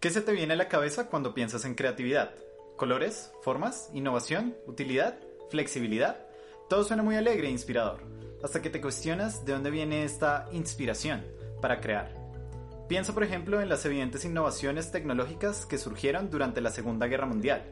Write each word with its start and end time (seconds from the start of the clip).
¿Qué 0.00 0.10
se 0.10 0.20
te 0.20 0.30
viene 0.30 0.52
a 0.52 0.56
la 0.56 0.68
cabeza 0.68 1.08
cuando 1.08 1.34
piensas 1.34 1.64
en 1.64 1.74
creatividad? 1.74 2.30
¿Colores? 2.76 3.32
¿Formas? 3.42 3.90
¿Innovación? 3.92 4.56
¿Utilidad? 4.64 5.18
¿Flexibilidad? 5.50 6.24
Todo 6.68 6.84
suena 6.84 7.02
muy 7.02 7.16
alegre 7.16 7.48
e 7.48 7.50
inspirador, 7.50 8.02
hasta 8.40 8.62
que 8.62 8.70
te 8.70 8.80
cuestionas 8.80 9.44
de 9.44 9.54
dónde 9.54 9.72
viene 9.72 10.04
esta 10.04 10.46
inspiración 10.52 11.26
para 11.60 11.80
crear. 11.80 12.14
Piensa 12.86 13.12
por 13.12 13.24
ejemplo 13.24 13.60
en 13.60 13.68
las 13.68 13.84
evidentes 13.86 14.24
innovaciones 14.24 14.92
tecnológicas 14.92 15.66
que 15.66 15.78
surgieron 15.78 16.30
durante 16.30 16.60
la 16.60 16.70
Segunda 16.70 17.08
Guerra 17.08 17.26
Mundial. 17.26 17.64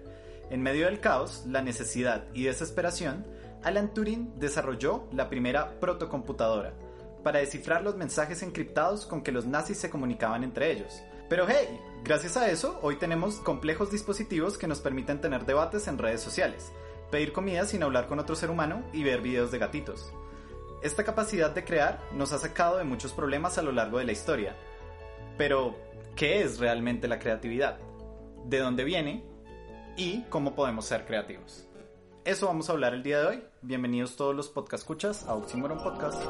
En 0.50 0.62
medio 0.62 0.86
del 0.86 0.98
caos, 0.98 1.44
la 1.46 1.62
necesidad 1.62 2.24
y 2.34 2.42
desesperación, 2.42 3.24
Alan 3.62 3.94
Turing 3.94 4.36
desarrolló 4.40 5.04
la 5.12 5.28
primera 5.28 5.78
protocomputadora 5.78 6.74
para 7.22 7.38
descifrar 7.38 7.84
los 7.84 7.94
mensajes 7.94 8.42
encriptados 8.42 9.06
con 9.06 9.22
que 9.22 9.30
los 9.30 9.46
nazis 9.46 9.78
se 9.78 9.90
comunicaban 9.90 10.42
entre 10.42 10.72
ellos. 10.72 11.04
Pero 11.28 11.46
hey, 11.48 11.80
gracias 12.04 12.36
a 12.36 12.50
eso, 12.50 12.78
hoy 12.82 12.96
tenemos 12.96 13.36
complejos 13.36 13.90
dispositivos 13.90 14.56
que 14.58 14.68
nos 14.68 14.80
permiten 14.80 15.20
tener 15.20 15.44
debates 15.44 15.88
en 15.88 15.98
redes 15.98 16.20
sociales, 16.20 16.70
pedir 17.10 17.32
comida 17.32 17.64
sin 17.64 17.82
hablar 17.82 18.06
con 18.06 18.20
otro 18.20 18.36
ser 18.36 18.48
humano 18.48 18.84
y 18.92 19.02
ver 19.02 19.22
videos 19.22 19.50
de 19.50 19.58
gatitos. 19.58 20.12
Esta 20.82 21.04
capacidad 21.04 21.50
de 21.50 21.64
crear 21.64 22.00
nos 22.12 22.32
ha 22.32 22.38
sacado 22.38 22.78
de 22.78 22.84
muchos 22.84 23.12
problemas 23.12 23.58
a 23.58 23.62
lo 23.62 23.72
largo 23.72 23.98
de 23.98 24.04
la 24.04 24.12
historia. 24.12 24.54
Pero, 25.36 25.74
¿qué 26.14 26.42
es 26.42 26.60
realmente 26.60 27.08
la 27.08 27.18
creatividad? 27.18 27.78
¿De 28.44 28.60
dónde 28.60 28.84
viene? 28.84 29.24
¿Y 29.96 30.22
cómo 30.28 30.54
podemos 30.54 30.84
ser 30.84 31.06
creativos? 31.06 31.66
Eso 32.24 32.46
vamos 32.46 32.68
a 32.68 32.72
hablar 32.72 32.94
el 32.94 33.02
día 33.02 33.20
de 33.20 33.26
hoy. 33.26 33.44
Bienvenidos 33.62 34.16
todos 34.16 34.34
los 34.34 34.48
podcast 34.48 34.82
escuchas 34.82 35.24
a 35.26 35.34
Oxymoron 35.34 35.82
Podcast. 35.82 36.22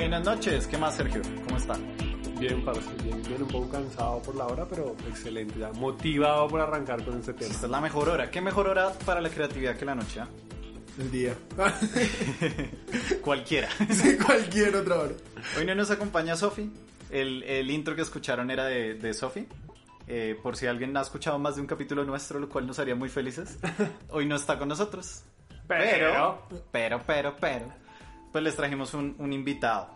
Buenas 0.00 0.24
noches, 0.24 0.66
¿qué 0.66 0.78
más 0.78 0.96
Sergio? 0.96 1.20
¿Cómo 1.44 1.58
está? 1.58 1.74
Bien, 2.38 2.64
parce, 2.64 2.88
bien, 3.04 3.22
bien, 3.22 3.42
un 3.42 3.48
poco 3.48 3.68
cansado 3.68 4.22
por 4.22 4.34
la 4.34 4.46
hora, 4.46 4.66
pero 4.66 4.96
excelente, 5.06 5.58
ya 5.58 5.70
motivado 5.72 6.48
por 6.48 6.58
arrancar 6.62 7.04
con 7.04 7.18
este 7.18 7.34
tema. 7.34 7.50
Esta 7.50 7.66
es 7.66 7.70
la 7.70 7.82
mejor 7.82 8.08
hora. 8.08 8.30
¿Qué 8.30 8.40
mejor 8.40 8.66
hora 8.66 8.92
para 9.04 9.20
la 9.20 9.28
creatividad 9.28 9.76
que 9.76 9.84
la 9.84 9.94
noche? 9.94 10.20
ah? 10.20 10.28
El 10.98 11.10
día. 11.10 11.34
Cualquiera. 13.20 13.68
sí, 13.90 14.16
cualquier 14.16 14.74
otra 14.74 15.00
hora. 15.00 15.12
Hoy 15.58 15.66
no 15.66 15.74
nos 15.74 15.90
acompaña 15.90 16.34
Sofi. 16.34 16.72
El, 17.10 17.42
el 17.42 17.70
intro 17.70 17.94
que 17.94 18.00
escucharon 18.00 18.50
era 18.50 18.64
de, 18.64 18.94
de 18.94 19.12
Sofi. 19.12 19.46
Eh, 20.08 20.34
por 20.42 20.56
si 20.56 20.66
alguien 20.66 20.96
ha 20.96 21.02
escuchado 21.02 21.38
más 21.38 21.56
de 21.56 21.60
un 21.60 21.66
capítulo 21.66 22.04
nuestro, 22.04 22.40
lo 22.40 22.48
cual 22.48 22.66
nos 22.66 22.78
haría 22.78 22.94
muy 22.94 23.10
felices. 23.10 23.58
Hoy 24.08 24.24
no 24.24 24.36
está 24.36 24.58
con 24.58 24.68
nosotros. 24.68 25.24
Pero, 25.68 26.48
pero, 26.72 27.02
pero, 27.06 27.36
pero. 27.38 27.79
Pues 28.32 28.44
les 28.44 28.56
trajimos 28.56 28.94
un, 28.94 29.14
un 29.18 29.32
invitado. 29.32 29.88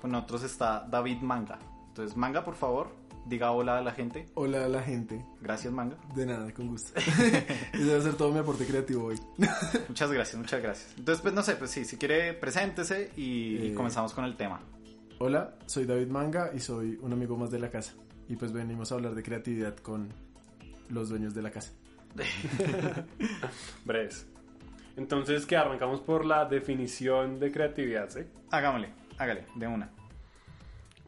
Con 0.00 0.12
nosotros 0.12 0.44
está 0.44 0.86
David 0.88 1.20
Manga. 1.20 1.58
Entonces, 1.88 2.16
Manga, 2.16 2.44
por 2.44 2.54
favor, 2.54 2.88
diga 3.26 3.50
hola 3.50 3.78
a 3.78 3.82
la 3.82 3.92
gente. 3.92 4.26
Hola 4.34 4.64
a 4.64 4.68
la 4.68 4.82
gente. 4.82 5.24
Gracias, 5.42 5.72
Manga. 5.72 5.96
De 6.14 6.24
nada, 6.24 6.52
con 6.54 6.68
gusto. 6.68 6.92
Ese 7.72 7.84
debe 7.84 8.00
ser 8.00 8.14
todo 8.14 8.32
mi 8.32 8.38
aporte 8.38 8.64
creativo 8.66 9.06
hoy. 9.06 9.18
Muchas 9.88 10.10
gracias, 10.12 10.36
muchas 10.38 10.62
gracias. 10.62 10.94
Entonces, 10.96 11.20
pues 11.20 11.34
no 11.34 11.42
sé, 11.42 11.56
pues 11.56 11.70
sí, 11.70 11.84
si 11.84 11.96
quiere, 11.98 12.32
preséntese 12.32 13.10
y, 13.16 13.22
y 13.56 13.66
Eh. 13.72 13.74
comenzamos 13.74 14.14
con 14.14 14.24
el 14.24 14.36
tema. 14.36 14.60
Hola, 15.18 15.54
soy 15.66 15.84
David 15.84 16.06
Manga 16.08 16.50
y 16.54 16.60
soy 16.60 16.98
un 17.02 17.12
amigo 17.12 17.36
más 17.36 17.50
de 17.50 17.58
la 17.58 17.70
casa. 17.70 17.92
Y 18.28 18.36
pues 18.36 18.52
venimos 18.52 18.90
a 18.92 18.94
hablar 18.94 19.14
de 19.14 19.22
creatividad 19.22 19.76
con 19.76 20.08
los 20.88 21.08
dueños 21.10 21.34
de 21.34 21.42
la 21.42 21.50
casa. 21.50 21.72
breves. 23.84 24.26
Entonces, 24.96 25.46
¿qué? 25.46 25.56
Arrancamos 25.56 26.00
por 26.00 26.24
la 26.24 26.44
definición 26.44 27.38
de 27.40 27.50
creatividad, 27.52 28.08
¿sí? 28.10 28.20
Hagámosle, 28.50 28.90
hágale, 29.18 29.44
de 29.54 29.66
una. 29.66 29.90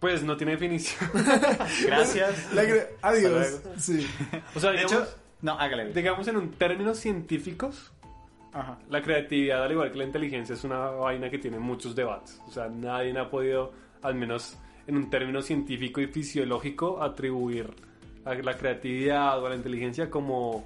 Pues 0.01 0.23
no 0.25 0.37
tiene 0.37 0.53
definición. 0.53 1.11
Gracias. 1.87 2.53
La 2.55 2.65
cre- 2.65 2.87
Adiós. 3.03 3.63
Sí. 3.79 4.07
o 4.55 4.61
sea, 4.61 4.71
De 4.71 4.79
digamos, 4.79 4.93
hecho, 5.09 5.15
no, 5.43 5.53
hágale. 5.59 5.93
digamos 5.93 6.27
en 6.29 6.37
un 6.37 6.51
términos 6.53 6.99
científicos, 6.99 7.93
Ajá. 8.53 8.79
la 8.89 9.01
creatividad, 9.03 9.63
al 9.65 9.73
igual 9.73 9.93
que 9.93 9.99
la 9.99 10.05
inteligencia, 10.05 10.55
es 10.55 10.65
una 10.65 10.79
vaina 10.79 11.31
que 11.31 11.39
tiene 11.39 11.59
muchos 11.59 11.95
debates. 11.95 12.41
O 12.49 12.51
sea, 12.51 12.69
nadie 12.69 13.17
ha 13.19 13.31
podido, 13.31 13.73
al 14.03 14.15
menos 14.17 14.59
en 14.87 14.97
un 14.97 15.09
término 15.11 15.41
científico 15.43 16.01
y 16.01 16.09
fisiológico, 16.09 17.01
atribuir 17.03 17.73
a 18.25 18.35
la 18.35 18.57
creatividad 18.57 19.41
o 19.41 19.47
a 19.47 19.51
la 19.51 19.57
inteligencia 19.57 20.11
como 20.11 20.65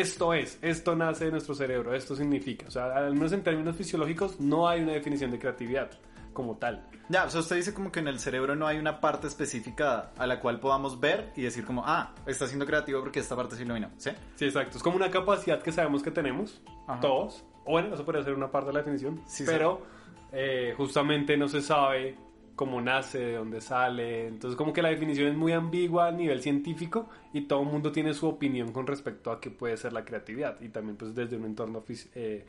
esto 0.00 0.34
es, 0.34 0.58
esto 0.62 0.94
nace 0.94 1.26
de 1.26 1.30
nuestro 1.30 1.54
cerebro, 1.54 1.94
esto 1.94 2.14
significa. 2.14 2.66
O 2.68 2.70
sea, 2.70 2.94
al 2.96 3.14
menos 3.14 3.32
en 3.32 3.42
términos 3.42 3.76
fisiológicos 3.76 4.40
no 4.40 4.68
hay 4.68 4.82
una 4.82 4.92
definición 4.92 5.30
de 5.30 5.38
creatividad 5.38 5.90
como 6.32 6.56
tal. 6.58 6.86
Ya, 7.08 7.24
o 7.24 7.30
sea, 7.30 7.40
usted 7.40 7.56
dice 7.56 7.72
como 7.72 7.90
que 7.90 8.00
en 8.00 8.08
el 8.08 8.18
cerebro 8.18 8.54
no 8.54 8.66
hay 8.66 8.76
una 8.78 9.00
parte 9.00 9.26
específica 9.26 10.10
a 10.18 10.26
la 10.26 10.38
cual 10.40 10.60
podamos 10.60 11.00
ver 11.00 11.32
y 11.34 11.42
decir 11.42 11.64
como, 11.64 11.82
ah, 11.86 12.12
está 12.26 12.46
siendo 12.46 12.66
creativo 12.66 13.00
porque 13.00 13.20
esta 13.20 13.34
parte 13.34 13.56
sí 13.56 13.64
lo 13.64 13.72
vino, 13.74 13.90
¿sí? 13.96 14.10
Sí, 14.34 14.44
exacto. 14.44 14.76
Es 14.76 14.82
como 14.82 14.96
una 14.96 15.10
capacidad 15.10 15.62
que 15.62 15.72
sabemos 15.72 16.02
que 16.02 16.10
tenemos, 16.10 16.60
Ajá. 16.86 17.00
todos. 17.00 17.44
O 17.64 17.70
bueno, 17.72 17.94
eso 17.94 18.04
podría 18.04 18.22
ser 18.22 18.34
una 18.34 18.50
parte 18.50 18.68
de 18.68 18.74
la 18.74 18.80
definición. 18.80 19.22
Sí, 19.26 19.44
pero 19.46 19.82
eh, 20.30 20.74
justamente 20.76 21.36
no 21.38 21.48
se 21.48 21.62
sabe 21.62 22.18
cómo 22.56 22.80
nace, 22.80 23.18
de 23.18 23.36
dónde 23.36 23.60
sale. 23.60 24.26
Entonces, 24.26 24.56
como 24.56 24.72
que 24.72 24.82
la 24.82 24.88
definición 24.88 25.28
es 25.28 25.36
muy 25.36 25.52
ambigua 25.52 26.08
a 26.08 26.12
nivel 26.12 26.42
científico 26.42 27.08
y 27.32 27.42
todo 27.42 27.62
el 27.62 27.68
mundo 27.68 27.92
tiene 27.92 28.14
su 28.14 28.26
opinión 28.26 28.72
con 28.72 28.86
respecto 28.86 29.30
a 29.30 29.40
qué 29.40 29.50
puede 29.50 29.76
ser 29.76 29.92
la 29.92 30.04
creatividad. 30.04 30.60
Y 30.60 30.70
también, 30.70 30.96
pues, 30.96 31.14
desde 31.14 31.36
un 31.36 31.44
entorno 31.44 31.84
eh, 32.14 32.46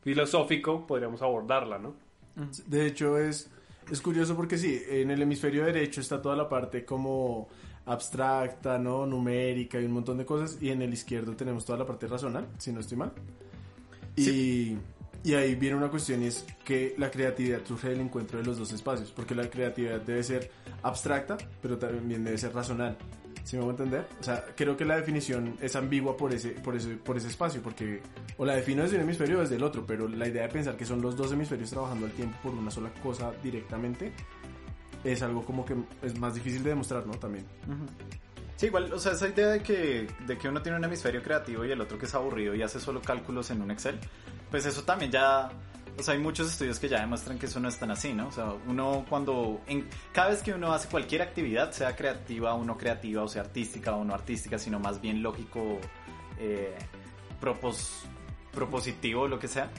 filosófico 0.00 0.86
podríamos 0.86 1.22
abordarla, 1.22 1.78
¿no? 1.78 1.94
De 2.66 2.86
hecho, 2.86 3.18
es, 3.18 3.50
es 3.90 4.00
curioso 4.00 4.34
porque 4.34 4.56
sí, 4.56 4.82
en 4.88 5.10
el 5.10 5.20
hemisferio 5.20 5.64
derecho 5.64 6.00
está 6.00 6.20
toda 6.20 6.34
la 6.34 6.48
parte 6.48 6.84
como 6.84 7.48
abstracta, 7.84 8.78
¿no? 8.78 9.06
Numérica 9.06 9.80
y 9.80 9.84
un 9.84 9.92
montón 9.92 10.18
de 10.18 10.24
cosas. 10.24 10.58
Y 10.62 10.70
en 10.70 10.82
el 10.82 10.92
izquierdo 10.92 11.36
tenemos 11.36 11.64
toda 11.64 11.78
la 11.78 11.86
parte 11.86 12.06
racional, 12.06 12.48
si 12.58 12.72
no 12.72 12.80
estoy 12.80 12.96
mal. 12.96 13.12
Y, 14.16 14.76
y 15.24 15.34
ahí 15.34 15.54
viene 15.54 15.76
una 15.76 15.88
cuestión 15.88 16.22
y 16.22 16.26
es 16.26 16.44
que 16.64 16.94
la 16.98 17.10
creatividad 17.10 17.60
surge 17.64 17.90
del 17.90 18.00
encuentro 18.00 18.38
de 18.38 18.44
los 18.44 18.58
dos 18.58 18.72
espacios. 18.72 19.12
Porque 19.12 19.34
la 19.34 19.48
creatividad 19.48 20.00
debe 20.00 20.22
ser 20.22 20.50
abstracta, 20.82 21.36
pero 21.60 21.78
también 21.78 22.24
debe 22.24 22.38
ser 22.38 22.52
racional. 22.52 22.96
¿Sí 23.44 23.56
me 23.56 23.62
voy 23.62 23.70
a 23.70 23.72
entender? 23.72 24.06
O 24.20 24.22
sea, 24.22 24.44
creo 24.56 24.76
que 24.76 24.84
la 24.84 24.96
definición 24.96 25.56
es 25.60 25.74
ambigua 25.74 26.16
por 26.16 26.32
ese, 26.32 26.50
por 26.50 26.76
ese, 26.76 26.96
por 26.96 27.16
ese 27.16 27.28
espacio, 27.28 27.60
porque 27.60 28.00
o 28.36 28.44
la 28.44 28.54
defino 28.54 28.82
desde 28.82 28.96
un 28.96 29.02
hemisferio 29.02 29.38
o 29.38 29.40
desde 29.40 29.56
el 29.56 29.64
otro, 29.64 29.84
pero 29.84 30.08
la 30.08 30.28
idea 30.28 30.42
de 30.42 30.48
pensar 30.48 30.76
que 30.76 30.84
son 30.84 31.00
los 31.02 31.16
dos 31.16 31.32
hemisferios 31.32 31.70
trabajando 31.70 32.06
al 32.06 32.12
tiempo 32.12 32.36
por 32.42 32.54
una 32.54 32.70
sola 32.70 32.92
cosa 33.02 33.32
directamente 33.42 34.12
es 35.02 35.22
algo 35.22 35.44
como 35.44 35.64
que 35.64 35.74
es 36.02 36.16
más 36.18 36.34
difícil 36.34 36.62
de 36.62 36.70
demostrar, 36.70 37.04
¿no? 37.04 37.14
También. 37.14 37.44
Sí, 38.56 38.66
igual, 38.66 38.92
o 38.92 38.98
sea, 38.98 39.12
esa 39.12 39.28
idea 39.28 39.48
de 39.48 39.60
que, 39.60 40.06
de 40.24 40.38
que 40.38 40.48
uno 40.48 40.62
tiene 40.62 40.78
un 40.78 40.84
hemisferio 40.84 41.20
creativo 41.20 41.64
y 41.64 41.72
el 41.72 41.80
otro 41.80 41.98
que 41.98 42.06
es 42.06 42.14
aburrido 42.14 42.54
y 42.54 42.62
hace 42.62 42.78
solo 42.78 43.02
cálculos 43.02 43.50
en 43.50 43.60
un 43.60 43.72
Excel, 43.72 43.98
pues 44.52 44.64
eso 44.66 44.82
también 44.84 45.10
ya, 45.10 45.50
o 45.98 46.02
sea, 46.02 46.14
hay 46.14 46.20
muchos 46.20 46.46
estudios 46.48 46.78
que 46.78 46.88
ya 46.88 47.00
demuestran 47.00 47.38
que 47.40 47.46
eso 47.46 47.58
no 47.58 47.68
es 47.68 47.76
tan 47.78 47.90
así, 47.90 48.12
¿no? 48.12 48.28
O 48.28 48.32
sea, 48.32 48.52
uno 48.68 49.04
cuando, 49.08 49.60
en, 49.66 49.88
cada 50.12 50.28
vez 50.30 50.42
que 50.44 50.52
uno 50.52 50.72
hace 50.72 50.88
cualquier 50.88 51.22
actividad, 51.22 51.72
sea 51.72 51.96
creativa 51.96 52.54
o 52.54 52.62
no 52.64 52.78
creativa, 52.78 53.24
o 53.24 53.28
sea 53.28 53.42
artística 53.42 53.96
o 53.96 54.04
no 54.04 54.14
artística, 54.14 54.58
sino 54.58 54.78
más 54.78 55.00
bien 55.00 55.20
lógico, 55.24 55.80
eh, 56.38 56.76
propos, 57.40 58.04
propositivo, 58.52 59.26
lo 59.26 59.38
que 59.40 59.48
sea, 59.48 59.70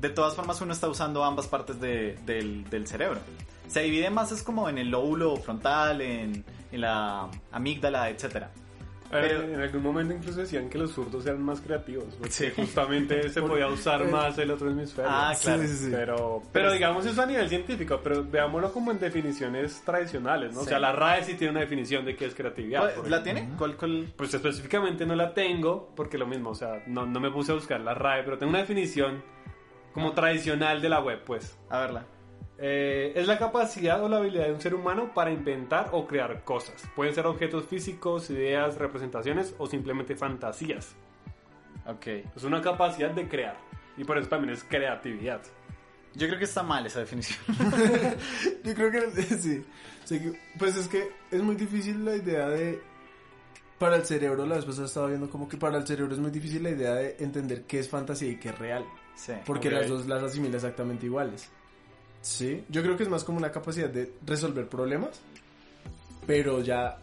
de 0.00 0.08
todas 0.08 0.34
formas 0.34 0.60
uno 0.62 0.72
está 0.72 0.88
usando 0.88 1.22
ambas 1.24 1.46
partes 1.48 1.78
de- 1.80 2.16
del, 2.24 2.64
del 2.70 2.86
cerebro. 2.86 3.20
Se 3.68 3.80
divide 3.82 4.10
más 4.10 4.32
es 4.32 4.42
como 4.42 4.68
en 4.68 4.78
el 4.78 4.88
lóbulo 4.90 5.36
frontal, 5.36 6.00
en, 6.00 6.44
en 6.70 6.80
la 6.80 7.28
amígdala, 7.52 8.08
etcétera. 8.10 8.50
Pero- 9.20 9.42
en 9.42 9.60
algún 9.60 9.82
momento 9.82 10.14
incluso 10.14 10.40
decían 10.40 10.68
que 10.70 10.78
los 10.78 10.90
zurdos 10.92 11.26
eran 11.26 11.42
más 11.42 11.60
creativos, 11.60 12.06
Sí. 12.30 12.50
justamente 12.56 13.28
se 13.28 13.42
podía 13.42 13.68
usar 13.68 14.04
más 14.06 14.36
el 14.38 14.50
otro 14.50 14.70
hemisferio. 14.70 15.10
Ah, 15.12 15.34
claro. 15.40 15.62
Sí, 15.62 15.68
sí, 15.68 15.76
sí. 15.84 15.90
Pero, 15.92 16.16
Pero 16.16 16.42
pero 16.52 16.66
es- 16.68 16.72
digamos 16.74 17.06
eso 17.06 17.22
a 17.22 17.26
nivel 17.26 17.48
científico, 17.48 18.00
pero 18.02 18.24
veámoslo 18.24 18.72
como 18.72 18.90
en 18.90 18.98
definiciones 18.98 19.82
tradicionales, 19.84 20.54
¿no? 20.54 20.60
O 20.60 20.64
sea, 20.64 20.78
la 20.78 20.92
RAE 20.92 21.24
sí 21.24 21.34
tiene 21.34 21.50
una 21.50 21.60
definición 21.60 22.04
de 22.04 22.16
qué 22.16 22.24
es 22.26 22.34
creatividad. 22.34 22.80
¿Cuál- 22.80 22.94
por 22.94 23.10
¿La 23.10 23.22
tiene? 23.22 23.50
¿Cuál, 23.58 23.76
cuál? 23.76 24.12
Pues 24.16 24.32
específicamente 24.34 25.04
no 25.06 25.14
la 25.14 25.34
tengo, 25.34 25.92
porque 25.94 26.16
lo 26.18 26.26
mismo, 26.26 26.50
o 26.50 26.54
sea, 26.54 26.82
no, 26.86 27.04
no 27.06 27.20
me 27.20 27.30
puse 27.30 27.52
a 27.52 27.54
buscar 27.54 27.80
la 27.80 27.94
RAE, 27.94 28.22
pero 28.24 28.38
tengo 28.38 28.50
una 28.50 28.60
definición 28.60 29.22
como 29.92 30.12
tradicional 30.12 30.80
de 30.80 30.88
la 30.88 31.00
web, 31.00 31.22
pues. 31.24 31.58
A 31.68 31.78
verla. 31.80 32.06
Eh, 32.58 33.12
es 33.16 33.26
la 33.26 33.38
capacidad 33.38 34.02
o 34.04 34.08
la 34.08 34.18
habilidad 34.18 34.46
de 34.46 34.52
un 34.52 34.60
ser 34.60 34.74
humano 34.74 35.12
para 35.14 35.30
inventar 35.32 35.88
o 35.92 36.06
crear 36.06 36.44
cosas. 36.44 36.82
Pueden 36.94 37.14
ser 37.14 37.26
objetos 37.26 37.64
físicos, 37.66 38.30
ideas, 38.30 38.76
representaciones 38.78 39.54
o 39.58 39.66
simplemente 39.66 40.14
fantasías. 40.14 40.94
Ok. 41.86 42.06
Es 42.36 42.44
una 42.44 42.60
capacidad 42.62 43.10
de 43.10 43.26
crear. 43.28 43.56
Y 43.96 44.04
por 44.04 44.16
eso 44.18 44.28
también 44.28 44.52
es 44.54 44.62
creatividad. 44.64 45.40
Yo 46.14 46.26
creo 46.26 46.38
que 46.38 46.44
está 46.44 46.62
mal 46.62 46.84
esa 46.86 47.00
definición. 47.00 47.40
Yo 48.64 48.74
creo 48.74 48.90
que 48.90 49.00
sí. 49.22 49.64
Sí, 50.04 50.20
que- 50.20 50.38
Pues 50.58 50.76
es 50.76 50.86
que 50.88 51.10
es 51.30 51.42
muy 51.42 51.56
difícil 51.56 52.04
la 52.04 52.14
idea 52.16 52.48
de. 52.48 52.80
Para 53.78 53.96
el 53.96 54.04
cerebro, 54.04 54.46
la 54.46 54.56
vez 54.56 54.64
pasada 54.64 54.86
estaba 54.86 55.08
viendo 55.08 55.28
como 55.28 55.48
que 55.48 55.56
para 55.56 55.76
el 55.78 55.84
cerebro 55.86 56.12
es 56.12 56.20
muy 56.20 56.30
difícil 56.30 56.62
la 56.62 56.70
idea 56.70 56.94
de 56.94 57.16
entender 57.18 57.64
qué 57.64 57.80
es 57.80 57.88
fantasía 57.88 58.28
y 58.30 58.36
qué 58.36 58.50
es 58.50 58.58
real. 58.58 58.84
Sí. 59.16 59.32
Porque 59.44 59.70
las 59.70 59.88
dos 59.88 60.06
las 60.06 60.22
asimila 60.22 60.56
exactamente 60.56 61.06
iguales. 61.06 61.50
Sí, 62.22 62.64
yo 62.68 62.82
creo 62.82 62.96
que 62.96 63.02
es 63.02 63.08
más 63.08 63.24
como 63.24 63.38
una 63.38 63.50
capacidad 63.52 63.90
de 63.90 64.12
resolver 64.24 64.68
problemas, 64.68 65.20
pero 66.26 66.60
ya, 66.62 66.98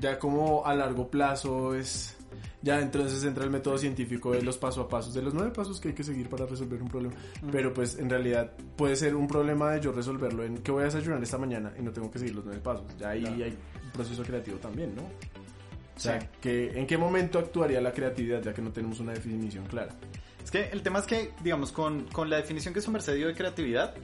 ya 0.00 0.18
como 0.18 0.64
a 0.64 0.74
largo 0.74 1.08
plazo 1.08 1.74
es, 1.74 2.16
ya 2.62 2.80
entonces 2.80 3.24
entra 3.24 3.42
el 3.44 3.50
método 3.50 3.76
científico 3.78 4.30
de 4.32 4.42
los 4.42 4.56
paso 4.56 4.82
a 4.82 4.88
pasos, 4.88 5.12
de 5.12 5.22
los 5.22 5.34
nueve 5.34 5.50
pasos 5.50 5.80
que 5.80 5.88
hay 5.88 5.94
que 5.94 6.04
seguir 6.04 6.28
para 6.28 6.46
resolver 6.46 6.80
un 6.80 6.88
problema. 6.88 7.14
Pero 7.50 7.74
pues 7.74 7.98
en 7.98 8.08
realidad 8.08 8.52
puede 8.76 8.94
ser 8.94 9.16
un 9.16 9.26
problema 9.26 9.72
de 9.72 9.80
yo 9.80 9.90
resolverlo 9.92 10.44
en 10.44 10.58
que 10.58 10.70
voy 10.70 10.82
a 10.82 10.84
desayunar 10.86 11.20
esta 11.22 11.38
mañana 11.38 11.72
y 11.78 11.82
no 11.82 11.90
tengo 11.90 12.10
que 12.10 12.20
seguir 12.20 12.36
los 12.36 12.44
nueve 12.44 12.60
pasos. 12.60 12.84
Ya 12.98 13.10
ahí 13.10 13.22
Claro. 13.22 13.44
hay 13.44 13.58
un 13.84 13.90
proceso 13.92 14.22
creativo 14.22 14.58
también, 14.58 14.94
¿no? 14.94 15.02
O 15.02 16.00
sea, 16.00 16.20
Sí. 16.20 16.26
que, 16.40 16.78
¿en 16.78 16.86
qué 16.86 16.96
momento 16.96 17.40
actuaría 17.40 17.80
la 17.80 17.90
creatividad 17.92 18.40
ya 18.40 18.54
que 18.54 18.62
no 18.62 18.70
tenemos 18.70 19.00
una 19.00 19.12
definición 19.14 19.66
clara? 19.66 19.96
Es 20.44 20.52
que 20.52 20.68
el 20.68 20.80
tema 20.82 21.00
es 21.00 21.06
que, 21.06 21.32
digamos, 21.42 21.72
con, 21.72 22.04
con 22.04 22.30
la 22.30 22.36
definición 22.36 22.72
que 22.72 22.80
su 22.80 22.92
merced 22.92 23.16
dio 23.16 23.26
de 23.26 23.34
creatividad, 23.34 23.94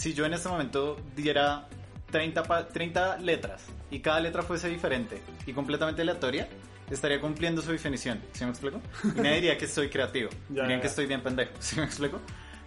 si 0.00 0.14
yo 0.14 0.24
en 0.24 0.32
este 0.34 0.48
momento 0.48 0.96
diera 1.14 1.68
30, 2.10 2.42
pa- 2.44 2.66
30 2.68 3.18
letras 3.18 3.66
y 3.90 4.00
cada 4.00 4.20
letra 4.20 4.42
fuese 4.42 4.68
diferente 4.68 5.20
y 5.46 5.52
completamente 5.52 6.02
aleatoria, 6.02 6.48
estaría 6.90 7.20
cumpliendo 7.20 7.60
su 7.62 7.70
definición. 7.70 8.20
¿Sí 8.32 8.44
me 8.44 8.50
explico? 8.50 8.80
Y 9.16 9.20
me 9.20 9.34
diría 9.34 9.56
que 9.58 9.68
soy 9.68 9.88
creativo. 9.90 10.30
Ya, 10.48 10.62
Dirían 10.62 10.78
ya. 10.78 10.80
que 10.80 10.86
estoy 10.88 11.06
bien 11.06 11.22
pendejo. 11.22 11.52
¿Sí 11.60 11.76
me 11.76 11.84
explico? 11.84 12.18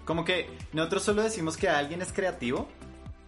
Como 0.05 0.23
que 0.23 0.49
nosotros 0.73 1.03
solo 1.03 1.23
decimos 1.23 1.57
que 1.57 1.67
alguien 1.69 2.01
es 2.01 2.13
creativo 2.13 2.69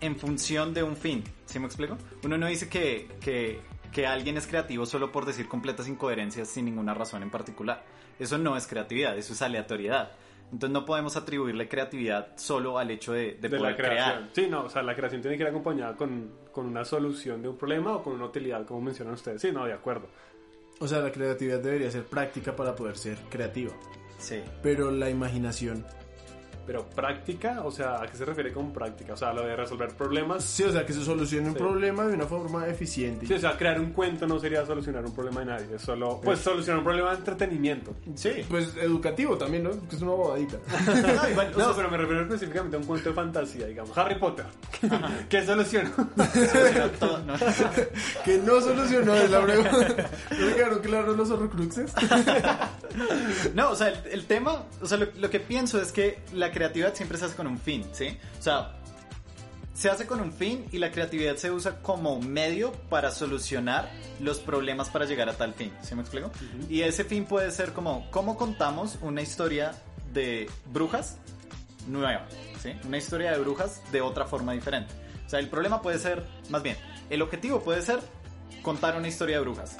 en 0.02 0.16
función 0.18 0.74
de 0.74 0.84
un 0.84 0.96
fin. 0.96 1.24
¿Sí 1.46 1.58
me 1.60 1.66
explico? 1.66 1.98
Uno 2.24 2.38
no 2.38 2.48
dice 2.48 2.70
que, 2.70 3.10
que, 3.22 3.60
que 3.92 4.06
alguien 4.08 4.38
es 4.38 4.46
creativo 4.46 4.86
solo 4.86 5.12
por 5.12 5.26
decir 5.26 5.48
completas 5.48 5.88
incoherencias 5.88 6.48
sin 6.50 6.66
ninguna 6.66 6.94
razón 6.94 7.24
en 7.24 7.30
particular. 7.32 7.84
Eso 8.20 8.38
no 8.38 8.56
es 8.56 8.68
creatividad, 8.68 9.18
eso 9.18 9.34
es 9.34 9.42
aleatoriedad. 9.42 10.12
Entonces 10.56 10.74
no 10.74 10.86
podemos 10.86 11.18
atribuirle 11.18 11.68
creatividad 11.68 12.30
solo 12.38 12.80
al 12.80 12.90
hecho 12.90 13.12
de, 13.12 13.34
de 13.34 13.50
de 13.50 13.58
poder 13.58 13.72
la 13.74 13.76
creación. 13.76 14.16
crear. 14.16 14.30
Sí, 14.32 14.48
no, 14.50 14.64
o 14.64 14.70
sea, 14.70 14.84
la 14.84 14.96
creación 14.96 15.22
tiene 15.22 15.36
que 15.36 15.44
ir 15.44 15.50
acompañada 15.50 15.98
con, 15.98 16.32
con 16.54 16.66
una 16.66 16.86
solución 16.86 17.42
de 17.42 17.50
un 17.50 17.58
problema 17.58 17.98
o 17.98 18.02
con 18.02 18.14
una 18.14 18.24
utilidad, 18.24 18.66
como 18.66 18.80
mencionan 18.80 19.16
ustedes. 19.16 19.42
Sí, 19.42 19.52
no, 19.52 19.66
de 19.66 19.74
acuerdo. 19.74 20.08
O 20.80 20.88
sea, 20.88 21.00
la 21.00 21.12
creatividad 21.12 21.60
debería 21.60 21.92
ser 21.92 22.06
práctica 22.06 22.56
para 22.56 22.74
poder 22.74 22.96
ser 22.96 23.18
creativa. 23.30 23.74
Sí. 24.18 24.42
Pero 24.64 24.92
la 24.92 25.10
imaginación. 25.10 25.86
Pero 26.66 26.86
práctica, 26.90 27.62
o 27.64 27.72
sea, 27.72 28.02
¿a 28.02 28.08
qué 28.08 28.18
se 28.18 28.26
refiere 28.26 28.52
con 28.52 28.74
práctica? 28.74 29.14
O 29.14 29.18
sea, 29.18 29.34
lo 29.34 29.46
de 29.46 29.56
resolver 29.56 29.90
problemas. 29.90 30.44
Sí, 30.44 30.64
o 30.64 30.72
sea, 30.72 30.86
que 30.86 30.94
se 30.94 31.04
solucione 31.04 31.48
un 31.50 31.54
Sí. 31.54 31.60
problema 31.60 32.06
de 32.06 32.14
una 32.16 32.26
forma 32.26 32.68
eficiente. 32.68 33.28
Sí, 33.28 33.34
o 33.34 33.40
sea, 33.40 33.56
crear 33.58 33.80
un 33.80 33.92
cuento 33.92 34.26
no 34.28 34.40
sería 34.40 34.66
solucionar 34.66 35.06
un 35.06 35.14
problema 35.14 35.42
de 35.42 35.46
nadie, 35.48 35.76
es 35.76 35.82
solo, 35.82 36.20
pues, 36.24 36.40
solucionar 36.40 36.80
un 36.80 36.86
problema 36.86 37.12
de 37.12 37.18
entretenimiento. 37.18 37.94
Sí. 38.16 38.32
Pues 38.50 38.76
educativo 38.78 39.38
también, 39.38 39.64
¿no? 39.64 39.72
Que 39.88 39.96
es 39.96 40.02
una 40.02 40.12
bobadita. 40.12 40.58
No, 41.16 41.30
igual, 41.30 41.52
o 41.56 41.58
No, 41.58 41.66
sea, 41.66 41.76
pero 41.76 41.92
me 41.92 41.98
refiero 41.98 42.22
específicamente 42.24 42.76
a 42.78 42.80
un 42.80 42.86
cuento 42.86 43.10
de 43.10 43.16
fantasía, 43.16 43.68
digamos, 43.68 43.98
Harry 43.98 44.16
Potter. 44.20 44.46
¿Qué 45.30 45.46
solucionó? 45.46 45.90
soluciona 46.18 46.88
todo, 47.00 47.20
¿no? 47.24 47.34
que 48.26 48.38
no 48.40 48.62
solucionó 48.62 49.14
es 49.16 49.30
la 49.30 49.42
pregunta. 49.42 50.10
¿No 50.40 50.46
me 50.48 50.54
quedaron 50.56 50.80
claros 50.80 51.18
los 51.18 51.30
horrocruxes? 51.32 51.94
No, 53.54 53.72
o 53.72 53.76
sea, 53.76 53.90
el, 53.90 54.00
el 54.12 54.26
tema, 54.26 54.64
o 54.82 54.86
sea, 54.88 54.98
lo, 54.98 55.08
lo 55.18 55.30
que 55.30 55.40
pienso 55.40 55.82
es 55.82 55.92
que 55.92 56.20
la 56.34 56.52
creatividad 56.56 56.96
siempre 56.96 57.18
se 57.18 57.26
hace 57.26 57.36
con 57.36 57.48
un 57.48 57.60
fin, 57.60 57.86
¿sí? 57.92 58.18
O 58.40 58.42
sea, 58.42 58.72
se 59.74 59.90
hace 59.90 60.08
con 60.08 60.22
un 60.22 60.32
fin 60.32 60.66
y 60.72 60.78
la 60.78 60.90
creatividad 60.90 61.36
se 61.36 61.52
usa 61.52 61.82
como 61.82 62.22
medio 62.22 62.72
para 62.90 63.12
solucionar 63.12 63.92
los 64.22 64.40
problemas 64.40 64.90
para 64.90 65.04
llegar 65.04 65.28
a 65.28 65.34
tal 65.34 65.54
fin, 65.54 65.74
¿sí 65.82 65.96
me 65.96 66.02
explico? 66.02 66.32
Y 66.70 66.82
ese 66.82 67.04
fin 67.04 67.26
puede 67.26 67.52
ser 67.52 67.74
como, 67.74 68.10
¿cómo 68.10 68.38
contamos 68.38 68.98
una 69.02 69.22
historia 69.22 69.74
de 70.14 70.50
brujas 70.72 71.18
nueva, 71.88 72.26
¿sí? 72.64 72.72
Una 72.86 72.98
historia 72.98 73.32
de 73.34 73.40
brujas 73.40 73.82
de 73.92 74.00
otra 74.00 74.26
forma 74.26 74.54
diferente. 74.54 74.94
O 75.26 75.30
sea, 75.30 75.40
el 75.40 75.50
problema 75.50 75.82
puede 75.82 76.00
ser, 76.00 76.26
más 76.50 76.64
bien, 76.64 76.78
el 77.10 77.22
objetivo 77.22 77.62
puede 77.62 77.82
ser 77.82 78.00
contar 78.62 78.96
una 78.96 79.10
historia 79.10 79.38
de 79.38 79.42
brujas. 79.42 79.76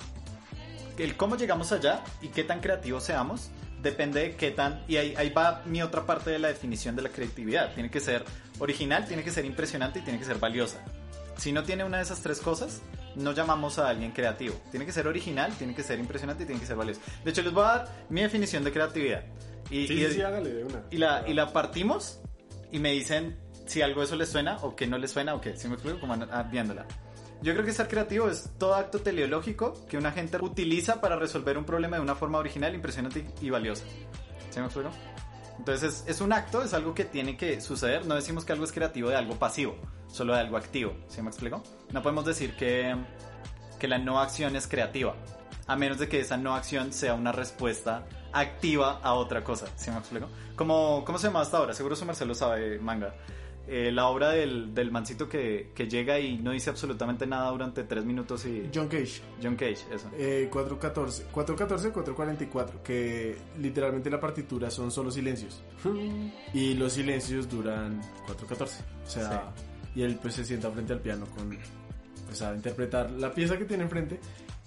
El 0.98 1.16
cómo 1.16 1.38
llegamos 1.38 1.72
allá 1.72 2.04
y 2.22 2.28
qué 2.28 2.44
tan 2.44 2.60
creativos 2.60 3.06
seamos 3.06 3.50
depende 3.86 4.20
de 4.22 4.36
qué 4.36 4.52
tan... 4.52 4.84
Y 4.88 4.98
ahí, 4.98 5.14
ahí 5.18 5.30
va 5.30 5.62
mi 5.66 5.82
otra 5.82 6.06
parte 6.06 6.30
de 6.32 6.40
la 6.40 6.50
definición 6.50 6.96
de 6.96 7.02
la 7.04 7.10
creatividad. 7.10 7.74
Tiene 7.74 7.90
que 7.90 8.00
ser 8.02 8.26
original, 8.60 9.06
tiene 9.08 9.24
que 9.24 9.32
ser 9.32 9.46
impresionante 9.46 10.00
y 10.00 10.02
tiene 10.02 10.20
que 10.20 10.26
ser 10.26 10.38
valiosa. 10.40 10.84
Si 11.38 11.52
no 11.52 11.64
tiene 11.64 11.84
una 11.84 11.98
de 11.98 12.04
esas 12.04 12.22
tres 12.22 12.40
cosas, 12.40 12.82
no 13.16 13.32
llamamos 13.34 13.80
a 13.80 13.88
alguien 13.90 14.12
creativo. 14.12 14.56
Tiene 14.72 14.86
que 14.86 14.92
ser 14.92 15.08
original, 15.08 15.54
tiene 15.58 15.74
que 15.76 15.84
ser 15.84 16.00
impresionante 16.00 16.44
y 16.44 16.46
tiene 16.46 16.60
que 16.62 16.68
ser 16.68 16.76
valioso. 16.76 17.00
De 17.24 17.32
hecho, 17.32 17.42
les 17.42 17.54
voy 17.54 17.64
a 17.64 17.68
dar 17.68 17.88
mi 18.10 18.22
definición 18.22 18.64
de 18.64 18.72
creatividad. 18.72 19.24
Y, 19.70 19.88
Sí, 19.88 19.94
y- 19.94 20.06
sí, 20.08 20.14
sí, 20.16 20.22
hágale 20.22 20.54
de 20.54 20.64
una. 20.66 20.84
y 20.92 20.98
la, 20.98 21.24
y 21.28 21.34
la 21.34 21.52
partimos 21.54 22.20
y 22.72 22.80
me 22.80 22.92
dicen 22.92 23.38
si 23.66 23.82
algo 23.82 24.02
de 24.02 24.06
eso 24.08 24.16
les 24.16 24.30
suena 24.30 24.58
o 24.62 24.76
que 24.76 24.88
no 24.88 24.98
les 24.98 25.12
suena 25.12 25.34
o 25.36 25.42
qué. 25.42 25.58
¿Sí 25.58 25.68
me 25.68 25.74
explico? 25.76 26.00
Como 26.00 26.14
ah, 26.14 26.44
viéndola. 26.44 26.86
Yo 27.46 27.54
creo 27.54 27.64
que 27.64 27.74
ser 27.74 27.88
creativo 27.88 28.28
es 28.28 28.50
todo 28.58 28.74
acto 28.74 29.02
teleológico 29.02 29.86
que 29.88 30.00
una 30.00 30.12
gente 30.12 30.40
utiliza 30.42 31.00
para 31.00 31.16
resolver 31.16 31.60
un 31.60 31.64
problema 31.64 31.98
de 31.98 32.02
una 32.02 32.16
forma 32.16 32.40
original, 32.40 32.74
impresionante 32.74 33.24
y 33.40 33.52
valiosa. 33.52 33.86
¿Sí 34.50 34.60
me 34.60 34.66
explico? 34.66 34.90
Entonces 35.60 35.94
es, 35.94 36.04
es 36.08 36.22
un 36.22 36.34
acto, 36.34 36.64
es 36.64 36.74
algo 36.74 36.96
que 36.96 37.06
tiene 37.06 37.38
que 37.38 37.62
suceder. 37.62 38.08
No 38.08 38.16
decimos 38.16 38.46
que 38.46 38.54
algo 38.54 38.66
es 38.66 38.72
creativo 38.72 39.10
de 39.10 39.16
algo 39.16 39.36
pasivo, 39.36 39.76
solo 40.08 40.34
de 40.34 40.40
algo 40.40 40.58
activo. 40.58 40.96
¿Sí 41.08 41.22
me 41.22 41.28
explico? 41.30 41.62
No 41.92 42.02
podemos 42.02 42.26
decir 42.26 42.56
que, 42.56 42.96
que 43.78 43.88
la 43.88 44.00
no 44.00 44.20
acción 44.20 44.56
es 44.56 44.68
creativa, 44.68 45.16
a 45.68 45.76
menos 45.76 46.00
de 46.00 46.10
que 46.10 46.22
esa 46.22 46.38
no 46.38 46.56
acción 46.56 46.92
sea 46.94 47.14
una 47.14 47.32
respuesta 47.32 48.08
activa 48.34 49.02
a 49.04 49.14
otra 49.14 49.44
cosa. 49.44 49.68
¿Sí 49.76 49.92
me 49.92 50.00
explico? 50.00 50.30
Como, 50.56 51.06
¿Cómo 51.06 51.20
se 51.20 51.28
llama 51.28 51.42
hasta 51.42 51.58
ahora? 51.58 51.76
Seguro 51.76 51.96
su 51.96 52.06
Marcelo 52.06 52.34
sabe, 52.34 52.80
manga. 52.80 53.14
Eh, 53.68 53.92
la 53.92 54.08
obra 54.08 54.30
del, 54.30 54.76
del 54.76 54.92
mancito 54.92 55.28
que, 55.28 55.72
que 55.74 55.88
llega 55.88 56.20
y 56.20 56.38
no 56.38 56.52
dice 56.52 56.70
absolutamente 56.70 57.26
nada 57.26 57.50
durante 57.50 57.84
tres 57.84 58.06
minutos 58.06 58.46
y... 58.46 58.70
John 58.74 58.88
Cage. 58.88 59.22
John 59.42 59.56
Cage, 59.56 59.86
eso. 59.92 60.10
Eh, 60.18 60.48
414. 60.52 61.26
414 61.32 61.92
444. 61.92 62.84
Que 62.84 63.36
literalmente 63.58 64.10
la 64.12 64.20
partitura 64.20 64.70
son 64.70 64.92
solo 64.92 65.10
silencios. 65.10 65.64
Y 66.54 66.76
los 66.76 66.94
silencios 66.94 67.50
duran 67.50 68.02
414. 68.28 68.84
O 69.06 69.10
sea, 69.10 69.54
y 69.96 70.04
él 70.04 70.20
pues 70.22 70.36
se 70.36 70.46
sienta 70.46 70.70
frente 70.70 70.94
al 70.94 71.00
piano 71.00 71.26
con. 71.36 71.58
Pues 72.26 72.42
a 72.42 72.54
interpretar 72.56 73.10
la 73.12 73.34
pieza 73.34 73.58
que 73.58 73.66
tiene 73.66 73.84
enfrente. 73.84 74.20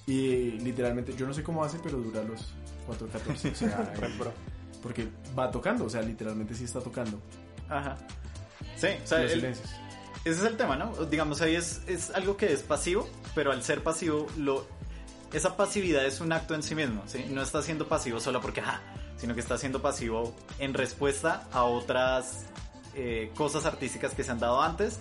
Y 0.07 0.53
literalmente, 0.53 1.15
yo 1.15 1.27
no 1.27 1.35
sé 1.35 1.43
cómo 1.43 1.63
hace, 1.63 1.79
pero 1.83 1.99
dura 1.99 2.23
los 2.25 2.55
414. 2.87 3.49
O 3.51 3.55
sea, 3.55 3.93
porque 4.83 5.07
va 5.39 5.51
tocando, 5.51 5.85
o 5.85 5.91
sea, 5.91 6.03
literalmente 6.03 6.55
sí 6.55 6.65
está 6.65 6.81
tocando. 6.81 7.21
Ajá. 7.69 7.97
Sí, 8.79 8.87
o 9.03 9.07
sea, 9.07 9.19
los 9.21 9.33
el- 9.33 9.41
silencios. 9.41 9.69
ese 10.25 10.39
es 10.41 10.45
el 10.45 10.57
tema, 10.57 10.77
¿no? 10.77 10.93
Digamos, 11.07 11.41
ahí 11.41 11.55
es, 11.57 11.81
es 11.87 12.11
algo 12.11 12.37
que 12.37 12.53
es 12.53 12.63
pasivo, 12.63 13.09
pero 13.35 13.53
al 13.53 13.63
ser 13.63 13.83
pasivo, 13.83 14.27
lo, 14.37 14.67
esa 15.33 15.57
pasividad 15.57 16.05
es 16.07 16.21
un 16.21 16.33
acto 16.33 16.55
en 16.55 16.63
sí 16.63 16.75
mismo, 16.75 17.03
¿sí? 17.07 17.27
No 17.31 17.43
está 17.43 17.63
siendo 17.63 17.89
pasivo 17.89 18.21
solo 18.21 18.41
porque, 18.41 18.61
ajá, 18.61 18.81
sino 19.17 19.35
que 19.35 19.41
está 19.41 19.59
siendo 19.59 19.83
pasivo 19.83 20.35
en 20.59 20.75
respuesta 20.75 21.47
a 21.53 21.65
otras 21.65 22.45
eh, 22.95 23.31
cosas 23.37 23.65
artísticas 23.67 24.15
que 24.15 24.23
se 24.25 24.31
han 24.31 24.39
dado 24.39 24.63
antes, 24.63 25.01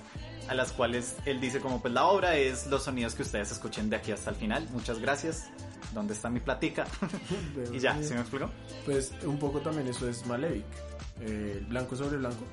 a 0.49 0.53
las 0.53 0.71
cuales 0.71 1.15
él 1.25 1.39
dice 1.41 1.59
como, 1.59 1.81
pues 1.81 1.93
la 1.93 2.05
obra 2.05 2.35
es 2.37 2.67
los 2.67 2.83
sonidos 2.83 3.15
que 3.15 3.21
ustedes 3.23 3.51
escuchen 3.51 3.89
de 3.89 3.97
aquí 3.97 4.11
hasta 4.13 4.29
el 4.29 4.35
final. 4.37 4.67
Muchas 4.71 4.99
gracias. 4.99 5.47
¿Dónde 5.93 6.13
está 6.13 6.29
mi 6.29 6.39
platica? 6.39 6.85
y 7.73 7.79
ya, 7.79 8.01
¿sí 8.01 8.13
me 8.13 8.21
explico? 8.21 8.49
Pues 8.85 9.11
un 9.23 9.37
poco 9.39 9.59
también 9.59 9.87
eso 9.87 10.07
es 10.09 10.25
Malevich. 10.25 10.63
Eh, 11.21 11.63
blanco 11.67 11.95
sobre 11.95 12.17
blanco, 12.17 12.43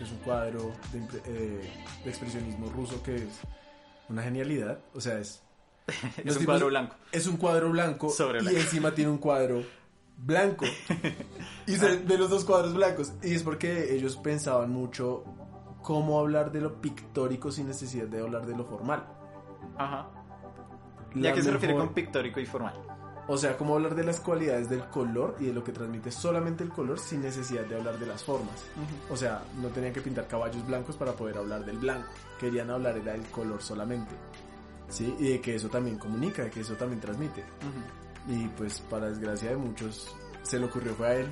que 0.00 0.04
es 0.04 0.12
un 0.12 0.18
cuadro 0.20 0.72
de, 0.94 1.20
eh, 1.26 1.70
de 2.02 2.08
expresionismo 2.08 2.70
ruso 2.70 3.02
que 3.02 3.16
es 3.16 3.40
una 4.08 4.22
genialidad. 4.22 4.78
O 4.94 5.00
sea, 5.00 5.18
es. 5.18 5.42
Es 6.24 6.38
un 6.38 6.46
cuadro 6.46 6.68
blanco. 6.68 6.96
Es 7.12 7.26
un 7.26 7.36
cuadro 7.36 7.70
blanco 7.70 8.08
Sobre 8.08 8.42
y 8.42 8.56
encima 8.56 8.92
tiene 8.92 9.10
un 9.10 9.18
cuadro 9.18 9.62
blanco. 10.16 10.64
y 11.66 11.72
se 11.72 11.98
ve 11.98 12.16
los 12.16 12.30
dos 12.30 12.46
cuadros 12.46 12.72
blancos. 12.72 13.12
Y 13.22 13.34
es 13.34 13.42
porque 13.42 13.94
ellos 13.94 14.16
pensaban 14.16 14.70
mucho 14.70 15.22
cómo 15.82 16.18
hablar 16.18 16.50
de 16.50 16.62
lo 16.62 16.80
pictórico 16.80 17.52
sin 17.52 17.66
necesidad 17.66 18.06
de 18.06 18.20
hablar 18.20 18.46
de 18.46 18.56
lo 18.56 18.64
formal. 18.64 19.06
Ajá. 19.76 20.08
¿Y 21.14 21.26
a 21.26 21.34
qué 21.34 21.42
se 21.42 21.50
refiere 21.50 21.74
con 21.74 21.92
pictórico 21.92 22.40
y 22.40 22.46
formal? 22.46 22.74
O 23.32 23.38
sea, 23.38 23.56
cómo 23.56 23.76
hablar 23.76 23.94
de 23.94 24.02
las 24.02 24.18
cualidades 24.18 24.68
del 24.68 24.82
color 24.86 25.36
y 25.38 25.46
de 25.46 25.52
lo 25.52 25.62
que 25.62 25.70
transmite 25.70 26.10
solamente 26.10 26.64
el 26.64 26.70
color 26.70 26.98
sin 26.98 27.22
necesidad 27.22 27.64
de 27.64 27.76
hablar 27.76 27.96
de 27.96 28.04
las 28.04 28.24
formas. 28.24 28.64
O 29.08 29.16
sea, 29.16 29.44
no 29.62 29.68
tenían 29.68 29.92
que 29.92 30.00
pintar 30.00 30.26
caballos 30.26 30.66
blancos 30.66 30.96
para 30.96 31.12
poder 31.12 31.38
hablar 31.38 31.64
del 31.64 31.78
blanco. 31.78 32.08
Querían 32.40 32.72
hablar 32.72 32.98
era 32.98 33.12
del 33.12 33.22
color 33.28 33.62
solamente. 33.62 34.16
¿Sí? 34.88 35.14
Y 35.20 35.28
de 35.28 35.40
que 35.40 35.54
eso 35.54 35.68
también 35.68 35.96
comunica, 35.96 36.42
de 36.42 36.50
que 36.50 36.62
eso 36.62 36.74
también 36.74 37.00
transmite. 37.00 37.44
Y 38.26 38.48
pues 38.48 38.80
para 38.80 39.10
desgracia 39.10 39.50
de 39.50 39.56
muchos 39.56 40.12
se 40.42 40.58
le 40.58 40.66
ocurrió 40.66 40.92
fue 40.96 41.06
a 41.06 41.14
él. 41.14 41.28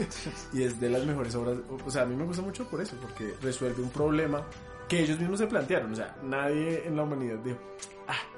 y 0.52 0.64
es 0.64 0.78
de 0.78 0.90
las 0.90 1.06
mejores 1.06 1.34
obras. 1.34 1.56
O 1.82 1.90
sea, 1.90 2.02
a 2.02 2.04
mí 2.04 2.14
me 2.14 2.24
gusta 2.24 2.42
mucho 2.42 2.68
por 2.68 2.82
eso, 2.82 2.94
porque 3.00 3.34
resuelve 3.40 3.82
un 3.82 3.88
problema 3.88 4.44
que 4.86 5.00
ellos 5.00 5.18
mismos 5.18 5.38
se 5.38 5.46
plantearon. 5.46 5.92
O 5.92 5.96
sea, 5.96 6.14
nadie 6.22 6.86
en 6.86 6.94
la 6.94 7.04
humanidad 7.04 7.38
dijo, 7.38 7.58
ah, 8.06 8.37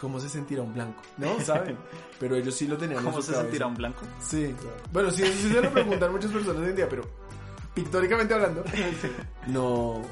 ¿cómo 0.00 0.20
se 0.20 0.28
sentirá 0.28 0.62
un 0.62 0.72
blanco? 0.74 1.02
No, 1.18 1.40
¿saben? 1.44 1.76
Pero 2.20 2.36
ellos 2.36 2.54
sí 2.54 2.66
lo 2.66 2.76
tenían 2.76 2.98
en 3.00 3.04
¿Cómo 3.04 3.16
su 3.16 3.22
se 3.22 3.32
cabeza. 3.32 3.42
sentirá 3.44 3.66
un 3.66 3.74
blanco? 3.74 4.00
Sí. 4.20 4.54
Bueno, 4.92 5.10
sí, 5.10 5.22
eso 5.22 5.32
sí 5.32 5.50
se 5.52 5.60
lo 5.60 5.70
preguntan 5.70 6.12
muchas 6.12 6.30
personas 6.30 6.62
hoy 6.62 6.68
en 6.70 6.76
día, 6.76 6.88
pero 6.88 7.02
pictóricamente 7.74 8.34
hablando, 8.34 8.62
no, 9.48 10.02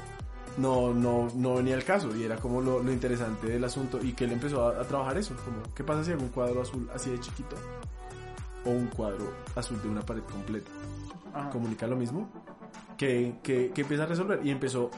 no, 0.57 0.93
no, 0.93 1.29
no 1.35 1.55
venía 1.55 1.75
el 1.75 1.83
caso 1.83 2.15
y 2.15 2.23
era 2.23 2.35
como 2.37 2.61
lo, 2.61 2.83
lo 2.83 2.91
interesante 2.91 3.47
del 3.47 3.63
asunto 3.63 3.99
y 4.01 4.13
que 4.13 4.25
él 4.25 4.33
empezó 4.33 4.67
a, 4.67 4.81
a 4.81 4.83
trabajar 4.83 5.17
eso, 5.17 5.33
como 5.45 5.57
qué 5.73 5.83
pasa 5.83 6.03
si 6.03 6.11
hay 6.11 6.17
un 6.17 6.29
cuadro 6.29 6.61
azul 6.61 6.89
así 6.93 7.09
de 7.09 7.19
chiquito 7.19 7.55
o 8.65 8.69
un 8.69 8.87
cuadro 8.87 9.31
azul 9.55 9.81
de 9.81 9.89
una 9.89 10.01
pared 10.01 10.23
completa. 10.23 10.69
Ajá. 11.33 11.49
Comunica 11.49 11.87
lo 11.87 11.95
mismo, 11.95 12.29
que, 12.97 13.35
que, 13.41 13.71
que 13.73 13.81
empieza 13.81 14.03
a 14.03 14.07
resolver 14.07 14.41
y 14.43 14.51
empezó 14.51 14.91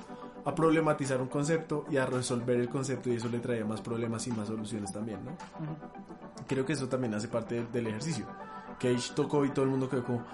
a 0.46 0.54
problematizar 0.54 1.20
un 1.20 1.28
concepto 1.28 1.86
y 1.90 1.98
a 1.98 2.06
resolver 2.06 2.60
el 2.60 2.70
concepto 2.70 3.10
y 3.10 3.16
eso 3.16 3.28
le 3.30 3.40
traía 3.40 3.66
más 3.66 3.82
problemas 3.82 4.26
y 4.28 4.32
más 4.32 4.48
soluciones 4.48 4.92
también, 4.92 5.26
¿no? 5.26 5.36
Creo 6.48 6.64
que 6.64 6.74
eso 6.74 6.88
también 6.88 7.16
hace 7.16 7.28
parte 7.28 7.56
del, 7.56 7.72
del 7.72 7.88
ejercicio. 7.88 8.28
Cage 8.80 9.14
tocó 9.16 9.44
y 9.44 9.50
todo 9.50 9.66
el 9.66 9.72
mundo 9.72 9.90
quedó 9.90 10.04
como, 10.04 10.26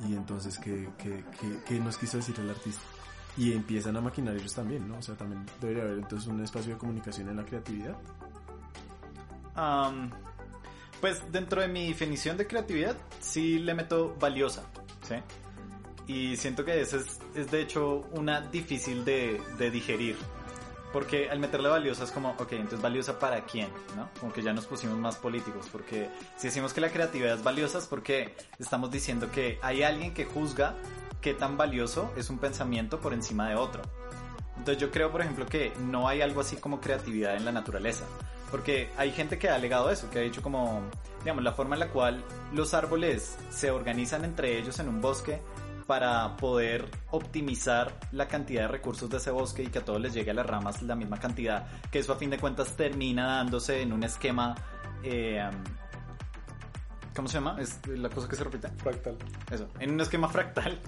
¿y 0.00 0.14
entonces 0.14 0.58
qué, 0.58 0.90
qué, 0.98 1.24
qué, 1.40 1.58
qué 1.64 1.78
nos 1.78 1.96
quiso 1.96 2.16
decir 2.16 2.34
el 2.40 2.50
artista? 2.50 2.82
Y 3.36 3.52
empiezan 3.52 3.96
a 3.96 4.00
maquinar 4.00 4.34
ellos 4.34 4.52
también, 4.52 4.88
¿no? 4.88 4.98
O 4.98 5.02
sea, 5.02 5.14
también 5.14 5.46
debería 5.60 5.84
haber 5.84 5.98
entonces 5.98 6.28
un 6.28 6.42
espacio 6.42 6.72
de 6.72 6.78
comunicación 6.78 7.28
en 7.28 7.36
la 7.36 7.44
creatividad. 7.44 7.96
Am, 9.54 10.10
pues 11.00 11.22
dentro 11.30 11.60
de 11.60 11.68
mi 11.68 11.88
definición 11.88 12.36
de 12.36 12.46
creatividad, 12.46 12.96
sí 13.20 13.58
le 13.60 13.74
meto 13.74 14.16
valiosa, 14.18 14.64
¿sí? 15.02 15.14
Y 16.06 16.36
siento 16.36 16.64
que 16.64 16.80
esa 16.80 16.96
es, 16.96 17.20
es 17.34 17.50
de 17.50 17.62
hecho 17.62 18.04
una 18.12 18.40
difícil 18.40 19.04
de, 19.04 19.40
de 19.58 19.70
digerir. 19.70 20.16
Porque 20.92 21.30
al 21.30 21.38
meterle 21.38 21.70
valiosa 21.70 22.04
es 22.04 22.10
como, 22.10 22.30
ok, 22.32 22.52
entonces 22.52 22.82
valiosa 22.82 23.18
para 23.18 23.44
quién, 23.46 23.68
¿no? 23.96 24.10
Como 24.20 24.32
que 24.32 24.42
ya 24.42 24.52
nos 24.52 24.66
pusimos 24.66 24.98
más 24.98 25.16
políticos. 25.16 25.68
Porque 25.72 26.10
si 26.36 26.48
decimos 26.48 26.74
que 26.74 26.82
la 26.82 26.90
creatividad 26.90 27.34
es 27.34 27.42
valiosa 27.42 27.78
es 27.78 27.86
porque 27.86 28.34
estamos 28.58 28.90
diciendo 28.90 29.30
que 29.30 29.58
hay 29.62 29.82
alguien 29.82 30.12
que 30.12 30.26
juzga 30.26 30.74
qué 31.22 31.32
tan 31.32 31.56
valioso 31.56 32.12
es 32.16 32.28
un 32.28 32.38
pensamiento 32.38 33.00
por 33.00 33.14
encima 33.14 33.48
de 33.48 33.54
otro. 33.54 33.82
Entonces 34.58 34.82
yo 34.82 34.90
creo, 34.90 35.10
por 35.10 35.22
ejemplo, 35.22 35.46
que 35.46 35.72
no 35.80 36.08
hay 36.08 36.20
algo 36.20 36.42
así 36.42 36.56
como 36.56 36.80
creatividad 36.80 37.36
en 37.36 37.46
la 37.46 37.52
naturaleza. 37.52 38.04
Porque 38.50 38.90
hay 38.98 39.12
gente 39.12 39.38
que 39.38 39.48
ha 39.48 39.54
alegado 39.54 39.90
eso, 39.90 40.10
que 40.10 40.18
ha 40.18 40.22
dicho 40.22 40.42
como, 40.42 40.82
digamos, 41.20 41.42
la 41.42 41.52
forma 41.52 41.74
en 41.74 41.80
la 41.80 41.88
cual 41.88 42.22
los 42.52 42.74
árboles 42.74 43.38
se 43.48 43.70
organizan 43.70 44.26
entre 44.26 44.58
ellos 44.58 44.78
en 44.78 44.88
un 44.88 45.00
bosque 45.00 45.40
para 45.86 46.36
poder 46.36 46.88
optimizar 47.10 47.92
la 48.12 48.28
cantidad 48.28 48.62
de 48.62 48.68
recursos 48.68 49.08
de 49.10 49.18
ese 49.18 49.30
bosque 49.30 49.62
y 49.62 49.66
que 49.66 49.78
a 49.78 49.84
todos 49.84 50.00
les 50.00 50.14
llegue 50.14 50.30
a 50.30 50.34
las 50.34 50.46
ramas 50.46 50.82
la 50.82 50.94
misma 50.94 51.18
cantidad, 51.18 51.66
que 51.90 51.98
eso 51.98 52.12
a 52.12 52.16
fin 52.16 52.30
de 52.30 52.38
cuentas 52.38 52.76
termina 52.76 53.36
dándose 53.36 53.82
en 53.82 53.92
un 53.92 54.02
esquema... 54.04 54.54
eh, 55.02 55.48
¿Cómo 57.14 57.28
se 57.28 57.34
llama? 57.34 57.56
Es 57.60 57.86
la 57.86 58.08
cosa 58.08 58.26
que 58.26 58.36
se 58.36 58.44
repite. 58.44 58.68
Fractal. 58.78 59.18
Eso, 59.50 59.68
en 59.78 59.90
un 59.90 60.00
esquema 60.00 60.28
fractal, 60.28 60.78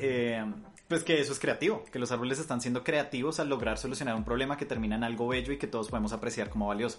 eh, 0.00 0.42
pues 0.88 1.04
que 1.04 1.20
eso 1.20 1.32
es 1.32 1.38
creativo, 1.38 1.84
que 1.92 1.98
los 1.98 2.10
árboles 2.10 2.38
están 2.38 2.62
siendo 2.62 2.82
creativos 2.82 3.38
al 3.38 3.50
lograr 3.50 3.76
solucionar 3.76 4.14
un 4.14 4.24
problema 4.24 4.56
que 4.56 4.64
termina 4.64 4.96
en 4.96 5.04
algo 5.04 5.28
bello 5.28 5.52
y 5.52 5.58
que 5.58 5.66
todos 5.66 5.90
podemos 5.90 6.14
apreciar 6.14 6.48
como 6.48 6.68
valioso. 6.68 6.98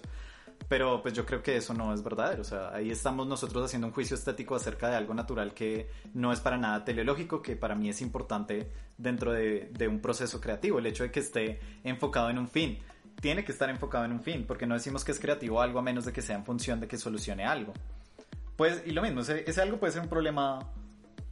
Pero 0.67 1.01
pues 1.01 1.13
yo 1.13 1.25
creo 1.25 1.41
que 1.41 1.57
eso 1.57 1.73
no 1.73 1.93
es 1.93 2.03
verdadero, 2.03 2.41
o 2.41 2.45
sea, 2.45 2.73
ahí 2.73 2.91
estamos 2.91 3.25
nosotros 3.25 3.65
haciendo 3.65 3.87
un 3.87 3.93
juicio 3.93 4.15
estético 4.15 4.55
acerca 4.55 4.89
de 4.89 4.95
algo 4.95 5.13
natural 5.13 5.53
que 5.53 5.89
no 6.13 6.31
es 6.31 6.39
para 6.41 6.57
nada 6.57 6.85
teleológico, 6.85 7.41
que 7.41 7.55
para 7.55 7.73
mí 7.73 7.89
es 7.89 8.01
importante 8.01 8.71
dentro 8.97 9.31
de, 9.31 9.87
un 9.87 9.99
proceso 9.99 10.39
creativo, 10.39 10.77
el 10.77 10.85
hecho 10.85 11.03
de 11.03 11.11
que 11.11 11.21
esté 11.21 11.59
enfocado 11.83 12.29
en 12.29 12.37
un 12.37 12.47
fin. 12.47 12.77
Tiene 13.19 13.43
que 13.43 13.51
estar 13.51 13.69
enfocado 13.69 14.05
en 14.05 14.11
un 14.11 14.21
fin, 14.21 14.45
porque 14.47 14.65
no 14.65 14.75
decimos 14.75 15.03
que 15.03 15.11
es 15.11 15.19
creativo 15.19 15.61
algo 15.61 15.79
a 15.79 15.81
menos 15.81 16.05
de 16.05 16.13
que 16.13 16.21
sea 16.21 16.35
en 16.35 16.45
función 16.45 16.79
de 16.79 16.87
que 16.87 16.97
solucione 16.97 17.45
algo. 17.45 17.73
Pues, 18.55 18.83
y 18.85 18.91
lo 18.91 19.01
mismo, 19.01 19.21
ese, 19.21 19.49
ese 19.49 19.61
algo 19.61 19.79
puede 19.79 19.93
ser 19.93 20.03
un 20.03 20.09
problema 20.09 20.59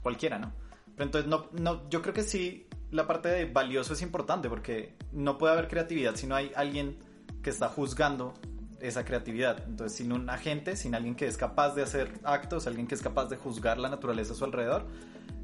cualquiera, 0.02 0.40
¿no? 0.40 0.52
Pero 0.96 1.06
entonces, 1.06 1.30
no, 1.30 1.48
no, 1.52 1.88
yo 1.90 2.02
creo 2.02 2.14
que 2.14 2.24
sí, 2.24 2.68
la 2.92 3.06
parte 3.06 3.30
de 3.30 3.46
valioso 3.46 3.94
es 3.94 4.02
importante, 4.02 4.50
porque 4.50 4.96
no 5.12 5.38
puede 5.38 5.54
haber 5.54 5.68
creatividad 5.68 6.16
si 6.16 6.26
no 6.28 6.36
hay 6.36 6.52
alguien 6.56 6.98
que 7.44 7.50
está 7.50 7.70
juzgando 7.70 8.34
esa 8.82 9.04
creatividad. 9.06 9.64
Entonces, 9.68 9.98
sin 9.98 10.12
un 10.12 10.30
agente, 10.30 10.76
sin 10.76 10.96
alguien 10.96 11.16
que 11.16 11.26
es 11.28 11.38
capaz 11.38 11.74
de 11.76 11.84
hacer 11.84 12.12
actos, 12.24 12.68
alguien 12.68 12.88
que 12.88 12.96
es 12.96 13.02
capaz 13.02 13.26
de 13.26 13.38
juzgar 13.38 13.78
la 13.78 13.90
naturaleza 13.90 14.34
a 14.34 14.36
su 14.36 14.46
alrededor, 14.46 14.86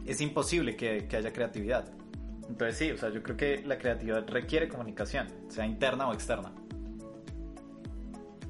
es 0.06 0.22
imposible 0.22 0.76
que, 0.76 1.08
que 1.08 1.18
haya 1.18 1.32
creatividad. 1.34 1.86
Entonces, 2.50 2.78
sí, 2.78 2.92
o 2.92 2.98
sea, 2.98 3.10
yo 3.10 3.24
creo 3.24 3.38
que 3.38 3.64
la 3.66 3.78
creatividad 3.78 4.28
requiere 4.28 4.68
comunicación, 4.68 5.28
sea 5.48 5.66
interna 5.66 6.08
o 6.10 6.14
externa. 6.14 6.52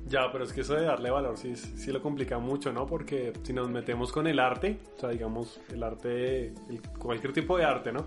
Ya, 0.08 0.32
pero 0.32 0.44
es 0.44 0.52
que 0.54 0.62
eso 0.62 0.76
de 0.76 0.84
darle 0.84 1.10
valor 1.10 1.38
sí, 1.38 1.56
sí 1.56 1.92
lo 1.92 2.02
complica 2.02 2.38
mucho, 2.38 2.72
¿no? 2.74 2.86
Porque 2.86 3.34
si 3.44 3.54
nos 3.54 3.70
metemos 3.70 4.12
con 4.12 4.28
el 4.28 4.40
arte, 4.40 4.80
o 4.98 5.00
sea, 5.00 5.10
digamos, 5.10 5.60
el 5.72 5.82
arte, 5.82 6.48
el- 6.70 6.82
cualquier 7.00 7.34
tipo 7.34 7.58
de 7.58 7.64
arte, 7.64 7.92
¿no? 7.94 8.06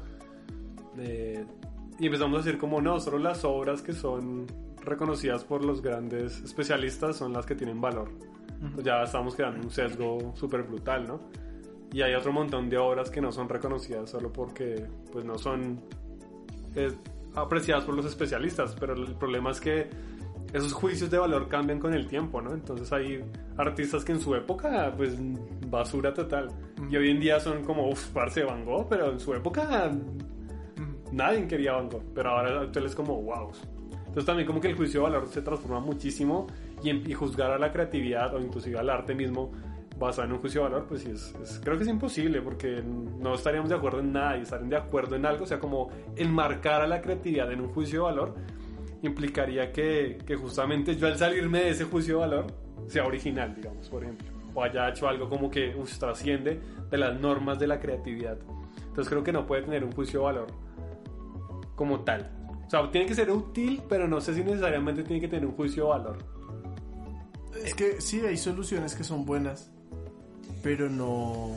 Eh, 0.99 1.45
y 1.99 2.07
empezamos 2.07 2.35
a 2.41 2.45
decir 2.45 2.61
como 2.61 2.81
no, 2.81 3.01
solo 3.01 3.19
las 3.19 3.45
obras 3.45 3.81
que 3.83 3.93
son 3.93 4.47
reconocidas 4.87 5.45
por 5.45 5.65
los 5.65 5.83
grandes 5.83 6.41
especialistas 6.41 7.17
son 7.17 7.33
las 7.33 7.45
que 7.45 7.55
tienen 7.55 7.81
valor. 7.81 8.11
Ya 8.83 9.03
estamos 9.03 9.35
creando 9.35 9.61
un 9.61 9.71
sesgo 9.71 10.33
súper 10.35 10.63
brutal, 10.63 11.07
¿no? 11.07 11.21
Y 11.93 12.03
hay 12.03 12.15
otro 12.15 12.33
montón 12.33 12.69
de 12.69 12.79
obras 12.79 13.11
que 13.11 13.21
no 13.21 13.31
son 13.31 13.49
reconocidas 13.49 14.11
solo 14.11 14.33
porque 14.33 14.87
pues 15.13 15.25
no 15.25 15.37
son 15.39 15.81
eh, 16.75 16.93
apreciadas 17.35 17.85
por 17.85 17.95
los 17.95 18.07
especialistas, 18.07 18.75
pero 18.79 18.95
el 18.95 19.15
problema 19.15 19.51
es 19.51 19.61
que 19.61 19.89
esos 20.53 20.73
juicios 20.73 21.11
de 21.11 21.19
valor 21.19 21.49
cambian 21.49 21.79
con 21.79 21.93
el 21.95 22.07
tiempo, 22.07 22.41
¿no? 22.41 22.53
Entonces 22.53 22.93
hay 22.93 23.23
artistas 23.57 24.05
que 24.05 24.13
en 24.13 24.21
su 24.21 24.35
época, 24.35 24.93
pues, 24.97 25.17
basura 25.69 26.15
total. 26.15 26.49
Y 26.91 26.97
hoy 26.97 27.11
en 27.11 27.21
día 27.21 27.41
son 27.41 27.65
como, 27.65 27.89
uff, 27.89 28.09
parce 28.09 28.45
Van 28.45 28.65
Gogh, 28.65 28.89
pero 28.89 29.13
en 29.13 29.21
su 29.21 29.35
época 29.35 29.91
nadie 31.13 31.47
quería 31.47 31.73
Van 31.73 31.89
Gogh. 31.89 32.05
Pero 32.15 32.31
ahora 32.31 32.63
actual 32.63 32.87
es 32.87 32.95
como, 32.95 33.21
wow. 33.23 33.51
Entonces 34.17 34.25
también 34.29 34.47
como 34.47 34.63
que 34.63 34.69
el 34.69 34.77
juicio 34.77 35.01
de 35.01 35.11
valor 35.11 35.29
se 35.29 35.43
transforma 35.43 35.79
muchísimo 35.79 36.47
y, 36.83 36.89
en- 36.89 37.13
juzgar 37.13 37.51
a 37.51 37.59
la 37.59 37.71
creatividad 37.71 38.35
o 38.35 38.41
inclusive 38.41 38.79
al 38.79 38.89
arte 38.89 39.15
mismo 39.15 39.53
basado 39.99 40.27
en 40.29 40.33
un 40.33 40.39
juicio 40.39 40.63
de 40.63 40.71
valor, 40.71 40.87
pues 40.89 41.03
sí, 41.03 41.11
es, 41.11 41.61
creo 41.63 41.77
que 41.77 41.83
es 41.83 41.89
imposible 41.91 42.41
porque 42.41 42.83
no 42.83 43.35
estaríamos 43.35 43.69
de 43.69 43.77
acuerdo 43.77 44.01
en 44.01 44.13
nada 44.15 44.39
y 44.39 44.41
estar 44.41 44.65
de 44.65 44.75
acuerdo 44.75 45.17
en 45.17 45.27
algo, 45.27 45.45
o 45.45 45.47
sea, 45.47 45.59
como 45.59 45.91
enmarcar 46.17 46.81
a 46.81 46.87
la 46.87 47.03
creatividad 47.03 47.53
en 47.53 47.61
un 47.61 47.69
juicio 47.69 47.99
de 48.01 48.05
valor 48.07 48.35
implicaría 49.03 49.71
que, 49.71 50.17
que 50.27 50.35
justamente 50.37 50.97
yo 50.97 51.07
al 51.09 51.19
salirme 51.19 51.61
de 51.61 51.69
ese 51.71 51.85
juicio 51.85 52.15
de 52.15 52.21
valor 52.21 52.47
sea 52.87 53.05
original, 53.05 53.55
digamos, 53.55 53.87
por 53.91 54.03
ejemplo, 54.03 54.29
o 54.55 54.63
haya 54.63 54.89
hecho 54.89 55.09
algo 55.09 55.29
como 55.29 55.51
que 55.51 55.75
uf, 55.77 55.99
trasciende 55.99 56.59
de 56.91 56.97
las 56.97 57.21
normas 57.21 57.59
de 57.59 57.67
la 57.67 57.79
creatividad. 57.81 58.39
Entonces 58.89 59.09
creo 59.11 59.23
que 59.23 59.33
no 59.33 59.47
puede 59.47 59.61
tener 59.63 59.85
un 59.85 59.93
juicio 59.93 60.21
de 60.21 60.25
valor 60.25 60.47
como 61.75 62.01
tal. 62.01 62.31
O 62.67 62.71
sea, 62.71 62.91
tiene 62.91 63.07
que 63.07 63.15
ser 63.15 63.31
útil, 63.31 63.83
pero 63.89 64.09
no 64.09 64.21
sé 64.21 64.35
si 64.35 64.43
necesariamente 64.43 65.05
tiene 65.05 65.21
que 65.21 65.29
tener 65.29 65.47
un 65.47 65.53
juicio 65.53 65.85
de 65.85 65.89
valor. 65.91 66.19
Es 67.65 67.75
que 67.75 68.01
sí, 68.01 68.21
hay 68.21 68.37
soluciones 68.37 68.95
que 68.95 69.05
son 69.05 69.25
buenas, 69.25 69.71
pero 70.63 70.91
no, 70.91 71.53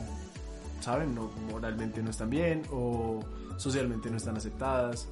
¿saben? 0.80 1.14
No, 1.14 1.30
moralmente 1.50 2.02
no 2.02 2.10
están 2.10 2.30
bien 2.30 2.62
o 2.70 3.20
socialmente 3.56 4.10
no 4.10 4.16
están 4.16 4.36
aceptadas 4.36 5.08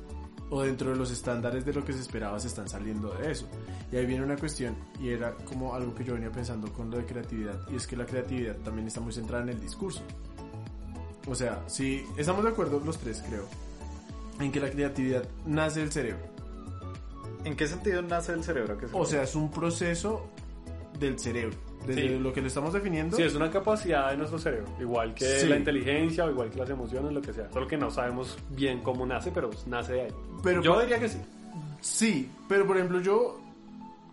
o 0.51 0.63
dentro 0.63 0.91
de 0.91 0.97
los 0.97 1.11
estándares 1.11 1.65
de 1.65 1.75
lo 1.75 1.85
que 1.85 1.93
se 1.93 2.01
esperaba 2.01 2.41
se 2.41 2.49
están 2.49 2.69
saliendo 2.69 3.13
de 3.15 3.33
eso. 3.33 3.47
Y 3.93 3.97
ahí 3.97 4.07
viene 4.07 4.25
una 4.25 4.37
cuestión 4.37 4.77
y 5.01 5.11
era 5.11 5.35
como 5.35 5.75
algo 5.75 5.95
que 5.95 6.05
yo 6.05 6.15
venía 6.15 6.31
pensando 6.31 6.73
con 6.73 6.91
lo 6.91 6.97
de 6.97 7.05
creatividad 7.05 7.61
y 7.71 7.77
es 7.77 7.87
que 7.87 7.97
la 7.97 8.07
creatividad 8.07 8.57
también 8.57 8.87
está 8.87 9.01
muy 9.01 9.13
centrada 9.13 9.43
en 9.43 9.51
el 9.51 9.61
discurso. 9.61 10.03
O 11.27 11.35
sea, 11.35 11.63
si 11.67 12.05
estamos 12.17 12.43
de 12.45 12.51
acuerdo 12.51 12.81
los 12.81 12.97
tres, 12.99 13.23
creo, 13.27 13.45
en 14.41 14.53
que 14.53 14.61
la 14.61 14.71
creatividad 14.71 15.25
nace 15.47 15.81
del 15.81 15.91
cerebro. 15.93 16.23
¿En 17.45 17.57
qué 17.57 17.67
sentido 17.67 18.03
nace 18.03 18.33
el 18.33 18.43
cerebro? 18.45 18.77
¿Qué 18.79 18.87
es 18.87 18.91
O 18.95 19.05
sea, 19.05 19.23
es 19.23 19.35
un 19.35 19.51
proceso 19.51 20.29
del 20.99 21.19
cerebro. 21.19 21.57
Desde 21.87 22.03
Sí. 22.03 22.19
lo 22.19 22.33
que 22.33 22.41
lo 22.41 22.49
estamos 22.49 22.73
definiendo. 22.73 23.17
Sí, 23.17 23.23
es 23.23 23.35
una 23.35 23.51
capacidad 23.51 24.11
de 24.11 24.17
nuestro 24.17 24.39
cerebro, 24.39 24.67
igual 24.81 25.15
que 25.15 25.25
Sí. 25.25 25.47
la 25.49 25.57
inteligencia 25.57 26.25
o 26.25 26.31
igual 26.31 26.51
que 26.51 26.59
las 26.59 26.69
emociones, 26.69 27.13
lo 27.13 27.23
que 27.23 27.33
sea. 27.33 27.51
Solo 27.53 27.67
que 27.69 27.77
no 27.79 27.91
sabemos 27.91 28.37
bien 28.51 28.81
cómo 28.83 29.07
nace, 29.07 29.31
pero 29.31 29.49
nace 29.67 29.93
de 29.93 30.01
ahí. 30.03 30.13
Pero 30.43 30.61
Yo 30.63 30.81
diría 30.81 30.99
que 30.99 31.09
sí. 31.09 31.19
Sí, 31.81 32.31
pero 32.49 32.67
por 32.67 32.77
ejemplo 32.77 33.01
yo 33.01 33.41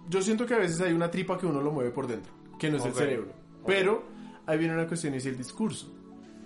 yo 0.07 0.21
siento 0.21 0.45
que 0.45 0.53
a 0.53 0.59
veces 0.59 0.79
hay 0.81 0.93
una 0.93 1.09
tripa 1.09 1.35
que 1.37 1.47
uno 1.47 1.59
lo 1.61 1.71
mueve 1.71 1.89
por 1.89 2.05
dentro, 2.07 2.31
que 2.59 2.69
no 2.69 2.77
es 2.77 2.85
el 2.85 2.93
cerebro. 2.93 3.27
Pero 3.65 4.03
ahí 4.45 4.59
viene 4.59 4.75
una 4.75 4.87
cuestión 4.87 5.15
y 5.15 5.17
es 5.17 5.25
el 5.25 5.35
discurso. 5.35 5.91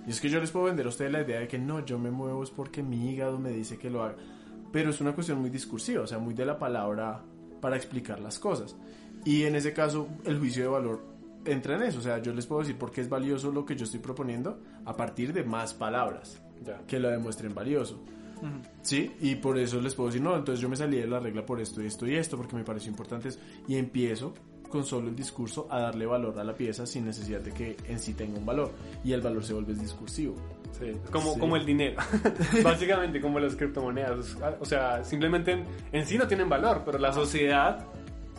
Y 0.08 0.12
es 0.12 0.20
que 0.22 0.29
yo 0.29 0.39
les 0.39 0.51
puedo 0.51 0.65
vender 0.65 0.86
a 0.86 0.89
ustedes 0.89 1.12
la 1.12 1.22
idea 1.22 1.39
de 1.39 1.48
que 1.48 1.60
no, 1.60 1.86
yo 1.86 2.00
me 2.00 2.12
muevo 2.12 2.44
es 2.44 2.50
porque 2.50 2.82
mi 2.84 3.12
hígado 3.12 3.38
me 3.39 3.51
dice 3.51 3.77
que 3.77 3.89
lo 3.89 4.03
haga. 4.03 4.15
Pero 4.72 4.89
es 4.91 5.01
una 5.01 5.13
cuestión 5.13 5.39
muy 5.39 5.50
discursiva, 5.50 6.03
o 6.03 6.08
sea, 6.08 6.20
muy 6.20 6.34
de 6.34 6.46
la 6.46 6.58
palabra 6.60 7.22
para 7.62 7.75
explicar 7.75 8.20
las 8.20 8.39
cosas. 8.39 8.75
Y 9.25 9.44
en 9.44 9.56
ese 9.56 9.74
caso, 9.74 10.08
el 10.25 10.39
juicio 10.39 10.63
de 10.63 10.70
valor 10.70 11.03
entra 11.46 11.75
en 11.75 11.84
eso. 11.84 12.00
O 12.00 12.01
sea, 12.01 12.20
yo 12.22 12.34
les 12.34 12.46
puedo 12.46 12.62
decir 12.62 12.77
por 12.77 12.91
qué 12.91 13.01
es 13.01 13.10
valioso 13.10 13.51
lo 13.51 13.65
que 13.65 13.75
yo 13.75 13.84
estoy 13.86 14.00
proponiendo 14.00 14.60
a 14.86 14.96
partir 14.96 15.34
de 15.34 15.44
más 15.44 15.74
palabras 15.74 16.41
Ya. 16.65 16.82
que 16.88 17.00
lo 17.00 17.10
demuestren 17.10 17.53
valioso. 17.53 18.00
Sí, 18.82 19.12
y 19.20 19.36
por 19.36 19.58
eso 19.58 19.82
les 19.82 19.96
puedo 19.96 20.08
decir, 20.10 20.22
no, 20.22 20.34
entonces 20.36 20.62
yo 20.62 20.70
me 20.70 20.77
salí 20.77 20.98
de 20.98 21.08
la 21.08 21.20
regla 21.20 21.46
por 21.46 21.60
esto 21.60 21.82
y 21.84 21.88
esto 21.88 22.08
y 22.08 22.15
esto, 22.15 22.38
porque 22.38 22.56
me 22.56 22.63
pareció 22.63 22.89
importante 22.89 23.27
eso. 23.27 23.39
Y 23.68 23.75
empiezo 23.75 24.34
con 24.70 24.86
solo 24.86 25.10
el 25.10 25.16
discurso 25.16 25.68
a 25.70 25.80
darle 25.82 26.06
valor 26.06 26.38
a 26.40 26.44
la 26.44 26.54
pieza 26.54 26.86
sin 26.86 27.06
necesidad 27.06 27.42
de 27.42 27.52
que 27.52 27.76
en 27.88 28.00
sí 28.00 28.14
tenga 28.14 28.38
un 28.40 28.46
valor. 28.46 28.72
Y 29.04 29.12
el 29.14 29.22
valor 29.22 29.44
se 29.44 29.54
vuelve 29.54 29.74
discursivo. 29.74 30.36
Sí, 30.80 30.94
como, 31.12 31.34
Sí. 31.34 31.40
como 31.40 31.56
el 31.56 31.66
dinero. 31.66 31.98
Básicamente 32.64 33.20
como 33.20 33.40
las 33.40 33.56
criptomonedas. 33.56 34.38
O 34.60 34.66
sea, 34.66 35.04
simplemente 35.04 35.52
en, 35.52 35.66
en 35.92 36.06
sí 36.06 36.18
no 36.18 36.28
tienen 36.28 36.48
valor, 36.48 36.84
pero 36.86 36.98
la 37.00 37.12
sociedad 37.12 37.86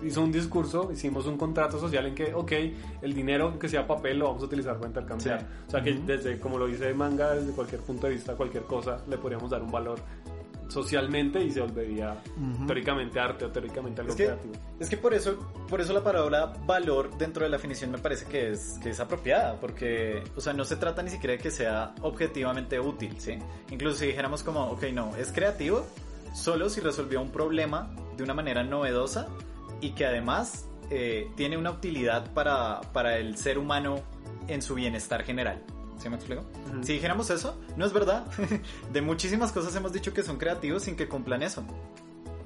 hizo 0.03 0.23
un 0.23 0.33
discurso, 0.33 0.91
hicimos 0.93 1.27
un 1.27 1.37
contrato 1.37 1.79
social 1.79 2.07
en 2.07 2.15
que, 2.15 2.33
ok, 2.33 2.53
el 3.03 3.13
dinero 3.13 3.59
que 3.59 3.69
sea 3.69 3.87
papel 3.87 4.19
lo 4.19 4.27
vamos 4.29 4.43
a 4.43 4.47
utilizar 4.47 4.77
para 4.77 4.87
intercambiar. 4.89 5.41
Sí. 5.41 5.47
O 5.67 5.71
sea, 5.71 5.83
que 5.83 5.93
desde, 5.95 6.39
como 6.39 6.59
lo 6.59 6.67
dice 6.67 6.95
Manga, 6.95 7.35
desde 7.35 7.53
cualquier 7.53 7.83
punto 7.83 8.07
de 8.07 8.15
vista, 8.15 8.35
cualquier 8.35 8.63
cosa, 8.65 9.03
le 9.09 9.19
podríamos 9.19 9.51
dar 9.51 9.63
un 9.63 9.71
valor 9.71 9.99
socialmente 10.71 11.43
y 11.43 11.50
se 11.50 11.61
volvería 11.61 12.17
teóricamente 12.67 13.19
arte 13.19 13.45
o 13.45 13.50
teóricamente 13.50 14.00
algo 14.00 14.12
Es 14.12 14.17
que, 14.17 14.27
creativo. 14.27 14.55
es 14.79 14.89
que 14.89 14.97
por 14.97 15.15
eso, 15.15 15.37
por 15.69 15.81
eso 15.81 15.93
la 15.93 16.03
palabra 16.03 16.53
valor 16.67 17.17
dentro 17.19 17.45
de 17.45 17.50
la 17.50 17.57
definición 17.57 17.91
me 17.91 17.99
parece 17.99 18.27
que 18.27 18.50
es, 18.50 18.79
que 18.83 18.91
es 18.91 19.00
apropiada, 19.00 19.59
porque, 19.61 20.23
o 20.37 20.41
sea, 20.41 20.53
no 20.53 20.65
se 20.65 20.77
trata 20.77 21.03
ni 21.03 21.11
siquiera 21.11 21.33
de 21.33 21.39
que 21.39 21.50
sea 21.50 21.95
objetivamente 22.03 22.79
útil, 22.81 23.15
¿sí? 23.19 23.39
Incluso 23.71 23.99
si 23.99 24.07
dijéramos 24.07 24.43
como, 24.43 24.65
ok, 24.71 24.85
no, 24.93 25.15
es 25.17 25.33
creativo 25.33 25.85
solo 26.35 26.69
si 26.71 26.81
resolvió 26.81 27.21
un 27.21 27.31
problema 27.31 27.91
de 28.17 28.23
una 28.23 28.35
manera 28.35 28.62
novedosa 28.62 29.27
y 29.81 29.91
que 29.91 30.07
además 30.07 30.69
eh, 30.91 31.29
tiene 31.37 31.57
una 31.57 31.71
utilidad 31.71 32.33
para, 32.33 32.81
para 32.93 33.19
el 33.19 33.37
ser 33.37 33.59
humano 33.59 34.00
en 34.49 34.62
su 34.62 34.75
bienestar 34.75 35.23
general. 35.25 35.62
¿Sí 36.00 36.09
me 36.09 36.16
explico? 36.16 36.42
Ujú. 36.71 36.83
Si 36.83 36.95
dijéramos 36.95 37.28
eso, 37.30 37.61
no 37.76 37.85
es 37.87 37.92
verdad. 37.92 38.25
de 38.92 39.02
muchísimas 39.02 39.52
cosas 39.52 39.75
hemos 39.76 39.92
dicho 39.92 40.12
que 40.14 40.23
son 40.23 40.38
creativos 40.38 40.83
sin 40.83 40.97
que 40.97 41.09
cumplan 41.09 41.42
eso 41.42 41.64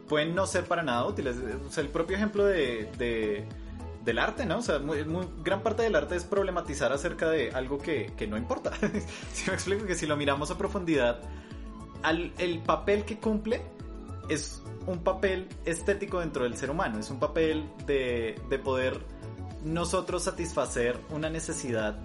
pueden 0.09 0.35
no 0.35 0.47
ser 0.47 0.65
para 0.67 0.83
nada 0.83 1.07
útiles. 1.07 1.37
O 1.67 1.71
sea, 1.71 1.83
el 1.83 1.89
propio 1.89 2.17
ejemplo 2.17 2.45
de, 2.45 2.91
de- 2.99 3.47
del 4.05 4.19
arte, 4.19 4.45
¿no? 4.45 4.59
O 4.59 4.63
sea, 4.63 4.79
muy, 4.79 5.03
muy- 5.07 5.27
gran 5.43 5.63
parte 5.63 5.83
del 5.83 5.95
arte 5.97 6.15
es 6.15 6.25
problematizar 6.25 6.93
acerca 6.93 7.31
de 7.31 7.53
algo 7.53 7.79
que, 7.79 8.13
que 8.15 8.27
no 8.27 8.37
importa. 8.37 8.73
si 9.33 9.49
me 9.49 9.55
explico 9.55 9.87
que 9.87 9.95
si 9.95 10.07
lo 10.07 10.15
miramos 10.19 10.51
a 10.51 10.59
profundidad, 10.59 11.21
al- 12.03 12.35
el 12.37 12.59
papel 12.59 13.07
que 13.07 13.19
cumple 13.19 13.63
es 14.29 14.63
un 14.87 14.99
papel 15.03 15.49
estético 15.65 16.21
dentro 16.21 16.45
del 16.45 16.55
ser 16.59 16.69
humano, 16.71 16.99
es 16.99 17.09
un 17.11 17.19
papel 17.19 17.67
de, 17.87 18.39
de 18.51 18.59
poder 18.59 19.01
nosotros 19.65 20.23
satisfacer 20.25 20.99
una 21.09 21.31
necesidad 21.31 21.97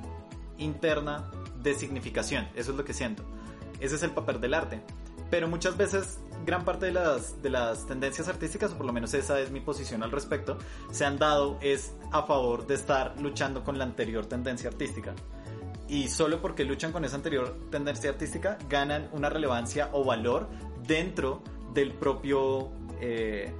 interna 0.58 1.30
de 1.62 1.74
significación, 1.74 2.48
eso 2.56 2.72
es 2.72 2.78
lo 2.78 2.86
que 2.86 2.94
siento. 2.94 3.24
Ese 3.80 3.96
es 3.96 4.04
el 4.04 4.12
papel 4.12 4.42
del 4.42 4.54
arte. 4.54 4.82
Pero 5.30 5.48
muchas 5.48 5.78
veces 5.78 6.20
gran 6.46 6.66
parte 6.66 6.88
de 6.88 6.92
las, 6.92 7.42
de 7.42 7.50
las 7.50 7.86
tendencias 7.86 8.28
artísticas, 8.28 8.72
o 8.72 8.78
por 8.78 8.86
lo 8.86 8.94
menos 8.94 9.14
esa 9.14 9.40
es 9.40 9.52
mi 9.52 9.60
posición 9.60 10.04
al 10.04 10.12
respecto, 10.12 10.58
se 10.92 11.06
han 11.06 11.18
dado 11.18 11.58
es 11.62 11.94
a 12.12 12.24
favor 12.24 12.66
de 12.66 12.76
estar 12.76 13.16
luchando 13.22 13.64
con 13.64 13.78
la 13.78 13.84
anterior 13.84 14.26
tendencia 14.26 14.70
artística. 14.70 15.14
Y 15.88 16.08
solo 16.08 16.42
porque 16.42 16.64
luchan 16.66 16.92
con 16.92 17.04
esa 17.04 17.16
anterior 17.16 17.58
tendencia 17.72 18.12
artística 18.12 18.58
ganan 18.70 19.10
una 19.12 19.30
relevancia 19.30 19.90
o 19.92 20.04
valor 20.04 20.48
dentro 20.88 21.42
del 21.74 21.94
propio... 21.94 22.72
eh, 23.00 23.52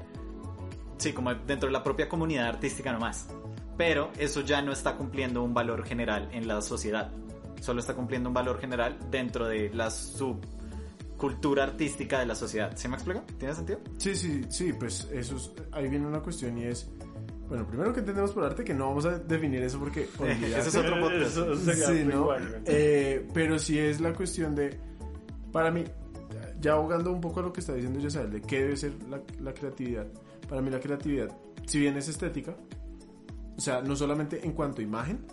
sí, 0.98 1.14
como 1.14 1.34
dentro 1.34 1.68
de 1.68 1.74
la 1.74 1.84
propia 1.84 2.08
comunidad 2.08 2.48
artística 2.48 2.92
nomás. 2.92 3.30
Pero 3.78 4.12
eso 4.18 4.42
ya 4.42 4.62
no 4.62 4.72
está 4.72 4.96
cumpliendo 4.96 5.42
un 5.42 5.54
valor 5.54 5.86
general 5.86 6.30
en 6.32 6.48
la 6.48 6.62
sociedad. 6.62 7.12
Solo 7.62 7.80
está 7.80 7.94
cumpliendo 7.94 8.30
un 8.30 8.34
valor 8.34 8.60
general 8.60 8.98
dentro 9.10 9.48
de 9.48 9.70
la 9.74 9.90
subcultura 9.92 11.64
artística 11.64 12.20
de 12.20 12.26
la 12.26 12.36
sociedad. 12.36 12.72
¿Sí 12.76 12.88
me 12.88 12.96
explico? 12.96 13.24
¿Tiene 13.38 13.54
sentido? 13.54 13.80
Sí, 13.98 14.16
sí, 14.16 14.44
sí, 14.50 14.74
pues 14.74 15.10
eso 15.12 15.36
es, 15.36 15.52
ahí 15.72 15.90
viene 15.90 16.08
una 16.08 16.22
cuestión 16.22 16.58
y 16.58 16.66
es, 16.66 16.90
bueno, 17.48 17.68
primero 17.68 17.94
que 17.94 18.00
entendemos 18.00 18.32
por 18.32 18.44
arte, 18.44 18.64
que 18.64 18.74
no 18.74 18.88
vamos 18.88 19.06
a 19.06 19.20
definir 19.20 19.62
eso 19.64 19.80
porque... 19.80 20.08
Ese 20.24 20.70
es 20.70 20.76
otro 20.76 21.00
podcast. 21.00 21.38
Eso 21.38 21.56
sería 21.56 21.88
Sí, 21.88 22.06
¿no? 22.06 22.30
Eh, 22.66 23.28
pero 23.34 23.60
sí 23.60 23.78
es 23.78 24.00
la 24.00 24.14
cuestión 24.14 24.56
de, 24.56 24.80
para 25.52 25.72
mí, 25.72 25.84
ya 26.60 26.74
ahogando 26.74 27.12
un 27.12 27.22
poco 27.22 27.40
a 27.40 27.44
lo 27.44 27.54
que 27.54 27.60
está 27.60 27.74
diciendo 27.74 28.00
Yasal, 28.00 28.32
de 28.32 28.42
qué 28.42 28.62
debe 28.62 28.78
ser 28.78 28.94
la, 29.10 29.22
la 29.40 29.54
creatividad. 29.54 30.08
Para 30.48 30.62
mí 30.62 30.70
la 30.70 30.80
creatividad, 30.80 31.30
si 31.66 31.80
bien 31.80 31.98
es 31.98 32.08
estética, 32.08 32.56
o 33.58 33.62
sea, 33.62 33.82
no 33.82 33.96
solamente 33.96 34.46
en 34.46 34.54
cuanto 34.54 34.82
a 34.82 34.84
imagen, 34.84 35.26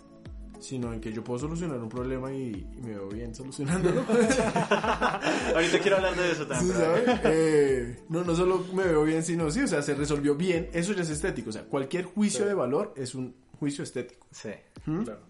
sino 0.59 0.93
en 0.93 0.99
que 1.01 1.11
yo 1.13 1.23
puedo 1.23 1.39
solucionar 1.39 1.79
un 1.79 1.89
problema 1.89 2.31
y, 2.33 2.49
y 2.77 2.81
me 2.81 2.89
veo 2.89 3.07
bien 3.09 3.33
solucionándolo. 3.35 4.01
Ahorita 5.55 5.79
quiero 5.81 5.97
hablar 5.97 6.15
de 6.15 6.31
eso 6.31 6.45
también. 6.47 6.75
¿sabes? 6.77 7.19
Eh, 7.25 7.99
no, 8.09 8.23
no 8.23 8.35
solo 8.35 8.65
me 8.73 8.83
veo 8.83 9.03
bien, 9.03 9.23
sino 9.23 9.49
sí, 9.51 9.61
o 9.61 9.67
sea, 9.67 9.81
se 9.81 9.93
resolvió 9.95 10.35
bien, 10.35 10.69
eso 10.73 10.93
ya 10.93 11.01
es 11.03 11.09
estético. 11.09 11.49
O 11.49 11.53
sea, 11.53 11.63
cualquier 11.65 12.05
juicio 12.05 12.41
Sí. 12.41 12.47
de 12.47 12.53
valor 12.53 12.93
es 12.95 13.15
un 13.15 13.35
juicio 13.59 13.83
estético. 13.83 14.25
Sí. 14.31 14.49
¿Mm? 14.85 15.03
Claro. 15.03 15.21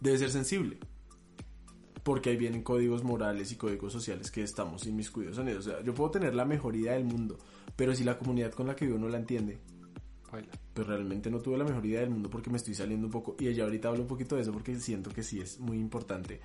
debe 0.00 0.18
ser 0.18 0.30
sensible. 0.30 0.78
Porque 2.02 2.30
ahí 2.30 2.36
vienen 2.36 2.62
códigos 2.62 3.02
morales 3.02 3.50
y 3.52 3.56
códigos 3.56 3.92
sociales 3.92 4.30
que 4.30 4.42
estamos 4.42 4.86
inmiscuidos 4.86 5.38
en 5.38 5.48
ellos. 5.48 5.66
O 5.66 5.70
sea, 5.70 5.82
yo 5.82 5.94
puedo 5.94 6.10
tener 6.10 6.34
la 6.34 6.44
mejor 6.44 6.76
idea 6.76 6.92
del 6.92 7.04
mundo, 7.04 7.38
pero 7.76 7.94
si 7.94 8.04
la 8.04 8.18
comunidad 8.18 8.52
con 8.52 8.66
la 8.66 8.76
que 8.76 8.84
vivo 8.84 8.98
no 8.98 9.08
la 9.08 9.16
entiende, 9.18 9.58
Baila. 10.30 10.50
Pues 10.74 10.86
realmente 10.86 11.30
no 11.30 11.38
tuve 11.38 11.56
la 11.56 11.64
mejor 11.64 11.86
idea 11.86 12.00
del 12.00 12.10
mundo 12.10 12.28
porque 12.28 12.50
me 12.50 12.56
estoy 12.56 12.74
saliendo 12.74 13.06
un 13.06 13.12
poco. 13.12 13.36
Y 13.38 13.46
ella 13.46 13.64
ahorita 13.64 13.88
hablo 13.88 14.02
un 14.02 14.08
poquito 14.08 14.34
de 14.34 14.42
eso 14.42 14.52
porque 14.52 14.78
siento 14.80 15.10
que 15.10 15.22
sí 15.22 15.40
es 15.40 15.60
muy 15.60 15.78
importante 15.78 16.40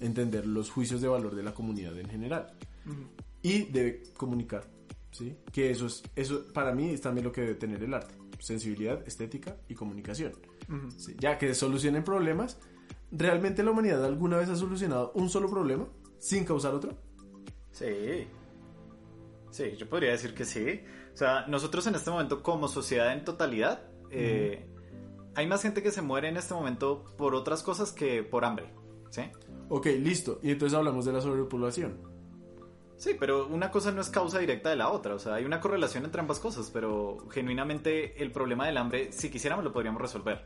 entender 0.00 0.46
los 0.46 0.70
juicios 0.70 1.00
de 1.00 1.08
valor 1.08 1.34
de 1.34 1.42
la 1.42 1.52
comunidad 1.52 1.96
en 1.98 2.08
general. 2.08 2.52
Y 3.42 3.64
debe 3.64 4.02
comunicar, 4.16 4.64
¿sí? 5.12 5.36
Que 5.52 5.70
eso 5.70 5.86
es, 5.86 6.02
eso 6.16 6.46
para 6.52 6.74
mí 6.74 6.90
es 6.90 7.02
también 7.02 7.26
lo 7.26 7.32
que 7.32 7.42
debe 7.42 7.54
tener 7.54 7.82
el 7.82 7.92
arte. 7.92 8.14
Sensibilidad, 8.40 9.06
estética 9.06 9.56
y 9.68 9.74
comunicación. 9.74 10.32
Sí, 10.96 11.14
ya 11.18 11.36
que 11.36 11.54
solucionen 11.54 12.04
problemas. 12.04 12.58
¿Realmente 13.10 13.62
la 13.62 13.70
humanidad 13.70 14.04
alguna 14.04 14.38
vez 14.38 14.48
ha 14.48 14.56
solucionado 14.56 15.12
un 15.14 15.28
solo 15.28 15.48
problema 15.50 15.86
sin 16.18 16.44
causar 16.44 16.74
otro? 16.74 16.96
Sí. 17.72 18.26
Sí, 19.50 19.76
yo 19.76 19.88
podría 19.88 20.12
decir 20.12 20.34
que 20.34 20.44
sí. 20.44 20.80
O 21.18 21.24
sea, 21.26 21.44
nosotros 21.48 21.84
en 21.88 21.96
este 21.96 22.12
momento 22.12 22.44
como 22.44 22.68
sociedad 22.68 23.12
en 23.12 23.24
totalidad, 23.24 23.82
eh, 24.12 24.68
hay 25.34 25.48
más 25.48 25.62
gente 25.62 25.82
que 25.82 25.90
se 25.90 26.00
muere 26.00 26.28
en 26.28 26.36
este 26.36 26.54
momento 26.54 27.06
por 27.16 27.34
otras 27.34 27.64
cosas 27.64 27.90
que 27.90 28.22
por 28.22 28.44
hambre. 28.44 28.72
¿Sí? 29.10 29.22
Ok, 29.68 29.86
listo. 29.86 30.38
Y 30.44 30.52
entonces 30.52 30.78
hablamos 30.78 31.06
de 31.06 31.12
la 31.12 31.20
sobrepoblación. 31.20 31.98
Sí, 32.98 33.16
pero 33.18 33.48
una 33.48 33.72
cosa 33.72 33.90
no 33.90 34.00
es 34.00 34.10
causa 34.10 34.38
directa 34.38 34.70
de 34.70 34.76
la 34.76 34.90
otra. 34.90 35.16
O 35.16 35.18
sea, 35.18 35.34
hay 35.34 35.44
una 35.44 35.58
correlación 35.58 36.04
entre 36.04 36.20
ambas 36.20 36.38
cosas, 36.38 36.70
pero 36.72 37.18
genuinamente 37.32 38.22
el 38.22 38.30
problema 38.30 38.68
del 38.68 38.76
hambre, 38.76 39.10
si 39.10 39.28
quisiéramos, 39.28 39.64
lo 39.64 39.72
podríamos 39.72 40.00
resolver. 40.00 40.44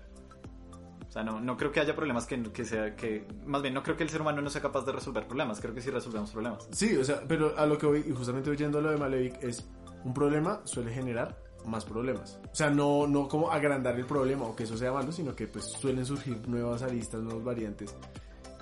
O 1.07 1.13
sea, 1.13 1.23
no, 1.23 1.39
no 1.39 1.59
creo 1.59 1.71
que 1.71 1.81
haya 1.81 1.95
problemas 1.95 2.25
que, 2.25 2.43
que 2.45 2.65
sea 2.65 2.97
que... 2.97 3.29
Más 3.45 3.61
bien, 3.61 3.75
no 3.75 3.83
creo 3.83 3.99
que 3.99 4.05
el 4.05 4.09
ser 4.09 4.23
humano 4.23 4.41
no 4.41 4.49
sea 4.49 4.63
capaz 4.63 4.87
de 4.87 4.93
resolver 4.93 5.27
problemas. 5.27 5.61
Creo 5.61 5.75
que 5.75 5.83
sí 5.83 5.91
resolvemos 5.91 6.31
problemas. 6.31 6.67
Sí, 6.73 6.97
o 6.97 7.05
sea, 7.05 7.21
pero 7.29 7.59
a 7.59 7.67
lo 7.67 7.77
que 7.77 7.85
voy, 7.85 8.05
y 8.09 8.13
justamente 8.13 8.49
oyendo 8.49 8.81
lo 8.81 8.91
de 8.91 8.97
Malevich, 8.97 9.35
es 9.43 9.69
un 10.05 10.15
problema 10.15 10.61
suele 10.65 10.93
generar 10.93 11.37
más 11.67 11.85
problemas. 11.85 12.41
O 12.51 12.55
sea, 12.55 12.71
no, 12.71 13.07
no 13.07 13.29
como 13.29 13.51
agrandar 13.51 13.97
el 13.99 14.07
problema 14.07 14.45
o 14.45 14.57
que 14.57 14.65
eso 14.65 14.77
sea 14.77 14.93
malo, 14.93 15.13
sino 15.13 15.35
que 15.35 15.47
pues 15.47 15.65
suelen 15.81 16.05
surgir 16.05 16.47
nuevas 16.49 16.83
aristas, 16.83 17.23
nuevas 17.23 17.45
variantes. 17.45 17.95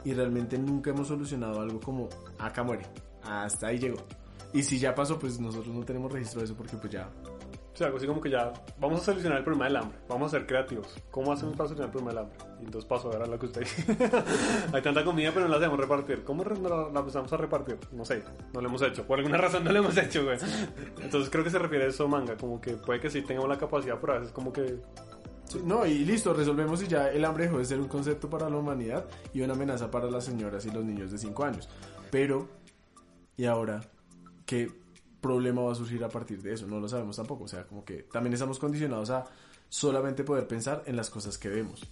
Y 0.04 0.14
realmente 0.14 0.58
nunca 0.58 0.90
hemos 0.90 1.08
solucionado 1.08 1.60
algo 1.60 1.80
como 1.80 2.08
acá 2.38 2.62
muere, 2.62 2.86
hasta 3.22 3.68
ahí 3.68 3.78
llegó. 3.78 3.98
Y 4.52 4.62
si 4.62 4.78
ya 4.78 4.94
pasó, 4.94 5.18
pues 5.18 5.38
nosotros 5.38 5.74
no 5.74 5.84
tenemos 5.84 6.12
registro 6.12 6.40
de 6.40 6.46
eso 6.46 6.56
porque 6.56 6.76
pues 6.76 6.92
ya... 6.92 7.08
O 7.72 7.76
sea, 7.76 7.86
algo 7.86 7.98
así 7.98 8.06
como 8.06 8.20
que 8.20 8.30
ya 8.30 8.52
vamos 8.78 9.00
a 9.00 9.04
solucionar 9.04 9.38
el 9.38 9.44
problema 9.44 9.66
del 9.66 9.76
hambre, 9.76 9.98
vamos 10.08 10.32
a 10.32 10.38
ser 10.38 10.46
creativos. 10.46 10.94
¿Cómo 11.10 11.32
hacemos 11.32 11.56
para 11.56 11.68
solucionar 11.68 11.88
el 11.88 11.92
problema 11.92 12.10
del 12.10 12.18
hambre? 12.18 12.38
Y 12.60 12.64
entonces 12.64 12.88
paso 12.88 13.08
a 13.08 13.12
ver 13.12 13.22
a 13.22 13.26
lo 13.26 13.38
que 13.38 13.46
usted. 13.46 13.66
Hay 14.72 14.82
tanta 14.82 15.04
comida, 15.04 15.30
pero 15.32 15.46
no 15.46 15.52
la 15.52 15.58
hacemos 15.58 15.78
repartir. 15.78 16.24
¿Cómo 16.24 16.44
la, 16.44 16.90
la 16.92 17.00
empezamos 17.00 17.32
a 17.32 17.36
repartir? 17.36 17.78
No 17.92 18.04
sé, 18.04 18.22
no 18.52 18.60
lo 18.60 18.68
hemos 18.68 18.82
hecho. 18.82 19.06
Por 19.06 19.18
alguna 19.18 19.38
razón 19.38 19.64
no 19.64 19.72
lo 19.72 19.78
hemos 19.78 19.96
hecho, 19.96 20.24
güey. 20.24 20.38
Entonces 21.00 21.30
creo 21.30 21.44
que 21.44 21.50
se 21.50 21.58
refiere 21.58 21.84
a 21.84 21.88
eso, 21.88 22.06
manga. 22.08 22.36
Como 22.36 22.60
que 22.60 22.72
puede 22.72 23.00
que 23.00 23.08
sí 23.08 23.22
tengamos 23.22 23.48
la 23.48 23.58
capacidad, 23.58 23.98
pero 24.00 24.14
a 24.14 24.18
veces 24.18 24.32
como 24.32 24.52
que 24.52 24.80
Sí, 25.50 25.60
no, 25.64 25.84
y 25.84 26.04
listo, 26.04 26.32
resolvemos 26.32 26.80
y 26.80 26.86
ya 26.86 27.08
el 27.10 27.24
hambre 27.24 27.46
dejó 27.46 27.58
de 27.58 27.64
ser 27.64 27.80
un 27.80 27.88
concepto 27.88 28.30
para 28.30 28.48
la 28.48 28.56
humanidad 28.56 29.06
y 29.34 29.40
una 29.40 29.54
amenaza 29.54 29.90
para 29.90 30.08
las 30.08 30.24
señoras 30.24 30.64
y 30.64 30.70
los 30.70 30.84
niños 30.84 31.10
de 31.10 31.18
5 31.18 31.44
años. 31.44 31.68
Pero, 32.12 32.48
¿y 33.36 33.46
ahora 33.46 33.80
qué 34.46 34.70
problema 35.20 35.62
va 35.62 35.72
a 35.72 35.74
surgir 35.74 36.02
a 36.04 36.08
partir 36.08 36.42
de 36.42 36.54
eso? 36.54 36.66
No 36.66 36.80
lo 36.80 36.88
sabemos 36.88 37.16
tampoco. 37.16 37.44
O 37.44 37.48
sea, 37.48 37.64
como 37.64 37.84
que 37.84 38.04
también 38.04 38.32
estamos 38.34 38.58
condicionados 38.58 39.10
a 39.10 39.24
solamente 39.68 40.24
poder 40.24 40.46
pensar 40.46 40.82
en 40.86 40.96
las 40.96 41.10
cosas 41.10 41.38
que 41.38 41.48
vemos 41.48 41.82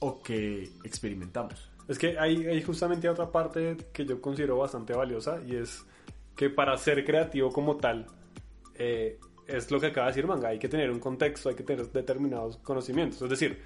o 0.00 0.22
que 0.22 0.70
experimentamos. 0.84 1.70
Es 1.88 1.98
que 1.98 2.18
hay, 2.18 2.46
hay 2.46 2.62
justamente 2.62 3.08
otra 3.08 3.30
parte 3.30 3.76
que 3.92 4.04
yo 4.04 4.20
considero 4.20 4.58
bastante 4.58 4.92
valiosa 4.92 5.40
y 5.44 5.56
es 5.56 5.84
que 6.36 6.48
para 6.48 6.76
ser 6.76 7.04
creativo 7.04 7.50
como 7.50 7.76
tal, 7.76 8.06
eh, 8.76 9.18
es 9.46 9.70
lo 9.70 9.80
que 9.80 9.88
acaba 9.88 10.06
de 10.06 10.12
decir 10.12 10.26
Manga, 10.26 10.48
hay 10.48 10.58
que 10.58 10.68
tener 10.68 10.90
un 10.90 11.00
contexto, 11.00 11.48
hay 11.48 11.54
que 11.54 11.64
tener 11.64 11.90
determinados 11.90 12.58
conocimientos. 12.58 13.20
Es 13.22 13.28
decir, 13.28 13.60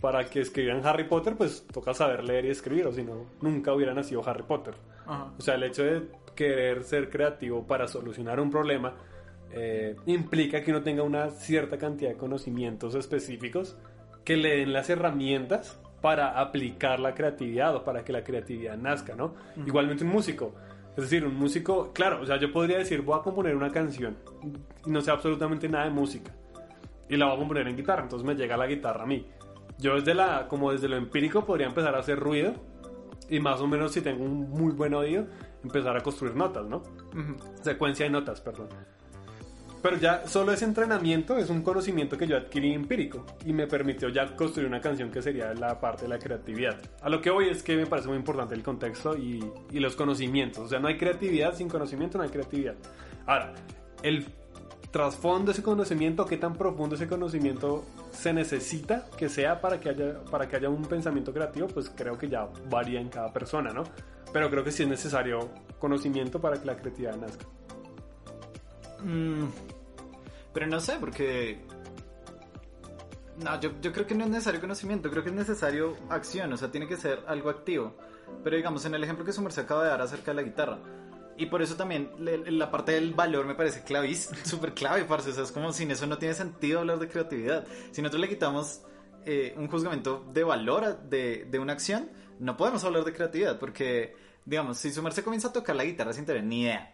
para 0.00 0.28
que 0.28 0.40
escribieran 0.40 0.84
Harry 0.86 1.04
Potter, 1.04 1.36
pues 1.36 1.66
toca 1.72 1.94
saber 1.94 2.24
leer 2.24 2.44
y 2.44 2.50
escribir, 2.50 2.86
o 2.86 2.92
si 2.92 3.02
no, 3.02 3.26
nunca 3.40 3.74
hubiera 3.74 3.94
nacido 3.94 4.22
Harry 4.28 4.42
Potter. 4.42 4.74
O 5.38 5.42
sea, 5.42 5.56
el 5.56 5.64
hecho 5.64 5.82
de 5.82 6.02
querer 6.40 6.84
ser 6.84 7.10
creativo 7.10 7.66
para 7.66 7.86
solucionar 7.86 8.40
un 8.40 8.50
problema 8.50 8.94
eh, 9.52 9.94
implica 10.06 10.62
que 10.62 10.70
uno 10.70 10.82
tenga 10.82 11.02
una 11.02 11.28
cierta 11.28 11.76
cantidad 11.76 12.12
de 12.12 12.16
conocimientos 12.16 12.94
específicos 12.94 13.76
que 14.24 14.38
le 14.38 14.56
den 14.56 14.72
las 14.72 14.88
herramientas 14.88 15.78
para 16.00 16.40
aplicar 16.40 16.98
la 16.98 17.14
creatividad 17.14 17.76
o 17.76 17.84
para 17.84 18.04
que 18.04 18.12
la 18.14 18.24
creatividad 18.24 18.78
nazca, 18.78 19.14
¿no? 19.14 19.34
Igualmente 19.66 20.02
un 20.02 20.12
músico. 20.12 20.54
Es 20.96 21.04
decir, 21.04 21.26
un 21.26 21.34
músico, 21.34 21.92
claro, 21.92 22.22
o 22.22 22.26
sea, 22.26 22.38
yo 22.38 22.50
podría 22.50 22.78
decir, 22.78 23.02
voy 23.02 23.18
a 23.18 23.22
componer 23.22 23.54
una 23.54 23.70
canción 23.70 24.16
y 24.86 24.90
no 24.90 25.02
sé 25.02 25.10
absolutamente 25.10 25.68
nada 25.68 25.84
de 25.84 25.90
música 25.90 26.32
y 27.06 27.18
la 27.18 27.26
voy 27.26 27.34
a 27.34 27.38
componer 27.38 27.68
en 27.68 27.76
guitarra, 27.76 28.04
entonces 28.04 28.26
me 28.26 28.34
llega 28.34 28.56
la 28.56 28.66
guitarra 28.66 29.02
a 29.02 29.06
mí. 29.06 29.26
Yo 29.78 29.96
desde 29.96 30.14
la, 30.14 30.48
como 30.48 30.72
desde 30.72 30.88
lo 30.88 30.96
empírico 30.96 31.44
podría 31.44 31.66
empezar 31.66 31.94
a 31.94 31.98
hacer 31.98 32.18
ruido 32.18 32.54
y 33.28 33.40
más 33.40 33.60
o 33.60 33.66
menos 33.66 33.92
si 33.92 34.00
tengo 34.00 34.24
un 34.24 34.48
muy 34.48 34.72
buen 34.72 34.94
oído, 34.94 35.26
empezar 35.62 35.96
a 35.96 36.02
construir 36.02 36.34
notas, 36.34 36.66
¿no? 36.66 36.82
Secuencia 37.62 38.04
de 38.06 38.10
notas, 38.10 38.40
perdón. 38.40 38.68
Pero 39.82 39.96
ya 39.96 40.26
solo 40.26 40.52
ese 40.52 40.66
entrenamiento 40.66 41.38
es 41.38 41.48
un 41.48 41.62
conocimiento 41.62 42.18
que 42.18 42.26
yo 42.26 42.36
adquirí 42.36 42.74
empírico 42.74 43.24
y 43.46 43.54
me 43.54 43.66
permitió 43.66 44.10
ya 44.10 44.36
construir 44.36 44.68
una 44.68 44.80
canción 44.80 45.10
que 45.10 45.22
sería 45.22 45.54
la 45.54 45.80
parte 45.80 46.02
de 46.02 46.08
la 46.08 46.18
creatividad. 46.18 46.76
A 47.00 47.08
lo 47.08 47.22
que 47.22 47.30
voy 47.30 47.48
es 47.48 47.62
que 47.62 47.76
me 47.76 47.86
parece 47.86 48.08
muy 48.08 48.18
importante 48.18 48.54
el 48.54 48.62
contexto 48.62 49.16
y, 49.16 49.42
y 49.70 49.80
los 49.80 49.96
conocimientos. 49.96 50.64
O 50.64 50.68
sea, 50.68 50.80
no 50.80 50.88
hay 50.88 50.98
creatividad 50.98 51.54
sin 51.54 51.68
conocimiento, 51.68 52.18
no 52.18 52.24
hay 52.24 52.30
creatividad. 52.30 52.74
Ahora, 53.26 53.54
el 54.02 54.26
trasfondo 54.90 55.46
de 55.46 55.52
ese 55.52 55.62
conocimiento, 55.62 56.26
qué 56.26 56.36
tan 56.36 56.54
profundo 56.54 56.96
ese 56.96 57.08
conocimiento 57.08 57.84
se 58.10 58.32
necesita 58.32 59.06
que 59.16 59.28
sea 59.28 59.60
para 59.60 59.80
que 59.80 59.88
haya, 59.88 60.24
para 60.30 60.48
que 60.48 60.56
haya 60.56 60.68
un 60.68 60.82
pensamiento 60.82 61.32
creativo, 61.32 61.68
pues 61.68 61.90
creo 61.94 62.18
que 62.18 62.28
ya 62.28 62.48
varía 62.68 63.00
en 63.00 63.08
cada 63.08 63.32
persona, 63.32 63.72
¿no? 63.72 63.84
Pero 64.32 64.50
creo 64.50 64.64
que 64.64 64.72
sí 64.72 64.82
es 64.82 64.88
necesario 64.88 65.50
conocimiento 65.78 66.40
para 66.40 66.58
que 66.58 66.66
la 66.66 66.76
creatividad 66.76 67.16
nazca. 67.16 67.46
Mm, 69.02 69.46
pero 70.52 70.66
no 70.66 70.80
sé, 70.80 70.96
porque... 71.00 71.60
No, 73.38 73.58
yo, 73.60 73.70
yo 73.80 73.92
creo 73.92 74.06
que 74.06 74.14
no 74.14 74.24
es 74.24 74.30
necesario 74.30 74.60
conocimiento, 74.60 75.10
creo 75.10 75.22
que 75.22 75.30
es 75.30 75.34
necesario 75.34 75.96
acción, 76.10 76.52
o 76.52 76.56
sea, 76.58 76.70
tiene 76.70 76.86
que 76.86 76.96
ser 76.96 77.24
algo 77.26 77.48
activo. 77.48 77.96
Pero 78.44 78.56
digamos, 78.56 78.84
en 78.84 78.94
el 78.94 79.02
ejemplo 79.02 79.24
que 79.24 79.32
Sumer 79.32 79.52
se 79.52 79.62
acaba 79.62 79.84
de 79.84 79.88
dar 79.88 80.02
acerca 80.02 80.32
de 80.32 80.34
la 80.34 80.42
guitarra, 80.42 80.78
y 81.40 81.46
por 81.46 81.62
eso 81.62 81.74
también 81.74 82.10
la 82.18 82.70
parte 82.70 82.92
del 82.92 83.14
valor 83.14 83.46
me 83.46 83.54
parece 83.54 83.82
clavis, 83.82 84.28
súper 84.44 84.74
clave, 84.74 85.04
parce. 85.08 85.30
O 85.30 85.32
sea, 85.32 85.44
es 85.44 85.52
como 85.52 85.72
sin 85.72 85.90
eso 85.90 86.06
no 86.06 86.18
tiene 86.18 86.34
sentido 86.34 86.80
hablar 86.80 86.98
de 86.98 87.08
creatividad. 87.08 87.66
Si 87.92 88.02
nosotros 88.02 88.20
le 88.20 88.28
quitamos 88.28 88.82
eh, 89.24 89.54
un 89.56 89.66
juzgamiento 89.66 90.22
de 90.34 90.44
valor 90.44 91.00
de, 91.08 91.46
de 91.50 91.58
una 91.58 91.72
acción, 91.72 92.10
no 92.40 92.56
podemos 92.56 92.82
hablar 92.84 93.04
de 93.04 93.12
creatividad. 93.12 93.58
Porque, 93.58 94.16
digamos, 94.44 94.78
si 94.78 94.90
Sumer 94.90 95.12
se 95.12 95.22
comienza 95.22 95.48
a 95.48 95.52
tocar 95.52 95.76
la 95.76 95.84
guitarra 95.84 96.12
sin 96.12 96.26
tener 96.26 96.42
ni 96.42 96.62
idea 96.62 96.92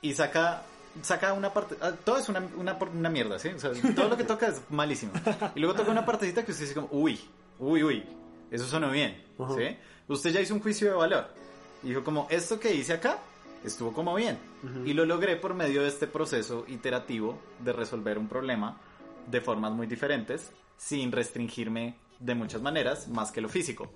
y 0.00 0.12
saca 0.12 0.62
saca 1.00 1.32
una 1.32 1.52
parte 1.54 1.74
ah, 1.80 1.92
todo 2.04 2.18
es 2.18 2.28
una, 2.28 2.46
una, 2.56 2.74
una 2.74 3.08
mierda 3.08 3.38
¿sí? 3.38 3.48
O 3.48 3.58
sea, 3.58 3.70
todo 3.94 4.10
lo 4.10 4.16
que 4.16 4.24
toca 4.24 4.48
es 4.48 4.60
malísimo 4.68 5.12
y 5.54 5.60
luego 5.60 5.74
toca 5.74 5.90
una 5.90 6.04
partecita 6.04 6.44
que 6.44 6.52
usted 6.52 6.64
dice 6.64 6.74
como 6.74 6.88
uy 6.90 7.18
uy 7.58 7.82
uy 7.82 8.04
eso 8.50 8.66
sonó 8.66 8.90
bien. 8.90 9.16
¿sí? 9.56 9.76
usted 10.08 10.30
ya 10.30 10.40
hizo 10.40 10.52
un 10.52 10.60
juicio 10.60 10.88
de 10.88 10.94
valor 10.94 11.28
y 11.82 11.88
dijo 11.88 12.04
como 12.04 12.26
esto 12.28 12.60
que 12.60 12.74
hice 12.74 12.92
acá 12.92 13.18
estuvo 13.64 13.94
como 13.94 14.14
bien 14.14 14.38
y 14.84 14.92
lo 14.92 15.06
logré 15.06 15.36
por 15.36 15.54
medio 15.54 15.80
de 15.80 15.88
este 15.88 16.06
proceso 16.06 16.66
iterativo 16.68 17.38
de 17.60 17.72
resolver 17.72 18.18
un 18.18 18.28
problema 18.28 18.78
de 19.30 19.40
formas 19.40 19.72
muy 19.72 19.86
diferentes 19.86 20.52
sin 20.76 21.10
restringirme 21.10 21.94
de 22.18 22.34
muchas 22.34 22.60
maneras 22.60 23.08
más 23.08 23.32
que 23.32 23.40
lo 23.40 23.48
físico 23.48 23.90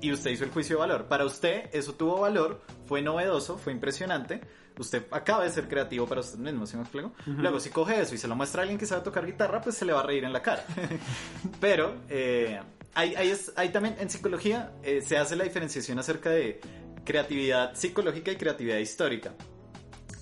y 0.00 0.12
usted 0.12 0.30
hizo 0.30 0.44
el 0.44 0.50
juicio 0.50 0.76
de 0.76 0.80
valor. 0.80 1.06
Para 1.06 1.24
usted 1.24 1.68
eso 1.72 1.94
tuvo 1.94 2.20
valor, 2.20 2.62
fue 2.86 3.02
novedoso, 3.02 3.58
fue 3.58 3.72
impresionante. 3.72 4.40
Usted 4.78 5.04
acaba 5.10 5.44
de 5.44 5.50
ser 5.50 5.68
creativo 5.68 6.06
para 6.06 6.22
usted 6.22 6.38
mismo, 6.38 6.66
¿sí 6.66 6.76
me 6.76 6.82
explico? 6.82 7.12
Luego, 7.26 7.60
si 7.60 7.68
coge 7.70 8.00
eso 8.00 8.14
y 8.14 8.18
se 8.18 8.26
lo 8.28 8.34
muestra 8.36 8.60
a 8.60 8.62
alguien 8.62 8.78
que 8.78 8.86
sabe 8.86 9.02
tocar 9.02 9.26
guitarra, 9.26 9.60
pues 9.60 9.76
se 9.76 9.84
le 9.84 9.92
va 9.92 10.00
a 10.00 10.04
reír 10.04 10.24
en 10.24 10.32
la 10.32 10.40
cara. 10.42 10.64
Pero 11.60 11.96
eh, 12.08 12.60
ahí, 12.94 13.14
ahí 13.14 13.28
es- 13.28 13.52
ahí 13.56 13.68
también 13.70 13.96
en 14.00 14.08
psicología 14.08 14.72
eh, 14.82 15.02
se 15.02 15.18
hace 15.18 15.36
la 15.36 15.44
diferenciación 15.44 15.98
acerca 15.98 16.30
de 16.30 16.60
creatividad 17.04 17.74
psicológica 17.74 18.30
y 18.32 18.36
creatividad 18.36 18.78
histórica. 18.78 19.34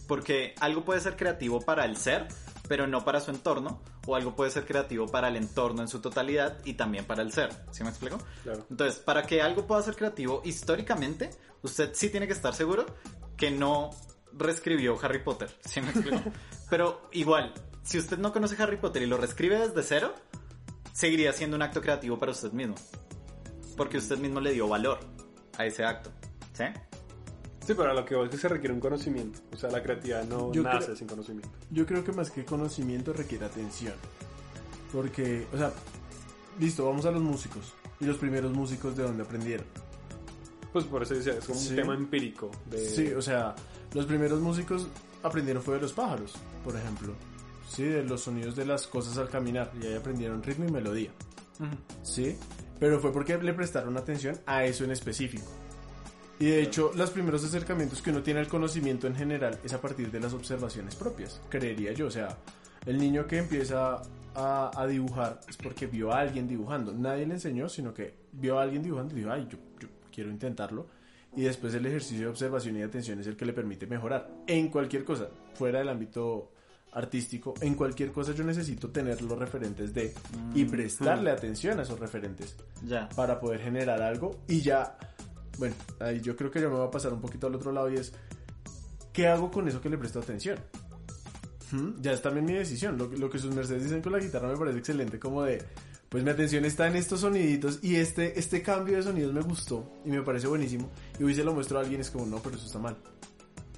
Porque 0.09 0.55
algo 0.61 0.85
puede 0.85 1.01
ser 1.01 1.17
creativo 1.17 1.61
para 1.61 1.85
el 1.85 1.97
ser, 1.97 2.27
pero 2.69 2.87
no 2.87 3.05
para 3.05 3.21
su 3.21 3.31
entorno, 3.31 3.83
o 4.07 4.15
algo 4.15 4.37
puede 4.37 4.51
ser 4.51 4.67
creativo 4.67 5.07
para 5.07 5.29
el 5.29 5.37
entorno 5.37 5.83
en 5.83 5.89
su 5.89 6.01
totalidad 6.01 6.59
y 6.65 6.75
también 6.75 7.05
para 7.05 7.23
el 7.23 7.33
ser. 7.33 7.51
¿Sí 7.71 7.83
me 7.83 7.91
explico? 7.91 8.19
Claro. 8.43 8.67
Entonces, 8.71 9.01
para 9.01 9.23
que 9.23 9.43
algo 9.43 9.67
pueda 9.67 9.83
ser 9.83 9.97
creativo 9.97 10.43
históricamente, 10.45 11.31
usted 11.63 11.91
sí 11.95 12.11
tiene 12.11 12.27
que 12.27 12.35
estar 12.35 12.55
seguro 12.55 12.87
que 13.37 13.51
no 13.51 13.91
reescribió 14.33 14.99
Harry 15.03 15.21
Potter. 15.21 15.51
¿Sí 15.65 15.81
me 15.81 15.91
explico? 15.91 16.21
Pero 16.71 17.09
igual, 17.13 17.55
si 17.83 17.99
usted 17.99 18.19
no 18.19 18.33
conoce 18.33 18.63
Harry 18.63 18.77
Potter 18.77 19.03
y 19.03 19.07
lo 19.07 19.17
reescribe 19.17 19.59
desde 19.59 19.83
cero, 19.83 20.15
seguiría 20.93 21.33
siendo 21.33 21.57
un 21.57 21.63
acto 21.63 21.81
creativo 21.81 22.19
para 22.19 22.33
usted 22.33 22.53
mismo. 22.53 22.75
Porque 23.77 23.97
usted 23.99 24.19
mismo 24.19 24.41
le 24.41 24.53
dio 24.53 24.69
valor 24.69 24.99
a 25.57 25.65
ese 25.65 25.85
acto. 25.85 26.11
¿Sí? 26.53 26.65
Sí, 27.69 27.75
pero 27.77 27.91
a 27.91 27.93
lo 27.95 28.03
que 28.03 28.15
voy 28.17 28.25
es 28.25 28.31
que 28.31 28.39
se 28.39 28.49
requiere 28.49 28.73
un 28.73 28.81
conocimiento. 28.81 29.41
O 29.53 29.57
sea, 29.59 29.71
la 29.71 29.83
creatividad 29.83 30.25
no 30.25 30.51
Yo 30.55 30.63
nace 30.63 30.87
creo- 30.87 30.97
sin 30.97 31.07
conocimiento. 31.07 31.51
Yo 31.71 31.85
creo 31.85 32.03
que 32.03 32.13
más 32.13 32.31
que 32.31 32.43
conocimiento 32.47 33.13
requiere 33.13 33.45
atención. 33.45 33.93
Porque, 34.91 35.47
o 35.53 35.59
sea, 35.59 35.71
listo, 36.59 36.87
vamos 36.87 37.05
a 37.05 37.11
los 37.11 37.21
músicos. 37.23 37.75
¿Y 38.01 38.07
los 38.07 38.17
primeros 38.17 38.53
músicos 38.55 38.97
de 38.97 39.03
dónde 39.03 39.23
aprendieron? 39.23 39.67
Pues 40.73 40.87
por 40.87 41.03
eso 41.03 41.13
decía, 41.15 41.35
es 41.35 41.45
como 41.45 41.59
Sí. 41.59 41.69
un 41.71 41.77
tema 41.77 41.95
empírico. 41.95 42.51
De... 42.71 42.79
Sí, 42.89 43.09
o 43.13 43.21
sea, 43.21 43.55
los 43.93 44.07
primeros 44.07 44.41
músicos 44.41 44.87
aprendieron 45.23 45.63
fue 45.63 45.75
de 45.75 45.83
los 45.83 45.93
pájaros, 45.93 46.37
por 46.65 46.75
ejemplo. 46.75 47.13
Sí, 47.69 47.83
de 47.83 48.03
los 48.03 48.23
sonidos 48.23 48.57
de 48.57 48.65
las 48.65 48.87
cosas 48.87 49.19
al 49.19 49.29
caminar. 49.29 49.71
Y 49.79 49.87
ahí 49.89 49.95
aprendieron 49.95 50.43
ritmo 50.43 50.65
y 50.67 50.71
melodía. 50.73 51.11
Sí, 52.03 52.35
pero 52.81 52.99
fue 52.99 53.13
porque 53.13 53.37
le 53.37 53.53
prestaron 53.53 53.95
atención 53.99 54.39
a 54.47 54.65
eso 54.65 54.85
en 54.85 54.93
específico. 54.93 55.45
Y 56.41 56.47
de 56.47 56.63
hecho, 56.63 56.93
los 56.95 57.11
primeros 57.11 57.45
acercamientos 57.45 58.01
que 58.01 58.11
uno 58.11 58.23
tiene 58.23 58.41
al 58.41 58.49
conocimiento 58.49 59.07
en 59.07 59.17
general 59.17 59.59
es 59.65 59.73
a 59.73 59.81
partir 59.81 60.11
de 60.11 60.21
las 60.21 60.33
observaciones 60.33 60.95
propias, 60.95 61.41
creería 61.49 61.93
yo. 61.93 62.07
O 62.07 62.11
sea, 62.11 62.37
el 62.87 62.99
niño 62.99 63.27
que 63.27 63.39
empieza 63.39 64.01
a, 64.35 64.71
a 64.75 64.87
dibujar 64.87 65.41
es 65.49 65.57
porque 65.57 65.87
vio 65.87 66.13
a 66.13 66.21
alguien 66.21 66.47
dibujando. 66.47 66.93
Nadie 66.93 67.27
le 67.27 67.35
enseñó, 67.35 67.69
sino 67.69 67.93
que 67.93 68.15
vio 68.33 68.59
a 68.59 68.63
alguien 68.63 68.83
dibujando 68.85 69.15
y 69.15 69.19
dijo, 69.19 69.31
ay, 69.33 69.49
yo, 69.51 69.59
yo 69.81 69.89
quiero 70.13 70.31
intentarlo. 70.31 70.87
Y 71.37 71.43
después 71.43 71.75
el 71.75 71.85
ejercicio 71.87 72.21
de 72.25 72.29
observación 72.29 72.77
y 72.77 72.79
de 72.79 72.85
atención 72.85 73.21
es 73.21 73.27
el 73.27 73.37
que 73.37 73.45
le 73.45 73.53
permite 73.53 73.87
mejorar. 73.87 74.31
En 74.47 74.69
cualquier 74.69 75.05
cosa, 75.05 75.29
fuera 75.55 75.81
del 75.81 75.89
ámbito 75.89 76.53
artístico, 76.93 77.55
en 77.61 77.75
cualquier 77.75 78.13
cosa 78.13 78.33
yo 78.33 78.45
necesito 78.45 78.89
tener 78.91 79.21
los 79.23 79.39
referentes 79.39 79.93
de 79.93 80.15
y 80.55 80.65
prestarle 80.65 81.31
atención 81.31 81.79
a 81.79 81.83
esos 81.83 81.99
referentes 82.01 82.57
Ya. 82.85 83.09
para 83.11 83.39
poder 83.39 83.61
generar 83.61 84.01
algo 84.01 84.39
y 84.49 84.63
ya, 84.63 84.97
bueno, 85.59 85.75
ahí 86.01 86.21
yo 86.21 86.37
creo 86.37 86.51
que 86.51 86.61
yo 86.61 86.71
me 86.71 86.77
voy 86.77 86.87
a 86.87 86.91
pasar 86.91 87.13
un 87.13 87.21
poquito 87.21 87.47
al 87.49 87.55
otro 87.55 87.73
lado 87.73 87.91
y 87.91 87.97
es, 87.97 88.13
¿qué 89.13 89.27
hago 89.29 89.51
con 89.51 89.69
eso 89.69 89.81
que 89.81 89.89
le 89.91 89.99
presto 89.99 90.21
atención? 90.21 90.59
¿Mm? 91.73 92.01
Ya 92.01 92.13
es 92.13 92.23
también 92.23 92.47
mi 92.47 92.55
decisión, 92.55 92.97
lo, 92.97 93.11
que- 93.11 93.19
lo 93.19 93.29
que 93.29 93.39
sus 93.39 93.55
mercedes 93.55 93.85
dicen 93.85 94.01
con 94.01 94.13
la 94.13 94.19
guitarra 94.19 94.49
me 94.49 94.57
parece 94.57 94.79
excelente, 94.79 95.19
como 95.19 95.43
de, 95.43 95.63
pues 96.09 96.25
mi 96.25 96.31
atención 96.31 96.65
está 96.65 96.87
en 96.87 96.97
estos 96.97 97.21
soniditos 97.21 97.81
y 97.83 97.97
este, 97.97 98.39
este 98.39 98.63
cambio 98.63 98.97
de 98.97 99.03
sonidos 99.03 99.35
me 99.35 99.43
gustó 99.43 99.91
y 100.05 100.11
me 100.11 100.23
parece 100.23 100.47
buenísimo 100.47 100.91
y 101.19 101.25
hoy 101.25 101.35
se 101.35 101.45
lo 101.45 101.53
muestro 101.53 101.79
a 101.79 101.83
alguien 101.83 102.01
es 102.01 102.11
como, 102.11 102.25
no, 102.25 102.39
pero 102.39 102.57
eso 102.57 102.65
está 102.67 102.79
mal. 102.79 102.97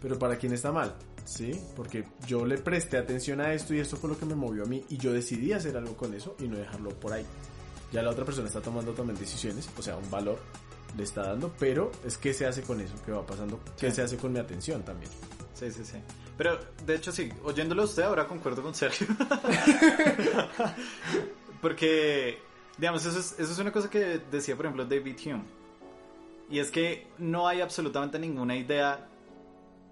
Pero 0.01 0.19
¿para 0.19 0.37
quién 0.37 0.53
está 0.53 0.71
mal? 0.73 0.95
Sí, 1.25 1.53
porque 1.77 2.05
yo 2.27 2.47
le 2.47 2.57
presté 2.59 2.97
atención 2.97 3.41
a 3.41 3.53
esto 3.53 3.75
y 3.75 3.81
esto 3.81 3.97
fue 3.97 4.09
lo 4.11 4.19
que 4.19 4.25
me 4.25 4.35
movió 4.35 4.63
a 4.63 4.67
mí 4.67 4.85
y 4.89 4.97
yo 4.97 5.13
decidí 5.13 5.53
hacer 5.53 5.77
algo 5.77 5.97
con 5.97 6.15
eso 6.15 6.37
y 6.39 6.49
no 6.49 6.57
dejarlo 6.57 6.91
por 6.91 7.13
ahí. 7.13 7.25
Ya 7.93 8.03
la 8.03 8.11
otra 8.11 8.25
persona 8.25 8.47
está 8.49 8.61
tomando 8.63 8.93
también 8.93 9.19
decisiones, 9.19 9.69
o 9.77 9.83
sea, 9.83 9.97
un 9.97 10.09
valor 10.11 10.39
le 10.97 11.03
está 11.05 11.23
dando, 11.23 11.53
pero 11.59 11.91
es 12.05 12.19
qué 12.19 12.33
se 12.35 12.47
hace 12.47 12.63
con 12.63 12.81
eso, 12.81 12.95
qué 13.05 13.13
va 13.13 13.25
pasando, 13.27 13.61
qué 13.79 13.91
Sí. 13.91 13.97
se 13.97 14.03
hace 14.03 14.17
con 14.17 14.33
mi 14.33 14.39
atención 14.39 14.83
también. 14.85 15.11
Sí, 15.55 15.71
sí, 15.71 15.85
sí. 15.85 15.99
Pero, 16.37 16.59
de 16.87 16.95
hecho, 16.97 17.13
sí, 17.13 17.31
oyéndolo 17.45 17.85
usted 17.85 18.03
ahora 18.05 18.27
concuerdo 18.27 18.63
con 18.63 18.75
Sergio. 18.75 19.07
Porque, 21.61 22.39
digamos, 22.79 23.05
eso 23.05 23.19
es, 23.19 23.33
eso 23.39 23.53
es 23.53 23.59
una 23.59 23.73
cosa 23.73 23.91
que 23.91 24.21
decía, 24.31 24.57
por 24.57 24.67
ejemplo, 24.67 24.85
David 24.85 25.17
Hume. 25.27 25.45
Y 26.49 26.59
es 26.59 26.71
que 26.71 27.07
no 27.19 27.47
hay 27.47 27.61
absolutamente 27.61 28.19
ninguna 28.19 28.57
idea 28.57 29.07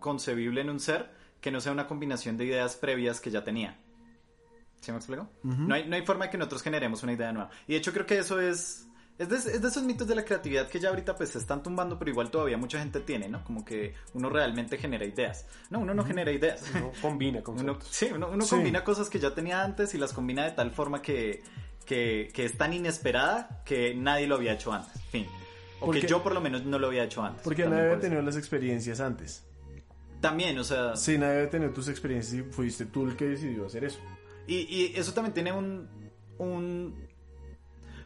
concebible 0.00 0.60
en 0.62 0.70
un 0.70 0.80
ser 0.80 1.10
que 1.40 1.50
no 1.50 1.60
sea 1.60 1.72
una 1.72 1.86
combinación 1.86 2.36
de 2.36 2.46
ideas 2.46 2.76
previas 2.76 3.20
que 3.20 3.30
ya 3.30 3.44
tenía. 3.44 3.78
¿Sí 4.80 4.90
me 4.90 4.98
explico? 4.98 5.28
no, 5.42 5.74
hay, 5.74 5.86
no 5.88 5.96
hay 5.96 6.02
forma 6.06 6.26
de 6.26 6.30
que 6.30 6.38
nosotros 6.38 6.62
generemos 6.62 7.02
una 7.02 7.12
idea 7.12 7.32
nueva. 7.32 7.50
Y 7.66 7.72
de 7.72 7.78
hecho 7.78 7.92
creo 7.92 8.06
que 8.06 8.18
eso 8.18 8.40
es... 8.40 8.86
Es 9.18 9.28
de, 9.28 9.36
es 9.36 9.60
de 9.60 9.66
esos 9.68 9.82
mitos 9.82 10.06
de 10.06 10.14
la 10.14 10.24
creatividad 10.24 10.68
que 10.68 10.78
ya 10.78 10.90
ahorita 10.90 11.16
pues 11.16 11.30
se 11.30 11.38
están 11.38 11.60
tumbando, 11.62 11.98
pero 11.98 12.10
igual 12.12 12.30
todavía 12.30 12.56
mucha 12.56 12.78
gente 12.78 13.00
tiene, 13.00 13.28
¿no? 13.28 13.42
Como 13.44 13.64
que 13.64 13.94
uno 14.14 14.30
realmente 14.30 14.78
genera 14.78 15.04
ideas. 15.04 15.44
No, 15.70 15.80
uno 15.80 15.92
no 15.92 16.04
genera 16.04 16.30
ideas. 16.30 16.62
No 16.74 16.92
combina 17.02 17.38
Uno, 17.40 17.44
conceptos. 17.44 17.88
sí, 17.90 18.08
uno, 18.14 18.28
uno 18.32 18.44
Sí. 18.44 18.50
combina 18.50 18.84
cosas 18.84 19.10
que 19.10 19.18
ya 19.18 19.34
tenía 19.34 19.64
antes 19.64 19.92
y 19.94 19.98
las 19.98 20.12
combina 20.12 20.44
de 20.44 20.52
tal 20.52 20.70
forma 20.70 21.02
que, 21.02 21.42
que, 21.84 22.30
que 22.32 22.44
es 22.44 22.56
tan 22.56 22.72
inesperada 22.72 23.62
que 23.64 23.92
nadie 23.94 24.28
lo 24.28 24.36
había 24.36 24.52
hecho 24.52 24.72
antes. 24.72 25.02
Fin. 25.10 25.26
O 25.80 25.86
Porque- 25.86 26.02
que 26.02 26.06
yo 26.06 26.22
por 26.22 26.32
lo 26.32 26.40
menos 26.40 26.64
no 26.64 26.78
lo 26.78 26.86
había 26.86 27.02
hecho 27.02 27.22
antes. 27.24 27.42
Porque 27.42 27.66
nadie 27.66 27.82
había 27.86 27.98
tenido 28.00 28.22
las 28.22 28.36
experiencias 28.36 29.00
antes. 29.00 29.44
También, 30.20 30.56
o 30.58 30.64
sea... 30.64 30.94
Sí, 30.96 31.18
nadie 31.18 31.34
debe 31.34 31.46
tener 31.48 31.72
tus 31.74 31.88
experiencias 31.88 32.34
y 32.34 32.42
fuiste 32.52 32.86
tú 32.86 33.04
el 33.06 33.16
que 33.16 33.24
decidió 33.26 33.66
hacer 33.66 33.84
eso. 33.84 33.98
Y, 34.46 34.58
y 34.58 34.92
eso 34.96 35.12
también 35.12 35.34
tiene 35.34 35.52
un, 35.52 35.88
un, 36.38 37.07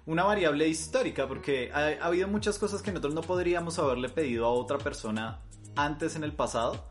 una 0.07 0.25
variable 0.25 0.69
histórica, 0.69 1.29
porque 1.29 1.71
ha, 1.73 2.03
ha, 2.03 2.07
habido 2.07 2.29
muchas 2.29 2.59
cosas 2.59 2.83
que 2.83 2.91
nosotros 2.91 3.15
no 3.15 3.23
podríamos 3.23 3.79
haberle 3.79 4.09
pedido 4.09 4.47
a 4.47 4.51
otra 4.51 4.79
persona 4.79 5.41
antes 5.77 6.17
en 6.17 6.25
el 6.25 6.33
pasado 6.33 6.87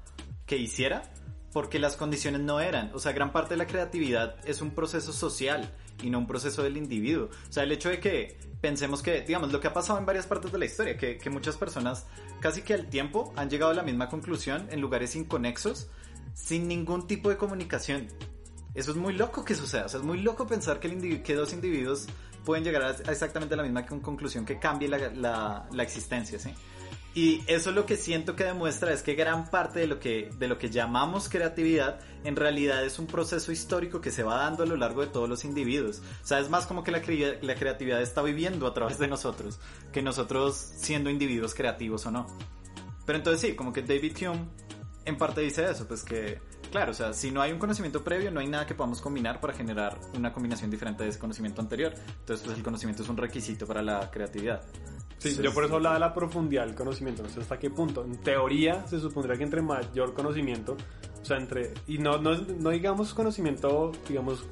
que 0.46 0.58
hiciera, 0.58 1.04
porque 1.54 1.80
las 1.80 1.98
condiciones 1.98 2.42
no 2.42 2.60
eran. 2.60 2.92
O 2.94 3.00
sea, 3.00 3.12
gran 3.12 3.32
parte 3.32 3.54
de 3.54 3.58
la 3.58 3.68
creatividad 3.68 4.36
es 4.46 4.62
un 4.62 4.72
proceso 4.72 5.12
social 5.12 5.70
y 6.02 6.10
no 6.10 6.20
un 6.20 6.28
proceso 6.28 6.64
del 6.64 6.78
individuo. 6.78 7.30
O 7.50 7.52
sea, 7.52 7.64
el 7.64 7.72
hecho 7.72 7.90
de 7.90 8.00
que 8.00 8.38
pensemos 8.62 9.02
que, 9.02 9.22
digamos, 9.22 9.52
lo 9.52 9.60
que 9.60 9.68
ha 9.68 9.74
pasado 9.74 10.00
en 10.00 10.06
varias 10.06 10.28
partes 10.28 10.52
de 10.52 10.58
la 10.58 10.66
historia, 10.66 10.98
que, 10.98 11.18
que 11.18 11.30
muchas 11.30 11.58
personas 11.58 12.06
casi 12.40 12.62
que 12.62 12.74
al 12.74 12.88
tiempo 12.88 13.34
han 13.36 13.50
llegado 13.50 13.72
a 13.72 13.76
la 13.76 13.84
misma 13.84 14.10
conclusión 14.10 14.68
en 14.72 14.82
lugares 14.82 15.16
inconexos, 15.16 15.90
sin 16.34 16.68
ningún 16.68 17.08
tipo 17.08 17.30
de 17.30 17.38
comunicación. 17.38 18.08
Eso 18.74 18.92
es 18.92 18.98
muy 18.98 19.14
loco 19.14 19.44
que 19.44 19.56
suceda. 19.56 19.86
O 19.86 19.90
sea, 19.90 20.00
es 20.00 20.06
muy 20.06 20.22
loco 20.22 20.48
pensar 20.48 20.80
que, 20.80 20.88
el 20.88 21.24
que 21.24 21.36
dos 21.36 21.54
individuos 21.54 22.08
pueden 22.46 22.64
llegar 22.64 22.84
a 22.84 23.12
exactamente 23.12 23.56
la 23.56 23.64
misma 23.64 23.86
conclusión 23.86 24.46
que 24.46 24.60
cambie 24.60 24.88
la, 24.88 25.68
existencia, 25.80 26.40
¿sí? 26.40 26.54
Y 27.14 27.44
eso 27.48 27.72
lo 27.72 27.86
que 27.86 27.98
siento 27.98 28.38
que 28.38 28.46
demuestra 28.46 28.94
es 28.94 29.04
que 29.04 29.16
gran 29.16 29.50
parte 29.50 29.82
de 29.82 29.88
lo 29.88 30.00
que, 30.00 30.30
de 30.38 30.48
lo 30.48 30.58
que 30.58 30.70
llamamos 30.70 31.28
creatividad 31.28 32.00
en 32.24 32.38
realidad 32.38 32.86
es 32.86 33.00
un 33.00 33.08
proceso 33.08 33.52
histórico 33.52 34.00
que 34.00 34.12
se 34.12 34.24
va 34.24 34.36
dando 34.36 34.64
a 34.64 34.66
lo 34.66 34.78
largo 34.78 35.02
de 35.02 35.08
todos 35.08 35.28
los 35.28 35.44
individuos. 35.44 36.02
O 36.24 36.26
sea, 36.26 36.40
es 36.40 36.50
más 36.50 36.66
como 36.66 36.86
que 36.86 36.92
la, 36.92 37.02
la 37.42 37.56
creatividad 37.56 38.02
está 38.02 38.22
viviendo 38.22 38.66
a 38.66 38.74
través 38.74 38.98
de 38.98 39.10
nosotros, 39.10 39.60
que 39.92 40.02
nosotros 40.02 40.56
siendo 40.56 41.10
individuos 41.10 41.54
creativos 41.54 42.06
o 42.06 42.12
no. 42.12 42.28
Pero 43.06 43.18
entonces 43.18 43.42
sí, 43.42 43.56
como 43.58 43.74
que 43.74 43.82
David 43.82 44.16
Hume 44.22 44.46
en 45.04 45.18
parte 45.18 45.42
dice 45.42 45.70
eso, 45.70 45.88
pues 45.88 46.04
que 46.04 46.40
Claro, 46.72 46.92
o 46.92 46.94
sea, 46.94 47.12
si 47.12 47.32
no 47.32 47.42
hay 47.42 47.52
un 47.52 47.60
conocimiento 47.60 48.02
previo, 48.02 48.32
no 48.32 48.40
hay 48.40 48.48
nada 48.48 48.66
que 48.66 48.74
podamos 48.74 49.02
combinar 49.02 49.42
para 49.42 49.54
generar 49.54 50.00
una 50.16 50.32
combinación 50.32 50.72
diferente 50.72 51.04
de 51.04 51.10
ese 51.10 51.20
conocimiento 51.20 51.60
anterior. 51.60 51.94
Entonces, 52.20 52.46
pues 52.46 52.58
el 52.58 52.64
conocimiento 52.64 53.04
es 53.04 53.10
un 53.10 53.18
requisito 53.18 53.68
para 53.68 53.82
la 53.82 54.10
creatividad. 54.10 54.62
Sí, 55.18 55.38
yo 55.42 55.54
por 55.54 55.66
eso 55.66 55.76
hablaba 55.76 55.96
de 55.96 56.00
la 56.00 56.14
profundidad 56.14 56.66
del 56.66 56.74
conocimiento, 56.74 57.24
no 57.24 57.30
sé 57.30 57.42
hasta 57.42 57.60
qué 57.60 57.70
punto. 57.70 58.06
En 58.06 58.16
teoría, 58.18 58.88
se 58.88 59.00
supondría 59.02 59.38
que 59.38 59.44
entre 59.44 59.62
mayor 59.62 60.14
conocimiento, 60.14 60.78
o 61.22 61.26
sea, 61.26 61.38
entre, 61.38 61.74
y 61.88 61.98
no, 61.98 62.20
no, 62.20 62.36
no 62.38 62.70
digamos 62.70 63.14
conocimiento, 63.14 63.92
digamos, 64.08 64.46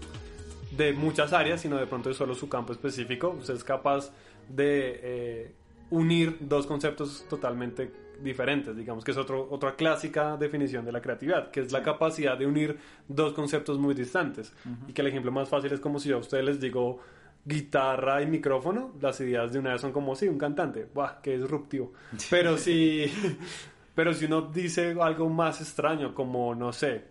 de 0.75 0.91
muchas 0.93 1.31
áreas, 1.31 1.61
sino 1.61 1.77
de 1.77 1.87
pronto 1.87 2.09
de 2.09 2.15
solo 2.15 2.35
su 2.35 2.49
campo 2.49 2.73
específico, 2.73 3.29
usted 3.39 3.55
es 3.55 3.63
capaz 3.63 4.11
de 4.49 4.99
eh, 5.01 5.55
unir 5.89 6.37
dos 6.41 6.67
conceptos 6.67 7.25
totalmente 7.29 8.08
diferentes, 8.21 8.75
digamos 8.75 9.03
que 9.03 9.11
es 9.11 9.17
otro, 9.17 9.47
otra 9.49 9.75
clásica 9.75 10.37
definición 10.37 10.85
de 10.85 10.91
la 10.91 11.01
creatividad, 11.01 11.51
que 11.51 11.61
es 11.61 11.71
la 11.71 11.83
capacidad 11.83 12.37
de 12.37 12.45
unir 12.45 12.77
dos 13.07 13.33
conceptos 13.33 13.77
muy 13.79 13.93
distantes. 13.93 14.53
Y 14.87 14.93
que 14.93 15.01
el 15.01 15.07
ejemplo 15.07 15.31
más 15.31 15.49
fácil 15.49 15.71
es 15.71 15.79
como 15.79 15.99
si 15.99 16.09
yo 16.09 16.17
a 16.17 16.19
ustedes 16.19 16.45
les 16.45 16.59
digo 16.59 16.99
guitarra 17.45 18.21
y 18.21 18.27
micrófono, 18.27 18.93
las 19.01 19.19
ideas 19.21 19.51
de 19.51 19.59
una 19.59 19.71
vez 19.71 19.81
son 19.81 19.91
como, 19.91 20.15
sí, 20.15 20.27
un 20.27 20.37
cantante, 20.37 20.87
¡buah, 20.93 21.21
qué 21.21 21.37
disruptivo! 21.37 21.93
Pero 22.29 22.57
si, 22.57 23.05
pero 23.95 24.13
si 24.13 24.25
uno 24.25 24.43
dice 24.43 24.95
algo 24.99 25.29
más 25.29 25.61
extraño, 25.61 26.13
como, 26.13 26.55
no 26.55 26.71
sé, 26.71 27.03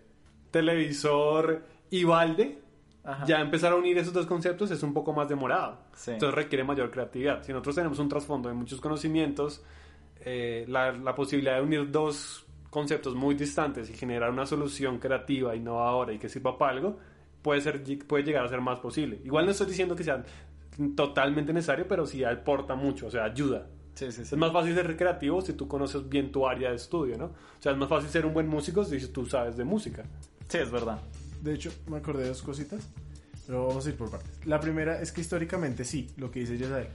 televisor 0.50 1.62
y 1.90 2.04
balde, 2.04 2.58
ya 3.26 3.40
empezar 3.40 3.72
a 3.72 3.76
unir 3.76 3.96
esos 3.96 4.12
dos 4.12 4.26
conceptos 4.26 4.70
es 4.70 4.82
un 4.82 4.92
poco 4.92 5.12
más 5.12 5.28
demorado. 5.28 5.78
Entonces 6.06 6.34
requiere 6.34 6.64
mayor 6.64 6.90
creatividad. 6.90 7.42
Si 7.42 7.52
nosotros 7.52 7.74
tenemos 7.74 7.98
un 7.98 8.08
trasfondo 8.08 8.48
de 8.48 8.54
muchos 8.54 8.80
conocimientos, 8.80 9.62
eh, 10.24 10.64
la, 10.68 10.92
la, 10.92 11.14
posibilidad 11.14 11.56
de 11.56 11.62
unir 11.62 11.90
dos 11.90 12.46
conceptos 12.70 13.14
muy 13.14 13.34
distantes 13.34 13.88
y 13.90 13.94
generar 13.94 14.30
una 14.30 14.46
solución 14.46 14.98
creativa, 14.98 15.54
innovadora 15.54 16.12
y 16.12 16.18
que 16.18 16.28
sirva 16.28 16.58
para 16.58 16.72
algo, 16.72 16.98
puede, 17.42 17.60
ser, 17.60 17.82
puede 18.06 18.24
llegar 18.24 18.44
a 18.44 18.48
ser 18.48 18.60
más 18.60 18.80
posible. 18.80 19.20
Igual 19.24 19.46
no 19.46 19.52
estoy 19.52 19.68
diciendo 19.68 19.96
que 19.96 20.04
sea 20.04 20.24
totalmente 20.94 21.52
necesario, 21.52 21.86
pero 21.88 22.06
sí 22.06 22.24
aporta 22.24 22.74
mucho, 22.74 23.06
o 23.06 23.10
sea, 23.10 23.24
ayuda. 23.24 23.66
Sí, 23.94 24.12
sí, 24.12 24.24
sí. 24.24 24.34
Es 24.34 24.36
más 24.36 24.52
fácil 24.52 24.74
ser 24.74 24.96
creativo 24.96 25.40
si 25.40 25.54
tú 25.54 25.66
conoces 25.66 26.08
bien 26.08 26.30
tu 26.30 26.46
área 26.46 26.70
de 26.70 26.76
estudio, 26.76 27.18
¿no? 27.18 27.26
O 27.26 27.62
sea, 27.62 27.72
es 27.72 27.78
más 27.78 27.88
fácil 27.88 28.08
ser 28.10 28.26
un 28.26 28.32
buen 28.32 28.46
músico 28.46 28.84
si 28.84 29.04
tú 29.08 29.26
sabes 29.26 29.56
de 29.56 29.64
música. 29.64 30.04
Sí, 30.46 30.58
es 30.58 30.70
verdad. 30.70 31.00
De 31.42 31.54
hecho, 31.54 31.72
me 31.88 31.96
acordé 31.96 32.22
de 32.22 32.28
dos 32.28 32.42
cositas, 32.42 32.88
pero 33.46 33.66
vamos 33.66 33.84
a 33.86 33.88
ir 33.88 33.96
por 33.96 34.10
partes. 34.10 34.46
La 34.46 34.60
primera 34.60 35.00
es 35.00 35.10
que 35.10 35.20
históricamente 35.20 35.84
sí, 35.84 36.08
lo 36.16 36.30
que 36.30 36.40
dice 36.40 36.56
Yesael 36.56 36.88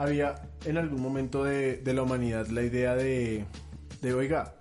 había 0.00 0.48
en 0.64 0.78
algún 0.78 1.02
momento 1.02 1.44
de, 1.44 1.76
de 1.76 1.92
la 1.92 2.02
humanidad 2.02 2.46
la 2.48 2.62
idea 2.62 2.94
de, 2.94 3.44
de, 4.00 4.14
oiga, 4.14 4.54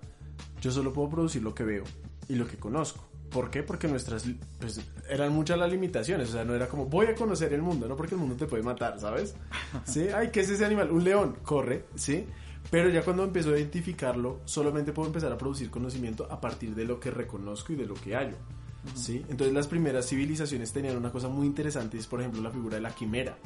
yo 0.60 0.70
solo 0.70 0.92
puedo 0.92 1.10
producir 1.10 1.42
lo 1.42 1.56
que 1.56 1.64
veo 1.64 1.86
y 2.28 2.36
lo 2.36 2.46
que 2.46 2.58
conozco. 2.58 3.08
¿Por 3.30 3.50
qué? 3.50 3.64
Porque 3.64 3.88
nuestras, 3.88 4.26
pues, 4.60 4.82
eran 5.10 5.32
muchas 5.32 5.58
las 5.58 5.72
limitaciones, 5.72 6.28
o 6.30 6.32
sea, 6.34 6.44
no 6.44 6.54
era 6.56 6.68
como, 6.68 6.88
voy 6.88 7.06
a 7.06 7.16
conocer 7.16 7.54
el 7.54 7.62
mundo, 7.62 7.88
no 7.88 7.96
porque 7.96 8.16
el 8.16 8.22
mundo 8.22 8.36
te 8.36 8.48
puede 8.48 8.64
matar, 8.64 9.00
¿sabes? 9.00 9.34
¿Sí? 9.86 10.08
Ay, 10.14 10.30
¿qué 10.30 10.42
es 10.42 10.50
ese 10.50 10.66
animal? 10.66 10.92
Un 10.92 11.06
león, 11.06 11.38
corre, 11.42 11.86
¿sí? 11.96 12.28
Pero 12.70 12.90
ya 12.90 13.02
cuando 13.04 13.24
empezó 13.24 13.54
a 13.54 13.58
identificarlo, 13.58 14.42
solamente 14.44 14.92
puedo 14.92 15.08
empezar 15.08 15.32
a 15.32 15.38
producir 15.38 15.70
conocimiento 15.70 16.28
a 16.30 16.42
partir 16.42 16.76
de 16.76 16.84
lo 16.84 17.00
que 17.00 17.12
reconozco 17.12 17.72
y 17.72 17.78
de 17.78 17.86
lo 17.86 17.94
que 17.94 18.14
hallo. 18.14 18.36
¿Sí? 18.94 19.26
Entonces 19.30 19.54
las 19.54 19.68
primeras 19.68 20.08
civilizaciones 20.08 20.72
tenían 20.74 20.98
una 20.98 21.12
cosa 21.12 21.28
muy 21.28 21.46
interesante, 21.46 21.98
es 21.98 22.08
por 22.08 22.20
ejemplo 22.20 22.42
la 22.42 22.52
figura 22.52 22.76
de 22.76 22.82
la 22.82 22.92
quimera. 22.92 23.38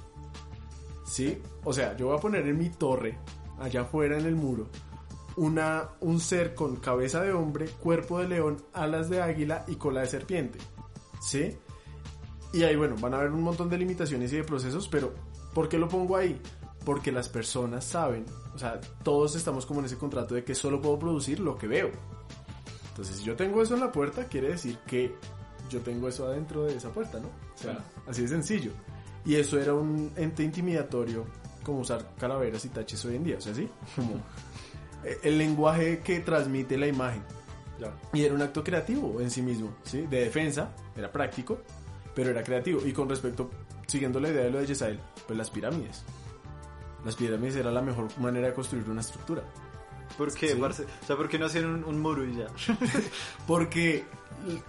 ¿Sí? 1.04 1.42
O 1.64 1.74
sea, 1.74 1.96
yo 1.98 2.08
voy 2.08 2.18
a 2.18 2.22
poner 2.22 2.48
en 2.48 2.58
mi 2.58 2.70
torre, 2.70 3.18
allá 3.60 3.82
afuera 3.82 4.18
en 4.18 4.26
el 4.26 4.36
muro, 4.36 4.68
una, 5.36 5.90
un 6.00 6.20
ser 6.20 6.54
con 6.54 6.78
cabeza 6.78 7.22
de 7.22 7.34
hombre, 7.34 7.68
cuerpo 7.68 8.20
de 8.20 8.28
león, 8.28 8.64
alas 8.74 9.10
de 9.10 9.22
águila 9.22 9.66
y 9.68 9.76
cola 9.76 10.02
de 10.02 10.08
serpiente, 10.08 10.60
¿sí? 11.22 11.58
Y 12.54 12.64
ahí, 12.64 12.76
bueno, 12.76 12.96
van 13.00 13.14
a 13.14 13.18
haber 13.18 13.32
un 13.32 13.42
montón 13.42 13.70
de 13.70 13.78
limitaciones 13.78 14.32
y 14.32 14.38
de 14.38 14.44
procesos, 14.44 14.88
pero 14.88 15.14
¿por 15.54 15.70
qué 15.70 15.78
lo 15.78 15.88
pongo 15.88 16.16
ahí? 16.16 16.40
Porque 16.86 17.12
las 17.12 17.30
personas 17.30 17.84
saben, 17.84 18.26
o 18.54 18.60
sea, 18.60 18.80
todos 19.04 19.36
estamos 19.36 19.66
como 19.66 19.80
en 19.80 19.88
ese 19.88 19.98
contrato 19.98 20.36
de 20.36 20.44
que 20.44 20.54
solo 20.54 20.82
puedo 20.82 21.00
producir 21.00 21.40
lo 21.40 21.58
que 21.58 21.68
veo. 21.68 21.90
Entonces, 22.90 23.18
si 23.18 23.24
yo 23.24 23.36
tengo 23.36 23.62
eso 23.62 23.74
en 23.74 23.80
la 23.80 23.92
puerta, 23.92 24.26
quiere 24.26 24.50
decir 24.50 24.78
que 24.86 25.16
yo 25.68 25.82
tengo 25.82 26.08
eso 26.08 26.28
adentro 26.28 26.66
de 26.66 26.76
esa 26.76 26.90
puerta, 26.90 27.20
¿no? 27.20 27.28
O 27.28 27.58
sea, 27.58 27.84
así 28.06 28.22
de 28.22 28.28
sencillo. 28.28 28.72
Y 29.26 29.36
eso 29.36 29.60
era 29.60 29.74
un 29.74 30.12
ente 30.16 30.44
intimidatorio, 30.44 31.26
como 31.64 31.80
usar 31.80 32.06
calaveras 32.20 32.66
y 32.66 32.70
taches 32.70 33.04
hoy 33.06 33.16
en 33.16 33.24
día, 33.24 33.38
o 33.38 33.42
sea, 33.42 33.54
¿sí? 33.54 33.70
Como 33.96 34.22
el 35.24 35.38
lenguaje 35.38 36.00
que 36.00 36.20
transmite 36.20 36.78
la 36.78 36.88
imagen. 36.88 37.24
Y 38.14 38.24
era 38.24 38.34
un 38.34 38.42
acto 38.42 38.64
creativo 38.64 39.20
en 39.20 39.30
sí 39.30 39.42
mismo, 39.42 39.76
¿sí? 39.84 40.02
De 40.02 40.22
defensa, 40.22 40.72
era 40.96 41.12
práctico, 41.12 41.60
pero 42.14 42.30
era 42.30 42.44
creativo. 42.44 42.86
Y 42.86 42.94
con 42.94 43.10
respecto, 43.10 43.50
siguiendo 43.88 44.20
la 44.20 44.30
idea 44.30 44.44
de 44.44 44.52
lo 44.52 44.60
de 44.60 44.68
Yesael, 44.68 45.00
pues 45.26 45.38
las 45.38 45.50
pirámides. 45.50 46.04
Las 47.04 47.16
pirámides 47.16 47.56
era 47.56 47.72
la 47.72 47.82
mejor 47.82 48.08
manera 48.20 48.48
de 48.48 48.54
construir 48.54 48.90
una 48.90 49.02
estructura. 49.02 49.44
¿Por 50.18 50.34
qué, 50.34 50.54
O 50.54 50.72
sea, 50.72 51.16
¿por 51.16 51.28
qué 51.28 51.40
no 51.40 51.48
hacían 51.48 51.66
un, 51.66 51.84
un 51.84 52.00
muro 52.00 52.26
y 52.26 52.36
ya? 52.36 52.48
Porque 53.48 54.06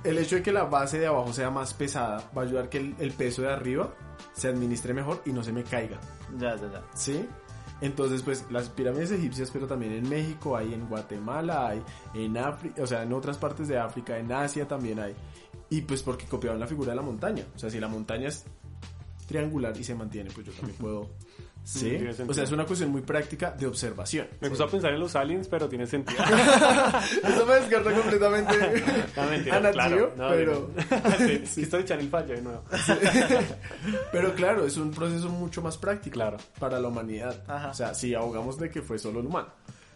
el 0.04 0.18
hecho 0.18 0.36
de 0.36 0.42
que 0.42 0.52
la 0.52 0.64
base 0.64 0.98
de 0.98 1.06
abajo 1.06 1.32
sea 1.32 1.50
más 1.50 1.74
pesada 1.74 2.30
va 2.36 2.42
a 2.42 2.44
ayudar 2.44 2.68
que 2.68 2.78
el, 2.78 2.94
el, 2.98 3.12
peso 3.12 3.42
de 3.42 3.52
arriba 3.52 3.92
se 4.32 4.48
administre 4.48 4.94
mejor 4.94 5.22
y 5.26 5.32
no 5.32 5.42
se 5.42 5.52
me 5.52 5.64
caiga. 5.64 6.00
Ya, 6.38 6.56
ya, 6.56 6.72
ya. 6.72 6.82
¿Sí? 6.94 7.26
Entonces, 7.80 8.22
pues 8.22 8.44
las 8.50 8.68
pirámides 8.70 9.10
egipcias, 9.10 9.50
pero 9.50 9.66
también 9.66 9.92
en 9.92 10.08
México 10.08 10.56
hay, 10.56 10.72
en 10.72 10.88
Guatemala 10.88 11.68
hay, 11.68 11.82
en 12.14 12.38
África, 12.38 12.82
o 12.82 12.86
sea, 12.86 13.02
en 13.02 13.12
otras 13.12 13.36
partes 13.36 13.68
de 13.68 13.78
África, 13.78 14.16
en 14.18 14.32
Asia 14.32 14.66
también 14.66 15.00
hay. 15.00 15.14
Y 15.70 15.82
pues 15.82 16.02
porque 16.02 16.26
copiaban 16.26 16.60
la 16.60 16.66
figura 16.66 16.90
de 16.90 16.96
la 16.96 17.02
montaña. 17.02 17.44
O 17.54 17.58
sea, 17.58 17.68
si 17.70 17.80
la 17.80 17.88
montaña 17.88 18.28
es 18.28 18.44
triangular 19.26 19.76
y 19.76 19.84
se 19.84 19.94
mantiene, 19.94 20.30
pues 20.30 20.46
yo 20.46 20.52
también 20.52 20.78
puedo 20.78 21.10
Sí, 21.64 21.98
o 22.28 22.34
sea, 22.34 22.44
es 22.44 22.52
una 22.52 22.66
cuestión 22.66 22.90
muy 22.90 23.00
práctica 23.00 23.50
de 23.50 23.66
observación. 23.66 24.28
Me 24.40 24.50
gusta 24.50 24.66
pensar 24.66 24.92
en 24.92 25.00
los 25.00 25.16
aliens, 25.16 25.48
pero 25.48 25.66
tiene 25.66 25.86
sentido. 25.86 26.22
Eso 27.24 27.46
me 27.46 27.54
descarta 27.54 27.90
completamente 27.90 28.54
no, 29.16 29.22
mentira, 29.30 29.72
claro. 29.72 30.12
No, 30.14 30.28
pero... 30.28 30.70
sí, 31.18 31.42
sí. 31.46 31.62
Estoy 31.62 31.82
echando 31.82 32.04
el 32.04 32.10
fallo 32.10 32.34
de 32.34 32.42
nuevo. 32.42 32.64
pero 34.12 34.34
claro, 34.34 34.66
es 34.66 34.76
un 34.76 34.90
proceso 34.90 35.30
mucho 35.30 35.62
más 35.62 35.78
práctico 35.78 36.14
claro. 36.14 36.36
para 36.58 36.78
la 36.78 36.88
humanidad. 36.88 37.42
Ajá. 37.48 37.70
O 37.70 37.74
sea, 37.74 37.94
si 37.94 38.14
ahogamos 38.14 38.58
de 38.58 38.68
que 38.68 38.82
fue 38.82 38.98
solo 38.98 39.20
el 39.20 39.26
humano. 39.26 39.48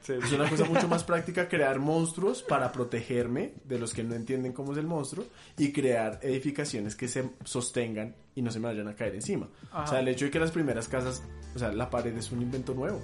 Es 0.09 0.33
una 0.33 0.48
cosa 0.48 0.64
mucho 0.64 0.88
más 0.88 1.04
práctica 1.04 1.48
crear 1.48 1.78
monstruos 1.78 2.42
para 2.42 2.72
protegerme 2.72 3.52
de 3.64 3.78
los 3.78 3.92
que 3.92 4.02
no 4.02 4.14
entienden 4.14 4.52
cómo 4.52 4.72
es 4.72 4.78
el 4.78 4.87
monstruo 4.87 5.26
y 5.59 5.72
crear 5.72 6.18
edificaciones 6.22 6.96
que 6.96 7.09
se 7.09 7.28
sostengan 7.44 8.14
y 8.35 8.42
no 8.42 8.50
se 8.50 8.59
me 8.59 8.68
vayan 8.68 8.88
a 8.88 8.94
caer 8.94 9.16
encima. 9.16 9.48
O 9.74 9.87
sea, 9.87 10.00
el 10.00 10.09
hecho 10.09 10.24
de 10.24 10.31
que 10.31 10.40
las 10.40 10.50
primeras 10.50 10.88
casas, 10.88 11.22
o 11.54 11.58
sea, 11.58 11.72
la 11.72 11.88
pared 11.90 12.16
es 12.16 12.30
un 12.32 12.42
invento 12.42 12.74
nuevo. 12.74 13.00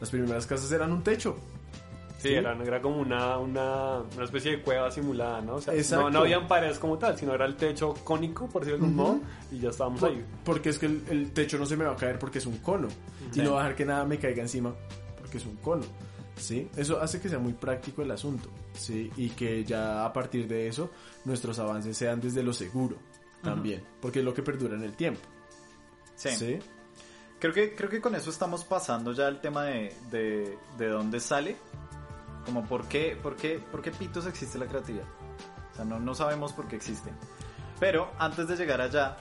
Las 0.00 0.10
primeras 0.10 0.46
casas 0.46 0.70
eran 0.72 0.92
un 0.92 1.02
techo. 1.02 1.36
Sí, 2.18 2.32
Era, 2.32 2.56
era, 2.64 2.80
como 2.80 2.96
una, 2.96 3.36
una, 3.38 3.98
una, 4.00 4.24
especie 4.24 4.52
de 4.52 4.62
cueva 4.62 4.90
simulada, 4.90 5.42
¿no? 5.42 5.56
O 5.56 5.60
sea, 5.60 5.74
no, 5.98 6.10
no, 6.10 6.20
habían 6.20 6.48
paredes 6.48 6.78
como 6.78 6.96
tal, 6.96 7.16
sino 7.18 7.34
era 7.34 7.44
el 7.44 7.56
techo 7.56 7.92
cónico, 8.04 8.48
por 8.48 8.64
decirlo 8.64 8.86
de 8.86 8.90
algún 8.90 8.96
modo, 8.96 9.20
y 9.52 9.58
ya 9.58 9.68
estábamos 9.68 10.00
por, 10.00 10.10
ahí. 10.10 10.24
Porque 10.42 10.70
es 10.70 10.78
que 10.78 10.86
el, 10.86 11.04
el, 11.10 11.32
techo 11.32 11.58
no 11.58 11.66
se 11.66 11.76
me 11.76 11.84
va 11.84 11.92
a 11.92 11.96
caer 11.96 12.18
porque 12.18 12.38
es 12.38 12.46
un 12.46 12.56
cono, 12.58 12.88
y 13.34 13.40
no 13.40 13.52
va 13.52 13.60
a 13.60 13.62
dejar 13.64 13.76
que 13.76 13.84
nada 13.84 14.04
me 14.06 14.18
caiga 14.18 14.42
encima 14.42 14.74
porque 15.18 15.36
es 15.36 15.44
un 15.44 15.56
cono. 15.56 15.84
¿sí? 16.36 16.68
Eso 16.76 17.00
hace 17.00 17.20
que 17.20 17.28
sea 17.28 17.38
muy 17.38 17.52
práctico 17.52 18.02
el 18.02 18.10
asunto, 18.10 18.48
¿sí? 18.74 19.10
Y 19.16 19.30
que 19.30 19.64
ya 19.64 20.04
a 20.04 20.12
partir 20.12 20.46
de 20.46 20.68
eso 20.68 20.90
nuestros 21.24 21.58
avances 21.58 21.96
sean 21.96 22.20
desde 22.20 22.42
lo 22.42 22.52
seguro 22.52 22.96
también, 23.42 23.82
porque 24.00 24.20
es 24.20 24.24
lo 24.24 24.34
que 24.34 24.42
perdura 24.42 24.74
en 24.74 24.82
el 24.82 24.96
tiempo, 24.96 25.20
Sí. 26.16 26.30
¿sí? 26.30 26.58
Creo 27.38 27.52
que, 27.52 27.74
creo 27.74 27.90
que 27.90 28.00
con 28.00 28.14
eso 28.14 28.30
estamos 28.30 28.64
pasando 28.64 29.12
ya 29.12 29.26
al 29.26 29.40
tema 29.40 29.64
de, 29.64 29.94
de, 30.10 30.58
de 30.78 30.88
dónde 30.88 31.20
sale. 31.20 31.56
Como 32.44 32.64
por 32.64 32.86
qué, 32.86 33.18
por 33.20 33.36
qué, 33.36 33.58
por 33.58 33.82
qué 33.82 33.90
pitos 33.90 34.26
existe 34.26 34.58
la 34.58 34.66
creatividad. 34.66 35.06
O 35.72 35.76
sea, 35.76 35.84
no, 35.84 35.98
no 35.98 36.14
sabemos 36.14 36.52
por 36.52 36.68
qué 36.68 36.76
existe. 36.76 37.10
Pero 37.78 38.10
antes 38.18 38.48
de 38.48 38.56
llegar 38.56 38.80
allá, 38.80 39.16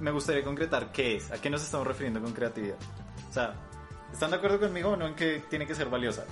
me 0.00 0.10
gustaría 0.10 0.42
concretar 0.42 0.90
qué 0.90 1.16
es, 1.16 1.30
a 1.30 1.40
qué 1.40 1.50
nos 1.50 1.62
estamos 1.62 1.86
refiriendo 1.86 2.20
con 2.20 2.32
creatividad. 2.32 2.76
O 3.28 3.32
sea, 3.32 3.54
¿están 4.12 4.30
de 4.30 4.36
acuerdo 4.36 4.58
conmigo 4.58 4.90
o 4.90 4.96
no 4.96 5.06
en 5.06 5.14
que 5.14 5.44
tiene 5.48 5.66
que 5.66 5.74
ser 5.74 5.88
valiosa? 5.88 6.24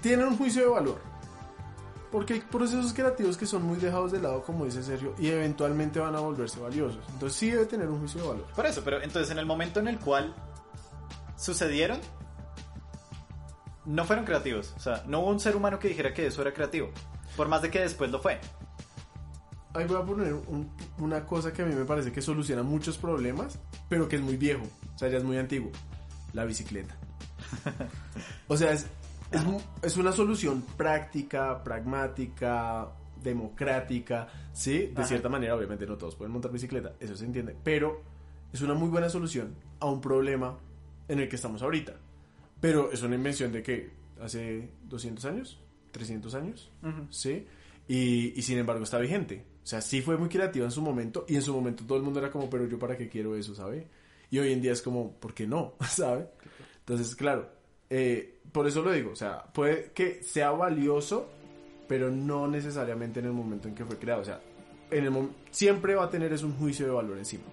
Tienen 0.00 0.26
un 0.26 0.36
juicio 0.36 0.62
de 0.62 0.68
valor. 0.68 1.00
Porque 2.10 2.34
hay 2.34 2.40
procesos 2.40 2.92
creativos 2.92 3.36
que 3.36 3.46
son 3.46 3.62
muy 3.64 3.76
dejados 3.78 4.12
de 4.12 4.20
lado, 4.20 4.42
como 4.42 4.64
dice 4.64 4.82
Sergio, 4.82 5.14
y 5.18 5.28
eventualmente 5.28 5.98
van 6.00 6.14
a 6.14 6.20
volverse 6.20 6.60
valiosos. 6.60 7.00
Entonces 7.12 7.38
sí 7.38 7.50
debe 7.50 7.66
tener 7.66 7.88
un 7.88 7.98
juicio 7.98 8.22
de 8.22 8.28
valor. 8.28 8.46
Por 8.54 8.64
eso, 8.66 8.82
pero 8.84 9.02
entonces 9.02 9.30
en 9.30 9.38
el 9.38 9.46
momento 9.46 9.80
en 9.80 9.88
el 9.88 9.98
cual 9.98 10.34
sucedieron, 11.36 11.98
no 13.84 14.04
fueron 14.04 14.24
creativos. 14.24 14.72
O 14.76 14.80
sea, 14.80 15.02
no 15.06 15.20
hubo 15.20 15.30
un 15.30 15.40
ser 15.40 15.56
humano 15.56 15.78
que 15.78 15.88
dijera 15.88 16.12
que 16.14 16.26
eso 16.26 16.42
era 16.42 16.52
creativo. 16.52 16.90
Por 17.36 17.48
más 17.48 17.62
de 17.62 17.70
que 17.70 17.80
después 17.80 18.10
lo 18.10 18.20
fue. 18.20 18.40
Ahí 19.74 19.84
voy 19.86 19.96
a 20.00 20.04
poner 20.04 20.32
un- 20.32 20.70
una 20.98 21.26
cosa 21.26 21.52
que 21.52 21.62
a 21.62 21.66
mí 21.66 21.74
me 21.74 21.84
parece 21.84 22.10
que 22.10 22.22
soluciona 22.22 22.62
muchos 22.62 22.96
problemas, 22.96 23.58
pero 23.88 24.08
que 24.08 24.16
es 24.16 24.22
muy 24.22 24.36
viejo, 24.36 24.62
o 24.94 24.98
sea, 24.98 25.08
ya 25.08 25.18
es 25.18 25.24
muy 25.24 25.36
antiguo. 25.36 25.70
La 26.32 26.44
bicicleta. 26.44 26.96
o 28.48 28.56
sea, 28.56 28.72
es, 28.72 28.86
es, 29.30 29.42
es 29.82 29.96
una 29.96 30.12
solución 30.12 30.62
práctica, 30.76 31.62
pragmática, 31.62 32.88
democrática, 33.22 34.28
¿sí? 34.52 34.86
De 34.86 34.92
Ajá. 34.96 35.06
cierta 35.06 35.28
manera, 35.28 35.56
obviamente 35.56 35.86
no 35.86 35.96
todos 35.96 36.14
pueden 36.16 36.32
montar 36.32 36.52
bicicleta, 36.52 36.94
eso 37.00 37.16
se 37.16 37.24
entiende, 37.24 37.56
pero 37.62 38.02
es 38.52 38.60
una 38.60 38.74
muy 38.74 38.88
buena 38.88 39.08
solución 39.08 39.54
a 39.80 39.86
un 39.86 40.00
problema 40.00 40.58
en 41.08 41.20
el 41.20 41.28
que 41.28 41.36
estamos 41.36 41.62
ahorita. 41.62 41.94
Pero 42.60 42.90
es 42.90 43.02
una 43.02 43.14
invención 43.16 43.52
de 43.52 43.62
que 43.62 43.90
hace 44.20 44.70
200 44.84 45.24
años, 45.26 45.60
300 45.90 46.34
años, 46.34 46.70
¿sí? 47.10 47.46
Y, 47.88 48.38
y 48.38 48.42
sin 48.42 48.58
embargo 48.58 48.82
está 48.84 48.98
vigente. 48.98 49.44
O 49.62 49.66
sea, 49.66 49.80
sí 49.80 50.00
fue 50.00 50.16
muy 50.16 50.28
creativa 50.28 50.64
en 50.64 50.70
su 50.70 50.80
momento 50.80 51.24
y 51.28 51.34
en 51.34 51.42
su 51.42 51.52
momento 51.52 51.84
todo 51.84 51.98
el 51.98 52.04
mundo 52.04 52.20
era 52.20 52.30
como, 52.30 52.48
pero 52.48 52.66
yo 52.66 52.78
para 52.78 52.96
qué 52.96 53.08
quiero 53.08 53.36
eso, 53.36 53.54
¿sabe? 53.54 53.88
Y 54.30 54.38
hoy 54.38 54.52
en 54.52 54.62
día 54.62 54.72
es 54.72 54.80
como, 54.80 55.12
¿por 55.12 55.34
qué 55.34 55.46
no? 55.46 55.74
¿Sabe? 55.88 56.28
Entonces, 56.78 57.14
claro, 57.14 57.50
eh, 57.90 58.38
por 58.52 58.66
eso 58.66 58.82
lo 58.82 58.92
digo, 58.92 59.10
o 59.12 59.16
sea, 59.16 59.44
puede 59.52 59.90
que 59.92 60.22
sea 60.22 60.50
valioso, 60.50 61.28
pero 61.88 62.10
no 62.10 62.48
necesariamente 62.48 63.20
en 63.20 63.26
el 63.26 63.32
momento 63.32 63.68
en 63.68 63.74
que 63.74 63.84
fue 63.84 63.98
creado. 63.98 64.22
O 64.22 64.24
sea, 64.24 64.40
en 64.90 65.04
el 65.04 65.28
siempre 65.50 65.94
va 65.94 66.04
a 66.04 66.10
tener 66.10 66.32
es 66.32 66.42
un 66.42 66.56
juicio 66.56 66.86
de 66.86 66.92
valor 66.92 67.18
encima. 67.18 67.44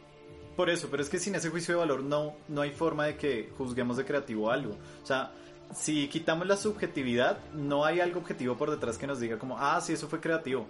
Por 0.56 0.70
eso, 0.70 0.88
pero 0.90 1.02
es 1.02 1.10
que 1.10 1.18
sin 1.18 1.36
ese 1.36 1.50
juicio 1.50 1.74
de 1.74 1.80
valor 1.80 2.04
no, 2.04 2.36
no 2.48 2.62
hay 2.62 2.72
forma 2.72 3.06
de 3.06 3.18
que 3.18 3.52
juzguemos 3.58 3.98
de 3.98 4.06
creativo 4.06 4.52
algo. 4.52 4.78
O 5.02 5.06
sea, 5.06 5.32
si 5.74 6.08
quitamos 6.08 6.48
la 6.48 6.58
subjetividad, 6.58 7.40
no 7.54 7.86
hay 7.86 8.00
algo 8.00 8.20
objetivo 8.20 8.56
por 8.56 8.70
detrás 8.70 8.98
que 8.98 9.08
nos 9.08 9.20
diga 9.20 9.40
como, 9.40 9.58
ah, 9.58 9.82
sí, 9.82 9.94
eso 9.94 10.08
fue 10.08 10.20
creativo. 10.20 10.68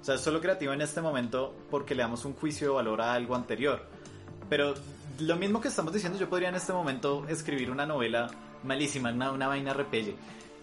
O 0.00 0.04
sea, 0.04 0.14
es 0.14 0.20
solo 0.20 0.40
creativo 0.40 0.72
en 0.72 0.80
este 0.80 1.00
momento 1.00 1.54
porque 1.70 1.94
le 1.94 2.02
damos 2.02 2.24
un 2.24 2.34
juicio 2.34 2.68
de 2.68 2.74
valor 2.74 3.00
a 3.02 3.12
algo 3.12 3.34
anterior. 3.34 3.82
Pero 4.48 4.74
lo 5.18 5.36
mismo 5.36 5.60
que 5.60 5.68
estamos 5.68 5.92
diciendo, 5.92 6.18
yo 6.18 6.28
podría 6.28 6.48
en 6.48 6.54
este 6.54 6.72
momento 6.72 7.26
escribir 7.28 7.70
una 7.70 7.86
novela 7.86 8.28
malísima, 8.66 9.12
una, 9.12 9.32
una 9.32 9.46
vaina 9.48 9.72
repelle, 9.72 10.14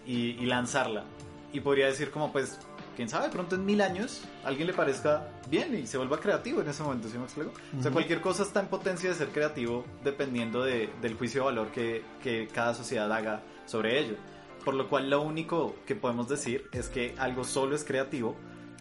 y, 0.06 0.30
y 0.32 0.46
lanzarla. 0.46 1.04
Y 1.52 1.60
podría 1.60 1.86
decir 1.86 2.10
como, 2.10 2.32
pues, 2.32 2.58
quién 2.96 3.08
sabe, 3.08 3.28
pronto 3.28 3.54
en 3.56 3.64
mil 3.64 3.80
años 3.80 4.22
a 4.44 4.48
alguien 4.48 4.66
le 4.68 4.72
parezca 4.72 5.28
bien 5.50 5.74
y 5.74 5.86
se 5.86 5.98
vuelva 5.98 6.18
creativo 6.20 6.60
en 6.60 6.68
ese 6.68 6.82
momento, 6.82 7.08
¿sí 7.08 7.16
me 7.18 7.24
explico? 7.24 7.52
O 7.78 7.82
sea, 7.82 7.90
cualquier 7.90 8.20
cosa 8.20 8.42
está 8.44 8.60
en 8.60 8.66
potencia 8.68 9.08
de 9.10 9.14
ser 9.16 9.28
creativo 9.28 9.84
dependiendo 10.04 10.62
de- 10.64 10.90
del 11.00 11.14
juicio 11.16 11.40
de 11.42 11.44
valor 11.46 11.68
que, 11.68 12.02
que 12.22 12.46
cada 12.52 12.74
sociedad 12.74 13.10
haga 13.12 13.42
sobre 13.66 13.98
ello. 14.00 14.16
Por 14.64 14.74
lo 14.74 14.88
cual 14.88 15.10
lo 15.10 15.22
único 15.22 15.76
que 15.86 15.94
podemos 15.94 16.28
decir 16.28 16.68
es 16.72 16.88
que 16.88 17.14
algo 17.18 17.44
solo 17.44 17.74
es 17.76 17.84
creativo 17.84 18.34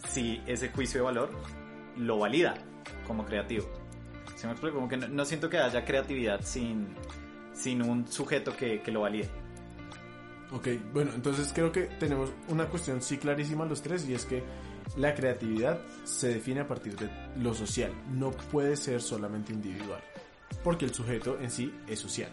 si 0.08 0.42
ese 0.48 0.70
juicio 0.70 1.00
de 1.02 1.06
valor 1.06 1.30
lo 1.98 2.18
valida 2.20 2.54
como 3.08 3.26
creativo. 3.26 3.68
¿Sí 4.36 4.46
me 4.48 4.54
explico? 4.54 4.76
Como 4.78 4.88
que 4.90 4.98
no, 4.98 5.08
no 5.10 5.26
siento 5.26 5.50
que 5.50 5.58
haya 5.58 5.84
creatividad 5.86 6.42
sin, 6.42 6.88
sin 7.54 7.82
un 7.82 8.08
sujeto 8.08 8.56
que, 8.56 8.82
que 8.82 8.92
lo 8.92 9.02
valide. 9.02 9.30
Ok, 10.52 10.68
bueno, 10.94 11.12
entonces 11.16 11.52
creo 11.54 11.72
que 11.72 11.84
tenemos 12.00 12.32
una 12.48 12.68
cuestión 12.68 13.02
sí 13.02 13.18
clarísima 13.18 13.66
los 13.66 13.82
tres 13.82 14.08
y 14.08 14.14
es 14.14 14.26
que 14.26 14.44
la 14.98 15.16
creatividad 15.16 15.80
se 16.04 16.28
define 16.28 16.62
a 16.62 16.68
partir 16.68 16.96
de 16.96 17.10
lo 17.38 17.54
social, 17.56 17.92
no 18.12 18.32
puede 18.32 18.76
ser 18.76 19.02
solamente 19.02 19.52
individual, 19.52 20.02
porque 20.64 20.86
el 20.86 20.94
sujeto 20.94 21.40
en 21.40 21.50
sí 21.50 21.74
es 21.88 22.00
social. 22.00 22.30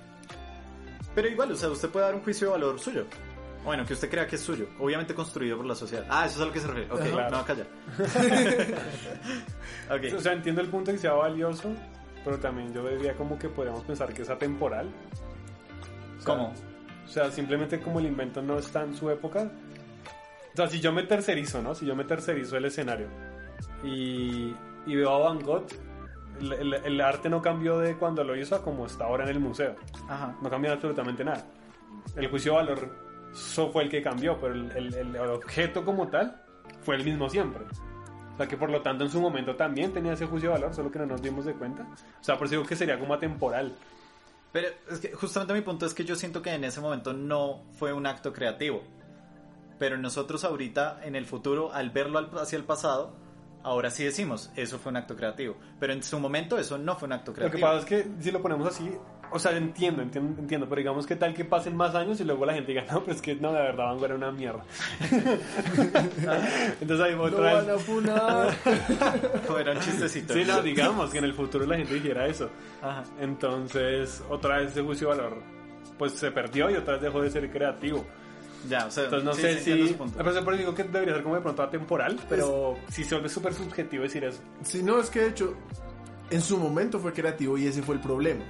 Pero 1.15 1.29
igual, 1.29 1.53
o 1.53 1.57
sea, 1.57 1.71
usted 1.71 1.89
puede 1.89 2.07
dar 2.07 2.15
un 2.15 2.23
juicio 2.23 2.49
de 2.49 2.53
valor 2.53 2.79
suyo. 2.79 3.07
Bueno, 3.65 3.85
que 3.85 3.93
usted 3.93 4.09
crea 4.09 4.27
que 4.27 4.37
es 4.37 4.43
suyo. 4.43 4.69
Obviamente 4.79 5.15
construido 5.15 5.57
por 5.57 5.67
la 5.67 5.75
sociedad. 5.75 6.07
Ah, 6.09 6.25
eso 6.25 6.37
es 6.37 6.43
a 6.43 6.47
lo 6.47 6.53
que 6.53 6.61
se 6.61 6.67
refiere. 6.67 6.91
Ok, 6.93 7.01
Ajá. 7.01 7.31
no, 7.31 7.45
calla. 7.45 7.67
ok. 9.91 10.17
O 10.17 10.21
sea, 10.21 10.33
entiendo 10.33 10.61
el 10.61 10.69
punto 10.69 10.91
de 10.91 10.97
que 10.97 11.03
sea 11.03 11.13
valioso, 11.13 11.75
pero 12.25 12.39
también 12.39 12.73
yo 12.73 12.87
diría 12.89 13.15
como 13.15 13.39
que 13.39 13.49
podríamos 13.49 13.83
pensar 13.85 14.13
que 14.13 14.23
es 14.23 14.31
atemporal. 14.31 14.89
O 16.19 16.23
sea, 16.23 16.35
¿Cómo? 16.35 16.53
O 17.05 17.09
sea, 17.09 17.31
simplemente 17.31 17.81
como 17.81 17.99
el 17.99 18.07
invento 18.07 18.41
no 18.43 18.59
está 18.59 18.83
en 18.85 18.95
su 18.95 19.11
época. 19.11 19.51
O 20.53 20.57
sea, 20.57 20.69
si 20.69 20.81
yo 20.81 20.93
me 20.93 21.03
tercerizo, 21.05 21.63
¿no? 21.63 21.75
Si 21.75 21.87
yo 21.87 21.95
me 21.97 22.05
tercerizo 22.05 22.57
el 22.57 22.65
escenario 22.67 23.07
y, 23.85 24.55
y 24.87 24.95
veo 24.97 25.11
a 25.11 25.19
Van 25.19 25.41
Gogh, 25.41 25.67
el, 26.41 26.53
el- 26.53 26.75
el 26.75 27.01
arte 27.01 27.29
no 27.29 27.41
cambió 27.43 27.79
de 27.79 27.97
cuando 27.97 28.25
lo 28.25 28.37
hizo 28.37 28.55
a 28.57 28.63
como 28.63 28.87
está 28.87 29.05
ahora 29.05 29.25
en 29.25 29.31
el 29.31 29.41
museo. 29.41 29.75
Ajá. 30.09 30.37
No 30.43 30.51
cambió 30.51 30.73
absolutamente 30.73 31.25
nada. 31.25 31.45
El 32.17 32.29
juicio 32.29 32.53
de 32.53 32.59
valor 32.59 33.11
so 33.33 33.71
fue 33.71 33.85
el 33.85 33.89
que 33.91 34.03
cambió, 34.03 34.39
pero 34.41 34.55
el, 34.55 34.71
el- 34.77 34.95
el 34.95 35.17
objeto 35.17 35.85
como 35.85 36.09
tal 36.09 36.43
fue 36.83 36.97
el 36.97 37.05
mismo 37.05 37.29
siempre. 37.29 37.63
Sea 38.41 38.49
que 38.49 38.57
por 38.57 38.71
lo 38.71 38.81
tanto 38.81 39.05
en 39.05 39.11
su 39.11 39.21
momento 39.21 39.55
también 39.55 39.93
tenía 39.93 40.15
ese 40.15 40.25
juicio 40.25 40.49
de 40.49 40.55
valor, 40.55 40.73
solo 40.75 40.91
que 40.91 40.99
no 40.99 41.05
nos 41.05 41.21
dimos 41.21 41.45
de 41.45 41.53
cuenta. 41.53 41.83
O 41.83 42.25
sea, 42.25 42.39
por 42.39 42.47
eso 42.47 42.55
digo 42.55 42.67
que 42.67 42.75
sería 42.75 42.99
como 42.99 43.13
atemporal. 43.13 43.77
Pero 44.51 44.69
es 44.91 44.99
que 44.99 45.13
justamente 45.13 45.53
mi 45.53 45.61
punto 45.61 45.85
es 45.85 45.93
que 45.93 46.07
yo 46.07 46.17
siento 46.17 46.41
que 46.41 46.55
en 46.55 46.65
ese 46.65 46.81
momento 46.81 47.13
no 47.13 47.65
fue 47.73 47.93
un 47.93 48.07
acto 48.07 48.33
creativo. 48.33 48.83
Pero 49.79 49.99
nosotros 49.99 50.43
ahorita, 50.45 51.01
en 51.05 51.17
el 51.17 51.27
futuro, 51.27 51.71
al 51.75 51.91
verlo 51.91 52.31
hacia 52.41 52.57
el 52.57 52.65
pasado, 52.65 53.13
ahora 53.63 53.91
sí 53.91 54.05
decimos, 54.05 54.51
eso 54.57 54.79
fue 54.79 54.89
un 54.89 54.97
acto 54.97 55.17
creativo. 55.17 55.59
Pero 55.79 55.93
en 55.93 56.03
su 56.03 56.19
momento 56.19 56.57
eso 56.57 56.79
no 56.79 56.97
fue 56.97 57.09
un 57.09 57.13
acto 57.13 57.33
Lo 57.33 57.35
que 57.35 57.41
creativo. 57.41 57.67
pasa 57.67 57.79
es 57.81 57.85
que 57.85 58.23
si 58.23 58.31
lo 58.31 58.41
ponemos 58.41 58.67
así, 58.67 58.91
o 59.33 59.39
sea, 59.39 59.57
entiendo, 59.57 60.03
entiendo, 60.03 60.41
entiendo, 60.41 60.69
pero 60.69 60.81
digamos 60.81 61.07
que 61.07 61.17
tal 61.17 61.35
que 61.35 61.45
pasen 61.45 61.77
más 61.77 61.95
años 61.95 62.21
y 62.21 62.25
luego 62.25 62.45
la 62.47 62.55
gente 62.55 62.73
diga, 62.73 62.85
no, 62.91 63.01
pero 63.01 63.17
es 63.17 63.23
que 63.23 63.35
no, 63.37 63.53
la 63.53 63.63
verdad 63.63 63.85
Van 63.87 63.97
Gogh 63.97 64.05
era 64.05 64.15
una 64.15 64.33
mierda. 64.33 64.65
Entonces 66.81 67.01
ahí 67.01 67.15
¡No 67.15 67.23
otra 67.23 67.55
van 67.55 67.67
vez... 67.67 67.77
a 67.77 67.79
funar! 67.79 68.57
Era 69.61 69.73
un 69.73 69.81
chistecito. 69.81 70.33
Sí, 70.33 70.45
no, 70.47 70.63
digamos 70.63 71.11
que 71.11 71.19
en 71.19 71.25
el 71.25 71.35
futuro 71.35 71.67
la 71.67 71.77
gente 71.77 71.95
dijera 71.95 72.27
eso. 72.27 72.49
Ajá. 72.81 73.05
Entonces, 73.21 74.23
otra 74.31 74.59
vez 74.59 74.71
ese 74.71 74.83
juicio 74.83 75.11
de 75.11 75.17
valor 75.17 75.61
pues 76.01 76.13
se 76.13 76.31
perdió 76.31 76.71
y 76.71 76.77
otra 76.77 76.95
vez 76.95 77.03
dejó 77.03 77.21
de 77.21 77.31
ser 77.31 77.51
creativo. 77.51 78.07
Ya, 78.71 78.87
o 78.87 78.91
sea, 78.91 79.05
Entonces 79.05 79.25
no 79.25 79.35
sí, 79.35 79.43
sé 79.43 79.61
sí, 79.61 79.89
si... 79.89 79.97
Pero 80.17 80.45
por 80.45 80.57
digo 80.57 80.75
que 80.75 80.85
debería 80.85 81.13
ser 81.13 81.23
como 81.23 81.35
de 81.35 81.43
pronto 81.43 81.63
atemporal, 81.63 82.19
pero 82.27 82.79
si 82.89 83.05
se 83.05 83.17
vuelve 83.17 83.29
súper 83.29 83.53
subjetivo 83.53 84.05
decir 84.05 84.25
eso. 84.25 84.41
Sí, 84.63 84.83
no, 84.83 84.99
es 84.99 85.11
que 85.11 85.21
de 85.21 85.29
hecho, 85.29 85.55
en 86.31 86.41
su 86.41 86.57
momento 86.57 86.99
fue 87.01 87.13
creativo 87.13 87.59
y 87.59 87.67
ese 87.67 87.83
fue 87.83 87.97
el 87.97 88.01
problema. 88.01 88.43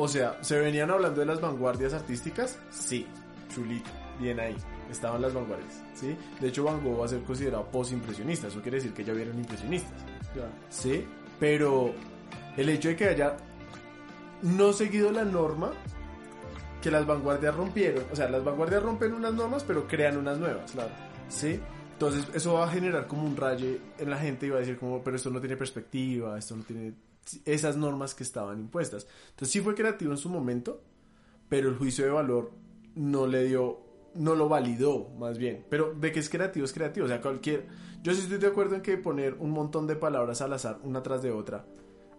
O 0.00 0.06
sea, 0.06 0.38
¿se 0.42 0.56
venían 0.60 0.92
hablando 0.92 1.18
de 1.18 1.26
las 1.26 1.40
vanguardias 1.40 1.92
artísticas? 1.92 2.56
Sí, 2.70 3.04
chulito, 3.52 3.90
bien 4.20 4.38
ahí. 4.38 4.56
Estaban 4.88 5.20
las 5.20 5.34
vanguardias, 5.34 5.82
¿sí? 5.92 6.16
De 6.40 6.46
hecho, 6.46 6.62
Van 6.62 6.80
Gogh 6.84 7.00
va 7.00 7.06
a 7.06 7.08
ser 7.08 7.20
considerado 7.24 7.64
post-impresionista. 7.64 8.46
Eso 8.46 8.62
quiere 8.62 8.76
decir 8.76 8.94
que 8.94 9.02
ya 9.02 9.12
vieron 9.12 9.36
impresionistas, 9.36 10.00
¿sí? 10.70 11.04
Pero 11.40 11.92
el 12.56 12.68
hecho 12.68 12.90
de 12.90 12.96
que 12.96 13.06
haya 13.06 13.38
no 14.42 14.72
seguido 14.72 15.10
la 15.10 15.24
norma 15.24 15.72
que 16.80 16.92
las 16.92 17.04
vanguardias 17.04 17.56
rompieron, 17.56 18.04
o 18.12 18.14
sea, 18.14 18.30
las 18.30 18.44
vanguardias 18.44 18.80
rompen 18.80 19.12
unas 19.14 19.34
normas, 19.34 19.64
pero 19.64 19.88
crean 19.88 20.16
unas 20.16 20.38
nuevas. 20.38 20.70
Claro. 20.70 20.92
¿Sí? 21.28 21.60
Entonces 21.94 22.24
eso 22.34 22.54
va 22.54 22.66
a 22.66 22.68
generar 22.68 23.08
como 23.08 23.24
un 23.24 23.36
raye 23.36 23.80
en 23.98 24.10
la 24.10 24.18
gente 24.18 24.46
y 24.46 24.50
va 24.50 24.58
a 24.58 24.60
decir 24.60 24.78
como, 24.78 25.02
pero 25.02 25.16
esto 25.16 25.30
no 25.30 25.40
tiene 25.40 25.56
perspectiva, 25.56 26.38
esto 26.38 26.54
no 26.54 26.62
tiene 26.62 26.92
esas 27.44 27.76
normas 27.76 28.14
que 28.14 28.22
estaban 28.22 28.60
impuestas. 28.60 29.06
Entonces 29.30 29.50
sí 29.50 29.60
fue 29.60 29.74
creativo 29.74 30.12
en 30.12 30.18
su 30.18 30.28
momento, 30.28 30.82
pero 31.48 31.68
el 31.68 31.76
juicio 31.76 32.04
de 32.04 32.10
valor 32.10 32.52
no 32.94 33.26
le 33.26 33.44
dio, 33.44 33.80
no 34.14 34.34
lo 34.34 34.48
validó 34.48 35.10
más 35.18 35.38
bien. 35.38 35.64
Pero 35.68 35.94
de 35.94 36.12
que 36.12 36.20
es 36.20 36.28
creativo, 36.28 36.64
es 36.64 36.72
creativo. 36.72 37.06
O 37.06 37.08
sea, 37.08 37.20
cualquier... 37.20 37.66
Yo 38.02 38.12
sí 38.14 38.22
estoy 38.22 38.38
de 38.38 38.46
acuerdo 38.46 38.74
en 38.74 38.82
que 38.82 38.96
poner 38.96 39.34
un 39.34 39.50
montón 39.50 39.86
de 39.86 39.96
palabras 39.96 40.40
al 40.40 40.52
azar, 40.52 40.78
una 40.84 41.02
tras 41.02 41.22
de 41.22 41.32
otra, 41.32 41.66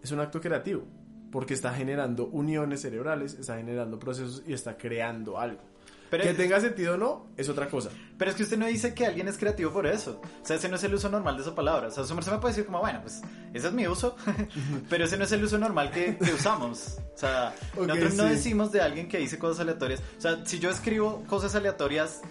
es 0.04 0.12
un 0.12 0.20
acto 0.20 0.42
creativo. 0.42 0.84
Porque 1.32 1.54
está 1.54 1.74
generando 1.74 2.26
uniones 2.28 2.82
cerebrales, 2.82 3.36
está 3.36 3.58
generando 3.58 4.00
procesos 4.00 4.44
y 4.48 4.54
está 4.54 4.78
creando 4.78 5.38
algo. 5.38 5.62
Pero- 6.10 6.24
que 6.24 6.34
tenga 6.34 6.60
sentido 6.60 6.96
o 6.96 6.98
no, 6.98 7.28
es 7.38 7.50
otra 7.50 7.68
cosa. 7.70 7.90
Pero 8.18 8.32
es 8.32 8.38
que 8.38 8.44
usted 8.44 8.58
no 8.58 8.66
dice 8.66 8.94
que 8.94 9.06
alguien 9.06 9.28
es 9.28 9.38
creativo 9.38 9.72
por 9.72 9.86
eso. 9.88 10.22
O 10.42 10.46
sea, 10.46 10.56
ese 10.56 10.68
no 10.70 10.76
es 10.76 10.84
el 10.84 10.94
uso 10.94 11.10
normal 11.10 11.36
de 11.38 11.44
esa 11.44 11.54
palabra. 11.56 11.88
O 11.88 11.92
sea, 11.92 12.04
su 12.04 12.16
merced 12.16 12.32
me 12.32 12.40
puede 12.40 12.54
decir 12.54 12.66
como, 12.66 12.80
bueno, 12.80 13.00
pues 13.02 13.22
ese 13.54 13.68
es 13.68 13.74
mi 13.74 13.88
uso, 13.88 14.16
pero 14.90 15.06
ese 15.06 15.18
no 15.18 15.24
es 15.24 15.32
el 15.32 15.44
uso 15.44 15.58
normal 15.58 15.92
que, 15.92 16.18
que 16.18 16.34
usamos. 16.34 16.98
O 17.14 17.18
sea, 17.18 17.54
Ok, 17.78 17.88
nosotros 17.88 18.14
no 18.16 18.24
sí. 18.24 18.30
decimos 18.32 18.72
de 18.72 18.82
alguien 18.82 19.08
que 19.08 19.18
dice 19.20 19.38
cosas 19.38 19.60
aleatorias. 19.62 20.02
O 20.18 20.22
sea, 20.22 20.46
si 20.46 20.60
yo 20.60 20.70
escribo 20.70 21.24
cosas 21.28 21.54
aleatorias, 21.56 22.22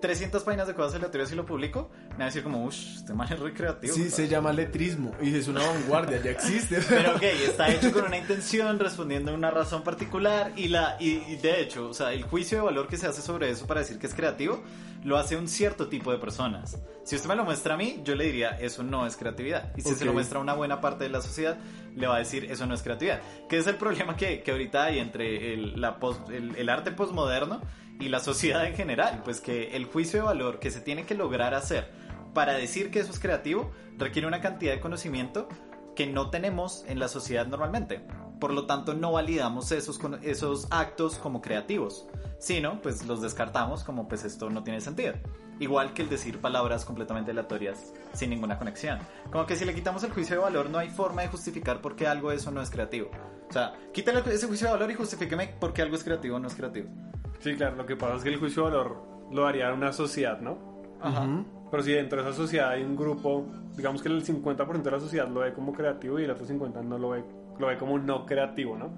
300 0.00 0.42
páginas 0.42 0.66
de 0.66 0.74
cosas 0.74 0.94
aleatorias 0.96 1.32
y 1.32 1.34
lo 1.34 1.46
publico, 1.46 1.90
me 2.12 2.16
va 2.18 2.22
a 2.24 2.26
decir 2.26 2.42
como, 2.42 2.64
uff, 2.64 2.74
este 2.74 3.14
man 3.14 3.32
es 3.32 3.38
re 3.40 3.52
creativo. 3.54 3.94
Sí, 3.94 4.00
¿sabes? 4.02 4.14
se 4.14 4.28
llama 4.28 4.52
letrismo 4.52 5.12
y 5.22 5.34
es 5.34 5.48
una 5.48 5.60
vanguardia, 5.66 6.22
ya 6.22 6.30
existe. 6.30 6.80
Pero 6.88 7.16
ok, 7.16 7.22
está 7.22 7.68
hecho 7.72 7.92
con 7.92 8.04
una 8.04 8.18
intención, 8.18 8.78
respondiendo 8.78 9.30
a 9.30 9.34
una 9.34 9.50
razón 9.50 9.82
particular 9.82 10.52
y, 10.56 10.68
la, 10.68 10.96
y, 11.00 11.22
y 11.28 11.36
de 11.36 11.60
hecho, 11.62 11.88
o 11.88 11.94
sea, 11.94 12.12
el 12.12 12.22
juicio 12.24 12.58
de 12.58 12.64
valor 12.64 12.88
que 12.88 12.96
se 12.98 13.06
hace 13.06 13.22
sobre 13.22 13.50
eso 13.50 13.66
para 13.66 13.80
decir 13.80 13.98
que 13.98 14.06
es 14.06 14.14
creativo, 14.14 14.62
lo 15.04 15.16
hace 15.18 15.36
un 15.36 15.46
cierto 15.48 15.88
tipo 15.88 16.10
de 16.12 16.18
personas. 16.18 16.78
Si 17.04 17.14
usted 17.14 17.28
me 17.28 17.36
lo 17.36 17.44
muestra 17.44 17.74
a 17.74 17.76
mí, 17.76 18.00
yo 18.04 18.14
le 18.16 18.24
diría, 18.24 18.50
eso 18.50 18.82
no 18.82 19.06
es 19.06 19.16
creatividad. 19.16 19.72
Y 19.76 19.82
si 19.82 19.94
se 19.94 20.04
lo 20.04 20.12
muestra 20.12 20.38
a 20.40 20.42
una 20.42 20.54
buena 20.54 20.80
parte 20.80 21.04
de 21.04 21.10
la 21.10 21.20
sociedad, 21.22 21.56
le 21.94 22.06
va 22.08 22.16
a 22.16 22.18
decir, 22.18 22.50
eso 22.50 22.66
no 22.66 22.74
es 22.74 22.82
creatividad. 22.82 23.20
Que 23.48 23.58
es 23.58 23.66
el 23.68 23.76
problema 23.76 24.16
que, 24.16 24.42
que 24.42 24.50
ahorita 24.50 24.84
hay 24.84 24.98
entre 24.98 25.54
el, 25.54 25.80
la 25.80 26.00
post- 26.00 26.28
el, 26.30 26.56
el 26.56 26.68
arte 26.68 26.90
posmoderno 26.90 27.62
y 27.98 28.08
la 28.08 28.20
sociedad 28.20 28.66
en 28.66 28.74
general. 28.74 29.22
Pues 29.24 29.40
que 29.40 29.76
el 29.76 29.86
juicio 29.86 30.20
de 30.20 30.26
valor 30.26 30.58
que 30.58 30.70
se 30.70 30.80
tiene 30.80 31.04
que 31.04 31.14
lograr 31.14 31.54
hacer 31.54 31.90
para 32.34 32.54
decir 32.54 32.90
que 32.90 33.00
eso 33.00 33.12
es 33.12 33.18
creativo 33.18 33.72
requiere 33.96 34.28
una 34.28 34.40
cantidad 34.40 34.72
de 34.72 34.80
conocimiento 34.80 35.48
que 35.94 36.06
no 36.06 36.30
tenemos 36.30 36.84
en 36.86 36.98
la 36.98 37.08
sociedad 37.08 37.46
normalmente. 37.46 38.02
Por 38.38 38.52
lo 38.52 38.66
tanto, 38.66 38.92
no 38.94 39.12
validamos 39.12 39.72
esos, 39.72 39.98
esos 40.22 40.68
actos 40.70 41.16
como 41.16 41.40
creativos, 41.40 42.06
sino 42.38 42.82
pues 42.82 43.06
los 43.06 43.22
descartamos 43.22 43.82
como 43.82 44.06
pues 44.06 44.24
esto 44.24 44.50
no 44.50 44.62
tiene 44.62 44.82
sentido. 44.82 45.14
Igual 45.58 45.94
que 45.94 46.02
el 46.02 46.10
decir 46.10 46.38
palabras 46.38 46.84
completamente 46.84 47.30
aleatorias 47.30 47.94
sin 48.12 48.28
ninguna 48.28 48.58
conexión. 48.58 48.98
Como 49.32 49.46
que 49.46 49.56
si 49.56 49.64
le 49.64 49.74
quitamos 49.74 50.04
el 50.04 50.12
juicio 50.12 50.36
de 50.36 50.42
valor 50.42 50.68
no 50.68 50.76
hay 50.76 50.90
forma 50.90 51.22
de 51.22 51.28
justificar 51.28 51.80
por 51.80 51.96
qué 51.96 52.06
algo 52.06 52.30
eso 52.30 52.50
no 52.50 52.60
es 52.60 52.68
creativo. 52.68 53.10
O 53.48 53.52
sea, 53.52 53.72
quítale 53.94 54.22
ese 54.30 54.46
juicio 54.46 54.66
de 54.66 54.74
valor 54.74 54.90
y 54.90 54.94
justifíqueme 54.94 55.48
por 55.58 55.72
qué 55.72 55.80
algo 55.80 55.96
es 55.96 56.04
creativo 56.04 56.36
o 56.36 56.38
no 56.38 56.48
es 56.48 56.54
creativo. 56.54 56.90
Sí, 57.38 57.54
claro, 57.54 57.76
lo 57.76 57.86
que 57.86 57.96
pasa 57.96 58.16
es 58.16 58.22
que 58.22 58.30
el 58.30 58.38
juicio 58.38 58.64
de 58.64 58.70
valor 58.70 59.02
lo 59.30 59.46
haría 59.46 59.72
una 59.72 59.92
sociedad, 59.92 60.40
¿no? 60.40 60.58
Ajá. 61.00 61.22
Ujú. 61.22 61.44
Pero 61.70 61.82
si 61.82 61.92
dentro 61.92 62.22
de 62.22 62.28
esa 62.28 62.36
sociedad 62.36 62.70
hay 62.70 62.82
un 62.82 62.96
grupo, 62.96 63.46
digamos 63.76 64.02
que 64.02 64.08
el 64.08 64.24
50% 64.24 64.82
de 64.82 64.90
la 64.90 65.00
sociedad 65.00 65.28
lo 65.28 65.40
ve 65.40 65.52
como 65.52 65.72
creativo 65.72 66.18
y 66.18 66.24
el 66.24 66.30
otro 66.30 66.46
50% 66.46 66.84
no 66.84 66.98
lo 66.98 67.10
ve, 67.10 67.24
lo 67.58 67.66
ve 67.66 67.76
como 67.76 67.98
no 67.98 68.24
creativo, 68.24 68.76
¿no? 68.76 68.90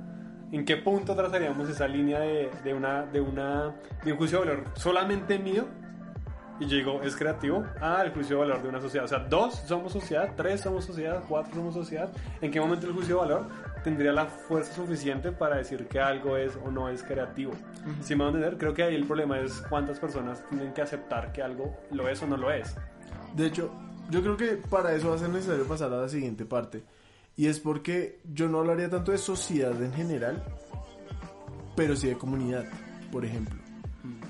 ¿En 0.53 0.65
qué 0.65 0.77
punto 0.77 1.15
trazaríamos 1.15 1.69
esa 1.69 1.87
línea 1.87 2.21
de, 2.21 2.51
de 2.65 2.75
una, 2.75 3.05
de, 3.05 3.21
una, 3.21 3.75
de 4.03 4.13
un 4.13 4.19
juicio 4.19 4.41
de 4.41 4.47
valor 4.47 4.65
solamente 4.75 5.39
mío? 5.39 5.67
Y 6.61 6.67
yo 6.67 6.77
digo, 6.77 7.03
¿es 7.03 7.15
creativo? 7.15 7.65
Ah, 7.81 8.03
el 8.05 8.13
juicio 8.13 8.37
de 8.37 8.49
valor 8.49 8.63
de 8.63 8.69
una 8.69 8.81
sociedad. 8.81 9.05
O 9.05 9.09
sea, 9.09 9.21
dos 9.21 9.55
somos 9.67 9.93
sociedad, 9.93 10.33
tres 10.37 10.63
somos 10.63 10.85
sociedad, 10.85 11.23
cuatro 11.29 11.55
somos 11.55 11.75
sociedad. 11.75 12.11
¿En 12.41 12.51
qué 12.51 12.61
momento 12.61 12.87
el 12.87 12.95
juicio 12.95 13.17
de 13.17 13.29
valor 13.29 13.47
tendría 13.83 14.13
la 14.13 14.27
fuerza 14.27 14.75
suficiente 14.75 15.33
para 15.33 15.57
decir 15.57 15.87
que 15.87 16.01
algo 16.01 16.37
es 16.37 16.57
o 16.65 16.71
no 16.71 16.89
es 16.89 17.03
creativo? 17.03 17.53
Si 18.01 18.15
me 18.15 18.25
van 18.25 18.35
a 18.35 18.37
entender, 18.37 18.59
creo 18.59 18.75
que 18.75 18.83
ahí 18.83 18.95
el 18.95 19.07
problema 19.07 19.41
es 19.41 19.63
cuántas 19.69 19.99
personas 19.99 20.45
tienen 20.49 20.73
que 20.73 20.83
aceptar 20.83 21.33
que 21.33 21.43
algo 21.43 21.77
lo 21.91 22.09
es 22.09 22.23
o 22.23 22.27
no 22.27 22.37
lo 22.37 22.51
es. 22.51 22.75
De 23.35 23.47
hecho, 23.47 23.73
yo 24.11 24.23
creo 24.23 24.37
que 24.37 24.57
para 24.57 24.95
eso 24.95 25.11
va 25.11 25.17
a 25.17 25.19
ser 25.19 25.29
necesario 25.29 25.65
pasar 25.67 25.93
a 25.93 26.01
la 26.01 26.09
siguiente 26.09 26.45
parte. 26.45 26.83
Y 27.37 27.47
es 27.47 27.61
porque 27.61 28.21
yo 28.25 28.49
no 28.49 28.59
hablaría 28.61 28.91
tanto 28.91 29.13
de 29.13 29.19
sociedad 29.19 29.81
en 29.83 29.93
general, 29.93 30.43
pero 31.77 31.95
sí 31.95 32.09
de 32.09 32.19
comunidad, 32.19 32.65
por 33.13 33.25
ejemplo. 33.25 33.59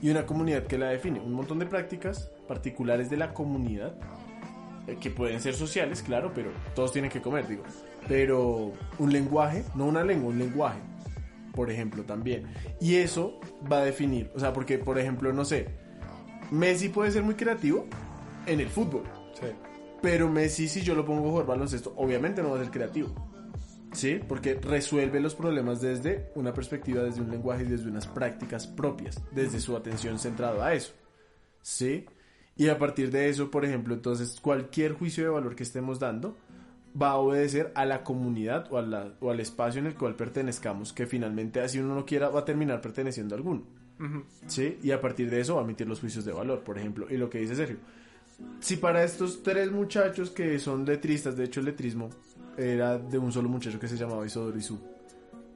Y 0.02 0.10
una 0.10 0.26
comunidad 0.26 0.66
que 0.66 0.78
la 0.78 0.88
define, 0.88 1.20
un 1.20 1.32
montón 1.32 1.58
de 1.58 1.66
prácticas 1.66 2.30
particulares 2.46 3.08
de 3.08 3.16
la 3.16 3.32
comunidad, 3.32 3.94
eh, 4.86 4.96
que 5.00 5.10
pueden 5.10 5.40
ser 5.40 5.54
sociales, 5.54 6.02
claro, 6.02 6.32
pero 6.34 6.50
todos 6.74 6.92
tienen 6.92 7.10
que 7.10 7.20
comer, 7.20 7.46
digo. 7.46 7.62
Pero 8.08 8.72
un 8.98 9.12
lenguaje, 9.12 9.64
no 9.74 9.86
una 9.86 10.02
lengua, 10.02 10.30
un 10.30 10.38
lenguaje, 10.38 10.78
por 11.54 11.70
ejemplo, 11.70 12.04
también. 12.04 12.46
Y 12.80 12.96
eso 12.96 13.38
va 13.70 13.80
a 13.80 13.84
definir, 13.84 14.30
o 14.34 14.40
sea, 14.40 14.52
porque, 14.52 14.78
por 14.78 14.98
ejemplo, 14.98 15.32
no 15.32 15.44
sé, 15.44 15.68
Messi 16.50 16.88
puede 16.88 17.10
ser 17.10 17.22
muy 17.22 17.34
creativo 17.34 17.86
en 18.46 18.60
el 18.60 18.68
fútbol. 18.68 19.04
Sí. 19.34 19.48
Pero 20.00 20.28
Messi, 20.28 20.68
si 20.68 20.82
yo 20.82 20.94
lo 20.94 21.04
pongo 21.04 21.26
a 21.26 21.30
jugar 21.30 21.46
baloncesto, 21.46 21.92
obviamente 21.96 22.42
no 22.42 22.50
va 22.50 22.56
a 22.56 22.62
ser 22.62 22.70
creativo. 22.70 23.12
¿Sí? 23.92 24.20
Porque 24.26 24.54
resuelve 24.54 25.18
los 25.18 25.34
problemas 25.34 25.80
desde 25.80 26.30
una 26.34 26.52
perspectiva, 26.52 27.02
desde 27.02 27.22
un 27.22 27.30
lenguaje 27.30 27.64
y 27.64 27.68
desde 27.68 27.88
unas 27.88 28.06
prácticas 28.06 28.66
propias, 28.66 29.22
desde 29.32 29.60
su 29.60 29.76
atención 29.76 30.18
centrada 30.18 30.66
a 30.66 30.74
eso. 30.74 30.92
¿Sí? 31.62 32.06
Y 32.56 32.68
a 32.68 32.78
partir 32.78 33.10
de 33.10 33.28
eso, 33.28 33.50
por 33.50 33.64
ejemplo, 33.64 33.94
entonces 33.94 34.40
cualquier 34.40 34.92
juicio 34.92 35.24
de 35.24 35.30
valor 35.30 35.54
que 35.54 35.62
estemos 35.62 35.98
dando 35.98 36.36
va 37.00 37.10
a 37.10 37.16
obedecer 37.16 37.72
a 37.74 37.84
la 37.84 38.02
comunidad 38.02 38.66
o, 38.72 38.78
a 38.78 38.82
la- 38.82 39.12
o 39.20 39.30
al 39.30 39.40
espacio 39.40 39.80
en 39.80 39.86
el 39.86 39.94
cual 39.94 40.14
pertenezcamos, 40.16 40.92
que 40.92 41.06
finalmente, 41.06 41.60
así 41.60 41.78
uno 41.78 41.94
no 41.94 42.04
quiera, 42.06 42.28
va 42.28 42.40
a 42.40 42.44
terminar 42.44 42.80
perteneciendo 42.80 43.34
a 43.34 43.38
alguno. 43.38 43.62
¿Sí? 44.46 44.78
Y 44.82 44.92
a 44.92 45.00
partir 45.00 45.28
de 45.28 45.40
eso 45.40 45.56
va 45.56 45.62
a 45.62 45.64
emitir 45.64 45.88
los 45.88 46.00
juicios 46.00 46.24
de 46.24 46.32
valor, 46.32 46.60
por 46.62 46.78
ejemplo. 46.78 47.06
Y 47.10 47.16
lo 47.16 47.28
que 47.28 47.38
dice 47.40 47.54
Sergio, 47.56 47.78
si 48.60 48.76
para 48.76 49.02
estos 49.02 49.42
tres 49.42 49.72
muchachos 49.72 50.30
que 50.30 50.58
son 50.60 50.84
letristas, 50.84 51.36
de 51.36 51.44
hecho 51.44 51.58
el 51.60 51.66
letrismo 51.66 52.08
era 52.56 52.96
de 52.98 53.18
un 53.18 53.32
solo 53.32 53.48
muchacho 53.48 53.78
que 53.80 53.88
se 53.88 53.96
llamaba 53.96 54.24
Isodoro 54.26 54.56
Isu. 54.56 54.78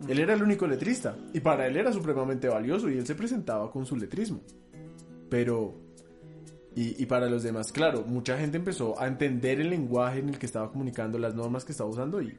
Él 0.09 0.19
era 0.19 0.35
el 0.35 0.43
único 0.43 0.67
letrista 0.67 1.17
y 1.33 1.39
para 1.39 1.67
él 1.69 1.77
era 1.77 1.93
supremamente 1.93 2.49
valioso 2.49 2.91
y 2.91 2.99
él 2.99 3.07
se 3.07 3.15
presentaba 3.15 3.71
con 3.71 3.87
su 3.87 3.97
letrismo. 3.97 4.41
Pero, 5.29 5.75
y, 6.75 7.03
y 7.03 7.07
para 7.07 7.29
los 7.29 7.43
demás, 7.43 7.71
claro, 7.73 8.03
mucha 8.07 8.39
gente 8.39 8.57
empezó 8.57 8.99
a 9.01 9.07
entender 9.07 9.61
el 9.61 9.71
lenguaje 9.71 10.21
en 10.21 10.31
el 10.31 10.39
que 10.39 10.47
estaba 10.47 10.71
comunicando, 10.71 11.19
las 11.19 11.35
normas 11.35 11.65
que 11.65 11.73
estaba 11.73 11.91
usando 11.91 12.23
y, 12.23 12.37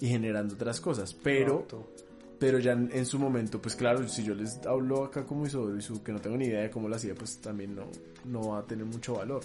y 0.00 0.08
generando 0.08 0.54
otras 0.54 0.80
cosas. 0.80 1.14
Pero, 1.14 1.54
Exacto. 1.54 1.90
pero 2.38 2.58
ya 2.58 2.72
en, 2.72 2.90
en 2.92 3.06
su 3.06 3.18
momento, 3.18 3.60
pues 3.60 3.74
claro, 3.76 4.06
si 4.08 4.22
yo 4.24 4.34
les 4.34 4.58
hablo 4.66 5.04
acá 5.04 5.24
como 5.24 5.46
Isodoro 5.46 5.76
Isu, 5.76 6.02
que 6.02 6.12
no 6.12 6.20
tengo 6.20 6.36
ni 6.36 6.46
idea 6.46 6.60
de 6.62 6.70
cómo 6.70 6.88
lo 6.88 6.96
hacía, 6.96 7.14
pues 7.14 7.40
también 7.40 7.74
no, 7.74 7.84
no 8.26 8.50
va 8.50 8.58
a 8.60 8.62
tener 8.66 8.84
mucho 8.84 9.14
valor 9.14 9.40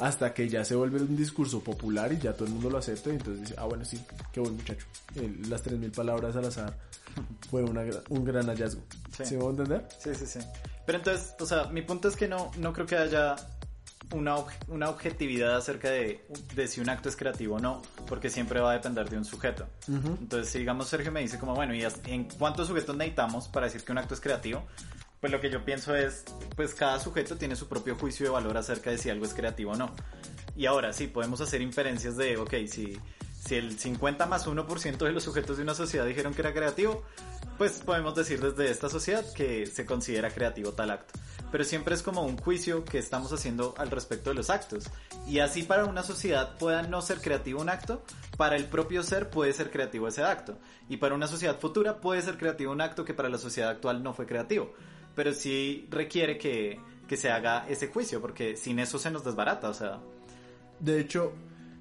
hasta 0.00 0.32
que 0.32 0.48
ya 0.48 0.64
se 0.64 0.76
vuelve 0.76 1.00
un 1.00 1.16
discurso 1.16 1.58
popular 1.60 2.12
y 2.12 2.18
ya 2.18 2.32
todo 2.32 2.44
el 2.44 2.52
mundo 2.52 2.70
lo 2.70 2.78
acepta 2.78 3.10
y 3.10 3.14
entonces 3.14 3.40
dice, 3.40 3.54
ah 3.58 3.64
bueno 3.64 3.84
sí, 3.84 3.98
qué 4.32 4.38
buen 4.38 4.54
muchacho. 4.54 4.86
El- 5.16 5.50
las 5.50 5.64
3.000 5.64 5.90
palabras 5.92 6.36
al 6.36 6.44
azar 6.44 6.78
fue 7.50 7.64
una 7.64 7.82
un 8.10 8.24
gran 8.24 8.46
hallazgo. 8.46 8.80
Sí. 9.16 9.24
¿Sí 9.24 9.34
me 9.34 9.40
voy 9.40 9.48
a 9.48 9.50
entender? 9.50 9.88
Sí, 9.98 10.10
sí, 10.14 10.24
sí. 10.26 10.38
Pero 10.86 10.98
entonces, 10.98 11.34
o 11.40 11.46
sea, 11.46 11.64
mi 11.64 11.82
punto 11.82 12.06
es 12.08 12.14
que 12.14 12.28
no, 12.28 12.50
no 12.58 12.72
creo 12.72 12.86
que 12.86 12.94
haya 12.96 13.34
una, 14.12 14.36
una 14.68 14.88
objetividad 14.88 15.56
acerca 15.56 15.90
de, 15.90 16.24
de 16.54 16.68
si 16.68 16.80
un 16.80 16.88
acto 16.88 17.08
es 17.08 17.16
creativo 17.16 17.56
o 17.56 17.58
no, 17.58 17.82
porque 18.06 18.30
siempre 18.30 18.60
va 18.60 18.70
a 18.70 18.74
depender 18.74 19.08
de 19.08 19.18
un 19.18 19.24
sujeto. 19.24 19.66
Ujú. 19.88 20.16
Entonces, 20.20 20.50
si 20.50 20.58
digamos 20.58 20.88
Sergio 20.88 21.12
me 21.12 21.20
dice 21.20 21.38
como, 21.38 21.54
bueno, 21.54 21.74
¿y 21.74 21.86
en 22.06 22.24
cuántos 22.24 22.68
sujetos 22.68 22.96
necesitamos 22.96 23.48
para 23.48 23.66
decir 23.66 23.84
que 23.84 23.92
un 23.92 23.98
acto 23.98 24.14
es 24.14 24.20
creativo? 24.20 24.64
Pues 25.20 25.32
lo 25.32 25.40
que 25.40 25.50
yo 25.50 25.64
pienso 25.64 25.94
es, 25.96 26.24
pues 26.54 26.74
cada 26.74 27.00
sujeto 27.00 27.36
tiene 27.36 27.56
su 27.56 27.68
propio 27.68 27.96
juicio 27.96 28.26
de 28.26 28.30
valor 28.30 28.56
acerca 28.56 28.90
de 28.90 28.98
si 28.98 29.10
algo 29.10 29.24
es 29.24 29.34
creativo 29.34 29.72
o 29.72 29.76
no. 29.76 29.90
Y 30.56 30.66
ahora 30.66 30.92
sí, 30.92 31.08
podemos 31.08 31.40
hacer 31.40 31.60
inferencias 31.60 32.16
de, 32.16 32.36
ok, 32.36 32.54
si, 32.68 32.98
si 33.44 33.56
el 33.56 33.78
50 33.78 34.26
más 34.26 34.46
1% 34.46 34.98
de 34.98 35.12
los 35.12 35.24
sujetos 35.24 35.56
de 35.56 35.64
una 35.64 35.74
sociedad 35.74 36.06
dijeron 36.06 36.34
que 36.34 36.42
era 36.42 36.52
creativo, 36.52 37.04
pues 37.58 37.80
podemos 37.84 38.14
decir 38.14 38.40
desde 38.40 38.70
esta 38.70 38.88
sociedad 38.88 39.24
que 39.34 39.66
se 39.66 39.84
considera 39.84 40.30
creativo 40.30 40.72
tal 40.72 40.92
acto. 40.92 41.18
Pero 41.50 41.64
siempre 41.64 41.94
es 41.94 42.02
como 42.02 42.22
un 42.22 42.36
juicio 42.36 42.84
que 42.84 42.98
estamos 42.98 43.32
haciendo 43.32 43.74
al 43.78 43.90
respecto 43.90 44.30
de 44.30 44.36
los 44.36 44.50
actos. 44.50 44.84
Y 45.26 45.38
así 45.38 45.62
para 45.62 45.86
una 45.86 46.02
sociedad 46.02 46.58
pueda 46.58 46.82
no 46.82 47.00
ser 47.00 47.20
creativo 47.20 47.60
un 47.60 47.68
acto, 47.68 48.02
para 48.36 48.56
el 48.56 48.66
propio 48.66 49.02
ser 49.02 49.30
puede 49.30 49.52
ser 49.52 49.70
creativo 49.70 50.08
ese 50.08 50.22
acto. 50.22 50.58
Y 50.88 50.98
para 50.98 51.14
una 51.14 51.26
sociedad 51.26 51.58
futura 51.58 52.00
puede 52.00 52.22
ser 52.22 52.36
creativo 52.36 52.72
un 52.72 52.80
acto 52.80 53.04
que 53.04 53.14
para 53.14 53.28
la 53.28 53.38
sociedad 53.38 53.70
actual 53.70 54.02
no 54.02 54.12
fue 54.12 54.26
creativo. 54.26 54.74
Pero 55.14 55.32
sí 55.32 55.86
requiere 55.90 56.38
que, 56.38 56.80
que 57.08 57.16
se 57.16 57.30
haga 57.30 57.66
ese 57.68 57.88
juicio, 57.88 58.20
porque 58.20 58.56
sin 58.56 58.78
eso 58.78 58.98
se 58.98 59.10
nos 59.10 59.24
desbarata, 59.24 59.68
o 59.68 59.74
sea... 59.74 59.98
De 60.78 61.00
hecho, 61.00 61.32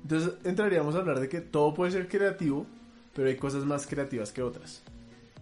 entonces 0.01 0.33
entraríamos 0.43 0.95
a 0.95 0.99
hablar 0.99 1.19
de 1.19 1.29
que 1.29 1.41
todo 1.41 1.73
puede 1.73 1.91
ser 1.91 2.07
creativo, 2.07 2.65
pero 3.13 3.27
hay 3.27 3.35
cosas 3.35 3.65
más 3.65 3.85
creativas 3.85 4.31
que 4.31 4.41
otras. 4.41 4.81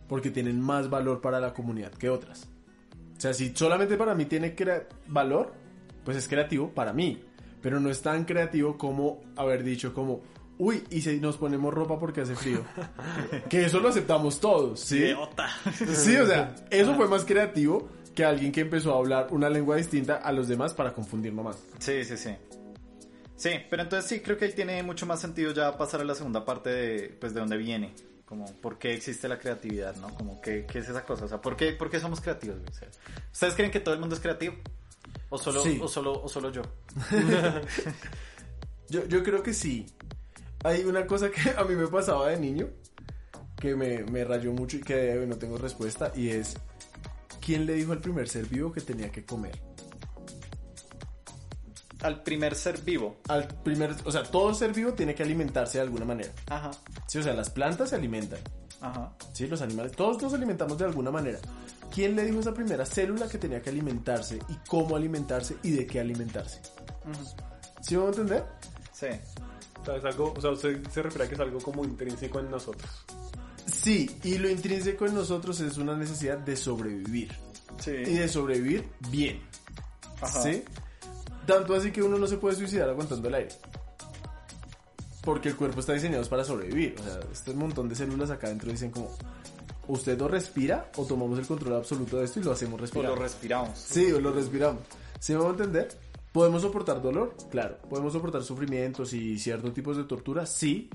Porque 0.10 0.32
tienen 0.32 0.60
más 0.60 0.90
valor 0.90 1.22
para 1.22 1.40
la 1.40 1.54
comunidad 1.54 1.92
que 1.92 2.10
otras. 2.10 2.48
O 3.18 3.22
sea, 3.22 3.34
si 3.34 3.56
solamente 3.56 3.98
para 3.98 4.14
mí 4.14 4.26
tiene 4.26 4.56
valor, 5.08 5.54
pues 6.04 6.18
es 6.18 6.28
creativo 6.28 6.70
para 6.70 6.94
mí. 6.94 7.24
Pero 7.62 7.80
no 7.80 7.90
es 7.90 8.02
tan 8.02 8.26
creativo 8.26 8.78
como 8.78 9.24
haber 9.36 9.64
dicho 9.64 9.94
como, 9.94 10.22
uy, 10.58 10.84
y 10.92 11.02
si 11.02 11.20
nos 11.20 11.38
ponemos 11.38 11.74
ropa 11.74 11.98
porque 11.98 12.22
hace 12.22 12.36
frío. 12.36 12.64
que 13.50 13.66
eso 13.66 13.80
lo 13.80 13.90
aceptamos 13.90 14.40
todos, 14.40 14.80
¿sí? 14.80 15.14
Sí, 15.94 16.16
o 16.18 16.28
sea, 16.28 16.56
eso 16.70 16.96
fue 16.96 17.08
más 17.08 17.26
creativo 17.26 17.90
que 18.14 18.24
alguien 18.24 18.52
que 18.52 18.62
empezó 18.62 18.94
a 18.94 18.98
hablar 18.98 19.28
una 19.32 19.50
lengua 19.50 19.78
distinta 19.78 20.18
a 20.18 20.32
los 20.32 20.48
demás 20.48 20.74
para 20.74 20.94
confundirnos 20.94 21.44
más. 21.44 21.64
Sí, 21.80 22.04
sí, 22.06 22.18
sí. 22.18 22.36
Sí, 23.36 23.50
pero 23.70 23.84
entonces 23.84 24.10
sí, 24.10 24.22
creo 24.22 24.38
que 24.38 24.46
ahí 24.46 24.54
tiene 24.54 24.82
mucho 24.84 25.06
más 25.06 25.20
sentido 25.20 25.52
ya 25.52 25.78
pasar 25.78 26.02
a 26.02 26.06
la 26.06 26.16
segunda 26.16 26.46
parte 26.46 26.70
de, 26.70 27.10
pues, 27.20 27.34
de 27.34 27.42
dónde 27.42 27.58
viene 27.58 27.94
Como, 28.26 28.46
¿por 28.62 28.80
qué 28.80 28.94
existe 28.94 29.28
la 29.28 29.38
creatividad, 29.38 29.96
no? 29.98 30.14
Como, 30.16 30.42
¿qué, 30.42 30.66
qué 30.66 30.80
es 30.80 30.90
esa 30.90 31.04
cosa? 31.06 31.26
O 31.26 31.28
sea, 31.28 31.42
¿por 31.42 31.56
qué, 31.56 31.74
por 31.74 31.90
qué 31.92 32.00
somos 32.00 32.22
creativos? 32.22 32.58
O 32.70 32.74
sea, 32.74 32.88
¿Ustedes 33.32 33.54
creen 33.54 33.70
que 33.72 33.80
todo 33.80 33.94
el 33.94 34.00
mundo 34.00 34.16
es 34.16 34.22
creativo? 34.22 34.56
¿O 35.30 35.38
solo, 35.38 35.62
Sí. 35.62 35.80
o 35.82 35.88
solo, 35.88 36.24
o 36.24 36.28
solo 36.28 36.52
yo? 36.52 36.62
Yo, 38.90 39.06
yo 39.08 39.24
creo 39.24 39.42
que 39.42 39.54
sí. 39.54 39.88
Hay 40.64 40.84
una 40.84 41.08
cosa 41.08 41.30
que 41.32 41.50
a 41.58 41.64
mí 41.64 41.76
me 41.76 41.88
pasaba 41.88 42.30
de 42.30 42.38
niño 42.40 42.70
que 43.58 43.76
me, 43.76 44.04
me 44.04 44.24
rayó 44.24 44.52
mucho 44.52 44.78
y 44.78 44.82
que 44.82 45.26
no 45.28 45.38
tengo 45.38 45.58
respuesta 45.58 46.12
y 46.16 46.30
es 46.30 46.56
¿quién 47.42 47.66
le 47.66 47.74
dijo 47.74 47.94
al 47.94 48.00
primer 48.00 48.28
ser 48.28 48.46
vivo 48.48 48.72
que 48.72 48.82
tenía 48.82 49.12
que 49.12 49.26
comer? 49.26 49.60
Al 52.02 52.24
primer 52.24 52.56
ser 52.56 52.82
vivo. 52.82 53.18
Al 53.28 53.48
primer, 53.48 53.96
o 54.04 54.12
sea, 54.12 54.24
todo 54.24 54.54
ser 54.54 54.74
vivo 54.74 54.94
tiene 54.94 55.16
que 55.16 55.24
alimentarse 55.24 55.78
de 55.78 55.84
alguna 55.84 56.06
manera. 56.06 56.32
Ajá, 56.50 56.72
Sí, 57.08 57.18
o 57.20 57.24
sea, 57.24 57.34
las 57.34 57.50
plantas 57.50 57.90
se 57.92 57.96
alimentan. 57.96 58.40
ajá. 58.82 59.14
Sí, 59.34 59.48
los 59.48 59.62
animales, 59.62 59.94
todos 59.94 60.22
nos 60.22 60.34
alimentamos 60.34 60.78
de 60.78 60.86
alguna 60.86 61.12
manera. 61.12 61.40
¿Quién 61.94 62.16
le 62.16 62.26
dijo 62.26 62.38
a 62.38 62.42
esa 62.42 62.54
primera 62.54 62.86
célula 62.86 63.28
que 63.30 63.38
tenía 63.38 63.62
que 63.62 63.70
alimentarse 63.70 64.40
y 64.50 64.56
cómo 64.68 64.96
alimentarse 64.96 65.56
y 65.64 65.72
de 65.72 65.86
qué 65.88 66.00
alimentarse? 66.00 66.60
ujú. 67.06 67.26
¿Sí 67.82 67.96
vamos 67.96 68.18
a 68.18 68.22
entender? 68.22 68.46
Sí. 68.92 69.08
O 69.82 69.86
sea, 69.86 69.96
es 69.98 70.04
algo, 70.06 70.34
o 70.36 70.42
sea, 70.42 70.50
usted 70.52 70.82
se 70.90 71.02
refiere 71.04 71.26
a 71.26 71.28
que 71.30 71.36
es 71.36 71.40
algo 71.40 71.60
como 71.60 71.84
intrínseco 71.86 72.40
en 72.40 72.50
nosotros. 72.50 72.90
Sí, 73.72 74.16
y 74.24 74.38
lo 74.40 74.50
intrínseco 74.50 75.06
en 75.06 75.14
nosotros 75.16 75.60
es 75.62 75.78
una 75.78 75.96
necesidad 75.96 76.38
de 76.40 76.56
sobrevivir. 76.56 77.32
Sí. 77.80 77.92
Y 77.92 78.14
de 78.16 78.28
sobrevivir 78.28 78.88
bien. 79.10 79.42
Ajá. 80.22 80.42
¿Sí? 80.42 80.64
Tanto 81.46 81.76
así 81.76 81.92
que 81.92 82.02
uno 82.02 82.18
no 82.18 82.28
se 82.28 82.38
puede 82.38 82.56
suicidar 82.56 82.90
aguantando 82.90 83.28
el 83.28 83.36
aire. 83.36 83.50
Porque 85.24 85.50
el 85.50 85.56
cuerpo 85.56 85.80
está 85.80 85.94
diseñado 85.94 86.24
para 86.30 86.44
sobrevivir. 86.44 86.96
O 87.00 87.04
sea, 87.04 87.20
este 87.32 87.54
montón 87.54 87.90
de 87.90 87.96
células 87.96 88.30
acá 88.30 88.48
adentro 88.48 88.72
dicen 88.72 88.92
como, 88.92 89.10
usted 89.88 90.20
lo 90.20 90.28
respira 90.28 90.92
o 90.98 91.06
tomamos 91.06 91.40
el 91.40 91.48
control 91.48 91.76
absoluto 91.76 92.18
de 92.18 92.26
esto 92.26 92.40
y 92.40 92.44
lo 92.44 92.52
hacemos 92.52 92.76
O 92.80 92.82
respirar. 92.82 93.10
lo 93.12 93.16
respiramos. 93.16 93.78
Sí, 93.78 94.12
o 94.12 94.20
lo 94.22 94.32
respiramos. 94.32 94.82
¿Sí 95.20 95.34
me 95.34 95.40
va 95.40 95.48
a 95.48 95.52
entender? 95.52 95.88
¿Podemos 96.32 96.62
soportar 96.62 97.02
dolor? 97.02 97.36
Claro. 97.50 97.78
¿Podemos 97.90 98.14
soportar 98.14 98.44
sufrimientos 98.44 99.14
y 99.14 99.40
ciertos 99.40 99.74
tipos 99.74 99.98
de 99.98 100.04
tortura? 100.04 100.46
Sí. 100.46 100.90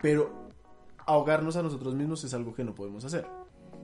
Pero 0.00 0.48
ahogarnos 1.06 1.56
a 1.56 1.62
nosotros 1.62 1.94
mismos 1.94 2.22
es 2.24 2.32
algo 2.32 2.54
que 2.54 2.64
no 2.64 2.74
podemos 2.74 3.04
hacer. 3.04 3.26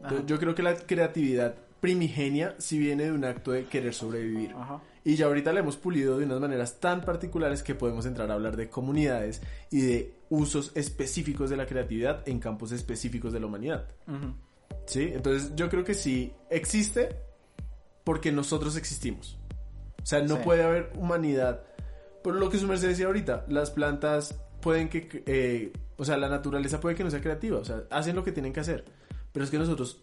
Entonces, 0.03 0.27
yo 0.27 0.39
creo 0.39 0.55
que 0.55 0.63
la 0.63 0.77
creatividad 0.77 1.55
primigenia 1.81 2.55
sí 2.59 2.79
viene 2.79 3.05
de 3.05 3.13
un 3.13 3.25
acto 3.25 3.51
de 3.53 3.67
querer 3.67 3.93
sobrevivir. 3.93 4.53
Ajá. 4.57 4.81
Y 5.07 5.15
ya 5.15 5.27
ahorita 5.27 5.53
la 5.53 5.61
hemos 5.61 5.77
pulido 5.77 6.19
de 6.19 6.25
unas 6.25 6.41
maneras 6.41 6.81
tan 6.81 7.01
particulares 7.03 7.63
que 7.63 7.77
podemos 7.77 8.07
entrar 8.07 8.29
a 8.29 8.35
hablar 8.35 8.57
de 8.57 8.69
comunidades 8.69 9.41
y 9.71 9.81
de 9.83 10.15
usos 10.31 10.73
específicos 10.75 11.49
de 11.49 11.57
la 11.57 11.65
creatividad 11.65 12.29
en 12.29 12.41
campos 12.41 12.73
específicos 12.73 13.33
de 13.33 13.39
la 13.39 13.47
humanidad. 13.47 13.87
¿Sí? 14.87 15.13
Entonces 15.15 15.53
yo 15.55 15.69
creo 15.69 15.85
que 15.85 15.95
sí 15.95 16.33
existe 16.51 17.21
porque 18.03 18.33
nosotros 18.33 18.77
existimos. 18.77 19.39
O 20.03 20.07
sea, 20.07 20.23
no 20.23 20.39
Sí. 20.39 20.43
puede 20.45 20.65
haber 20.65 20.91
humanidad. 20.97 21.63
Por 22.25 22.35
lo 22.35 22.51
que 22.51 22.59
su 22.59 22.67
merced 22.67 22.89
decía 22.89 23.07
ahorita, 23.07 23.45
las 23.49 23.71
plantas 23.71 24.35
pueden 24.61 24.89
que... 24.89 25.23
eh, 25.27 25.73
o 25.99 26.05
sea, 26.05 26.17
la 26.17 26.29
naturaleza 26.29 26.81
puede 26.81 26.97
que 26.97 27.05
no 27.05 27.13
sea 27.13 27.21
creativa. 27.21 27.59
O 27.61 27.65
sea, 27.65 27.85
hacen 27.91 28.17
lo 28.17 28.25
que 28.25 28.33
tienen 28.33 28.53
que 28.53 28.59
hacer. 28.59 28.85
Pero 29.31 29.45
es 29.45 29.53
que 29.53 29.59
nosotros 29.59 30.03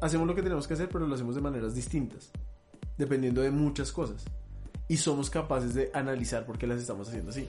hacemos 0.00 0.24
lo 0.28 0.36
que 0.36 0.42
tenemos 0.42 0.68
que 0.68 0.74
hacer, 0.74 0.88
pero 0.88 1.04
lo 1.04 1.14
hacemos 1.16 1.34
de 1.34 1.40
maneras 1.40 1.74
distintas. 1.74 2.30
Dependiendo 2.98 3.42
de 3.42 3.50
muchas 3.50 3.92
cosas. 3.92 4.24
Y 4.88 4.96
somos 4.96 5.30
capaces 5.30 5.74
de 5.74 5.90
analizar 5.92 6.46
por 6.46 6.58
qué 6.58 6.66
las 6.66 6.80
estamos 6.80 7.08
haciendo 7.08 7.30
así. 7.30 7.48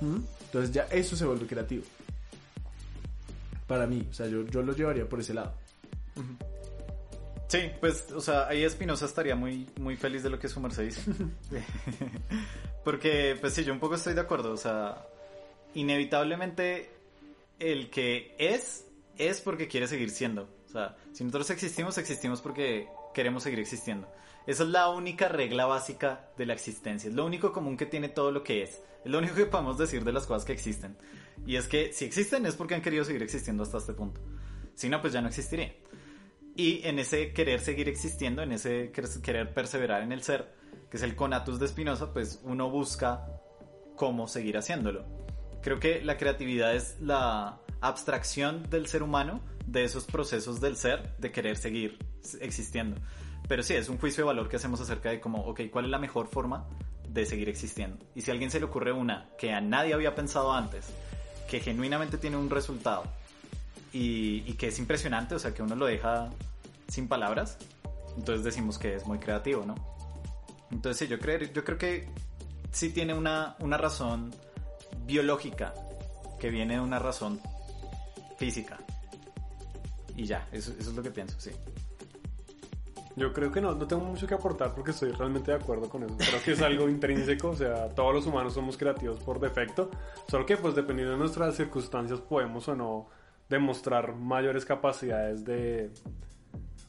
¿Mm? 0.00 0.18
Entonces 0.46 0.72
ya 0.72 0.82
eso 0.90 1.16
se 1.16 1.24
vuelve 1.24 1.46
creativo. 1.46 1.84
Para 3.66 3.86
mí, 3.86 4.06
o 4.10 4.12
sea, 4.12 4.26
yo, 4.26 4.44
yo 4.46 4.62
lo 4.62 4.74
llevaría 4.74 5.08
por 5.08 5.20
ese 5.20 5.34
lado. 5.34 5.54
Sí, 7.48 7.70
pues, 7.80 8.10
o 8.12 8.20
sea, 8.20 8.48
ahí 8.48 8.64
Espinosa 8.64 9.06
estaría 9.06 9.36
muy, 9.36 9.68
muy 9.78 9.96
feliz 9.96 10.22
de 10.22 10.30
lo 10.30 10.38
que 10.38 10.48
su 10.48 10.60
merced 10.60 10.84
dice. 10.84 11.02
Porque, 12.84 13.36
pues 13.40 13.54
sí, 13.54 13.64
yo 13.64 13.72
un 13.72 13.80
poco 13.80 13.94
estoy 13.94 14.14
de 14.14 14.20
acuerdo. 14.20 14.52
O 14.52 14.56
sea, 14.56 15.06
inevitablemente 15.74 16.90
el 17.58 17.90
que 17.90 18.34
es, 18.38 18.84
es 19.16 19.40
porque 19.40 19.68
quiere 19.68 19.86
seguir 19.86 20.10
siendo. 20.10 20.48
O 20.66 20.72
sea, 20.72 20.96
si 21.12 21.24
nosotros 21.24 21.50
existimos, 21.50 21.96
existimos 21.98 22.40
porque 22.40 22.88
queremos 23.14 23.42
seguir 23.42 23.60
existiendo. 23.60 24.08
Esa 24.46 24.62
es 24.64 24.68
la 24.68 24.88
única 24.90 25.28
regla 25.28 25.66
básica 25.66 26.28
de 26.36 26.46
la 26.46 26.52
existencia. 26.52 27.08
Es 27.08 27.14
lo 27.14 27.24
único 27.24 27.52
común 27.52 27.76
que 27.76 27.86
tiene 27.86 28.08
todo 28.08 28.30
lo 28.30 28.42
que 28.42 28.62
es. 28.62 28.80
Es 29.04 29.10
lo 29.10 29.18
único 29.18 29.34
que 29.34 29.46
podemos 29.46 29.78
decir 29.78 30.04
de 30.04 30.12
las 30.12 30.26
cosas 30.26 30.44
que 30.44 30.52
existen. 30.52 30.96
Y 31.46 31.56
es 31.56 31.66
que 31.66 31.92
si 31.92 32.04
existen 32.04 32.46
es 32.46 32.54
porque 32.54 32.74
han 32.74 32.82
querido 32.82 33.04
seguir 33.04 33.22
existiendo 33.22 33.62
hasta 33.62 33.78
este 33.78 33.92
punto. 33.94 34.20
Si 34.74 34.88
no, 34.88 35.00
pues 35.00 35.12
ya 35.12 35.20
no 35.20 35.28
existirían. 35.28 35.72
Y 36.56 36.86
en 36.86 36.98
ese 36.98 37.32
querer 37.32 37.60
seguir 37.60 37.88
existiendo, 37.88 38.42
en 38.42 38.52
ese 38.52 38.92
quer- 38.92 39.20
querer 39.22 39.52
perseverar 39.54 40.02
en 40.02 40.12
el 40.12 40.22
ser, 40.22 40.52
que 40.90 40.96
es 40.98 41.02
el 41.02 41.16
conatus 41.16 41.58
de 41.58 41.68
Spinoza, 41.68 42.12
pues 42.12 42.40
uno 42.44 42.70
busca 42.70 43.26
cómo 43.96 44.28
seguir 44.28 44.56
haciéndolo. 44.56 45.04
Creo 45.62 45.80
que 45.80 46.02
la 46.04 46.16
creatividad 46.16 46.74
es 46.74 46.96
la 47.00 47.60
abstracción 47.80 48.68
del 48.70 48.86
ser 48.86 49.02
humano 49.02 49.40
de 49.66 49.84
esos 49.84 50.04
procesos 50.04 50.60
del 50.60 50.76
ser 50.76 51.16
de 51.18 51.32
querer 51.32 51.56
seguir 51.56 51.98
existiendo. 52.40 53.00
Pero 53.48 53.62
sí, 53.62 53.74
es 53.74 53.88
un 53.88 53.98
juicio 53.98 54.24
de 54.24 54.26
valor 54.26 54.48
que 54.48 54.56
hacemos 54.56 54.80
acerca 54.80 55.10
de 55.10 55.20
cómo, 55.20 55.44
ok, 55.46 55.62
¿cuál 55.70 55.86
es 55.86 55.90
la 55.90 55.98
mejor 55.98 56.28
forma 56.28 56.66
de 57.08 57.26
seguir 57.26 57.48
existiendo? 57.48 57.98
Y 58.14 58.22
si 58.22 58.30
a 58.30 58.32
alguien 58.32 58.50
se 58.50 58.58
le 58.58 58.66
ocurre 58.66 58.92
una 58.92 59.28
que 59.38 59.52
a 59.52 59.60
nadie 59.60 59.94
había 59.94 60.14
pensado 60.14 60.52
antes, 60.52 60.86
que 61.48 61.60
genuinamente 61.60 62.16
tiene 62.16 62.36
un 62.36 62.48
resultado 62.48 63.04
y, 63.92 64.42
y 64.46 64.54
que 64.54 64.68
es 64.68 64.78
impresionante, 64.78 65.34
o 65.34 65.38
sea, 65.38 65.52
que 65.52 65.62
uno 65.62 65.76
lo 65.76 65.86
deja 65.86 66.30
sin 66.88 67.06
palabras, 67.06 67.58
entonces 68.16 68.44
decimos 68.44 68.78
que 68.78 68.94
es 68.94 69.06
muy 69.06 69.18
creativo, 69.18 69.64
¿no? 69.66 69.74
Entonces 70.70 70.98
sí, 70.98 71.06
yo, 71.06 71.18
creo, 71.18 71.38
yo 71.40 71.64
creo 71.64 71.78
que 71.78 72.08
sí 72.72 72.90
tiene 72.90 73.14
una, 73.14 73.56
una 73.60 73.76
razón 73.76 74.34
biológica 75.06 75.74
que 76.40 76.50
viene 76.50 76.74
de 76.74 76.80
una 76.80 76.98
razón 76.98 77.40
física. 78.38 78.78
Y 80.16 80.24
ya, 80.24 80.46
eso, 80.52 80.72
eso 80.78 80.90
es 80.90 80.96
lo 80.96 81.02
que 81.02 81.10
pienso, 81.10 81.38
sí. 81.38 81.50
Yo 83.16 83.32
creo 83.32 83.52
que 83.52 83.60
no, 83.60 83.74
no 83.74 83.86
tengo 83.86 84.04
mucho 84.04 84.26
que 84.26 84.34
aportar 84.34 84.74
porque 84.74 84.90
estoy 84.90 85.12
realmente 85.12 85.52
de 85.52 85.58
acuerdo 85.58 85.88
con 85.88 86.02
eso. 86.02 86.16
Creo 86.16 86.42
que 86.42 86.52
es 86.52 86.62
algo 86.62 86.88
intrínseco, 86.88 87.50
o 87.50 87.56
sea, 87.56 87.88
todos 87.90 88.12
los 88.12 88.26
humanos 88.26 88.54
somos 88.54 88.76
creativos 88.76 89.18
por 89.20 89.38
defecto, 89.38 89.90
solo 90.28 90.44
que 90.44 90.56
pues 90.56 90.74
dependiendo 90.74 91.12
de 91.12 91.18
nuestras 91.18 91.54
circunstancias 91.54 92.20
podemos 92.20 92.66
o 92.68 92.74
no 92.74 93.06
demostrar 93.48 94.14
mayores 94.16 94.64
capacidades 94.64 95.44
de, 95.44 95.90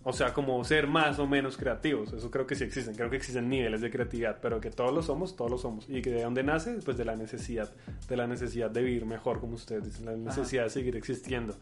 o 0.07 0.13
sea, 0.13 0.33
como 0.33 0.63
ser 0.63 0.85
más 0.87 1.17
o 1.19 1.25
menos 1.27 1.57
creativos. 1.57 2.13
Eso 2.13 2.29
creo 2.29 2.45
que 2.45 2.53
sí 2.55 2.63
existen, 2.63 2.93
creo 2.95 3.09
que 3.09 3.17
existen 3.17 3.49
niveles 3.49 3.81
de 3.81 3.89
creatividad, 3.89 4.37
pero 4.39 4.61
que 4.61 4.69
todos 4.69 4.93
lo 4.93 5.01
somos, 5.01 5.35
todos 5.35 5.49
lo 5.49 5.57
somos. 5.57 5.89
Y 5.89 6.01
que 6.01 6.11
de 6.11 6.21
dónde 6.23 6.43
nace, 6.43 6.77
pues 6.85 6.95
de 6.95 7.03
la 7.05 7.15
necesidad, 7.15 7.73
de 8.07 8.15
la 8.15 8.27
necesidad 8.27 8.69
de 8.69 8.83
vivir 8.83 9.05
mejor, 9.05 9.39
como 9.39 9.55
ustedes 9.55 9.83
dicen, 9.83 10.05
la 10.05 10.15
necesidad 10.15 10.63
de 10.65 10.69
seguir 10.69 10.95
existiendo, 10.95 11.55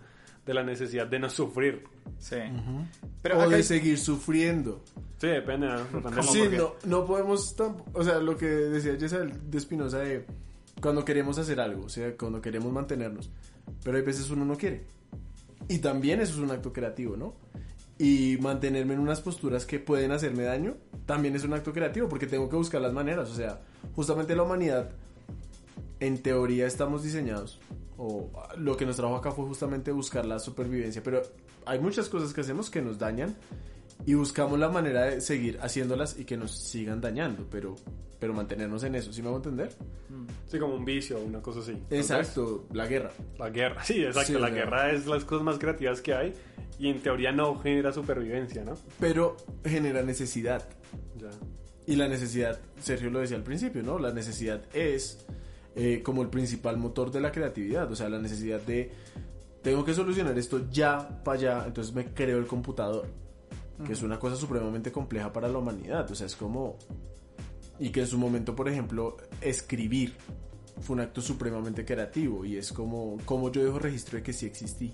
de 0.46 0.54
la 0.54 0.62
necesidad 0.62 1.08
de 1.08 1.20
no 1.20 1.30
sufrir. 1.30 1.84
Sí. 2.20 2.36
Pero 3.22 3.38
o 3.38 3.41
acá 3.41 3.50
de 3.52 3.56
hay- 3.56 3.64
seguir 3.64 3.98
sufriendo. 3.98 4.84
Sí, 5.20 5.28
depende, 5.28 5.68
¿no? 5.68 6.24
Sí, 6.24 6.44
no, 6.52 6.74
no 6.84 7.06
podemos, 7.06 7.56
tamp- 7.58 7.82
o 7.94 8.04
sea, 8.04 8.20
lo 8.20 8.36
que 8.36 8.46
decía 8.46 8.98
Jessa 9.00 9.20
de 9.20 9.58
Espinosa 9.58 10.00
de 10.00 10.26
cuando 10.82 11.06
queremos 11.06 11.38
hacer 11.38 11.62
algo, 11.62 11.86
o 11.86 11.89
sea, 11.89 12.14
cuando 12.18 12.41
queremos 12.41 12.74
mantenernos, 12.74 13.32
pero 13.86 13.96
hay 13.96 14.04
veces 14.04 14.30
uno 14.32 14.44
no 14.44 14.58
quiere. 14.58 14.84
Y 15.70 15.78
también 15.80 16.20
eso 16.20 16.34
es 16.34 16.39
un 16.39 16.52
acto 16.52 16.74
creativo, 16.74 17.16
¿no? 17.16 17.36
Y 18.04 18.38
mantenerme 18.41 18.95
en 18.95 18.99
unas 18.99 19.22
posturas 19.22 19.66
que 19.66 19.80
pueden 19.80 20.12
hacerme 20.12 20.43
daño, 20.43 20.76
también 21.06 21.38
es 21.38 21.45
un 21.45 21.54
acto 21.54 21.72
creativo, 21.72 22.10
porque 22.10 22.28
tengo 22.28 22.49
que 22.49 22.58
buscar 22.58 22.82
las 22.82 22.91
maneras, 22.91 23.30
o 23.30 23.34
sea, 23.34 23.62
justamente 23.95 24.36
la 24.36 24.43
humanidad, 24.43 24.89
en 26.01 26.22
teoría 26.22 26.68
estamos 26.68 27.01
diseñados, 27.01 27.62
o 27.97 28.30
lo 28.58 28.76
que 28.76 28.86
nos 28.86 28.97
trajo 28.97 29.16
acá 29.16 29.32
fue 29.32 29.45
justamente 29.45 29.93
buscar 29.93 30.26
la 30.26 30.39
supervivencia, 30.39 31.01
pero 31.01 31.22
hay 31.66 31.80
muchas 31.80 32.10
cosas 32.10 32.34
que 32.34 32.41
hacemos 32.41 32.70
que 32.70 32.82
nos 32.82 32.99
dañan 32.99 33.38
y 34.06 34.14
buscamos 34.16 34.60
la 34.60 34.70
manera 34.70 35.06
de 35.06 35.22
seguir 35.22 35.60
haciéndolas 35.62 36.20
y 36.20 36.26
que 36.26 36.38
nos 36.38 36.58
sigan 36.58 36.99
dañando, 36.99 37.47
pero, 37.49 37.76
pero 38.20 38.34
mantenernos 38.34 38.84
en 38.84 38.95
eso, 38.95 39.14
¿sí 39.14 39.22
me 39.22 39.30
hago 39.30 39.38
entender? 39.38 39.72
Sí, 40.47 40.60
como 40.60 40.76
un 40.76 40.86
vicio, 40.86 41.20
una 41.20 41.41
cosa 41.41 41.62
así. 41.62 41.78
Exacto, 41.89 42.66
la 42.74 42.86
guerra. 42.88 43.12
La 43.38 43.49
guerra, 43.49 43.84
sí, 43.84 44.04
exacto. 44.04 44.34
Sí, 44.34 44.39
la 44.39 44.49
guerra 44.49 44.91
es 44.91 45.06
las 45.08 45.24
cosas 45.26 45.43
más 45.43 45.58
creativas 45.58 46.01
que 46.01 46.14
hay 46.14 46.34
y 46.80 46.89
en 46.89 47.01
teoría 47.01 47.32
no 47.32 47.60
genera 47.60 47.91
supervivencia, 47.93 48.64
¿no? 48.64 48.74
Pero 48.99 49.38
genera 49.64 50.01
necesidad. 50.04 50.68
Ya. 51.18 51.30
Y 51.86 51.95
la 51.95 52.08
necesidad, 52.08 52.60
Sergio 52.80 53.10
lo 53.10 53.20
decía 53.20 53.38
al 53.38 53.43
principio, 53.43 53.84
¿no? 53.84 53.99
La 53.99 54.12
necesidad 54.12 54.64
es 54.74 55.26
eh, 55.76 56.01
como 56.04 56.22
el 56.22 56.30
principal 56.30 56.78
motor 56.78 57.12
de 57.12 57.20
la 57.20 57.32
creatividad, 57.32 57.91
o 57.91 57.95
sea, 57.95 58.08
la 58.08 58.20
necesidad 58.20 58.62
de, 58.62 58.91
tengo 59.64 59.84
que 59.84 59.93
solucionar 59.93 60.38
esto 60.38 60.70
ya 60.70 61.24
para 61.24 61.38
allá, 61.38 61.64
entonces 61.66 61.93
me 61.95 62.14
creo 62.14 62.38
el 62.38 62.45
computador, 62.45 63.08
que 63.86 63.93
es 63.93 64.01
una 64.01 64.19
cosa 64.19 64.36
supremamente 64.36 64.91
compleja 64.91 65.34
para 65.34 65.47
la 65.47 65.57
humanidad, 65.57 66.09
o 66.09 66.15
sea, 66.15 66.28
es 66.28 66.36
como... 66.36 66.78
Y 67.80 67.89
que 67.89 68.01
en 68.01 68.07
su 68.07 68.17
momento, 68.17 68.55
por 68.55 68.69
ejemplo, 68.69 69.17
escribir 69.41 70.13
fue 70.82 70.95
un 70.95 71.01
acto 71.01 71.21
supremamente 71.21 71.86
creativo 71.86 72.45
y 72.45 72.57
es 72.57 72.71
como, 72.71 73.17
como 73.26 73.51
yo 73.51 73.63
dejo 73.63 73.80
registro 73.80 74.17
de 74.17 74.24
que 74.24 74.34
sí 74.34 74.45
existí. 74.45 74.93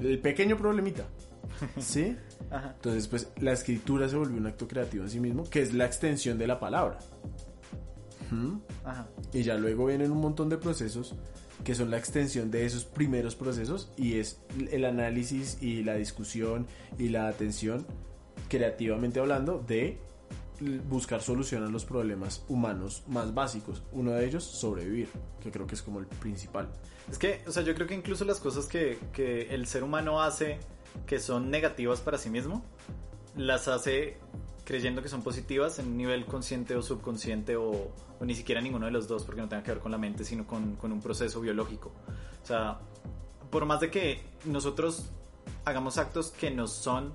el 0.00 0.18
pequeño 0.18 0.56
problemita. 0.56 1.04
¿Sí? 1.78 2.16
Ajá. 2.50 2.72
Entonces, 2.74 3.06
pues 3.08 3.30
la 3.40 3.52
escritura 3.52 4.08
se 4.08 4.16
volvió 4.16 4.38
un 4.38 4.46
acto 4.46 4.66
creativo 4.66 5.04
en 5.04 5.10
sí 5.10 5.20
mismo, 5.20 5.44
que 5.48 5.62
es 5.62 5.72
la 5.72 5.86
extensión 5.86 6.38
de 6.38 6.46
la 6.46 6.58
palabra. 6.58 6.98
¿Mm? 8.30 8.56
Ajá. 8.84 9.08
Y 9.32 9.42
ya 9.42 9.56
luego 9.56 9.86
vienen 9.86 10.10
un 10.10 10.20
montón 10.20 10.48
de 10.48 10.58
procesos 10.58 11.14
que 11.64 11.74
son 11.74 11.90
la 11.90 11.98
extensión 11.98 12.50
de 12.50 12.66
esos 12.66 12.84
primeros 12.84 13.34
procesos 13.34 13.90
y 13.96 14.18
es 14.18 14.40
el 14.70 14.84
análisis 14.84 15.58
y 15.60 15.82
la 15.82 15.94
discusión 15.94 16.66
y 16.98 17.08
la 17.08 17.28
atención, 17.28 17.86
creativamente 18.48 19.20
hablando, 19.20 19.62
de 19.66 19.98
buscar 20.88 21.22
solución 21.22 21.64
a 21.64 21.68
los 21.68 21.84
problemas 21.84 22.44
humanos 22.48 23.02
más 23.08 23.34
básicos. 23.34 23.82
Uno 23.92 24.12
de 24.12 24.26
ellos, 24.26 24.44
sobrevivir, 24.44 25.08
que 25.40 25.50
creo 25.50 25.66
que 25.66 25.74
es 25.74 25.82
como 25.82 25.98
el 25.98 26.06
principal. 26.06 26.68
Es 27.10 27.18
que, 27.18 27.42
o 27.46 27.52
sea, 27.52 27.62
yo 27.62 27.74
creo 27.74 27.86
que 27.86 27.94
incluso 27.94 28.24
las 28.24 28.40
cosas 28.40 28.66
que, 28.66 28.98
que 29.12 29.54
el 29.54 29.66
ser 29.66 29.82
humano 29.82 30.22
hace 30.22 30.58
que 31.06 31.20
son 31.20 31.50
negativas 31.50 32.00
para 32.00 32.18
sí 32.18 32.30
mismo, 32.30 32.64
las 33.36 33.66
hace 33.68 34.18
creyendo 34.72 35.02
que 35.02 35.10
son 35.10 35.22
positivas 35.22 35.78
en 35.80 35.88
un 35.88 35.98
nivel 35.98 36.24
consciente 36.24 36.74
o 36.74 36.80
subconsciente 36.80 37.56
o, 37.56 37.92
o 38.18 38.24
ni 38.24 38.34
siquiera 38.34 38.58
ninguno 38.62 38.86
de 38.86 38.92
los 38.92 39.06
dos 39.06 39.22
porque 39.22 39.42
no 39.42 39.46
tenga 39.46 39.62
que 39.62 39.70
ver 39.70 39.80
con 39.80 39.92
la 39.92 39.98
mente 39.98 40.24
sino 40.24 40.46
con, 40.46 40.76
con 40.76 40.92
un 40.92 41.02
proceso 41.02 41.42
biológico. 41.42 41.92
O 42.42 42.46
sea, 42.46 42.78
por 43.50 43.66
más 43.66 43.80
de 43.80 43.90
que 43.90 44.22
nosotros 44.46 45.10
hagamos 45.66 45.98
actos 45.98 46.30
que 46.30 46.50
nos 46.50 46.72
son 46.72 47.12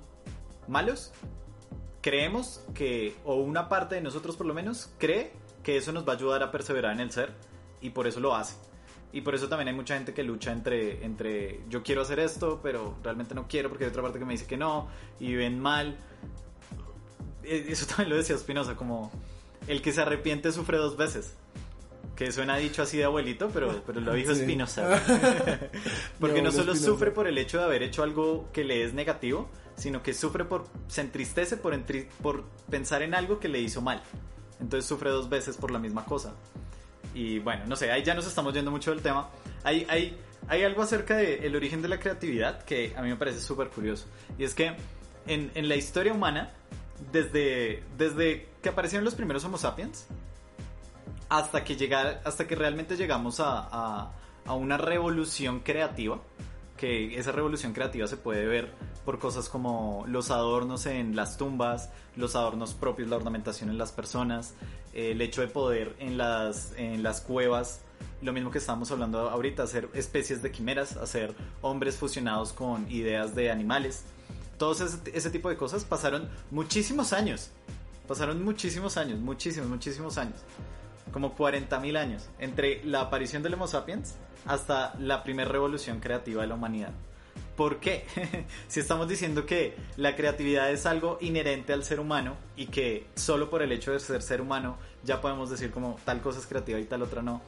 malos, 0.68 1.10
creemos 2.00 2.64
que, 2.74 3.16
o 3.24 3.34
una 3.34 3.68
parte 3.68 3.96
de 3.96 4.02
nosotros 4.02 4.36
por 4.36 4.46
lo 4.46 4.54
menos, 4.54 4.92
cree 4.96 5.32
que 5.64 5.76
eso 5.76 5.90
nos 5.90 6.06
va 6.06 6.12
a 6.12 6.16
ayudar 6.16 6.44
a 6.44 6.52
perseverar 6.52 6.92
en 6.92 7.00
el 7.00 7.10
ser 7.10 7.32
y 7.80 7.90
por 7.90 8.06
eso 8.06 8.20
lo 8.20 8.36
hace. 8.36 8.54
Y 9.10 9.22
por 9.22 9.34
eso 9.34 9.48
también 9.48 9.66
hay 9.66 9.74
mucha 9.74 9.96
gente 9.96 10.14
que 10.14 10.22
lucha 10.22 10.52
entre, 10.52 11.04
entre 11.04 11.64
yo 11.68 11.82
quiero 11.82 12.02
hacer 12.02 12.20
esto, 12.20 12.60
pero 12.62 12.94
realmente 13.02 13.34
no 13.34 13.48
quiero 13.48 13.68
porque 13.68 13.82
hay 13.82 13.90
otra 13.90 14.02
parte 14.02 14.20
que 14.20 14.24
me 14.24 14.34
dice 14.34 14.46
que 14.46 14.56
no 14.56 14.86
y 15.18 15.34
ven 15.34 15.58
mal. 15.58 15.98
Eso 17.50 17.86
también 17.86 18.10
lo 18.10 18.16
decía 18.16 18.36
Spinoza, 18.38 18.76
como 18.76 19.10
el 19.66 19.82
que 19.82 19.92
se 19.92 20.00
arrepiente 20.02 20.52
sufre 20.52 20.76
dos 20.78 20.96
veces. 20.96 21.34
Que 22.16 22.32
suena 22.32 22.56
dicho 22.56 22.82
así 22.82 22.96
de 22.96 23.04
abuelito, 23.04 23.48
pero, 23.54 23.82
pero 23.86 24.00
lo 24.00 24.12
dijo 24.14 24.34
Sí. 24.34 24.42
Spinoza. 24.42 25.00
Porque 26.20 26.42
no 26.42 26.50
solo 26.50 26.72
Spinoza. 26.74 26.84
sufre 26.84 27.10
por 27.12 27.26
el 27.28 27.38
hecho 27.38 27.58
de 27.58 27.64
haber 27.64 27.82
hecho 27.82 28.02
algo 28.02 28.48
que 28.52 28.64
le 28.64 28.82
es 28.84 28.92
negativo, 28.92 29.48
sino 29.76 30.02
que 30.02 30.12
sufre 30.14 30.44
por, 30.44 30.66
se 30.88 31.00
entristece 31.02 31.56
por, 31.56 31.74
entri- 31.74 32.08
por 32.22 32.44
pensar 32.70 33.02
en 33.02 33.14
algo 33.14 33.38
que 33.38 33.48
le 33.48 33.60
hizo 33.60 33.80
mal. 33.82 34.02
Entonces 34.60 34.86
sufre 34.88 35.10
dos 35.10 35.28
veces 35.28 35.56
por 35.56 35.70
la 35.70 35.78
misma 35.78 36.04
cosa. 36.04 36.34
Y 37.14 37.38
bueno, 37.38 37.64
no 37.66 37.76
sé, 37.76 37.92
ahí 37.92 38.02
ya 38.02 38.14
nos 38.14 38.26
estamos 38.26 38.52
yendo 38.52 38.70
mucho 38.72 38.90
del 38.90 39.00
tema. 39.00 39.30
Hay, 39.62 39.86
hay, 39.88 40.18
hay 40.48 40.64
algo 40.64 40.82
acerca 40.82 41.16
del 41.16 41.54
origen 41.54 41.82
de 41.82 41.88
la 41.88 42.00
creatividad 42.00 42.64
que 42.64 42.94
a 42.96 43.02
mí 43.02 43.08
me 43.10 43.16
parece 43.16 43.40
súper 43.40 43.68
curioso. 43.68 44.06
Y 44.38 44.44
es 44.44 44.54
que 44.54 44.74
en, 45.28 45.52
en 45.54 45.68
la 45.68 45.76
historia 45.76 46.12
humana, 46.12 46.52
desde, 47.12 47.82
desde 47.96 48.48
que 48.62 48.68
aparecieron 48.68 49.04
los 49.04 49.14
primeros 49.14 49.44
Homo 49.44 49.58
sapiens, 49.58 50.06
hasta 51.28 51.64
que, 51.64 51.76
llegar, 51.76 52.20
hasta 52.24 52.46
que 52.46 52.54
realmente 52.54 52.96
llegamos 52.96 53.40
a, 53.40 54.12
a, 54.44 54.54
una 54.54 54.78
revolución 54.78 55.60
creativa, 55.60 56.20
que 56.76 57.18
esa 57.18 57.32
revolución 57.32 57.74
creativa 57.74 58.06
se 58.06 58.16
puede 58.16 58.46
ver 58.46 58.72
por 59.04 59.18
cosas 59.18 59.48
como 59.48 60.04
los 60.06 60.30
adornos 60.30 60.86
en 60.86 61.16
las 61.16 61.36
tumbas, 61.36 61.90
los 62.16 62.34
adornos 62.34 62.72
propios, 62.74 63.08
la 63.08 63.16
ornamentación 63.16 63.68
en 63.68 63.76
las 63.76 63.92
personas, 63.92 64.54
el 64.94 65.20
hecho 65.20 65.42
de 65.42 65.48
poder 65.48 65.96
en 65.98 66.16
las, 66.16 66.72
en 66.76 67.02
las 67.02 67.20
cuevas, 67.20 67.82
lo 68.22 68.32
mismo 68.32 68.50
que 68.50 68.58
estábamos 68.58 68.90
hablando 68.90 69.28
ahorita, 69.28 69.64
hacer 69.64 69.88
especies 69.92 70.42
de 70.42 70.50
quimeras, 70.50 70.96
hacer 70.96 71.34
hombres 71.60 71.96
fusionados 71.96 72.52
con 72.52 72.90
ideas 72.90 73.34
de 73.34 73.50
animales. 73.50 74.04
Todos 74.58 74.80
ese, 74.80 75.30
tipo 75.30 75.48
de 75.48 75.56
cosas 75.56 75.84
pasaron 75.84 76.28
muchísimos 76.50 77.12
años. 77.12 77.50
Pasaron 78.06 78.42
muchísimos 78.44 78.96
años, 78.96 79.20
muchísimos, 79.20 79.68
muchísimos 79.68 80.18
años. 80.18 80.40
Como 81.12 81.36
40.000 81.36 81.96
años. 81.96 82.28
Entre 82.38 82.84
la 82.84 83.02
aparición 83.02 83.42
del 83.42 83.54
Homo 83.54 83.68
sapiens 83.68 84.16
hasta 84.46 84.94
la 84.98 85.22
primera 85.22 85.50
revolución 85.50 86.00
creativa 86.00 86.42
de 86.42 86.48
la 86.48 86.54
humanidad. 86.54 86.92
¿Por 87.56 87.80
qué? 87.80 88.04
si 88.68 88.80
estamos 88.80 89.08
diciendo 89.08 89.46
que 89.46 89.76
la 89.96 90.16
creatividad 90.16 90.70
es 90.70 90.86
algo 90.86 91.18
inherente 91.20 91.72
al 91.72 91.84
ser 91.84 92.00
humano 92.00 92.36
y 92.56 92.66
que 92.66 93.06
solo 93.14 93.50
por 93.50 93.62
el 93.62 93.72
hecho 93.72 93.92
de 93.92 94.00
ser 94.00 94.22
ser 94.22 94.40
humano 94.40 94.76
ya 95.04 95.20
podemos 95.20 95.50
decir 95.50 95.70
como 95.70 95.98
tal 96.04 96.20
cosa 96.20 96.38
es 96.40 96.46
creativa 96.46 96.78
y 96.78 96.84
tal 96.84 97.02
otra 97.02 97.22
no. 97.22 97.42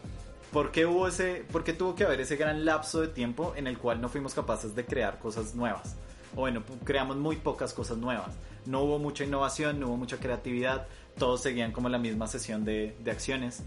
¿Por 0.52 0.72
qué 0.72 0.84
hubo 0.84 1.06
ese, 1.06 1.44
por 1.52 1.62
qué 1.62 1.72
tuvo 1.72 1.94
que 1.94 2.04
haber 2.04 2.20
ese 2.20 2.34
gran 2.36 2.64
lapso 2.64 3.00
de 3.00 3.08
tiempo 3.08 3.54
en 3.56 3.68
el 3.68 3.78
cual 3.78 4.00
no 4.00 4.08
fuimos 4.08 4.34
capaces 4.34 4.74
de 4.74 4.84
crear 4.84 5.20
cosas 5.20 5.54
nuevas? 5.54 5.96
O 6.36 6.40
bueno, 6.40 6.62
creamos 6.84 7.16
muy 7.16 7.36
pocas 7.36 7.72
cosas 7.72 7.98
nuevas. 7.98 8.34
No 8.66 8.82
hubo 8.82 8.98
mucha 8.98 9.24
innovación, 9.24 9.80
no 9.80 9.88
hubo 9.88 9.96
mucha 9.96 10.18
creatividad, 10.18 10.86
todos 11.18 11.42
seguían 11.42 11.72
como 11.72 11.88
la 11.88 11.98
misma 11.98 12.26
sesión 12.26 12.64
de, 12.64 12.96
de 13.02 13.10
acciones. 13.10 13.62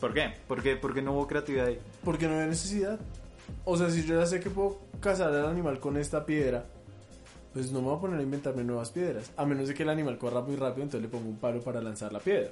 ¿Por 0.00 0.14
qué? 0.14 0.34
¿Por 0.46 0.62
qué? 0.62 0.76
Porque 0.76 1.02
no 1.02 1.12
hubo 1.12 1.26
creatividad 1.26 1.66
ahí. 1.66 1.78
Porque 2.04 2.26
no 2.26 2.34
había 2.34 2.46
necesidad. 2.46 2.98
O 3.64 3.76
sea, 3.76 3.90
si 3.90 4.04
yo 4.04 4.18
ya 4.18 4.26
sé 4.26 4.40
que 4.40 4.50
puedo 4.50 4.80
cazar 5.00 5.32
al 5.32 5.46
animal 5.46 5.80
con 5.80 5.96
esta 5.96 6.24
piedra, 6.24 6.66
pues 7.52 7.70
no 7.70 7.80
me 7.80 7.88
voy 7.88 7.96
a 7.96 8.00
poner 8.00 8.20
a 8.20 8.22
inventarme 8.22 8.64
nuevas 8.64 8.90
piedras. 8.90 9.30
A 9.36 9.44
menos 9.44 9.68
de 9.68 9.74
que 9.74 9.82
el 9.82 9.88
animal 9.88 10.18
corra 10.18 10.40
muy 10.40 10.56
rápido, 10.56 10.82
entonces 10.82 11.02
le 11.02 11.08
pongo 11.08 11.28
un 11.28 11.36
palo 11.36 11.60
para 11.60 11.80
lanzar 11.80 12.12
la 12.12 12.18
piedra. 12.18 12.50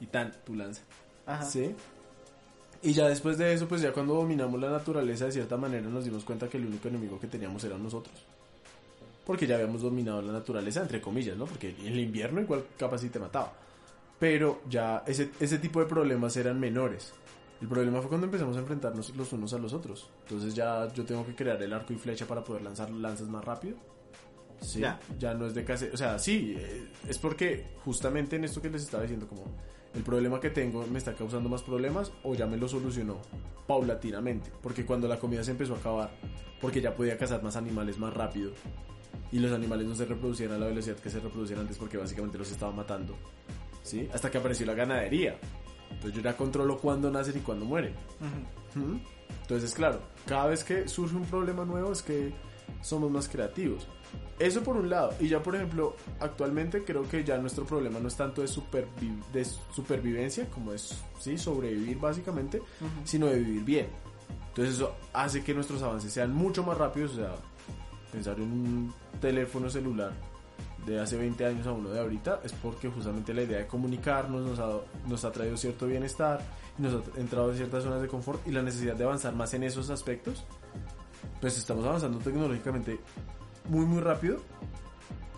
Y 0.00 0.06
tan, 0.06 0.32
tú 0.44 0.54
lanzas. 0.54 0.84
Ajá. 1.26 1.44
¿Sí? 1.44 1.74
Y 2.82 2.92
ya 2.94 3.08
después 3.08 3.38
de 3.38 3.52
eso, 3.52 3.68
pues 3.68 3.80
ya 3.80 3.92
cuando 3.92 4.14
dominamos 4.14 4.60
la 4.60 4.70
naturaleza 4.70 5.26
de 5.26 5.32
cierta 5.32 5.56
manera 5.56 5.86
nos 5.86 6.04
dimos 6.04 6.24
cuenta 6.24 6.48
que 6.48 6.56
el 6.56 6.66
único 6.66 6.88
enemigo 6.88 7.20
que 7.20 7.28
teníamos 7.28 7.62
eran 7.62 7.82
nosotros. 7.82 8.14
Porque 9.24 9.46
ya 9.46 9.54
habíamos 9.54 9.82
dominado 9.82 10.20
la 10.22 10.32
naturaleza, 10.32 10.82
entre 10.82 11.00
comillas, 11.00 11.36
¿no? 11.36 11.44
Porque 11.46 11.70
en 11.80 11.86
el 11.86 12.00
invierno 12.00 12.40
igual 12.40 12.64
capaz 12.76 12.98
sí 12.98 13.08
te 13.08 13.18
mataba. 13.20 13.52
Pero 14.18 14.62
ya 14.68 15.04
ese, 15.06 15.30
ese 15.40 15.58
tipo 15.58 15.80
de 15.80 15.86
problemas 15.86 16.36
eran 16.36 16.58
menores. 16.58 17.12
El 17.60 17.68
problema 17.68 18.00
fue 18.00 18.08
cuando 18.08 18.26
empezamos 18.26 18.56
a 18.56 18.60
enfrentarnos 18.60 19.14
los 19.16 19.32
unos 19.32 19.52
a 19.54 19.58
los 19.58 19.72
otros. 19.72 20.10
Entonces 20.22 20.54
ya 20.54 20.92
yo 20.92 21.04
tengo 21.04 21.24
que 21.24 21.34
crear 21.36 21.62
el 21.62 21.72
arco 21.72 21.92
y 21.92 21.96
flecha 21.96 22.26
para 22.26 22.42
poder 22.42 22.62
lanzar 22.62 22.90
lanzas 22.90 23.28
más 23.28 23.44
rápido. 23.44 23.76
Sí, 24.60 24.80
Ya. 24.80 24.98
ya, 25.18 25.34
no 25.34 25.46
es 25.46 25.54
de 25.54 25.64
casi... 25.64 25.86
O 25.86 25.96
sea, 25.96 26.18
sí, 26.18 26.56
eh, 26.58 26.88
es 27.08 27.18
porque 27.18 27.66
justamente 27.84 28.36
en 28.36 28.44
esto 28.44 28.60
que 28.62 28.70
les 28.70 28.82
estaba 28.82 29.02
diciendo, 29.04 29.26
como 29.28 29.44
el 29.94 30.02
problema 30.02 30.40
que 30.40 30.50
tengo 30.50 30.84
me 30.86 30.98
está 30.98 31.14
causando 31.14 31.48
más 31.48 31.62
problemas 31.62 32.12
o 32.24 32.34
ya 32.34 32.46
me 32.46 32.56
lo 32.56 32.68
solucionó 32.68 33.18
paulatinamente. 33.66 34.50
Porque 34.62 34.84
cuando 34.84 35.06
la 35.08 35.18
comida 35.18 35.42
se 35.44 35.52
empezó 35.52 35.74
a 35.74 35.78
acabar, 35.78 36.10
porque 36.60 36.80
ya 36.80 36.94
podía 36.94 37.16
cazar 37.18 37.42
más 37.42 37.56
animales 37.56 37.98
más 37.98 38.12
rápido 38.14 38.52
y 39.30 39.38
los 39.38 39.52
animales 39.52 39.86
no 39.86 39.94
se 39.94 40.04
reproducían 40.04 40.52
a 40.52 40.58
la 40.58 40.66
velocidad 40.66 40.96
que 40.96 41.10
se 41.10 41.20
reproducían 41.20 41.60
antes 41.60 41.76
porque 41.78 41.96
básicamente 41.96 42.38
los 42.38 42.50
estaba 42.50 42.72
matando. 42.72 43.16
¿Sí? 43.82 44.08
Hasta 44.14 44.30
que 44.30 44.38
apareció 44.38 44.64
la 44.66 44.74
ganadería. 44.74 45.36
Entonces 45.90 46.14
yo 46.14 46.22
ya 46.22 46.36
controlo 46.36 46.78
cuándo 46.78 47.10
nacen 47.10 47.36
y 47.36 47.40
cuándo 47.40 47.64
mueren. 47.64 47.94
Ujú. 48.74 48.80
¿Mm? 48.86 49.00
Entonces, 49.42 49.74
claro, 49.74 50.00
cada 50.26 50.46
vez 50.46 50.62
que 50.64 50.86
surge 50.88 51.16
un 51.16 51.24
problema 51.24 51.64
nuevo 51.64 51.92
es 51.92 52.02
que 52.02 52.32
somos 52.80 53.10
más 53.10 53.28
creativos. 53.28 53.86
Eso 54.38 54.62
por 54.62 54.76
un 54.76 54.88
lado. 54.88 55.12
Y 55.20 55.28
ya, 55.28 55.42
por 55.42 55.54
ejemplo, 55.56 55.96
actualmente 56.20 56.84
creo 56.84 57.02
que 57.08 57.24
ya 57.24 57.38
nuestro 57.38 57.64
problema 57.64 57.98
no 57.98 58.08
es 58.08 58.16
tanto 58.16 58.40
de, 58.42 58.48
supervi- 58.48 59.22
de 59.32 59.44
supervivencia, 59.74 60.48
como 60.48 60.72
es 60.72 60.96
¿sí? 61.18 61.36
sobrevivir 61.38 61.98
básicamente, 61.98 62.62
sino 63.04 63.26
de 63.26 63.38
vivir 63.40 63.64
bien. 63.64 63.86
Entonces 64.48 64.76
eso 64.76 64.94
hace 65.12 65.42
que 65.42 65.54
nuestros 65.54 65.82
avances 65.82 66.12
sean 66.12 66.32
mucho 66.34 66.62
más 66.62 66.76
rápidos. 66.78 67.12
O 67.12 67.16
sea, 67.16 67.34
pensar 68.12 68.36
en 68.38 68.52
un 68.52 68.94
teléfono 69.20 69.70
celular 69.70 70.12
de 70.86 71.00
hace 71.00 71.16
20 71.16 71.46
años 71.46 71.66
a 71.66 71.72
uno 71.72 71.90
de 71.90 72.00
ahorita 72.00 72.40
es 72.44 72.52
porque 72.52 72.88
justamente 72.88 73.32
la 73.32 73.42
idea 73.42 73.58
de 73.58 73.66
comunicarnos 73.66 74.42
nos 74.44 74.58
ha, 74.58 74.68
nos 75.08 75.24
ha 75.24 75.32
traído 75.32 75.56
cierto 75.56 75.86
bienestar, 75.86 76.40
nos 76.78 76.94
ha 76.94 77.20
entrado 77.20 77.50
en 77.50 77.56
ciertas 77.56 77.84
zonas 77.84 78.02
de 78.02 78.08
confort 78.08 78.46
y 78.46 78.50
la 78.50 78.62
necesidad 78.62 78.94
de 78.96 79.04
avanzar 79.04 79.34
más 79.34 79.54
en 79.54 79.62
esos 79.62 79.90
aspectos, 79.90 80.44
pues 81.40 81.56
estamos 81.56 81.84
avanzando 81.84 82.18
tecnológicamente 82.18 82.98
muy 83.68 83.86
muy 83.86 84.00
rápido 84.00 84.38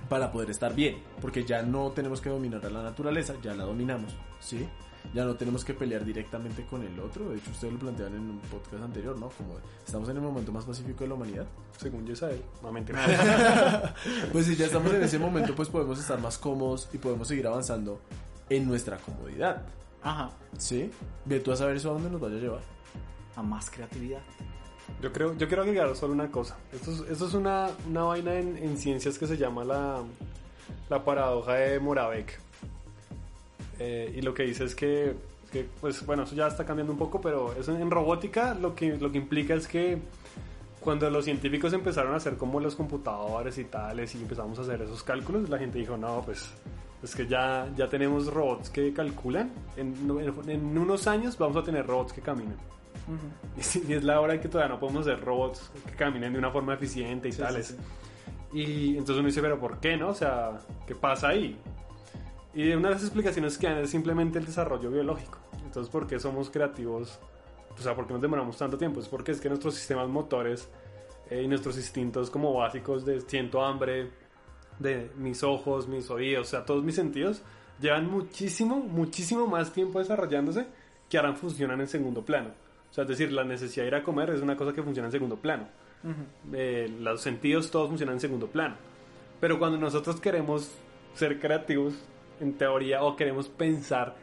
para 0.09 0.33
poder 0.33 0.51
estar 0.51 0.75
bien, 0.75 0.97
porque 1.21 1.45
ya 1.45 1.63
no 1.63 1.91
tenemos 1.93 2.21
que 2.21 2.31
dominar 2.31 2.65
a 2.65 2.71
la 2.71 2.83
naturaleza, 2.83 3.35
ya 3.43 3.55
la 3.55 3.65
dominamos, 3.65 4.15
¿sí? 4.41 4.67
Ya 5.13 5.25
no 5.25 5.35
tenemos 5.37 5.65
que 5.65 5.75
pelear 5.75 6.05
directamente 6.05 6.65
con 6.67 6.83
el 6.83 6.99
otro, 6.99 7.29
de 7.29 7.37
hecho 7.37 7.51
ustedes 7.51 7.75
lo 7.75 7.79
planteaban 7.79 8.15
en 8.15 8.21
un 8.23 8.39
podcast 8.41 8.83
anterior, 8.83 9.17
¿no? 9.19 9.29
Como 9.29 9.59
estamos 9.85 10.09
en 10.09 10.17
el 10.17 10.23
momento 10.23 10.51
más 10.51 10.65
pacífico 10.65 11.05
de 11.05 11.09
la 11.09 11.15
humanidad. 11.15 11.47
Según 11.79 12.07
Yesael. 12.07 12.43
No, 12.63 12.73
mentira. 12.73 13.95
Pues 14.33 14.47
si 14.47 14.57
ya 14.57 14.67
estamos 14.67 14.93
en 14.93 15.03
ese 15.03 15.19
momento, 15.19 15.55
pues 15.55 15.69
podemos 15.69 15.99
estar 15.99 16.21
más 16.21 16.39
cómodos 16.39 16.89
y 16.93 16.99
podemos 16.99 17.29
seguir 17.29 17.47
avanzando 17.47 18.01
en 18.49 18.67
nuestra 18.67 18.97
comodidad. 18.99 19.63
Ajá. 20.03 20.31
¿Sí? 20.59 20.91
Ve 21.25 21.41
tú 21.41 21.53
a 21.53 21.57
saber 21.57 21.77
eso 21.77 21.91
a 21.91 21.93
dónde 21.95 22.11
nos 22.11 22.21
vaya 22.21 22.37
a 22.37 22.41
llevar. 22.41 22.61
A 23.37 23.43
más 23.43 23.71
creatividad. 23.71 24.21
Yo 25.01 25.13
creo, 25.13 25.37
yo 25.37 25.49
quiero 25.49 25.63
agregar 25.63 25.95
solo 25.97 26.13
una 26.13 26.31
cosa. 26.31 26.57
Esto 26.73 26.93
es, 26.93 27.11
esto 27.11 27.29
es 27.29 27.35
una, 27.35 27.69
una 27.89 28.03
vaina 28.03 28.35
en, 28.35 28.57
en 28.57 28.77
ciencias 28.77 29.19
que 29.19 29.27
se 29.27 29.37
llama 29.37 29.65
la, 29.65 30.03
la 30.89 31.05
paradoja 31.05 31.55
de 31.55 31.81
Moravec. 31.81 32.41
Eh, 33.79 34.15
y 34.17 34.23
lo 34.23 34.33
que 34.35 34.45
dice 34.45 34.65
es 34.65 34.75
que, 34.75 35.15
que, 35.53 35.67
pues 35.81 36.05
bueno, 36.07 36.23
eso 36.25 36.35
ya 36.35 36.47
está 36.47 36.65
cambiando 36.65 36.93
un 36.93 36.99
poco, 36.99 37.21
pero 37.21 37.53
eso 37.59 37.75
en 37.77 37.91
robótica 37.91 38.55
lo 38.55 38.75
que, 38.75 38.97
lo 38.97 39.11
que 39.13 39.19
implica 39.19 39.55
es 39.55 39.67
que 39.69 39.99
cuando 40.81 41.09
los 41.11 41.25
científicos 41.25 41.73
empezaron 41.73 42.13
a 42.13 42.17
hacer 42.17 42.37
como 42.37 42.61
los 42.61 42.77
computadores 42.77 43.57
y 43.59 43.65
tales 43.65 44.15
y 44.15 44.19
empezamos 44.23 44.59
a 44.59 44.63
hacer 44.63 44.83
esos 44.83 45.03
cálculos, 45.03 45.49
la 45.49 45.59
gente 45.59 45.79
dijo, 45.79 45.97
no, 45.97 46.23
pues 46.25 46.51
es 47.03 47.15
que 47.15 47.27
ya, 47.27 47.69
ya 47.77 47.89
tenemos 47.89 48.27
robots 48.33 48.69
que 48.71 48.93
calculan, 48.93 49.51
en, 49.77 49.95
en- 50.21 50.51
en 50.51 50.79
unos 50.79 51.07
años 51.07 51.37
vamos 51.39 51.57
a 51.57 51.63
tener 51.63 51.87
robots 51.87 52.13
que 52.13 52.21
caminen. 52.21 52.57
Y 53.59 53.63
sí, 53.63 53.85
y 53.89 53.93
es 53.93 54.03
la 54.05 54.21
hora 54.21 54.35
en 54.35 54.41
que 54.41 54.49
todavía 54.49 54.75
no 54.75 54.81
podemos 54.81 55.07
hacer 55.07 55.23
robots 55.25 55.71
que 55.87 55.93
caminen 55.93 56.33
de 56.33 56.39
una 56.39 56.51
forma 56.51 56.75
eficiente 56.75 57.29
y 57.29 57.33
Sí, 57.33 57.41
tales. 57.43 57.67
sí, 57.69 57.77
Y 58.59 58.91
entonces 58.93 59.17
uno 59.19 59.27
dice, 59.27 59.41
pero 59.43 59.59
¿por 59.61 59.79
qué 59.79 59.97
no? 59.97 60.09
O 60.09 60.15
sea, 60.15 60.59
¿qué 60.87 60.95
pasa 60.95 61.29
ahí? 61.29 61.57
Y 62.55 62.73
una 62.73 62.89
de 62.89 62.95
las 62.95 63.03
explicaciones 63.03 63.59
que 63.59 63.67
dan 63.67 63.79
es 63.79 63.91
simplemente 63.91 64.39
el 64.39 64.47
desarrollo 64.47 64.91
biológico. 64.91 65.39
Entonces, 65.65 65.91
¿por 65.91 66.07
qué 66.07 66.21
somos 66.21 66.51
creativos? 66.51 67.19
O 67.77 67.83
sea, 67.83 67.97
¿por 67.97 68.07
qué 68.07 68.13
nos 68.13 68.23
demoramos 68.23 68.57
tanto 68.57 68.79
tiempo? 68.79 69.01
Es 69.01 69.09
porque 69.09 69.33
es 69.33 69.41
que 69.41 69.49
nuestros 69.49 69.75
sistemas 69.75 70.09
motores 70.09 70.69
eh, 71.31 71.43
y 71.43 71.49
nuestros 71.49 71.77
instintos 71.77 72.31
como 72.31 72.53
básicos 72.55 73.05
de 73.05 73.21
siento 73.23 73.65
hambre, 73.65 74.11
de 74.79 75.11
mis 75.17 75.43
ojos, 75.43 75.89
mis 75.89 76.09
oídos, 76.11 76.49
o 76.49 76.51
sea, 76.51 76.65
todos 76.65 76.85
mis 76.85 76.95
sentidos, 76.95 77.43
llevan 77.81 78.09
muchísimo, 78.09 78.77
muchísimo 78.77 79.47
más 79.47 79.73
tiempo 79.73 79.99
desarrollándose 79.99 80.67
que 81.09 81.19
ahora 81.19 81.35
funcionan 81.35 81.81
en 81.81 81.89
segundo 81.89 82.25
plano. 82.25 82.51
O 82.91 82.95
sea, 82.95 83.03
es 83.03 83.09
decir, 83.09 83.33
la 83.33 83.43
necesidad 83.43 83.85
de 83.85 83.89
ir 83.89 83.95
a 83.97 84.05
comer 84.05 84.31
es 84.31 84.41
una 84.41 84.57
cosa 84.57 84.73
que 84.73 84.83
funciona 84.83 85.09
en 85.09 85.13
segundo 85.13 85.37
plano. 85.37 85.67
Eh, 86.53 86.95
los 87.01 87.21
sentidos 87.21 87.71
todos 87.71 87.89
funcionan 87.89 88.15
en 88.15 88.21
segundo 88.21 88.47
plano. 88.47 88.77
Pero 89.41 89.59
cuando 89.59 89.79
nosotros 89.79 90.21
queremos 90.21 90.71
ser 91.15 91.41
creativos, 91.41 91.95
en 92.41 92.55
teoría, 92.55 93.03
o 93.03 93.17
queremos 93.17 93.49
pensar, 93.49 94.15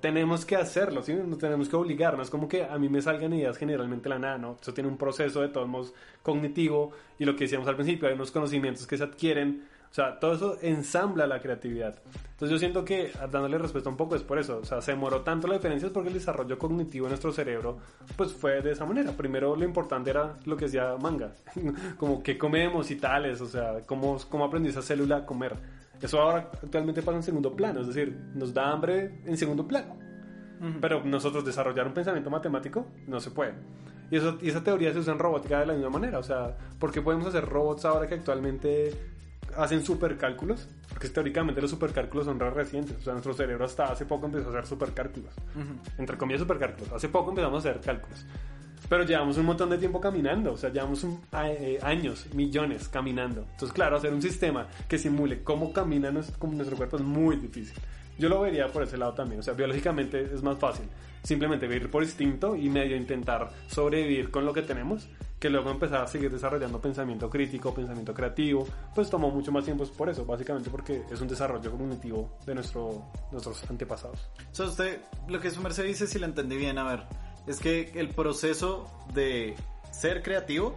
tenemos 0.00 0.44
que 0.44 0.56
hacerlo, 0.56 1.02
¿sí? 1.02 1.16
Tenemos 1.38 1.68
que 1.68 1.76
obligar. 1.76 2.16
No 2.16 2.22
es 2.22 2.30
como 2.30 2.48
que 2.48 2.64
a 2.64 2.78
mí 2.78 2.88
me 2.88 3.02
salgan 3.02 3.32
ideas 3.32 3.56
generalmente 3.56 4.08
la 4.08 4.18
nada, 4.18 4.38
¿no? 4.38 4.56
Eso 4.60 4.74
tiene 4.74 4.88
un 4.88 4.96
proceso 4.96 5.40
de 5.40 5.48
todos 5.48 5.68
modos 5.68 5.94
cognitivo 6.22 6.92
y 7.18 7.24
lo 7.24 7.36
que 7.36 7.44
decíamos 7.44 7.68
al 7.68 7.76
principio, 7.76 8.08
hay 8.08 8.14
unos 8.14 8.30
conocimientos 8.30 8.86
que 8.86 8.96
se 8.96 9.04
adquieren. 9.04 9.68
O 9.90 9.92
sea, 9.92 10.20
todo 10.20 10.34
eso 10.34 10.56
ensambla 10.62 11.26
la 11.26 11.40
creatividad. 11.40 11.96
Entonces 12.14 12.50
yo 12.50 12.58
siento 12.58 12.84
que, 12.84 13.10
dándole 13.30 13.58
respuesta 13.58 13.90
un 13.90 13.96
poco, 13.96 14.14
es 14.14 14.22
por 14.22 14.38
eso. 14.38 14.60
O 14.62 14.64
sea, 14.64 14.80
se 14.80 14.92
demoró 14.92 15.22
tanto 15.22 15.48
la 15.48 15.54
diferencia 15.54 15.86
es 15.86 15.92
porque 15.92 16.08
el 16.08 16.14
desarrollo 16.14 16.58
cognitivo 16.58 17.06
de 17.06 17.10
nuestro 17.10 17.32
cerebro, 17.32 17.78
pues 18.16 18.32
fue 18.32 18.62
de 18.62 18.70
esa 18.70 18.86
manera. 18.86 19.12
Primero 19.12 19.56
lo 19.56 19.64
importante 19.64 20.10
era 20.10 20.36
lo 20.44 20.56
que 20.56 20.66
decía 20.66 20.96
Manga, 21.00 21.32
como 21.98 22.22
qué 22.22 22.38
comemos 22.38 22.90
y 22.92 22.96
tales, 22.96 23.40
o 23.40 23.46
sea, 23.46 23.80
cómo, 23.84 24.16
cómo 24.28 24.44
aprendí 24.44 24.68
esa 24.68 24.80
célula 24.80 25.16
a 25.16 25.26
comer. 25.26 25.56
Eso 26.00 26.20
ahora 26.20 26.50
actualmente 26.62 27.02
pasa 27.02 27.16
en 27.16 27.22
segundo 27.22 27.54
plano, 27.54 27.80
es 27.80 27.88
decir, 27.88 28.18
nos 28.34 28.54
da 28.54 28.70
hambre 28.72 29.20
en 29.26 29.36
segundo 29.36 29.66
plano. 29.66 29.98
Pero 30.80 31.02
nosotros 31.04 31.42
desarrollar 31.42 31.86
un 31.86 31.94
pensamiento 31.94 32.28
matemático 32.28 32.86
no 33.06 33.18
se 33.18 33.30
puede. 33.30 33.54
Y, 34.10 34.16
eso, 34.16 34.38
y 34.42 34.50
esa 34.50 34.62
teoría 34.62 34.92
se 34.92 34.98
usa 34.98 35.14
en 35.14 35.18
robótica 35.18 35.60
de 35.60 35.66
la 35.66 35.72
misma 35.72 35.88
manera. 35.88 36.18
O 36.18 36.22
sea, 36.22 36.54
¿por 36.78 36.92
qué 36.92 37.00
podemos 37.00 37.26
hacer 37.26 37.46
robots 37.46 37.86
ahora 37.86 38.06
que 38.06 38.16
actualmente 38.16 38.94
hacen 39.56 39.82
supercálculos? 39.82 40.68
Porque 40.90 41.08
teóricamente 41.08 41.62
los 41.62 41.70
supercálculos 41.70 42.26
son 42.26 42.38
re 42.38 42.50
recientes. 42.50 42.98
O 42.98 43.00
sea, 43.00 43.14
nuestro 43.14 43.32
cerebro 43.32 43.64
hasta 43.64 43.90
hace 43.90 44.04
poco 44.04 44.26
empezó 44.26 44.48
a 44.48 44.50
hacer 44.50 44.66
supercálculos. 44.66 45.32
Entre 45.96 46.18
comillas, 46.18 46.40
supercálculos. 46.40 46.92
Hace 46.92 47.08
poco 47.08 47.30
empezamos 47.30 47.64
a 47.64 47.70
hacer 47.70 47.80
cálculos. 47.80 48.26
Pero 48.88 49.04
llevamos 49.04 49.36
un 49.38 49.46
montón 49.46 49.70
de 49.70 49.78
tiempo 49.78 50.00
caminando, 50.00 50.52
o 50.52 50.56
sea, 50.56 50.70
llevamos 50.70 51.04
un- 51.04 51.20
eh, 51.44 51.78
años, 51.82 52.26
millones 52.34 52.88
caminando. 52.88 53.42
Entonces, 53.52 53.72
claro, 53.72 53.96
hacer 53.96 54.12
un 54.12 54.22
sistema 54.22 54.66
que 54.88 54.98
simule 54.98 55.42
cómo 55.44 55.72
camina 55.72 56.10
nuestro, 56.10 56.48
nuestro 56.48 56.76
cuerpo 56.76 56.96
es 56.96 57.02
muy 57.02 57.36
difícil. 57.36 57.76
Yo 58.18 58.28
lo 58.28 58.40
vería 58.40 58.66
por 58.68 58.82
ese 58.82 58.98
lado 58.98 59.14
también, 59.14 59.40
o 59.40 59.42
sea, 59.42 59.54
biológicamente 59.54 60.22
es 60.34 60.42
más 60.42 60.58
fácil 60.58 60.86
simplemente 61.22 61.66
vivir 61.66 61.90
por 61.90 62.02
instinto 62.02 62.56
y 62.56 62.68
medio 62.70 62.96
intentar 62.96 63.50
sobrevivir 63.68 64.30
con 64.30 64.44
lo 64.46 64.52
que 64.54 64.62
tenemos, 64.62 65.06
que 65.38 65.48
luego 65.50 65.70
empezar 65.70 66.02
a 66.02 66.06
seguir 66.06 66.30
desarrollando 66.30 66.80
pensamiento 66.80 67.28
crítico, 67.30 67.74
pensamiento 67.74 68.12
creativo, 68.14 68.66
pues 68.94 69.08
tomó 69.10 69.30
mucho 69.30 69.52
más 69.52 69.64
tiempo 69.64 69.84
por 69.96 70.08
eso, 70.10 70.24
básicamente 70.26 70.68
porque 70.70 71.02
es 71.10 71.20
un 71.20 71.28
desarrollo 71.28 71.70
cognitivo 71.70 72.38
de 72.46 72.54
nuestro, 72.54 73.04
nuestros 73.32 73.62
antepasados. 73.70 74.18
O 74.50 74.54
sea, 74.54 74.66
usted, 74.66 75.00
lo 75.28 75.40
que 75.40 75.50
su 75.50 75.60
merced 75.62 75.84
dice, 75.84 76.06
si 76.06 76.18
lo 76.18 76.26
entendí 76.26 76.56
bien, 76.56 76.76
a 76.78 76.84
ver, 76.84 77.04
es 77.46 77.58
que 77.60 77.92
el 77.94 78.08
proceso 78.10 78.86
de 79.14 79.54
ser 79.90 80.22
creativo 80.22 80.76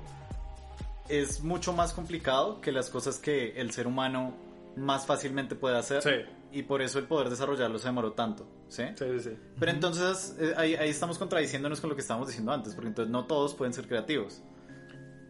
es 1.10 1.42
mucho 1.44 1.74
más 1.74 1.94
complicado 1.94 2.62
que 2.62 2.72
las 2.72 2.90
cosas 2.90 3.20
que 3.20 3.60
el 3.60 3.72
ser 3.72 3.88
humano 3.88 4.34
más 4.76 5.06
fácilmente 5.06 5.56
puede 5.56 5.78
hacer. 5.78 6.02
Sí. 6.02 6.10
Y 6.52 6.64
por 6.64 6.82
eso 6.82 7.00
el 7.00 7.06
poder 7.06 7.30
desarrollarlo 7.30 7.80
se 7.80 7.88
demoró 7.88 8.14
tanto, 8.14 8.48
¿sí? 8.70 8.84
Sí, 8.96 9.06
sí, 9.18 9.20
sí. 9.22 9.38
Pero 9.60 9.72
entonces 9.72 10.36
eh, 10.40 10.54
ahí, 10.56 10.76
ahí 10.76 10.90
estamos 10.90 11.18
contradiciéndonos 11.18 11.82
con 11.82 11.90
lo 11.90 11.96
que 11.96 12.02
estábamos 12.02 12.28
diciendo 12.28 12.52
antes, 12.52 12.74
porque 12.76 12.90
entonces 12.90 13.12
no 13.12 13.26
todos 13.26 13.56
pueden 13.56 13.74
ser 13.74 13.88
creativos. 13.88 14.42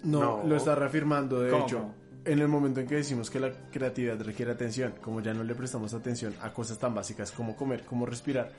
No, 0.04 0.20
No. 0.20 0.44
lo 0.48 0.56
está 0.58 0.76
reafirmando, 0.76 1.40
de 1.40 1.50
¿Cómo, 1.50 1.66
hecho. 1.66 1.86
En 2.26 2.40
el 2.40 2.48
momento 2.50 2.82
en 2.82 2.88
que 2.88 2.96
decimos 2.96 3.30
que 3.30 3.40
la 3.40 3.52
creatividad 3.72 4.20
requiere 4.22 4.52
atención, 4.52 4.94
como 5.02 5.22
ya 5.22 5.34
no 5.34 5.44
le 5.44 5.56
prestamos 5.56 5.94
atención 5.94 6.34
a 6.42 6.54
cosas 6.54 6.78
tan 6.78 6.94
básicas 6.94 7.32
como 7.32 7.56
comer, 7.56 7.84
como 7.86 8.06
respirar, 8.06 8.52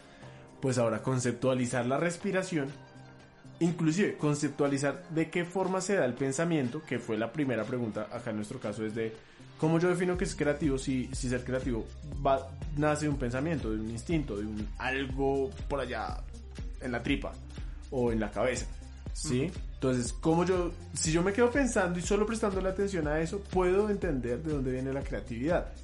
pues 0.65 0.79
ahora 0.79 1.03
conceptualizar 1.03 1.85
la 1.85 1.99
respiración, 1.99 2.69
inclusive 3.61 4.17
conceptualizar 4.17 5.07
de 5.11 5.29
qué 5.29 5.45
forma 5.45 5.83
se 5.83 5.95
da 5.95 6.07
el 6.07 6.15
pensamiento, 6.15 6.83
que 6.83 6.99
fue 6.99 7.19
la 7.19 7.31
primera 7.31 7.65
pregunta 7.65 8.09
acá 8.11 8.31
en 8.31 8.37
nuestro 8.37 8.59
caso, 8.61 8.83
es 8.83 8.95
de 8.95 9.15
cómo 9.59 9.79
yo 9.79 9.91
defino 9.91 10.17
que 10.17 10.25
es 10.25 10.35
creativo 10.35 10.79
si, 10.79 11.11
si 11.13 11.29
ser 11.29 11.45
creativo 11.45 11.85
va, 12.27 12.49
nace 12.79 13.05
de 13.05 13.11
un 13.11 13.19
pensamiento, 13.19 13.71
de 13.71 13.79
un 13.79 13.91
instinto, 13.91 14.39
de 14.39 14.47
un 14.47 14.67
algo 14.79 15.51
por 15.69 15.81
allá 15.81 16.23
en 16.81 16.93
la 16.93 17.03
tripa 17.03 17.33
o 17.91 18.11
en 18.11 18.19
la 18.19 18.31
cabeza. 18.31 18.65
¿Sí? 19.13 19.53
Entonces, 19.75 20.15
como 20.15 20.47
yo, 20.47 20.73
si 20.95 21.13
yo 21.13 21.23
me 21.23 21.35
quedo 21.35 21.51
pensando 21.51 21.99
y 21.99 22.03
solo 22.03 22.25
prestando 22.25 22.63
la 22.63 22.71
atención 22.71 23.07
a 23.07 23.21
eso, 23.21 23.39
puedo 23.51 23.91
entender 23.91 24.43
de 24.43 24.55
dónde 24.55 24.73
viene 24.73 24.95
la 24.95 25.03
creatividad. 25.03 25.75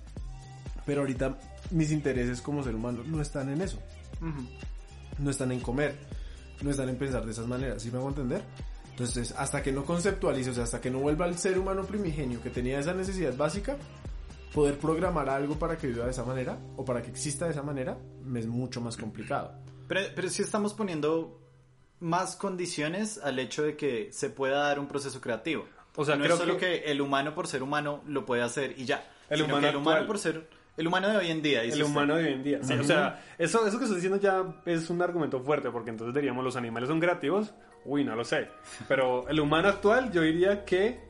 Pero 0.86 1.02
ahorita 1.02 1.36
mis 1.70 1.92
intereses 1.92 2.40
como 2.40 2.64
ser 2.64 2.74
humano 2.74 3.02
no 3.04 3.20
están 3.20 3.50
en 3.50 3.60
eso. 3.60 3.78
No 5.18 5.30
están 5.30 5.52
en 5.52 5.60
comer. 5.60 5.96
No 6.62 6.70
están 6.70 6.88
en 6.88 6.96
pensar 6.96 7.24
de 7.24 7.32
esas 7.32 7.46
maneras. 7.46 7.82
¿Sí 7.82 7.90
me 7.90 7.98
hago 7.98 8.08
entender? 8.08 8.42
Entonces, 8.90 9.32
hasta 9.36 9.62
que 9.62 9.72
no 9.72 9.84
conceptualice, 9.84 10.50
o 10.50 10.54
sea, 10.54 10.64
hasta 10.64 10.80
que 10.80 10.90
no 10.90 10.98
vuelva 10.98 11.24
al 11.24 11.38
ser 11.38 11.58
humano 11.58 11.84
primigenio 11.84 12.42
que 12.42 12.50
tenía 12.50 12.78
esa 12.78 12.92
necesidad 12.92 13.34
básica, 13.34 13.76
poder 14.52 14.76
programar 14.78 15.30
algo 15.30 15.58
para 15.58 15.78
que 15.78 15.86
viva 15.86 16.04
de 16.04 16.10
esa 16.10 16.24
manera 16.24 16.58
o 16.76 16.84
para 16.84 17.00
que 17.02 17.10
exista 17.10 17.46
de 17.46 17.52
esa 17.52 17.62
manera, 17.62 17.96
es 18.36 18.46
mucho 18.46 18.80
más 18.82 18.96
complicado. 18.98 19.54
Pero, 19.88 20.00
pero 20.14 20.28
sí 20.28 20.42
estamos 20.42 20.74
poniendo 20.74 21.40
más 22.00 22.36
condiciones 22.36 23.18
al 23.22 23.38
hecho 23.38 23.62
de 23.62 23.76
que 23.76 24.10
se 24.12 24.28
pueda 24.28 24.64
dar 24.64 24.78
un 24.78 24.86
proceso 24.86 25.20
creativo. 25.20 25.64
O 25.96 26.04
sea, 26.04 26.16
no 26.16 26.24
creo 26.24 26.34
es 26.34 26.40
solo 26.40 26.54
que- 26.58 26.82
que... 26.82 26.90
el 26.90 27.00
humano 27.00 27.34
por 27.34 27.46
ser 27.46 27.62
humano 27.62 28.02
lo 28.06 28.26
puede 28.26 28.42
hacer 28.42 28.74
y 28.78 28.84
ya. 28.84 29.08
El 29.30 29.38
sino 29.40 29.48
humano 29.54 29.60
que 29.62 29.70
el 29.70 29.76
humano 29.76 30.06
por 30.06 30.18
ser 30.18 30.48
el 30.80 30.86
humano 30.86 31.08
de 31.08 31.16
hoy 31.18 31.30
en 31.30 31.42
día. 31.42 31.62
dice 31.62 31.76
El 31.76 31.82
usted. 31.82 31.92
humano 31.94 32.16
de 32.16 32.24
hoy 32.26 32.32
en 32.32 32.42
día. 32.42 32.58
Sí, 32.62 32.72
o 32.74 32.84
sea, 32.84 33.22
eso, 33.38 33.66
eso 33.66 33.78
que 33.78 33.84
estoy 33.84 33.96
diciendo 34.00 34.18
ya 34.18 34.44
es 34.64 34.88
un 34.90 35.00
argumento 35.02 35.40
fuerte, 35.40 35.70
porque 35.70 35.90
entonces 35.90 36.14
diríamos 36.14 36.42
los 36.44 36.56
animales 36.56 36.88
son 36.88 36.98
creativos. 37.00 37.52
Uy, 37.84 38.04
no 38.04 38.16
lo 38.16 38.24
sé. 38.24 38.48
Pero 38.88 39.28
el 39.28 39.38
humano 39.40 39.68
actual, 39.68 40.10
yo 40.12 40.22
diría 40.22 40.64
que 40.64 41.08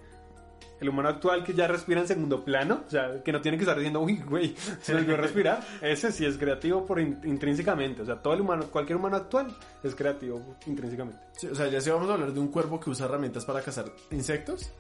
el 0.81 0.89
humano 0.89 1.11
actual 1.11 1.45
que 1.45 1.53
ya 1.53 1.67
respira 1.67 2.01
en 2.01 2.09
segundo 2.09 2.43
plano, 2.43 2.85
o 2.87 2.91
sea, 2.91 3.23
que 3.23 3.33
no 3.33 3.41
tiene 3.43 3.59
que 3.59 3.65
estar 3.65 3.77
diciendo, 3.77 4.01
uy, 4.01 4.17
güey, 4.27 4.55
se 4.81 4.95
me 4.95 5.01
olvidó 5.01 5.19
respirar, 5.19 5.61
ese 5.83 6.11
sí 6.11 6.25
es 6.25 6.39
creativo 6.39 6.87
por 6.87 6.99
in- 7.01 7.21
intrínsecamente. 7.25 8.01
O 8.03 8.07
sea, 8.07 8.17
todo 8.17 8.33
el 8.35 8.41
humano, 8.41 8.65
cualquier 8.71 8.97
humano 8.97 9.17
actual 9.17 9.55
es 9.83 9.95
creativo 9.95 10.57
intrínsecamente. 10.67 11.21
Sí, 11.37 11.49
o 11.49 11.55
sea, 11.55 11.69
ya 11.69 11.81
si 11.81 11.91
vamos 11.91 12.09
a 12.09 12.15
hablar 12.15 12.33
de 12.33 12.41
un 12.41 12.49
cuervo 12.49 12.81
que 12.81 12.89
usa 12.91 13.07
herramientas 13.07 13.45
para 13.45 13.61
cazar 13.61 13.87
insectos, 14.11 14.71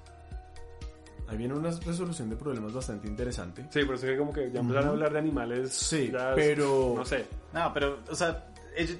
ahí 1.30 1.36
viene 1.36 1.54
una 1.54 1.70
resolución 1.70 2.28
de 2.28 2.36
problemas 2.36 2.72
bastante 2.72 3.06
interesante. 3.08 3.66
Sí, 3.70 3.84
por 3.84 3.94
eso 3.94 4.06
que 4.06 4.16
como 4.18 4.32
que 4.32 4.50
ya 4.50 4.60
empezaron 4.60 4.88
a 4.88 4.92
hablar 4.92 5.12
de 5.12 5.18
animales. 5.20 5.72
Sí, 5.72 6.10
ya 6.12 6.30
es- 6.30 6.34
pero- 6.36 6.94
No 6.96 7.04
sé. 7.04 7.26
No, 7.52 7.72
pero, 7.72 8.00
o 8.10 8.14
sea, 8.14 8.46
ellos- 8.76 8.98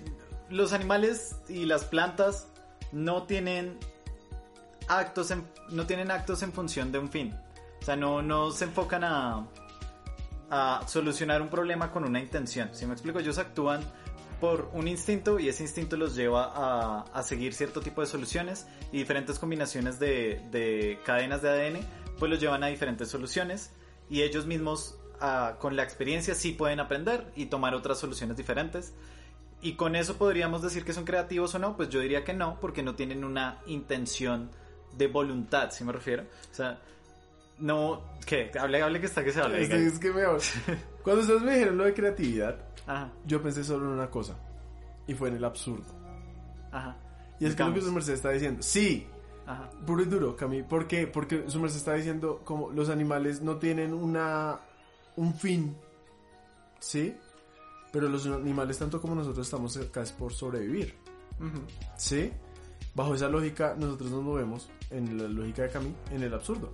los 0.48 0.72
animales 0.72 1.36
y 1.48 1.64
las 1.66 1.84
plantas 1.84 2.46
no 2.92 3.24
tienen 3.24 3.78
actos 4.88 5.30
en, 5.30 5.44
no 5.70 5.86
tienen 5.86 6.10
actos 6.10 6.42
en 6.42 6.52
función 6.52 6.90
de 6.92 6.98
un 6.98 7.08
fin. 7.10 7.34
O 7.80 7.84
sea, 7.84 7.96
no, 7.96 8.22
no 8.22 8.50
se 8.50 8.64
enfocan 8.64 9.04
a, 9.04 9.46
a 10.50 10.82
solucionar 10.86 11.40
un 11.42 11.48
problema 11.48 11.90
con 11.92 12.04
una 12.04 12.20
intención. 12.20 12.70
Si 12.72 12.86
me 12.86 12.92
explico, 12.92 13.18
ellos 13.20 13.38
actúan 13.38 13.80
por 14.40 14.70
un 14.72 14.88
instinto 14.88 15.38
y 15.38 15.48
ese 15.48 15.62
instinto 15.62 15.96
los 15.96 16.16
lleva 16.16 16.50
a, 16.54 17.00
a 17.12 17.22
seguir 17.22 17.52
cierto 17.54 17.80
tipo 17.80 18.00
de 18.00 18.06
soluciones 18.06 18.66
y 18.90 18.98
diferentes 18.98 19.38
combinaciones 19.38 19.98
de, 19.98 20.40
de 20.50 20.98
cadenas 21.04 21.42
de 21.42 21.48
ADN 21.50 21.80
pues 22.20 22.30
los 22.30 22.38
llevan 22.38 22.62
a 22.62 22.68
diferentes 22.68 23.08
soluciones 23.08 23.72
y 24.08 24.22
ellos 24.22 24.46
mismos 24.46 24.96
ah, 25.20 25.56
con 25.58 25.74
la 25.74 25.82
experiencia 25.82 26.36
sí 26.36 26.52
pueden 26.52 26.78
aprender 26.78 27.32
y 27.34 27.46
tomar 27.46 27.74
otras 27.74 27.98
soluciones 27.98 28.36
diferentes 28.36 28.94
y 29.62 29.74
con 29.74 29.94
eso 29.94 30.16
podríamos 30.16 30.62
decir 30.62 30.84
que 30.84 30.92
son 30.92 31.04
creativos 31.04 31.54
o 31.54 31.58
no, 31.58 31.76
pues 31.76 31.88
yo 31.90 32.00
diría 32.00 32.24
que 32.24 32.32
no, 32.32 32.58
porque 32.60 32.82
no 32.82 32.94
tienen 32.94 33.24
una 33.24 33.58
intención 33.66 34.50
de 34.96 35.06
voluntad, 35.06 35.70
si 35.70 35.84
me 35.84 35.92
refiero. 35.92 36.24
O 36.50 36.54
sea, 36.54 36.80
no, 37.58 38.02
¿qué? 38.24 38.50
Hable, 38.58 38.82
hable 38.82 39.00
que 39.00 39.06
está 39.06 39.22
que 39.22 39.32
se 39.32 39.40
habla. 39.40 39.58
Es 39.58 39.68
que, 39.68 39.86
es 39.86 39.98
que 39.98 40.10
mejor. 40.12 40.40
Cuando 41.02 41.22
ustedes 41.22 41.42
me 41.42 41.52
dijeron 41.52 41.76
lo 41.76 41.84
de 41.84 41.94
creatividad, 41.94 42.56
Ajá, 42.86 43.12
yo 43.26 43.42
pensé 43.42 43.62
solo 43.62 43.84
en 43.86 43.92
una 43.92 44.10
cosa, 44.10 44.34
y 45.06 45.14
fue 45.14 45.28
en 45.28 45.36
el 45.36 45.44
absurdo. 45.44 45.94
ajá. 46.72 46.96
Y 47.38 47.46
es 47.46 47.54
que 47.54 47.64
lo 47.64 47.72
que 47.72 47.80
su 47.80 47.90
merced 47.90 48.12
está 48.12 48.30
diciendo, 48.30 48.62
sí, 48.62 49.06
Ajá. 49.50 49.70
Puro 49.84 50.02
y 50.02 50.06
duro, 50.06 50.36
Cami. 50.36 50.62
¿Por 50.62 50.86
qué? 50.86 51.06
Porque 51.06 51.44
Sumer 51.48 51.70
se 51.70 51.78
está 51.78 51.94
diciendo 51.94 52.42
como 52.44 52.70
los 52.70 52.88
animales 52.88 53.42
no 53.42 53.56
tienen 53.56 53.92
una 53.92 54.60
un 55.16 55.34
fin, 55.34 55.76
¿sí? 56.78 57.14
Pero 57.92 58.08
los 58.08 58.26
animales, 58.26 58.78
tanto 58.78 59.00
como 59.00 59.14
nosotros, 59.14 59.46
estamos 59.46 59.76
acá 59.76 60.02
es 60.02 60.12
por 60.12 60.32
sobrevivir, 60.32 60.94
Ujú. 61.40 61.60
¿sí? 61.96 62.30
Bajo 62.94 63.14
esa 63.14 63.28
lógica, 63.28 63.74
nosotros 63.76 64.10
nos 64.10 64.22
movemos, 64.22 64.70
en 64.90 65.18
la 65.18 65.28
lógica 65.28 65.62
de 65.62 65.70
Cami, 65.70 65.94
en 66.12 66.22
el 66.22 66.32
absurdo. 66.32 66.72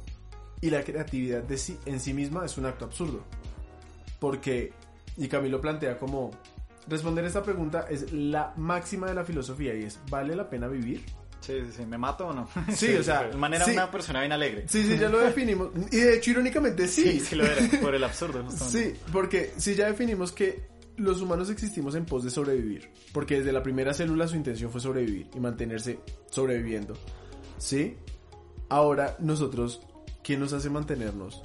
Y 0.60 0.70
la 0.70 0.84
creatividad 0.84 1.42
de 1.42 1.56
sí, 1.56 1.78
en 1.86 2.00
sí 2.00 2.12
misma 2.12 2.44
es 2.44 2.58
un 2.58 2.66
acto 2.66 2.84
absurdo. 2.84 3.22
Porque, 4.20 4.72
y 5.16 5.28
Cami 5.28 5.48
lo 5.48 5.60
plantea 5.60 5.98
como, 5.98 6.30
responder 6.86 7.24
esta 7.24 7.42
pregunta 7.42 7.86
es 7.88 8.12
la 8.12 8.52
máxima 8.56 9.06
de 9.06 9.14
la 9.14 9.24
filosofía 9.24 9.74
y 9.74 9.84
es, 9.84 9.98
¿vale 10.10 10.36
la 10.36 10.48
pena 10.48 10.68
vivir? 10.68 11.04
Sí, 11.40 11.52
sí, 11.66 11.72
sí. 11.76 11.86
¿Me 11.86 11.96
mato 11.98 12.28
o 12.28 12.32
no? 12.32 12.48
Sí, 12.74 12.94
o 12.94 13.02
sea, 13.02 13.24
De 13.24 13.36
manera 13.36 13.64
sí. 13.64 13.70
una 13.72 13.90
persona 13.90 14.20
bien 14.20 14.32
alegre. 14.32 14.64
Sí, 14.68 14.82
sí, 14.84 14.98
ya 14.98 15.08
lo 15.08 15.18
definimos. 15.20 15.70
Y 15.92 15.96
de 15.98 16.16
hecho, 16.16 16.30
irónicamente, 16.32 16.88
sí. 16.88 17.02
Sí, 17.02 17.20
sí 17.20 17.36
lo 17.36 17.44
era. 17.44 17.56
Por 17.80 17.94
el 17.94 18.02
absurdo, 18.04 18.42
justamente. 18.44 18.94
Sí, 18.94 19.00
porque 19.12 19.52
si 19.56 19.74
ya 19.74 19.86
definimos 19.86 20.32
que 20.32 20.66
los 20.96 21.20
humanos 21.20 21.50
existimos 21.50 21.94
en 21.94 22.06
pos 22.06 22.24
de 22.24 22.30
sobrevivir, 22.30 22.90
porque 23.12 23.38
desde 23.38 23.52
la 23.52 23.62
primera 23.62 23.92
célula 23.92 24.26
su 24.26 24.34
intención 24.36 24.70
fue 24.72 24.80
sobrevivir 24.80 25.28
y 25.34 25.40
mantenerse 25.40 25.98
sobreviviendo, 26.30 26.94
¿sí? 27.58 27.96
Ahora 28.70 29.14
nosotros, 29.20 29.82
¿qué 30.22 30.36
nos 30.38 30.52
hace 30.54 30.70
mantenernos 30.70 31.42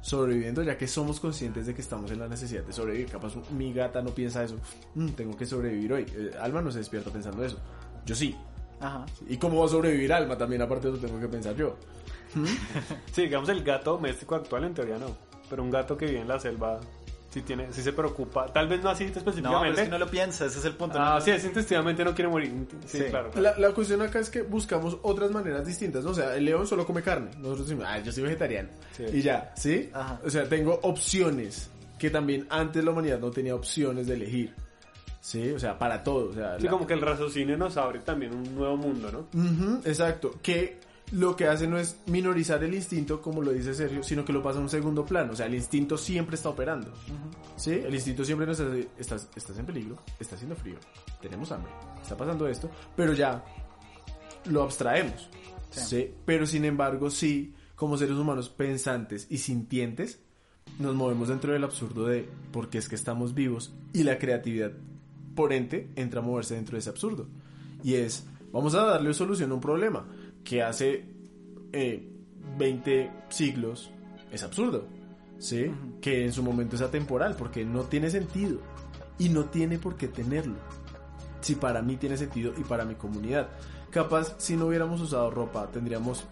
sobreviviendo? 0.00 0.62
Ya 0.62 0.78
que 0.78 0.88
somos 0.88 1.20
conscientes 1.20 1.66
de 1.66 1.74
que 1.74 1.82
estamos 1.82 2.10
en 2.10 2.20
la 2.20 2.26
necesidad 2.28 2.62
de 2.64 2.72
sobrevivir. 2.72 3.08
Capaz 3.08 3.34
mi 3.50 3.72
gata 3.74 4.00
no 4.02 4.14
piensa 4.14 4.42
eso, 4.42 4.56
"Mm, 4.94 5.08
tengo 5.10 5.36
que 5.36 5.44
sobrevivir 5.46 5.92
hoy. 5.92 6.06
Eh, 6.16 6.30
Alma 6.40 6.62
no 6.62 6.72
se 6.72 6.78
despierta 6.78 7.10
pensando 7.12 7.44
eso. 7.44 7.60
Yo 8.06 8.14
sí. 8.14 8.34
Ajá. 8.80 9.06
¿Y 9.28 9.36
cómo 9.38 9.60
va 9.60 9.66
a 9.66 9.68
sobrevivir 9.68 10.12
Alma? 10.12 10.36
También 10.36 10.62
aparte 10.62 10.88
de 10.90 10.96
eso 10.98 11.06
tengo 11.06 11.20
que 11.20 11.28
pensar 11.28 11.54
yo. 11.56 11.76
Sí, 13.12 13.22
digamos 13.22 13.48
el 13.48 13.62
gato 13.62 13.92
doméstico 13.92 14.34
actual 14.34 14.64
en 14.64 14.74
teoría 14.74 14.98
no. 14.98 15.16
Pero 15.48 15.62
un 15.62 15.70
gato 15.70 15.96
que 15.96 16.06
vive 16.06 16.20
en 16.20 16.28
la 16.28 16.38
selva 16.40 16.80
sí 17.30 17.40
tiene, 17.42 17.72
sí 17.72 17.82
se 17.82 17.92
preocupa. 17.92 18.46
Tal 18.52 18.66
vez 18.68 18.82
no 18.82 18.90
así 18.90 19.04
No, 19.04 19.10
pero 19.12 19.20
específicamente. 19.30 19.80
es 19.82 19.86
que 19.86 19.90
no 19.92 19.98
lo 19.98 20.08
piensa, 20.10 20.44
ese 20.46 20.58
es 20.58 20.64
el 20.64 20.74
punto. 20.74 20.98
ah, 21.00 21.14
¿no? 21.14 21.20
sí, 21.20 21.30
es 21.30 21.44
instintivamente 21.44 22.04
no 22.04 22.14
quiere 22.14 22.30
morir. 22.30 22.52
Sí, 22.86 22.98
Sí. 22.98 23.04
claro. 23.04 23.30
claro. 23.30 23.56
La, 23.58 23.68
la 23.68 23.74
cuestión 23.74 24.02
acá 24.02 24.18
es 24.18 24.28
que 24.30 24.42
buscamos 24.42 24.98
otras 25.02 25.30
maneras 25.30 25.66
distintas, 25.66 26.04
¿no? 26.04 26.10
O 26.10 26.14
sea, 26.14 26.34
el 26.34 26.44
león 26.44 26.66
solo 26.66 26.84
come 26.84 27.02
carne. 27.02 27.30
Nosotros 27.38 27.68
decimos, 27.68 27.84
ah, 27.88 27.98
yo 28.00 28.10
soy 28.12 28.24
vegetariano. 28.24 28.68
Sí. 28.96 29.04
Y 29.12 29.22
ya, 29.22 29.52
¿sí? 29.56 29.90
Ajá. 29.94 30.20
O 30.24 30.30
sea, 30.30 30.48
tengo 30.48 30.78
opciones 30.82 31.70
que 31.98 32.10
también 32.10 32.46
antes 32.50 32.84
la 32.84 32.90
humanidad 32.90 33.18
no 33.20 33.30
tenía 33.30 33.54
opciones 33.54 34.06
de 34.06 34.14
elegir. 34.14 34.54
¿Sí? 35.26 35.50
O 35.50 35.58
sea, 35.58 35.76
para 35.76 36.04
todo. 36.04 36.30
O 36.30 36.32
sea, 36.32 36.56
Sí, 36.56 36.66
la- 36.66 36.70
como 36.70 36.86
que 36.86 36.94
el 36.94 37.00
raciocinio 37.00 37.56
nos 37.58 37.76
abre 37.76 37.98
también 37.98 38.32
un 38.32 38.54
nuevo 38.54 38.76
mundo, 38.76 39.10
¿no? 39.10 39.18
Ujú, 39.42 39.80
exacto. 39.84 40.36
Que 40.40 40.78
lo 41.10 41.34
que 41.34 41.48
hace 41.48 41.66
no 41.66 41.78
es 41.78 41.98
minorizar 42.06 42.62
el 42.62 42.72
instinto, 42.74 43.20
como 43.20 43.42
lo 43.42 43.50
dice 43.50 43.74
Sergio, 43.74 44.04
sino 44.04 44.24
que 44.24 44.32
lo 44.32 44.40
pasa 44.40 44.60
a 44.60 44.62
un 44.62 44.68
segundo 44.68 45.04
plano. 45.04 45.32
O 45.32 45.36
sea, 45.36 45.46
el 45.46 45.56
instinto 45.56 45.98
siempre 45.98 46.36
está 46.36 46.48
operando. 46.50 46.92
¿Sí? 47.56 47.72
El 47.72 47.92
instinto 47.92 48.24
siempre 48.24 48.46
nos 48.46 48.58
dice, 48.58 48.88
estás, 48.98 49.28
estás 49.34 49.58
en 49.58 49.66
peligro, 49.66 49.96
está 50.20 50.36
haciendo 50.36 50.54
frío, 50.54 50.76
tenemos 51.20 51.50
hambre, 51.50 51.72
está 52.00 52.16
pasando 52.16 52.46
esto, 52.46 52.70
pero 52.94 53.12
ya 53.12 53.42
lo 54.44 54.62
abstraemos. 54.62 55.28
Sí. 55.70 55.80
¿sí? 55.80 56.14
Pero 56.24 56.46
sin 56.46 56.64
embargo, 56.64 57.10
sí, 57.10 57.52
como 57.74 57.96
seres 57.96 58.16
humanos 58.16 58.48
pensantes 58.48 59.26
y 59.28 59.38
sintientes, 59.38 60.20
nos 60.78 60.94
movemos 60.94 61.28
dentro 61.28 61.52
del 61.52 61.64
absurdo 61.64 62.06
de 62.06 62.28
por 62.52 62.68
qué 62.70 62.78
es 62.78 62.88
que 62.88 62.94
estamos 62.94 63.34
vivos 63.34 63.72
y 63.92 64.02
la 64.04 64.18
creatividad, 64.18 64.72
por 65.36 65.52
ente, 65.52 65.88
entra 65.94 66.18
a 66.20 66.22
moverse 66.24 66.56
dentro 66.56 66.72
de 66.74 66.80
ese 66.80 66.90
absurdo. 66.90 67.28
Y 67.84 67.94
es, 67.94 68.26
vamos 68.52 68.74
a 68.74 68.82
darle 68.82 69.14
solución 69.14 69.52
a 69.52 69.54
un 69.54 69.60
problema 69.60 70.04
que 70.42 70.62
hace 70.64 71.04
eh, 71.72 72.10
20 72.58 73.10
siglos 73.28 73.90
es 74.32 74.42
absurdo, 74.42 74.86
¿sí? 75.38 75.70
Que 76.00 76.24
en 76.24 76.32
su 76.32 76.42
momento 76.42 76.74
es 76.74 76.82
atemporal 76.82 77.36
porque 77.36 77.64
no 77.64 77.82
tiene 77.84 78.10
sentido 78.10 78.58
y 79.18 79.28
no 79.28 79.44
tiene 79.44 79.78
por 79.78 79.96
qué 79.96 80.08
tenerlo. 80.08 80.56
Si 81.40 81.54
para 81.54 81.80
mí 81.82 81.96
tiene 81.96 82.16
sentido 82.16 82.52
y 82.58 82.64
para 82.64 82.84
mi 82.84 82.96
comunidad. 82.96 83.48
Capaz, 83.90 84.34
si 84.38 84.56
no 84.56 84.66
hubiéramos 84.66 85.00
usado 85.00 85.30
ropa, 85.30 85.68
tendríamos 85.70 86.24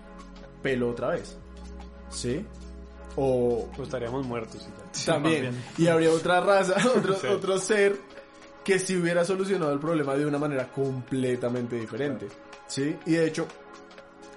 pelo 0.63 0.91
otra 0.91 1.11
vez, 1.11 1.37
¿sí? 2.11 2.45
O 3.17 3.69
Pues 3.77 3.87
estaríamos 3.89 4.27
muertos 4.27 4.57
y 4.67 4.71
ya. 4.71 4.89
Sí, 4.93 5.07
también. 5.07 5.41
bien. 5.43 5.55
Y 5.79 5.87
habría 5.87 6.11
otra 6.11 6.41
raza, 6.41 6.75
otro, 6.97 7.15
Sí. 7.15 7.27
otro 7.29 7.59
ser 7.59 7.97
que 8.65 8.79
si 8.79 8.97
hubiera 8.97 9.25
solucionado 9.25 9.73
el 9.73 9.79
problema 9.79 10.15
de 10.15 10.27
una 10.27 10.39
manera 10.39 10.73
completamente 10.73 11.79
diferente. 11.79 12.29
¿Sí? 12.67 12.97
Y 13.07 13.13
de 13.13 13.27
hecho, 13.27 13.47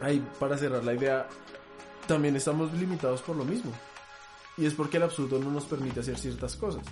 ahí 0.02 0.24
para 0.40 0.58
cerrar 0.58 0.84
la 0.84 0.94
idea, 0.94 1.28
también 2.08 2.36
estamos 2.36 2.74
limitados 2.74 3.22
por 3.22 3.36
lo 3.36 3.46
mismo. 3.46 3.72
Y 4.58 4.66
es 4.66 4.74
porque 4.74 4.98
el 4.98 5.04
absurdo 5.04 5.40
no 5.40 5.50
nos 5.52 5.66
permite 5.66 6.02
hacer 6.02 6.18
ciertas 6.18 6.56
cosas. 6.56 6.84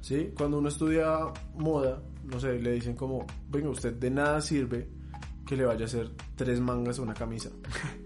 ¿Sí? 0.00 0.32
Cuando 0.36 0.58
uno 0.58 0.68
estudia 0.68 1.18
moda, 1.54 2.02
no 2.24 2.40
sé, 2.40 2.58
le 2.58 2.72
dicen 2.72 2.96
como, 2.96 3.24
venga, 3.48 3.68
usted 3.68 3.92
de 3.92 4.10
nada 4.10 4.40
sirve 4.40 4.88
que 5.46 5.56
le 5.56 5.64
vaya 5.64 5.82
a 5.82 5.86
hacer 5.86 6.10
tres 6.34 6.60
mangas 6.60 6.98
a 6.98 7.02
una 7.02 7.14
camisa. 7.14 7.50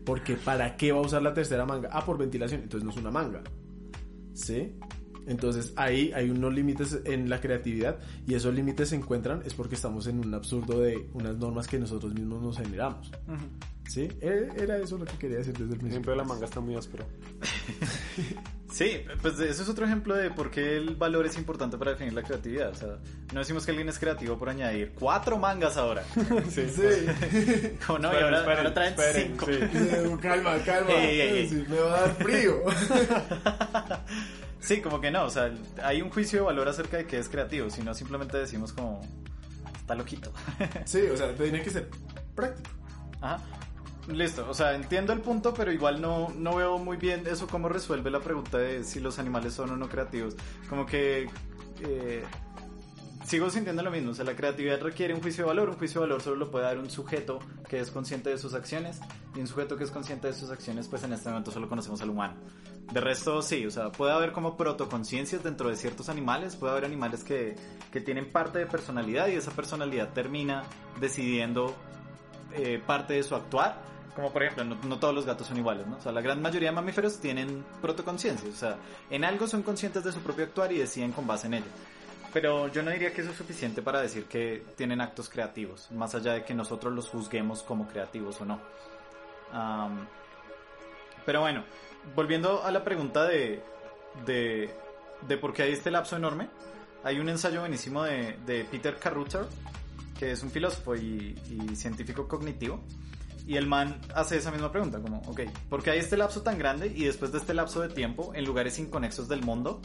Porque 0.05 0.37
¿para 0.37 0.77
qué 0.77 0.93
va 0.93 0.99
a 0.99 1.03
usar 1.03 1.23
la 1.23 1.33
tercera 1.33 1.65
manga? 1.65 1.89
Ah, 1.93 2.05
por 2.05 2.19
ventilación, 2.19 2.63
entonces 2.63 2.85
no 2.85 2.91
es 2.91 2.97
una 2.99 3.11
manga. 3.11 3.43
¿Sí? 4.35 4.79
Entonces 5.27 5.73
ahí 5.77 6.13
hay 6.15 6.31
unos 6.31 6.55
límites 6.55 6.99
en 7.05 7.29
la 7.29 7.41
creatividad 7.41 7.99
y 8.27 8.35
esos 8.35 8.55
límites 8.55 8.91
se 8.91 8.97
encuentran 8.97 9.43
es 9.45 9.55
porque 9.55 9.75
estamos 9.75 10.07
en 10.07 10.21
un 10.21 10.33
absurdo 10.35 10.81
de 10.81 11.09
unas 11.15 11.37
normas 11.37 11.67
que 11.67 11.79
nosotros 11.79 12.15
mismos 12.15 12.41
nos 12.43 12.57
generamos. 12.59 13.09
Ujú. 13.27 13.47
¿Sí? 13.89 14.09
E- 14.21 14.49
Era 14.57 14.79
eso 14.79 14.99
lo 14.99 15.05
que 15.05 15.17
quería 15.17 15.39
decir 15.39 15.53
desde 15.53 15.65
el 15.75 15.79
principio. 15.79 15.91
Siempre 15.93 16.17
la 16.17 16.25
manga 16.25 16.45
está 16.47 16.61
muy 16.61 16.75
áspero. 16.77 17.05
Sí, 18.69 18.99
pues 19.23 19.39
eso 19.39 19.63
es 19.63 19.69
otro 19.71 19.87
ejemplo 19.87 20.15
de 20.15 20.31
por 20.31 20.51
qué 20.51 20.77
el 20.77 20.97
valor 20.97 21.25
es 21.25 21.39
importante 21.39 21.79
para 21.79 21.93
definir 21.93 22.13
la 22.13 22.23
creatividad. 22.23 22.71
O 22.73 22.75
sea, 22.75 22.99
no 23.33 23.39
decimos 23.39 23.65
que 23.65 23.71
alguien 23.71 23.89
es 23.89 23.99
creativo 23.99 24.37
por 24.37 24.51
añadir 24.51 24.93
cuatro 24.99 25.39
mangas 25.39 25.77
ahora. 25.79 26.03
Sí. 26.51 26.65
Sí. 26.69 26.83
Como 27.87 28.01
no, 28.01 28.13
y 28.13 28.17
Esperen, 28.17 28.25
ahora, 28.25 28.39
esperen, 28.39 28.59
ahora 28.59 28.75
traen 28.75 28.93
esperen, 28.95 29.27
cinco. 29.29 29.47
sí. 29.47 30.19
calma, 30.21 30.59
calma. 30.67 30.91
Ey, 30.93 31.21
ey, 31.21 31.39
ey. 31.39 31.49
Sí, 31.49 31.65
me 31.71 31.79
va 31.79 31.97
a 31.97 32.01
dar 32.03 32.15
frío. 32.17 32.57
Sí, 34.61 34.81
como 34.81 35.01
que 35.01 35.11
no, 35.11 35.25
o 35.25 35.31
sea, 35.31 35.53
hay 35.83 36.03
un 36.03 36.11
juicio 36.11 36.41
de 36.41 36.45
valor 36.45 36.69
acerca 36.69 36.97
de 36.97 37.07
qué 37.07 37.19
es 37.19 37.29
creativo, 37.29 37.71
si 37.71 37.83
no 37.83 37.95
simplemente 37.95 38.37
decimos 38.37 38.73
como, 38.73 39.01
está 39.77 39.95
loquito. 39.95 40.33
sí, 40.85 41.03
o 41.13 41.17
sea, 41.17 41.35
tiene 41.35 41.63
que 41.63 41.71
ser 41.71 41.89
práctico. 42.35 42.71
Ajá. 43.21 43.41
Listo, 44.09 44.47
o 44.49 44.55
sea, 44.55 44.75
entiendo 44.75 45.13
el 45.13 45.21
punto, 45.21 45.53
pero 45.53 45.73
igual 45.73 46.01
no, 46.01 46.29
no 46.37 46.55
veo 46.55 46.79
muy 46.79 46.97
bien 46.97 47.27
eso 47.27 47.49
cómo 47.49 47.69
resuelve 47.69 48.09
la 48.11 48.21
pregunta 48.21 48.57
de 48.59 48.85
si 48.85 49.01
los 49.01 49.19
animales 49.19 49.53
son 49.53 49.71
o 49.71 49.77
no 49.77 49.89
creativos. 49.89 50.37
Como 50.69 50.87
que 50.87 51.29
eh, 51.81 52.25
sigo 53.27 53.51
sintiendo 53.51 53.83
lo 53.83 53.91
mismo, 53.91 54.13
o 54.13 54.15
sea, 54.15 54.25
la 54.25 54.37
creatividad 54.37 54.81
requiere 54.81 55.13
un 55.13 55.21
juicio 55.21 55.45
de 55.45 55.49
valor, 55.49 55.69
un 55.71 55.77
juicio 55.77 56.01
de 56.01 56.07
valor 56.07 56.23
solo 56.23 56.37
lo 56.37 56.51
puede 56.51 56.65
dar 56.65 56.79
un 56.79 56.89
sujeto 56.89 57.41
que 57.69 57.81
es 57.81 57.91
consciente 57.91 58.31
de 58.31 58.39
sus 58.39 58.55
acciones 58.55 59.01
y 59.35 59.41
un 59.41 59.49
sujeto 59.49 59.77
que 59.77 59.83
es 59.83 59.91
consciente 59.91 60.29
de 60.29 60.33
sus 60.33 60.51
acciones, 60.51 60.87
pues 60.87 61.03
en 61.03 61.13
este 61.13 61.29
momento 61.29 61.51
solo 61.51 61.69
conocemos 61.69 62.01
al 62.03 62.11
humano. 62.11 62.35
De 62.93 63.01
resto, 63.01 63.43
sí, 63.43 63.67
o 63.67 63.71
sea, 63.71 63.91
puede 63.91 64.13
haber 64.13 64.31
como 64.31 64.57
protoconciencias 64.57 65.43
dentro 65.43 65.69
de 65.69 65.75
ciertos 65.75 66.09
animales, 66.09 66.55
puede 66.55 66.73
haber 66.73 66.85
animales 66.85 67.25
que, 67.25 67.57
que 67.91 68.01
tienen 68.01 68.31
parte 68.31 68.61
de 68.61 68.67
personalidad 68.67 69.27
y 69.27 69.33
esa 69.33 69.51
personalidad 69.51 70.13
termina 70.13 70.63
decidiendo 71.01 71.75
eh, 72.55 72.81
parte 72.87 73.15
de 73.15 73.25
su 73.25 73.35
actuar. 73.35 73.83
Como 74.15 74.33
por 74.33 74.45
ejemplo, 74.45 74.77
no, 74.89 74.99
todos 74.99 75.15
los 75.15 75.27
gatos 75.27 75.49
son 75.49 75.59
iguales, 75.59 75.87
¿no? 75.87 75.97
O 75.97 76.01
sea, 76.01 76.11
la 76.11 76.23
gran 76.23 76.41
mayoría 76.41 76.71
de 76.71 76.77
mamíferos 76.77 77.19
tienen 77.19 77.65
protoconciencia, 77.83 78.49
o 78.49 78.55
sea, 78.55 78.79
en 79.11 79.25
algo 79.25 79.47
son 79.47 79.63
conscientes 79.63 80.05
de 80.05 80.13
su 80.13 80.21
propio 80.21 80.45
actuar 80.45 80.73
y 80.73 80.79
deciden 80.79 81.13
con 81.13 81.27
base 81.27 81.49
en 81.49 81.55
ello. 81.55 81.67
Pero 82.37 82.69
yo 82.69 82.83
no 82.83 82.91
diría 82.91 83.15
que 83.15 83.23
eso 83.23 83.31
es 83.31 83.37
suficiente 83.39 83.81
para 83.81 84.03
decir 84.03 84.27
que 84.27 84.63
tienen 84.77 85.01
actos 85.01 85.31
creativos, 85.31 85.91
más 85.91 86.15
allá 86.15 86.35
de 86.35 86.45
que 86.45 86.53
nosotros 86.53 86.93
los 86.93 87.09
juzguemos 87.09 87.63
como 87.63 87.89
creativos 87.89 88.39
o 88.43 88.45
no. 88.45 88.61
Am, 89.53 90.07
pero 91.25 91.41
bueno, 91.41 91.65
volviendo 92.15 92.63
a 92.63 92.71
la 92.71 92.85
pregunta 92.85 93.25
de, 93.25 93.63
de, 94.27 94.69
de 95.27 95.37
por 95.39 95.55
qué 95.55 95.63
hay 95.63 95.73
este 95.73 95.91
lapso 95.91 96.15
enorme, 96.15 96.51
hay 97.05 97.19
un 97.21 97.31
ensayo 97.31 97.61
buenísimo 97.61 98.03
de, 98.05 98.37
de 98.45 98.65
Peter 98.65 98.99
Carruthers, 98.99 99.49
que 100.19 100.33
es 100.33 100.43
un 100.43 100.51
filósofo 100.51 100.95
y, 100.95 101.35
y 101.49 101.75
científico 101.75 102.29
cognitivo, 102.29 102.85
y 103.47 103.57
el 103.57 103.67
man 103.67 103.99
hace 104.15 104.37
esa 104.37 104.51
misma 104.51 104.71
pregunta, 104.71 105.01
como, 105.01 105.21
ok, 105.21 105.41
¿por 105.71 105.83
qué 105.83 105.93
hay 105.93 106.01
este 106.01 106.19
lapso 106.19 106.43
tan 106.43 106.59
grande 106.59 106.93
y 106.95 107.05
después 107.05 107.33
de 107.33 107.39
este 107.39 107.55
lapso 107.55 107.81
de 107.81 107.89
tiempo, 107.89 108.35
en 108.35 108.45
lugares 108.45 108.79
inconexos 108.79 109.27
del 109.27 109.41
mundo, 109.41 109.81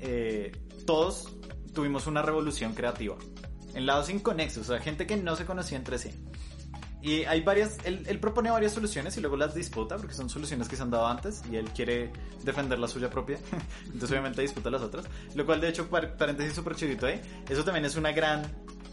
eh, 0.00 0.50
todos 0.84 1.28
tuvimos 1.72 2.06
una 2.06 2.22
revolución 2.22 2.74
creativa? 2.74 3.16
En 3.74 3.86
lados 3.86 4.10
inconexos, 4.10 4.68
o 4.68 4.72
sea, 4.72 4.80
gente 4.82 5.06
que 5.06 5.16
no 5.16 5.34
se 5.36 5.46
conocía 5.46 5.78
entre 5.78 5.98
sí. 5.98 6.10
Y 7.00 7.24
hay 7.24 7.40
varias, 7.40 7.78
él, 7.84 8.04
él 8.06 8.20
propone 8.20 8.50
varias 8.50 8.72
soluciones 8.72 9.16
y 9.16 9.20
luego 9.20 9.36
las 9.36 9.54
disputa 9.56 9.96
porque 9.96 10.14
son 10.14 10.30
soluciones 10.30 10.68
que 10.68 10.76
se 10.76 10.82
han 10.82 10.90
dado 10.90 11.08
antes 11.08 11.42
y 11.50 11.56
él 11.56 11.68
quiere 11.70 12.12
defender 12.44 12.78
la 12.78 12.86
suya 12.86 13.10
propia. 13.10 13.38
Entonces 13.86 14.10
obviamente 14.10 14.40
disputa 14.42 14.70
las 14.70 14.82
otras. 14.82 15.06
Lo 15.34 15.44
cual 15.44 15.60
de 15.60 15.68
hecho, 15.68 15.88
par- 15.88 16.16
paréntesis 16.16 16.54
súper 16.54 16.76
chidito 16.76 17.06
ahí, 17.06 17.20
eso 17.48 17.64
también 17.64 17.84
es 17.86 17.96
una 17.96 18.12
gran 18.12 18.42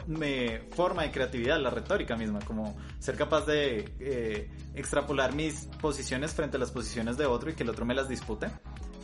me, 0.08 0.62
forma 0.76 1.04
de 1.04 1.12
creatividad, 1.12 1.60
la 1.60 1.70
retórica 1.70 2.16
misma, 2.16 2.40
como 2.40 2.76
ser 2.98 3.16
capaz 3.16 3.46
de 3.46 3.94
eh, 4.00 4.50
extrapolar 4.74 5.36
mis 5.36 5.66
posiciones 5.80 6.34
frente 6.34 6.58
a 6.58 6.60
las 6.60 6.72
posiciones 6.72 7.16
de 7.16 7.28
otro 7.28 7.52
y 7.52 7.54
que 7.54 7.62
el 7.62 7.70
otro 7.70 7.86
me 7.86 7.94
las 7.94 8.10
dispute. 8.10 8.48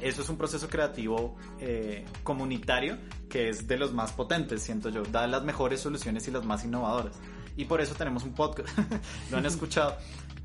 Eso 0.06 0.22
es 0.22 0.30
un 0.30 0.38
proceso 0.38 0.68
creativo 0.70 1.36
eh, 1.60 2.06
comunitario 2.22 3.00
que 3.28 3.50
es 3.50 3.68
de 3.68 3.76
los 3.76 3.92
más 3.92 4.12
potentes, 4.12 4.62
siento 4.62 4.90
yo, 4.90 5.02
da 5.02 5.26
las 5.26 5.44
mejores 5.44 5.80
soluciones 5.82 6.28
y 6.28 6.32
las 6.32 6.46
más 6.46 6.64
innovadoras. 6.64 7.16
Y 7.58 7.66
por 7.66 7.82
eso 7.82 7.96
tenemos 7.96 8.24
un 8.24 8.36
podcast, 8.36 8.70
lo 9.32 9.38
han 9.38 9.48
escuchado. 9.48 9.98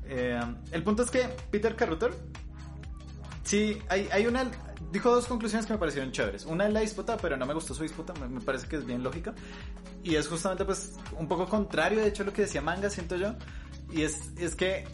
Eh, 0.05 0.41
el 0.71 0.83
punto 0.83 1.03
es 1.03 1.11
que 1.11 1.29
Peter 1.51 1.75
Carruthers 1.75 2.15
Sí, 3.43 3.77
hay, 3.89 4.07
hay 4.11 4.25
una. 4.25 4.49
Dijo 4.91 5.11
dos 5.13 5.27
conclusiones 5.27 5.65
que 5.67 5.73
me 5.73 5.79
parecieron 5.79 6.11
chéveres. 6.11 6.45
Una 6.45 6.67
es 6.67 6.73
la 6.73 6.79
disputa, 6.79 7.17
pero 7.17 7.37
no 7.37 7.45
me 7.45 7.53
gustó 7.53 7.73
su 7.73 7.83
disputa, 7.83 8.13
me, 8.13 8.27
me 8.27 8.41
parece 8.41 8.67
que 8.67 8.77
es 8.77 8.85
bien 8.85 9.03
lógica. 9.03 9.33
Y 10.03 10.15
es 10.15 10.27
justamente, 10.27 10.65
pues, 10.65 10.93
un 11.17 11.27
poco 11.27 11.47
contrario, 11.47 11.99
de 11.99 12.07
hecho, 12.07 12.23
a 12.23 12.25
lo 12.25 12.33
que 12.33 12.43
decía 12.43 12.61
Manga, 12.61 12.89
siento 12.89 13.15
yo. 13.15 13.35
Y 13.91 14.03
es, 14.03 14.31
es 14.37 14.55
que 14.55 14.87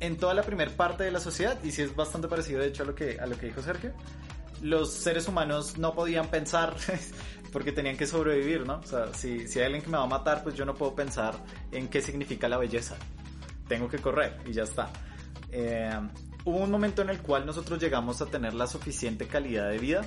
en 0.00 0.16
toda 0.16 0.34
la 0.34 0.42
primera 0.42 0.70
parte 0.70 1.04
de 1.04 1.10
la 1.10 1.20
sociedad, 1.20 1.62
y 1.62 1.70
sí 1.70 1.82
es 1.82 1.94
bastante 1.94 2.28
parecido, 2.28 2.60
de 2.60 2.68
hecho, 2.68 2.82
a 2.82 2.86
lo 2.86 2.94
que, 2.94 3.18
a 3.18 3.26
lo 3.26 3.36
que 3.38 3.46
dijo 3.46 3.62
Sergio, 3.62 3.92
los 4.62 4.92
seres 4.92 5.28
humanos 5.28 5.78
no 5.78 5.94
podían 5.94 6.28
pensar 6.28 6.74
porque 7.52 7.72
tenían 7.72 7.96
que 7.96 8.06
sobrevivir, 8.06 8.66
¿no? 8.66 8.76
O 8.78 8.86
sea, 8.86 9.12
si, 9.14 9.46
si 9.46 9.58
hay 9.58 9.66
alguien 9.66 9.82
que 9.82 9.90
me 9.90 9.98
va 9.98 10.04
a 10.04 10.08
matar, 10.08 10.42
pues 10.42 10.54
yo 10.54 10.64
no 10.64 10.74
puedo 10.74 10.94
pensar 10.94 11.34
en 11.70 11.88
qué 11.88 12.00
significa 12.00 12.48
la 12.48 12.56
belleza. 12.56 12.96
Tengo 13.68 13.88
que 13.88 13.98
correr 13.98 14.38
y 14.46 14.52
ya 14.52 14.64
está. 14.64 14.90
Eh, 15.50 16.00
hubo 16.44 16.58
un 16.58 16.70
momento 16.70 17.02
en 17.02 17.10
el 17.10 17.20
cual 17.20 17.46
nosotros 17.46 17.78
llegamos 17.78 18.20
a 18.20 18.26
tener 18.26 18.54
la 18.54 18.66
suficiente 18.66 19.26
calidad 19.26 19.70
de 19.70 19.78
vida 19.78 20.02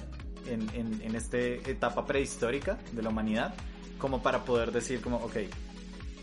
en, 0.45 0.69
en, 0.73 1.01
en 1.01 1.15
esta 1.15 1.37
etapa 1.37 2.05
prehistórica 2.05 2.77
de 2.91 3.01
la 3.01 3.09
humanidad 3.09 3.53
como 3.97 4.21
para 4.21 4.43
poder 4.43 4.71
decir 4.71 5.01
como, 5.01 5.17
ok, 5.17 5.37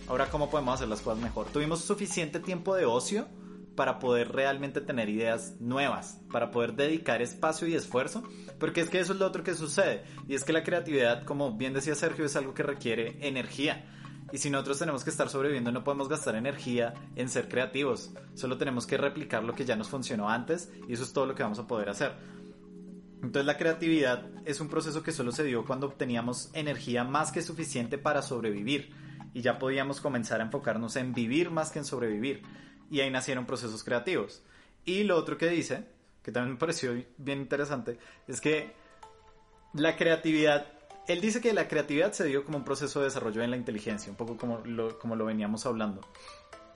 ahora 0.09 0.31
cómo 0.31 0.51
podemos 0.51 0.75
hacer 0.75 0.89
las 0.89 1.01
cosas 1.01 1.23
mejor. 1.23 1.47
Tuvimos 1.47 1.81
suficiente 1.81 2.41
tiempo 2.41 2.75
de 2.75 2.85
ocio 2.85 3.27
para 3.75 3.99
poder 3.99 4.33
realmente 4.33 4.81
tener 4.81 5.09
ideas 5.09 5.55
nuevas, 5.61 6.21
para 6.31 6.51
poder 6.51 6.75
dedicar 6.75 7.23
espacio 7.23 7.67
y 7.67 7.75
esfuerzo, 7.75 8.23
porque 8.59 8.81
es 8.81 8.91
que 8.91 9.01
eso 9.01 9.13
es 9.13 9.19
lo 9.19 9.27
otro 9.27 9.43
que 9.43 9.55
sucede, 9.55 10.05
y 10.29 10.35
es 10.35 10.45
que 10.45 10.53
la 10.53 10.63
creatividad, 10.63 11.25
como 11.25 11.57
bien 11.57 11.73
decía 11.73 11.95
Sergio, 11.95 12.25
es 12.25 12.37
algo 12.37 12.55
que 12.55 12.63
requiere 12.63 13.17
energía. 13.27 13.85
Y 14.33 14.39
si 14.39 14.51
nosotros 14.51 14.79
tenemos 14.79 15.05
que 15.05 15.11
estar 15.11 15.29
sobreviviendo, 15.29 15.71
no 15.71 15.85
podemos 15.85 16.09
gastar 16.09 16.35
energía 16.35 16.95
en 17.15 17.29
ser 17.29 17.49
creativos. 17.49 18.13
Solo 18.35 18.59
tenemos 18.59 18.87
que 18.87 18.97
replicar 18.97 19.45
lo 19.45 19.55
que 19.55 19.65
ya 19.65 19.77
nos 19.77 19.89
funcionó 19.89 20.29
antes 20.29 20.73
y 20.89 20.95
eso 20.95 21.05
es 21.05 21.13
todo 21.13 21.27
lo 21.27 21.35
que 21.35 21.45
vamos 21.45 21.59
a 21.61 21.67
poder 21.69 21.89
hacer. 21.89 22.15
Entonces 23.23 23.47
la 23.47 23.57
creatividad 23.57 24.29
es 24.45 24.61
un 24.61 24.69
proceso 24.69 25.03
que 25.03 25.13
solo 25.13 25.31
se 25.31 25.45
dio 25.45 25.65
cuando 25.65 25.89
teníamos 25.91 26.51
energía 26.53 27.05
más 27.05 27.33
que 27.33 27.43
suficiente 27.43 27.97
para 27.97 28.23
sobrevivir 28.23 28.91
y 29.33 29.41
ya 29.41 29.59
podíamos 29.59 30.01
comenzar 30.01 30.41
a 30.41 30.45
enfocarnos 30.45 30.97
en 30.97 31.15
vivir 31.15 31.51
más 31.51 31.71
que 31.71 31.79
en 31.79 31.85
sobrevivir. 31.85 32.43
Y 32.91 33.01
ahí 33.01 33.11
nacieron 33.11 33.47
procesos 33.47 33.83
creativos. 33.85 34.43
Y 34.85 35.05
lo 35.05 35.17
otro 35.17 35.39
que 35.39 35.49
dice, 35.49 35.85
que 36.23 36.33
también 36.33 36.55
me 36.55 36.59
pareció 36.59 36.93
bien 37.19 37.41
interesante, 37.41 37.99
es 38.29 38.41
que 38.41 38.73
la 39.73 39.97
creatividad 39.97 40.67
él 41.07 41.21
dice 41.21 41.41
que 41.41 41.53
la 41.53 41.69
creatividad 41.69 42.13
se 42.13 42.25
dio 42.25 42.45
como 42.45 42.59
un 42.59 42.65
proceso 42.65 43.01
de 43.01 43.07
desarrollo 43.07 43.43
en 43.43 43.51
la 43.51 43.57
inteligencia, 43.57 44.11
un 44.11 44.17
poco 44.17 44.37
como 44.37 44.61
lo, 44.65 44.99
como 44.99 45.17
lo 45.17 45.27
veníamos 45.27 45.67
hablando. 45.67 46.01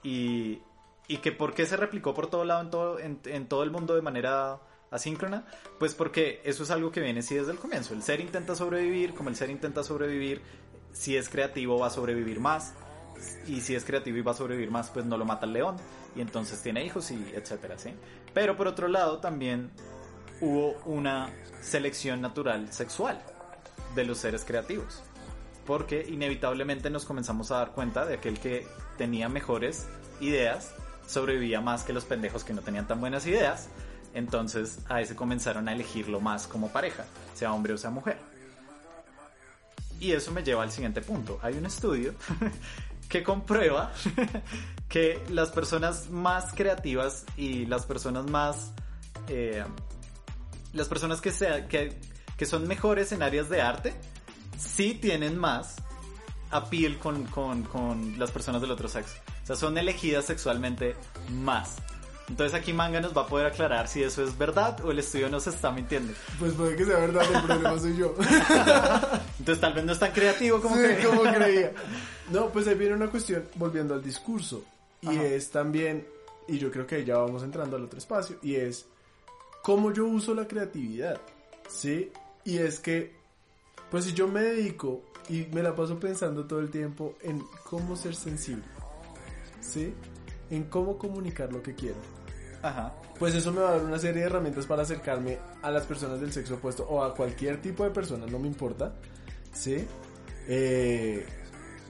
Y, 0.03 0.61
y 1.07 1.17
que 1.17 1.31
por 1.31 1.53
qué 1.53 1.65
se 1.65 1.77
replicó 1.77 2.13
por 2.13 2.27
todo 2.27 2.45
lado, 2.45 2.61
en 2.61 2.69
todo, 2.69 2.99
en, 2.99 3.47
todo 3.47 3.63
el 3.63 3.71
mundo 3.71 3.95
de 3.95 4.01
manera 4.01 4.59
asíncrona, 4.91 5.45
pues 5.79 5.95
porque 5.95 6.41
eso 6.43 6.63
es 6.63 6.71
algo 6.71 6.91
que 6.91 6.99
viene 7.01 7.23
sí 7.23 7.35
desde 7.35 7.51
el 7.51 7.57
comienzo. 7.57 7.93
El 7.93 8.03
ser 8.03 8.21
intenta 8.21 8.55
sobrevivir, 8.55 9.13
como 9.13 9.29
el 9.29 9.35
ser 9.35 9.49
intenta 9.49 9.83
sobrevivir, 9.83 10.41
si 10.93 11.17
es 11.17 11.29
creativo 11.29 11.79
va 11.79 11.87
a 11.87 11.91
sobrevivir 11.91 12.39
más, 12.39 12.75
y 13.47 13.61
si 13.61 13.75
es 13.75 13.83
creativo 13.83 14.17
y 14.17 14.21
va 14.21 14.31
a 14.31 14.35
sobrevivir 14.35 14.71
más, 14.71 14.89
pues 14.89 15.05
no 15.05 15.17
lo 15.17 15.25
mata 15.25 15.45
el 15.45 15.53
león, 15.53 15.77
y 16.15 16.21
entonces 16.21 16.61
tiene 16.61 16.83
hijos 16.83 17.11
y 17.11 17.33
etcétera, 17.35 17.77
¿sí? 17.77 17.93
Pero 18.33 18.55
por 18.55 18.67
otro 18.67 18.87
lado 18.87 19.19
también 19.19 19.71
hubo 20.41 20.77
una 20.85 21.29
selección 21.61 22.21
natural 22.21 22.71
sexual 22.71 23.21
de 23.95 24.05
los 24.05 24.17
seres 24.17 24.43
creativos. 24.45 25.01
Porque 25.65 26.05
inevitablemente 26.07 26.89
nos 26.89 27.05
comenzamos 27.05 27.51
a 27.51 27.57
dar 27.57 27.71
cuenta 27.71 28.05
de 28.05 28.15
aquel 28.15 28.39
que 28.39 28.65
tenía 28.97 29.29
mejores 29.29 29.87
ideas 30.19 30.73
sobrevivía 31.09 31.59
más 31.59 31.83
que 31.83 31.91
los 31.91 32.05
pendejos 32.05 32.43
que 32.43 32.53
no 32.53 32.61
tenían 32.61 32.87
tan 32.87 32.99
buenas 32.99 33.25
ideas. 33.25 33.67
Entonces 34.13 34.79
a 34.89 35.01
ese 35.01 35.15
comenzaron 35.15 35.67
a 35.67 35.73
elegirlo 35.73 36.21
más 36.21 36.47
como 36.47 36.69
pareja, 36.69 37.05
sea 37.33 37.53
hombre 37.53 37.73
o 37.73 37.77
sea 37.77 37.89
mujer. 37.89 38.17
Y 39.99 40.13
eso 40.13 40.31
me 40.31 40.43
lleva 40.43 40.63
al 40.63 40.71
siguiente 40.71 41.01
punto. 41.01 41.39
Hay 41.41 41.55
un 41.55 41.65
estudio 41.65 42.13
que 43.09 43.23
comprueba 43.23 43.91
que 44.87 45.21
las 45.29 45.49
personas 45.49 46.09
más 46.09 46.53
creativas 46.53 47.25
y 47.35 47.65
las 47.65 47.85
personas 47.85 48.25
más... 48.29 48.71
Eh, 49.27 49.63
las 50.71 50.87
personas 50.87 51.19
que, 51.19 51.31
sea, 51.31 51.67
que 51.67 51.99
que 52.39 52.45
son 52.45 52.65
mejores 52.69 53.11
en 53.11 53.21
áreas 53.21 53.49
de 53.49 53.61
arte, 53.61 53.93
sí 54.57 54.93
tienen 54.93 55.37
más 55.37 55.75
appeal 56.51 56.97
con, 56.97 57.25
con, 57.25 57.63
con 57.63 58.17
las 58.17 58.31
personas 58.31 58.61
del 58.61 58.71
otro 58.71 58.87
sexo. 58.87 59.15
O 59.43 59.45
sea, 59.45 59.57
son 59.57 59.77
elegidas 59.77 60.23
sexualmente 60.23 60.95
más. 61.33 61.75
Entonces 62.29 62.53
aquí 62.59 62.71
Manga 62.73 63.01
nos 63.01 63.15
va 63.17 63.23
a 63.23 63.27
poder 63.27 63.47
aclarar 63.47 63.87
si 63.87 64.03
eso 64.03 64.23
es 64.23 64.37
verdad 64.37 64.79
o 64.85 64.91
el 64.91 64.99
estudio 64.99 65.29
nos 65.29 65.47
está 65.47 65.71
mintiendo. 65.71 66.13
Pues 66.39 66.53
puede 66.53 66.75
que 66.75 66.85
sea 66.85 66.97
verdad, 66.99 67.23
el 67.33 67.41
problema 67.41 67.79
soy 67.79 67.97
yo. 67.97 68.13
Entonces 69.39 69.59
tal 69.59 69.73
vez 69.73 69.83
no 69.83 69.91
es 69.93 69.99
tan 69.99 70.11
creativo 70.11 70.61
como, 70.61 70.75
Sí, 70.75 70.81
creía. 70.83 71.05
como 71.07 71.21
creía. 71.23 71.71
No, 72.31 72.49
pues 72.49 72.67
ahí 72.67 72.75
viene 72.75 72.93
una 72.93 73.07
cuestión, 73.07 73.43
volviendo 73.55 73.95
al 73.95 74.03
discurso. 74.03 74.63
Y 75.01 75.07
Ajá. 75.07 75.23
es 75.23 75.49
también, 75.49 76.05
y 76.47 76.59
yo 76.59 76.69
creo 76.71 76.85
que 76.85 77.03
ya 77.03 77.17
vamos 77.17 77.41
entrando 77.41 77.75
al 77.75 77.83
otro 77.85 77.97
espacio, 77.97 78.35
y 78.43 78.53
es 78.55 78.85
cómo 79.63 79.91
yo 79.91 80.05
uso 80.05 80.35
la 80.35 80.47
creatividad. 80.47 81.19
¿Sí? 81.67 82.11
Y 82.45 82.59
es 82.59 82.79
que, 82.79 83.15
pues 83.89 84.05
si 84.05 84.13
yo 84.13 84.27
me 84.27 84.41
dedico 84.43 85.01
y 85.27 85.47
me 85.51 85.63
la 85.63 85.75
paso 85.75 85.99
pensando 85.99 86.45
todo 86.45 86.59
el 86.59 86.69
tiempo 86.69 87.15
en 87.21 87.43
cómo 87.63 87.95
ser 87.95 88.15
sensible. 88.15 88.63
¿Sí? 89.59 89.91
En 90.51 90.65
cómo 90.65 90.99
comunicar 90.99 91.51
lo 91.51 91.63
que 91.63 91.73
quiero. 91.73 91.97
Ajá. 92.61 92.93
Pues 93.17 93.35
eso 93.35 93.51
me 93.51 93.61
va 93.61 93.69
a 93.69 93.71
dar 93.73 93.85
una 93.85 93.99
serie 93.99 94.21
de 94.21 94.27
herramientas 94.27 94.65
para 94.65 94.83
acercarme 94.83 95.37
a 95.61 95.71
las 95.71 95.85
personas 95.85 96.19
del 96.21 96.31
sexo 96.31 96.55
opuesto 96.55 96.85
o 96.87 97.03
a 97.03 97.13
cualquier 97.13 97.61
tipo 97.61 97.83
de 97.83 97.91
persona, 97.91 98.25
no 98.25 98.39
me 98.39 98.47
importa, 98.47 98.93
¿sí? 99.53 99.85
Eh, 100.47 101.25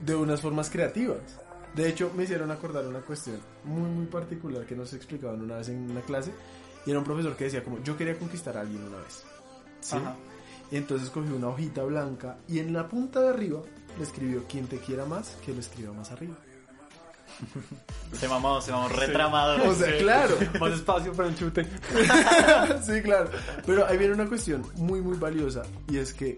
de 0.04 0.14
unas 0.14 0.40
formas 0.40 0.70
creativas. 0.70 1.18
De 1.74 1.88
hecho, 1.88 2.10
me 2.16 2.24
hicieron 2.24 2.50
acordar 2.50 2.86
una 2.86 3.00
cuestión 3.00 3.38
muy, 3.64 3.88
muy 3.88 4.06
particular 4.06 4.66
que 4.66 4.74
nos 4.74 4.92
explicaban 4.92 5.40
una 5.40 5.58
vez 5.58 5.68
en 5.68 5.90
una 5.90 6.00
clase. 6.00 6.32
Y 6.84 6.90
era 6.90 6.98
un 6.98 7.04
profesor 7.04 7.36
que 7.36 7.44
decía 7.44 7.62
como, 7.62 7.82
yo 7.82 7.96
quería 7.96 8.18
conquistar 8.18 8.56
a 8.56 8.62
alguien 8.62 8.82
una 8.82 8.98
vez. 8.98 9.22
¿sí? 9.80 9.96
Ajá. 9.96 10.16
Y 10.70 10.76
entonces 10.76 11.10
cogió 11.10 11.36
una 11.36 11.48
hojita 11.48 11.82
blanca 11.82 12.38
y 12.48 12.58
en 12.60 12.72
la 12.72 12.88
punta 12.88 13.20
de 13.20 13.28
arriba 13.30 13.60
le 13.98 14.04
escribió, 14.04 14.44
quien 14.48 14.66
te 14.66 14.78
quiera 14.78 15.04
más, 15.04 15.36
que 15.44 15.52
lo 15.52 15.60
escriba 15.60 15.92
más 15.92 16.10
arriba. 16.12 16.36
Se 18.18 18.28
mamó, 18.28 18.60
se 18.60 18.72
mamó 18.72 18.88
retramado. 18.88 19.70
O 19.70 19.74
sea, 19.74 19.96
claro. 19.98 20.36
Más 20.60 20.72
espacio 20.72 21.12
para 21.12 21.28
un 21.28 21.36
chute. 21.36 21.64
sí, 22.82 23.00
claro. 23.02 23.30
Pero 23.64 23.86
ahí 23.86 23.96
viene 23.96 24.14
una 24.14 24.26
cuestión 24.26 24.64
muy, 24.76 25.00
muy 25.00 25.16
valiosa. 25.16 25.62
Y 25.88 25.98
es 25.98 26.12
que 26.12 26.36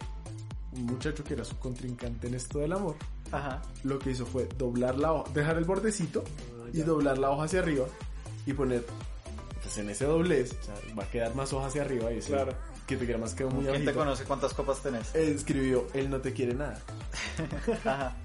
un 0.72 0.84
muchacho 0.86 1.24
que 1.24 1.34
era 1.34 1.45
su 1.45 1.59
contrincante 1.59 2.28
en 2.28 2.34
esto 2.34 2.59
del 2.59 2.72
amor, 2.72 2.97
Ajá. 3.30 3.62
lo 3.84 3.99
que 3.99 4.11
hizo 4.11 4.26
fue 4.26 4.49
doblar 4.59 4.97
la 4.99 5.12
hoja, 5.12 5.30
dejar 5.34 5.57
el 5.59 5.64
bordecito 5.64 6.24
y 6.72 6.80
doblar 6.82 7.18
la 7.18 7.30
hoja 7.30 7.45
hacia 7.45 7.61
arriba 7.61 7.86
y 8.47 8.53
poner, 8.55 8.84
pues 9.62 9.76
en 9.78 9.90
ese 9.90 10.05
doblez, 10.07 10.53
o 10.61 10.64
sea, 10.64 10.74
va 10.99 11.05
a 11.05 11.11
quedar 11.11 11.34
más 11.34 11.53
hoja 11.53 11.66
hacia 11.66 11.82
arriba 11.82 12.12
y 12.12 12.18
ese 12.18 12.32
Claro. 12.32 12.55
que 12.86 12.97
te 12.97 13.07
queda 13.07 13.18
más 13.18 13.34
quedó 13.34 13.51
muy 13.51 13.64
¿Quién 13.66 13.84
te 13.84 13.93
conoce 13.93 14.24
cuántas 14.24 14.55
copas 14.55 14.80
tenés? 14.82 15.14
Escribió, 15.14 15.86
él 15.95 16.09
no 16.11 16.20
te 16.20 16.32
quiere 16.32 16.55
nada. 16.55 16.78
Ajá. 17.84 18.16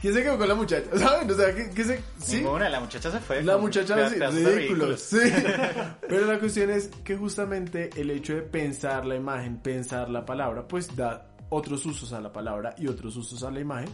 ¿Quién 0.00 0.14
se 0.14 0.22
quedó 0.22 0.38
con 0.38 0.48
la 0.48 0.54
muchacha? 0.54 0.86
¿Saben? 0.96 1.30
O 1.30 1.34
sea, 1.34 1.54
¿qué, 1.54 1.70
qué 1.70 1.84
se...? 1.84 2.00
¿Sí? 2.18 2.36
Ninguna, 2.36 2.68
la 2.68 2.80
muchacha 2.80 3.10
se 3.10 3.18
fue. 3.20 3.42
La 3.42 3.56
muchacha 3.58 4.08
sí, 4.08 4.16
ridículos, 4.44 5.00
sí. 5.00 5.18
Pero 6.08 6.26
la 6.26 6.38
cuestión 6.38 6.70
es 6.70 6.88
que 7.02 7.16
justamente 7.16 7.90
el 7.96 8.10
hecho 8.10 8.34
de 8.34 8.42
pensar 8.42 9.04
la 9.04 9.16
imagen, 9.16 9.58
pensar 9.58 10.08
la 10.08 10.24
palabra, 10.24 10.66
pues 10.68 10.94
da 10.94 11.34
otros 11.50 11.84
usos 11.86 12.12
a 12.12 12.20
la 12.20 12.32
palabra 12.32 12.74
y 12.78 12.86
otros 12.88 13.16
usos 13.16 13.42
a 13.42 13.50
la 13.50 13.60
imagen, 13.60 13.88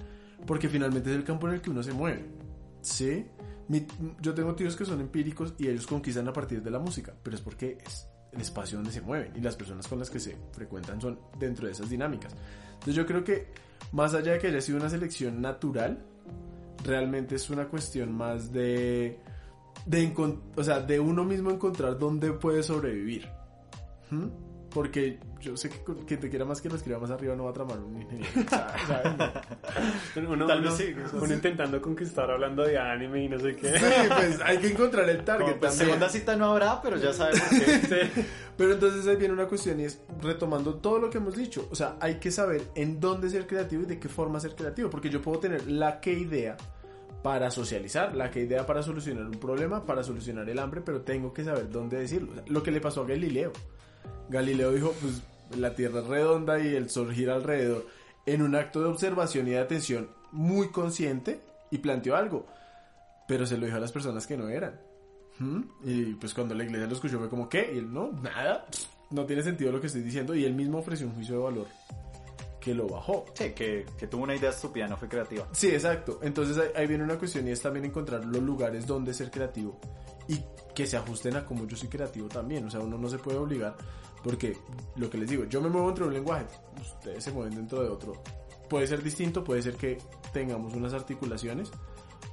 porque 0.47 0.69
finalmente 0.69 1.11
es 1.11 1.17
el 1.17 1.25
campo 1.25 1.49
en 1.49 1.55
el 1.55 1.61
que 1.63 1.71
uno 1.71 1.83
se 1.83 1.93
mueve. 1.93 2.25
¿Sí? 2.83 3.27
Mi- 3.69 3.87
yo 4.21 4.35
tengo 4.35 4.55
tíos 4.55 4.77
que 4.77 4.85
son 4.85 5.01
empíricos 5.01 5.55
y 5.59 5.69
ellos 5.69 5.87
conquistan 5.87 6.29
a 6.29 6.33
partir 6.33 6.63
de 6.63 6.71
la 6.71 6.79
música, 6.79 7.15
pero 7.23 7.35
es 7.37 7.41
porque 7.43 7.79
es 7.85 8.07
el 8.33 8.41
espacio 8.43 8.77
donde 8.77 8.93
se 8.93 9.01
mueven 9.01 9.33
y 9.37 9.41
las 9.41 9.57
personas 9.57 9.87
con 9.89 9.99
las 10.01 10.11
que 10.11 10.19
se 10.21 10.37
frecuentan 10.53 11.01
son 11.01 11.19
dentro 11.39 11.67
de 11.67 11.73
esas 11.73 11.89
dinámicas. 11.89 12.35
Entonces 12.75 12.95
yo 12.97 13.07
creo 13.07 13.25
que 13.25 13.47
más 13.95 14.13
allá 14.13 14.33
de 14.33 14.39
que 14.41 14.49
haya 14.49 14.61
sido 14.61 14.79
una 14.79 14.91
selección 14.91 15.41
natural, 15.41 16.05
realmente 16.85 17.37
es 17.37 17.49
una 17.49 17.69
cuestión 17.69 18.13
más 18.13 18.53
de 18.53 19.21
de 19.87 20.13
o 20.57 20.65
sea, 20.65 20.81
de 20.81 20.99
uno 20.99 21.25
mismo 21.25 21.51
encontrar 21.51 21.99
dónde 21.99 22.33
puede 22.33 22.65
sobrevivir. 22.65 23.29
¿Mm? 24.11 24.27
Porque 24.75 25.21
yo 25.41 25.57
sé 25.57 25.71
que 25.71 25.77
quien 26.05 26.19
te 26.19 26.29
quiera 26.29 26.45
más 26.45 26.61
que 26.61 26.69
lo 26.69 26.75
escriba 26.75 26.99
más 26.99 27.11
arriba 27.13 27.37
no 27.37 27.45
va 27.45 27.51
a 27.51 27.53
tramar 27.53 27.79
un 27.79 27.97
ingeniero. 28.03 28.29
¿sabes? 28.51 29.13
Uno, 30.17 30.47
Tal 30.47 30.59
uno- 30.61 30.71
vez 30.71 30.77
sí, 30.77 30.95
uno 31.13 31.33
intentando 31.33 31.81
conquistar 31.81 32.29
hablando 32.31 32.65
de 32.65 32.77
anime 32.77 33.23
y 33.25 33.29
no 33.29 33.39
sé 33.39 33.55
qué. 33.55 33.79
Sí, 33.79 33.85
pues 34.09 34.41
hay 34.45 34.59
que 34.59 34.69
encontrar 34.73 35.09
el 35.09 35.25
target 35.25 35.59
pues, 35.59 35.61
también. 35.61 35.87
segunda 35.87 36.09
cita 36.09 36.35
no 36.37 36.47
habrá, 36.47 36.83
pero 36.83 36.97
ya 36.97 37.13
sabe 37.13 37.33
por 37.39 37.49
qué. 37.51 38.11
Pero 38.57 38.73
entonces 38.75 39.05
ahí 39.09 39.17
viene 39.17 39.35
una 39.35 39.47
cuestión 39.49 39.81
y 39.81 39.85
es 39.85 40.01
retomando 40.23 40.75
todo 40.77 41.01
lo 41.01 41.11
que 41.11 41.19
hemos 41.19 41.35
dicho. 41.35 41.67
O 41.73 41.75
sea, 41.75 41.97
hay 42.01 42.21
que 42.21 42.31
saber 42.31 42.63
en 42.77 43.01
dónde 43.01 43.29
ser 43.29 43.49
creativo 43.49 43.83
y 43.83 43.87
de 43.87 43.99
qué 43.99 44.09
forma 44.09 44.39
ser 44.39 44.55
creativo. 44.55 44.89
Porque 44.91 45.11
yo 45.11 45.21
puedo 45.21 45.41
tener 45.41 45.67
la 45.69 45.99
que 46.01 46.13
idea 46.13 46.57
para 47.25 47.51
socializar, 47.51 48.15
la 48.15 48.31
que 48.31 48.43
idea 48.43 48.65
para 48.65 48.83
solucionar 48.85 49.25
un 49.25 49.41
problema, 49.41 49.85
para 49.85 50.05
solucionar 50.05 50.49
el 50.49 50.61
hambre, 50.61 50.83
pero 50.83 51.01
tengo 51.01 51.33
que 51.33 51.43
saber 51.43 51.69
dónde 51.69 51.99
decirlo. 51.99 52.31
O 52.31 52.35
sea, 52.35 52.45
lo 52.47 52.63
que 52.63 52.71
le 52.71 52.81
pasó 52.81 53.01
a 53.03 53.07
Galileo. 53.09 53.53
Galileo 54.29 54.73
dijo, 54.73 54.95
pues 55.01 55.23
la 55.59 55.75
Tierra 55.75 56.01
es 56.01 56.07
redonda 56.07 56.59
y 56.59 56.75
el 56.75 56.91
Sol 56.91 57.13
gira 57.13 57.35
alrededor. 57.35 57.87
En 58.27 58.43
un 58.43 58.55
acto 58.55 58.81
de 58.81 58.89
observación 58.89 59.47
y 59.49 59.53
de 59.53 59.59
atención 59.59 60.09
muy 60.33 60.69
consciente 60.69 61.41
y 61.71 61.79
planteó 61.79 62.17
algo. 62.17 62.47
Pero 63.29 63.47
se 63.47 63.57
lo 63.57 63.67
dijo 63.67 63.77
a 63.77 63.81
las 63.81 63.93
personas 63.93 64.27
que 64.27 64.37
no 64.37 64.49
eran. 64.49 64.81
¿Mm? 65.39 65.63
Y 65.85 66.03
pues 66.15 66.33
cuando 66.35 66.55
la 66.55 66.65
iglesia 66.65 66.87
lo 66.87 66.95
escuchó 66.95 67.19
fue 67.19 67.29
como, 67.29 67.49
¿qué? 67.49 67.71
Y 67.75 67.79
él, 67.79 67.93
no, 67.93 68.13
nada, 68.13 68.67
no 69.11 69.25
tiene 69.27 69.43
sentido 69.43 69.73
lo 69.73 69.81
que 69.81 69.89
estoy 69.89 70.03
diciendo. 70.03 70.35
Y 70.35 70.45
él 70.45 70.55
mismo 70.55 70.79
ofreció 70.79 71.07
un 71.07 71.15
juicio 71.15 71.37
de 71.37 71.43
valor 71.43 71.67
que 72.61 72.75
lo 72.75 72.89
bajó. 72.89 73.27
Sí, 73.35 73.51
que, 73.51 73.85
que 73.99 74.07
tuvo 74.07 74.23
una 74.25 74.35
idea 74.35 74.51
estúpida, 74.51 74.89
no 74.89 74.97
fue 74.97 75.09
creativa. 75.09 75.47
Sí, 75.53 75.69
exacto. 75.69 76.21
Entonces 76.23 76.57
ahí, 76.57 76.71
ahí 76.75 76.87
viene 76.87 77.05
una 77.05 77.19
cuestión 77.19 77.47
y 77.47 77.51
es 77.51 77.61
también 77.61 77.85
encontrar 77.85 78.25
los 78.25 78.43
lugares 78.43 78.87
donde 78.87 79.13
ser 79.13 79.31
creativo 79.31 79.79
y 80.29 80.41
que 80.75 80.87
se 80.87 80.97
ajusten 80.97 81.37
a 81.37 81.45
como 81.45 81.67
yo 81.67 81.77
soy 81.77 81.89
creativo 81.89 82.29
también. 82.29 82.67
O 82.67 82.71
sea, 82.71 82.81
uno 82.81 82.99
no 82.99 83.09
se 83.09 83.19
puede 83.19 83.39
obligar 83.39 83.77
porque 84.25 84.57
lo 84.97 85.11
que 85.11 85.19
les 85.19 85.29
digo, 85.29 85.45
yo 85.45 85.61
me 85.61 85.69
muevo 85.69 85.91
entre 85.91 86.05
un 86.05 86.15
lenguaje, 86.15 86.47
ustedes 86.81 87.23
se 87.23 87.31
mueven 87.31 87.55
dentro 87.55 87.83
de 87.83 87.91
otro. 87.91 88.23
Puede 88.71 88.87
ser 88.87 89.03
distinto, 89.03 89.45
puede 89.45 89.61
ser 89.61 89.77
que 89.77 89.99
tengamos 90.33 90.73
unas 90.73 90.95
articulaciones, 90.95 91.71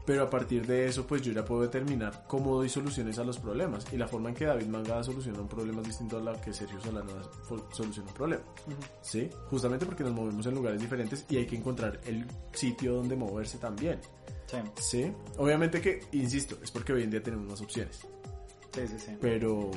pero 0.06 0.24
a 0.24 0.30
partir 0.30 0.66
de 0.66 0.88
eso 0.88 1.06
pues 1.06 1.22
yo 1.22 1.34
ya 1.34 1.44
puedo 1.44 1.62
determinar 1.62 2.24
cómo 2.28 2.56
doy 2.56 2.70
soluciones 2.70 3.20
a 3.20 3.26
los 3.26 3.38
problemas 3.38 3.86
y 3.92 3.98
la 3.98 4.08
forma 4.08 4.30
en 4.30 4.36
que 4.36 4.46
David 4.46 4.68
Mangada 4.68 5.04
soluciona 5.04 5.42
un 5.42 5.50
problema 5.50 5.82
es 5.82 5.88
distinto 5.88 6.18
a 6.18 6.22
la 6.22 6.40
que 6.40 6.54
Sergio 6.54 6.80
Solano 6.80 7.12
soluciona 7.74 8.08
un 8.08 8.16
problema. 8.16 8.44
¿Sí? 9.02 9.30
Justamente 9.50 9.86
porque 9.86 10.04
nos 10.04 10.14
movemos 10.14 10.46
en 10.46 10.56
lugares 10.56 10.80
diferentes 10.80 11.26
y 11.30 11.38
hay 11.38 11.46
que 11.46 11.58
encontrar 11.58 12.00
el 12.06 12.26
sitio 12.54 12.96
donde 12.96 13.18
moverse 13.18 13.58
también. 13.58 14.00
Sí, 14.48 14.58
¿Sí? 14.76 15.14
Obviamente 15.38 15.82
que, 15.82 16.04
insisto, 16.14 16.58
es 16.64 16.72
porque 16.72 16.94
hoy 16.94 17.04
en 17.04 17.12
día 17.12 17.22
tenemos 17.22 17.48
más 17.48 17.62
opciones. 17.62 18.06
Sí, 18.74 18.88
sí. 18.88 19.00
sí. 19.00 19.18
Pero... 19.22 19.72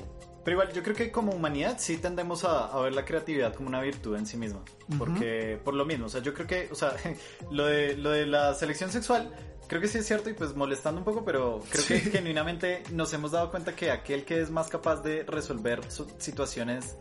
Pero 0.45 0.57
igual, 0.57 0.73
yo 0.75 0.83
creo 0.83 0.95
que 0.95 1.11
como 1.11 1.33
humanidad 1.33 1.77
sí 1.79 1.97
tendemos 1.97 2.45
a, 2.45 2.67
a 2.67 2.79
ver 2.83 2.93
la 2.93 3.07
creatividad 3.07 3.55
como 3.55 3.69
una 3.71 3.81
virtud 3.81 4.15
en 4.17 4.27
sí 4.27 4.37
misma. 4.37 4.63
Porque, 4.99 5.59
por 5.65 5.73
lo 5.73 5.87
mismo, 5.87 6.05
o 6.05 6.09
sea, 6.11 6.21
yo 6.21 6.35
creo 6.35 6.47
que, 6.47 6.69
o 6.71 6.75
sea, 6.75 6.95
lo 7.51 7.65
de, 7.65 7.97
lo 7.97 8.11
de 8.11 8.27
la 8.27 8.53
selección 8.53 8.93
sexual, 8.93 9.35
creo 9.69 9.81
que 9.81 9.89
sí 9.89 9.97
es 9.97 10.07
cierto 10.07 10.29
y 10.29 10.35
pues 10.35 10.55
molestando 10.55 10.99
un 11.01 11.05
poco, 11.07 11.25
pero 11.25 11.63
creo 11.71 11.87
que 11.87 11.99
Sí. 11.99 12.11
genuinamente 12.11 12.83
nos 12.93 13.11
hemos 13.15 13.33
dado 13.33 13.51
cuenta 13.51 13.75
que 13.75 13.91
aquel 13.91 14.27
que 14.27 14.39
es 14.43 14.51
más 14.51 14.69
capaz 14.69 14.97
de 15.03 15.23
resolver 15.23 15.81
situaciones 16.19 16.97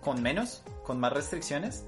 con 0.00 0.22
menos, 0.22 0.62
con 0.82 0.98
más 0.98 1.12
restricciones, 1.12 1.84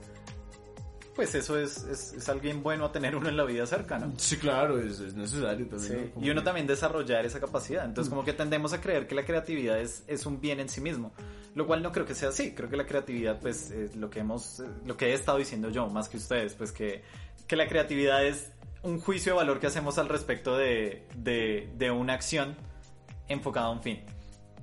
pues 1.14 1.34
eso 1.34 1.58
es, 1.58 1.84
es, 1.84 2.12
es 2.14 2.28
alguien 2.28 2.62
bueno 2.62 2.86
a 2.86 2.92
tener 2.92 3.14
uno 3.16 3.28
en 3.28 3.36
la 3.36 3.44
vida 3.44 3.66
cerca, 3.66 3.98
¿no? 3.98 4.12
Sí, 4.16 4.36
claro, 4.38 4.78
es, 4.78 4.98
es 5.00 5.14
necesario 5.14 5.66
también. 5.66 5.92
Sí, 5.92 6.12
¿no? 6.16 6.24
Y 6.26 6.30
uno 6.30 6.40
que- 6.40 6.44
también 6.44 6.66
desarrollar 6.66 7.26
esa 7.26 7.38
capacidad. 7.40 7.84
Entonces, 7.84 8.08
como 8.10 8.24
que 8.24 8.32
tendemos 8.32 8.72
a 8.72 8.80
creer 8.80 9.06
que 9.06 9.14
la 9.14 9.24
creatividad 9.24 9.78
es, 9.80 10.04
es 10.06 10.24
un 10.26 10.40
bien 10.40 10.60
en 10.60 10.68
sí 10.68 10.80
mismo. 10.80 11.12
Lo 11.54 11.66
cual 11.66 11.82
no 11.82 11.92
creo 11.92 12.06
que 12.06 12.14
sea 12.14 12.30
así. 12.30 12.52
Creo 12.54 12.70
que 12.70 12.76
la 12.78 12.86
creatividad, 12.86 13.38
pues, 13.40 13.70
es 13.70 13.94
lo 13.96 14.08
que 14.08 14.20
hemos, 14.20 14.62
lo 14.86 14.96
que 14.96 15.08
he 15.10 15.12
estado 15.14 15.36
diciendo 15.38 15.68
yo, 15.68 15.86
más 15.88 16.08
que 16.08 16.16
ustedes, 16.16 16.54
pues 16.54 16.72
que, 16.72 17.02
que 17.46 17.56
la 17.56 17.68
creatividad 17.68 18.24
es 18.24 18.50
un 18.82 18.98
juicio 18.98 19.32
de 19.34 19.36
valor 19.36 19.60
que 19.60 19.66
hacemos 19.66 19.98
al 19.98 20.08
respecto 20.08 20.56
de, 20.56 21.06
de, 21.14 21.70
de 21.76 21.90
una 21.90 22.14
acción 22.14 22.56
enfocada 23.28 23.66
a 23.66 23.70
un 23.70 23.82
fin. 23.82 24.00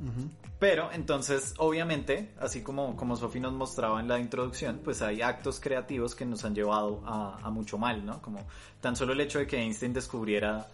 Ujú. 0.02 0.30
Pero 0.60 0.92
entonces, 0.92 1.54
obviamente, 1.58 2.34
así 2.38 2.62
como, 2.62 2.98
como 2.98 3.16
Sofi 3.16 3.40
nos 3.40 3.54
mostraba 3.54 4.02
en 4.02 4.10
la 4.10 4.20
introducción, 4.20 4.82
pues 4.84 5.02
hay 5.02 5.22
actos 5.22 5.62
creativos 5.62 6.16
que 6.16 6.26
nos 6.26 6.44
han 6.44 6.54
llevado 6.54 7.02
a, 7.06 7.40
a 7.42 7.50
mucho 7.50 7.78
mal, 7.78 8.06
¿no? 8.06 8.22
Como 8.22 8.46
tan 8.82 8.98
solo 8.98 9.14
el 9.14 9.22
hecho 9.22 9.40
de 9.40 9.48
que 9.48 9.58
Einstein 9.58 9.94
descubriera 9.94 10.68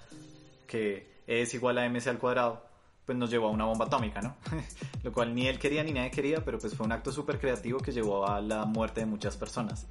que 0.65 1.15
E 1.27 1.41
es 1.41 1.53
igual 1.53 1.77
a 1.77 1.89
mc 1.89 2.07
al 2.07 2.17
cuadrado, 2.17 2.63
pues 3.05 3.17
nos 3.17 3.29
llevó 3.29 3.47
a 3.47 3.51
una 3.51 3.65
bomba 3.65 3.85
atómica, 3.85 4.21
¿no? 4.21 4.35
Lo 5.03 5.11
cual 5.11 5.33
ni 5.35 5.47
él 5.47 5.59
quería 5.59 5.83
ni 5.83 5.91
nadie 5.91 6.11
quería, 6.11 6.43
pero 6.43 6.57
pues 6.57 6.75
fue 6.75 6.85
un 6.85 6.91
acto 6.91 7.11
súper 7.11 7.39
creativo 7.39 7.79
que 7.79 7.91
llevó 7.91 8.27
a 8.27 8.41
la 8.41 8.65
muerte 8.65 9.01
de 9.01 9.05
muchas 9.05 9.37
personas. 9.37 9.87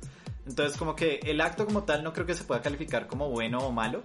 Entonces, 0.47 0.77
como 0.77 0.95
que 0.95 1.21
el 1.25 1.41
acto 1.41 1.65
como 1.65 1.85
tal 1.85 2.03
no 2.05 2.13
creo 2.13 2.27
que 2.27 2.35
se 2.35 2.45
pueda 2.45 2.61
calificar 2.61 3.07
como 3.07 3.31
bueno 3.31 3.59
o 3.59 3.73
malo, 3.73 4.03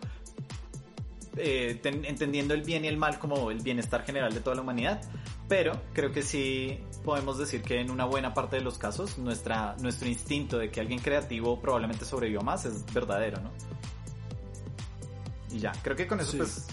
eh, 1.37 1.79
ten- 1.81 2.05
entendiendo 2.05 2.53
el 2.53 2.63
bien 2.63 2.85
y 2.85 2.87
el 2.87 2.97
mal 2.97 3.19
como 3.19 3.51
el 3.51 3.59
bienestar 3.61 4.03
general 4.05 4.33
de 4.33 4.39
toda 4.41 4.55
la 4.55 4.61
humanidad, 4.61 5.01
pero 5.47 5.73
creo 5.93 6.11
que 6.11 6.21
sí 6.21 6.79
podemos 7.03 7.37
decir 7.37 7.61
que 7.61 7.79
en 7.79 7.91
una 7.91 8.05
buena 8.05 8.33
parte 8.33 8.57
de 8.57 8.61
los 8.61 8.77
casos 8.77 9.17
nuestra, 9.17 9.75
nuestro 9.79 10.07
instinto 10.09 10.57
de 10.57 10.69
que 10.69 10.79
alguien 10.79 10.99
creativo 10.99 11.59
probablemente 11.61 12.05
sobrevivió 12.05 12.41
más 12.41 12.65
es 12.65 12.85
verdadero, 12.93 13.39
¿no? 13.41 13.51
Y 15.51 15.59
ya, 15.59 15.71
creo 15.83 15.95
que 15.95 16.07
con 16.07 16.19
eso 16.19 16.31
Sí. 16.31 16.37
pues... 16.37 16.67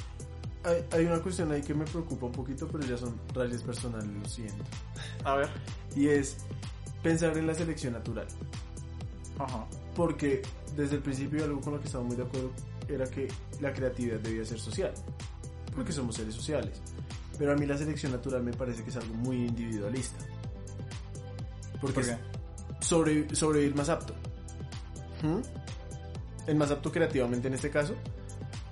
Hay, 0.65 0.85
hay 0.99 1.05
una 1.07 1.21
cuestión 1.21 1.53
ahí 1.53 1.63
que 1.63 1.73
me 1.75 1.85
preocupa 1.85 2.27
un 2.27 2.33
poquito, 2.33 2.67
pero 2.67 2.85
ya 2.85 2.99
son 2.99 3.15
rayas 3.33 3.63
personales, 3.63 4.09
lo 4.09 4.29
siento. 4.29 4.65
A 5.23 5.37
ver. 5.37 5.49
Y 5.95 6.09
es 6.09 6.39
pensar 7.05 7.39
en 7.39 7.47
la 7.47 7.55
selección 7.55 7.93
natural. 7.93 8.27
Ajá. 9.39 9.65
Porque 9.95 10.43
desde 10.75 10.97
el 10.97 11.03
principio 11.03 11.45
algo 11.45 11.61
con 11.61 11.75
lo 11.75 11.79
que 11.81 11.87
estaba 11.87 12.03
muy 12.03 12.17
de 12.17 12.25
acuerdo 12.25 12.51
era 12.89 13.07
que 13.07 13.29
la 13.61 13.73
creatividad 13.73 14.21
debía 14.21 14.45
ser 14.45 14.59
social. 14.59 14.93
Porque 15.75 15.93
somos 15.93 16.17
seres 16.17 16.35
sociales. 16.35 16.81
Pero 17.39 17.53
a 17.53 17.57
mí 17.57 17.67
la 17.67 17.77
selección 17.77 18.13
natural 18.13 18.43
me 18.43 18.53
parece 18.53 18.83
que 18.83 18.91
es 18.91 18.97
algo 18.97 19.15
muy 19.15 19.37
individualista. 19.37 20.25
Porque 21.81 22.01
¿Por 22.01 22.05
sobre, 22.81 23.35
sobrevivir 23.35 23.75
más 23.75 23.89
apto. 23.89 24.15
¿Mm? 25.23 25.41
El 26.49 26.57
más 26.57 26.71
apto 26.71 26.91
creativamente 26.91 27.49
en 27.49 27.55
este 27.55 27.71
caso. 27.71 27.95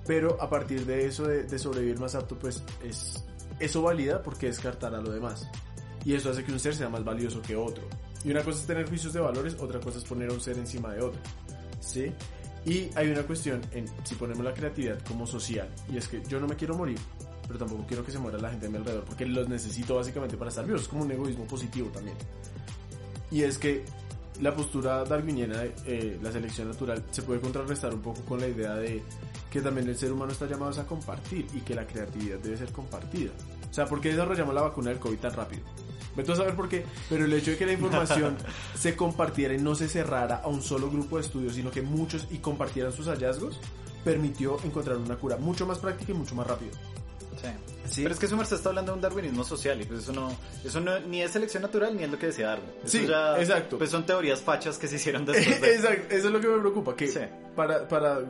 Pero 0.07 0.41
a 0.41 0.49
partir 0.49 0.85
de 0.85 1.05
eso 1.05 1.27
de, 1.27 1.43
de 1.43 1.59
sobrevivir 1.59 1.99
más 1.99 2.15
apto, 2.15 2.37
pues 2.37 2.63
es, 2.83 3.23
eso 3.59 3.81
valida 3.81 4.21
porque 4.21 4.47
descartar 4.47 4.93
a 4.95 5.01
lo 5.01 5.11
demás. 5.11 5.47
Y 6.03 6.13
eso 6.13 6.29
hace 6.29 6.43
que 6.43 6.51
un 6.51 6.59
ser 6.59 6.75
sea 6.75 6.89
más 6.89 7.03
valioso 7.03 7.41
que 7.41 7.55
otro. 7.55 7.83
Y 8.23 8.31
una 8.31 8.43
cosa 8.43 8.59
es 8.59 8.67
tener 8.67 8.87
juicios 8.87 9.13
de 9.13 9.19
valores, 9.19 9.55
otra 9.59 9.79
cosa 9.79 9.97
es 9.97 10.03
poner 10.03 10.29
a 10.29 10.33
un 10.33 10.41
ser 10.41 10.57
encima 10.57 10.93
de 10.93 11.01
otro. 11.01 11.19
¿Sí? 11.79 12.11
Y 12.65 12.89
hay 12.95 13.09
una 13.09 13.23
cuestión 13.23 13.61
en 13.71 13.85
si 14.03 14.15
ponemos 14.15 14.43
la 14.43 14.53
creatividad 14.53 14.99
como 15.07 15.27
social. 15.27 15.69
Y 15.91 15.97
es 15.97 16.07
que 16.07 16.23
yo 16.27 16.39
no 16.39 16.47
me 16.47 16.55
quiero 16.55 16.75
morir, 16.75 16.97
pero 17.47 17.59
tampoco 17.59 17.85
quiero 17.87 18.03
que 18.03 18.11
se 18.11 18.17
muera 18.17 18.39
la 18.39 18.49
gente 18.49 18.65
a 18.65 18.69
mi 18.69 18.77
alrededor, 18.77 19.05
porque 19.05 19.25
los 19.25 19.47
necesito 19.47 19.95
básicamente 19.95 20.35
para 20.35 20.49
estar 20.49 20.65
vivos. 20.65 20.81
Es 20.81 20.87
como 20.87 21.03
un 21.03 21.11
egoísmo 21.11 21.45
positivo 21.45 21.89
también. 21.89 22.17
Y 23.29 23.43
es 23.43 23.57
que 23.57 23.85
la 24.41 24.55
postura 24.55 25.03
darwiniana, 25.03 25.63
eh, 25.85 26.19
la 26.21 26.31
selección 26.31 26.69
natural, 26.69 27.03
se 27.11 27.21
puede 27.21 27.39
contrarrestar 27.39 27.93
un 27.93 28.01
poco 28.01 28.21
con 28.21 28.39
la 28.39 28.47
idea 28.47 28.75
de 28.75 29.03
que 29.49 29.61
también 29.61 29.87
el 29.87 29.97
ser 29.97 30.11
humano 30.11 30.31
está 30.31 30.47
llamado 30.47 30.79
a 30.79 30.85
compartir 30.85 31.47
y 31.53 31.61
que 31.61 31.75
la 31.75 31.85
creatividad 31.85 32.39
debe 32.39 32.57
ser 32.57 32.71
compartida. 32.71 33.31
O 33.69 33.73
sea, 33.73 33.85
¿por 33.85 34.01
qué 34.01 34.09
desarrollamos 34.09 34.53
la 34.53 34.61
vacuna 34.61 34.89
del 34.89 34.99
COVID 34.99 35.17
tan 35.17 35.33
rápido? 35.33 35.63
Vete 36.15 36.31
a 36.31 36.35
saber 36.35 36.55
por 36.55 36.69
qué, 36.69 36.85
pero 37.09 37.25
el 37.25 37.33
hecho 37.33 37.51
de 37.51 37.57
que 37.57 37.65
la 37.65 37.73
información 37.73 38.37
se 38.79 38.95
compartiera 38.95 39.53
y 39.53 39.57
no 39.57 39.75
se 39.75 39.89
cerrara 39.89 40.37
a 40.37 40.47
un 40.47 40.61
solo 40.61 40.89
grupo 40.89 41.17
de 41.17 41.23
estudios, 41.23 41.55
sino 41.55 41.71
que 41.71 41.81
muchos 41.81 42.27
y 42.31 42.37
compartieran 42.37 42.93
sus 42.93 43.07
hallazgos, 43.07 43.59
permitió 44.03 44.57
encontrar 44.63 44.97
una 44.97 45.15
cura 45.17 45.37
mucho 45.37 45.65
más 45.65 45.79
práctica 45.79 46.11
y 46.11 46.15
mucho 46.15 46.35
más 46.35 46.47
rápido. 46.47 46.71
Sí. 47.41 47.47
Sí. 47.89 48.01
Pero 48.01 48.13
es 48.13 48.19
que 48.19 48.27
su 48.27 48.35
merced 48.37 48.55
está 48.55 48.69
hablando 48.69 48.91
de 48.93 48.95
un 48.95 49.01
darwinismo 49.01 49.43
social 49.43 49.79
y 49.79 49.85
pues 49.85 49.99
eso 50.01 50.13
no, 50.13 50.35
eso 50.63 50.79
no, 50.79 50.99
ni 51.01 51.21
es 51.21 51.31
selección 51.31 51.61
natural 51.61 51.95
ni 51.95 52.03
es 52.03 52.09
lo 52.09 52.17
que 52.17 52.27
decía 52.27 52.47
Darwin. 52.47 52.69
Eso 52.83 52.97
Sí, 52.97 53.05
ya, 53.07 53.39
exacto. 53.39 53.77
Pues 53.77 53.89
son 53.91 54.05
teorías 54.05 54.41
fachas 54.41 54.77
que 54.79 54.87
se 54.87 54.95
hicieron 54.95 55.25
después 55.25 55.61
de... 55.61 55.75
Exacto, 55.75 56.15
eso 56.15 56.27
es 56.27 56.33
lo 56.33 56.39
que 56.39 56.47
me 56.47 56.59
preocupa, 56.59 56.95
que 56.95 57.07
Sí. 57.07 57.19
para, 57.55 57.87
para 57.87 58.21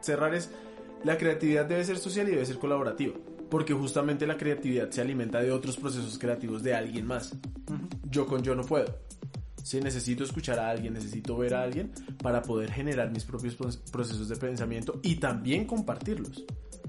cerrar 0.00 0.34
es, 0.34 0.50
la 1.04 1.18
creatividad 1.18 1.66
debe 1.66 1.84
ser 1.84 1.98
social 1.98 2.28
y 2.28 2.32
debe 2.32 2.46
ser 2.46 2.58
colaborativa, 2.58 3.14
porque 3.50 3.74
justamente 3.74 4.26
la 4.26 4.36
creatividad 4.36 4.90
se 4.90 5.00
alimenta 5.00 5.40
de 5.40 5.50
otros 5.52 5.76
procesos 5.76 6.18
creativos 6.18 6.62
de 6.62 6.74
alguien 6.74 7.06
más. 7.06 7.34
Yo 8.10 8.26
con 8.26 8.42
yo 8.42 8.54
no 8.54 8.64
puedo. 8.64 8.94
Si 9.62 9.78
necesito 9.80 10.24
escuchar 10.24 10.58
a 10.58 10.70
alguien, 10.70 10.94
necesito 10.94 11.36
ver 11.36 11.54
a 11.54 11.62
alguien 11.62 11.92
para 12.22 12.40
poder 12.42 12.72
generar 12.72 13.10
mis 13.12 13.24
propios 13.24 13.54
pro- 13.56 13.68
procesos 13.92 14.28
de 14.28 14.36
pensamiento 14.36 15.00
y 15.02 15.16
también 15.16 15.66
compartirlos. 15.66 16.44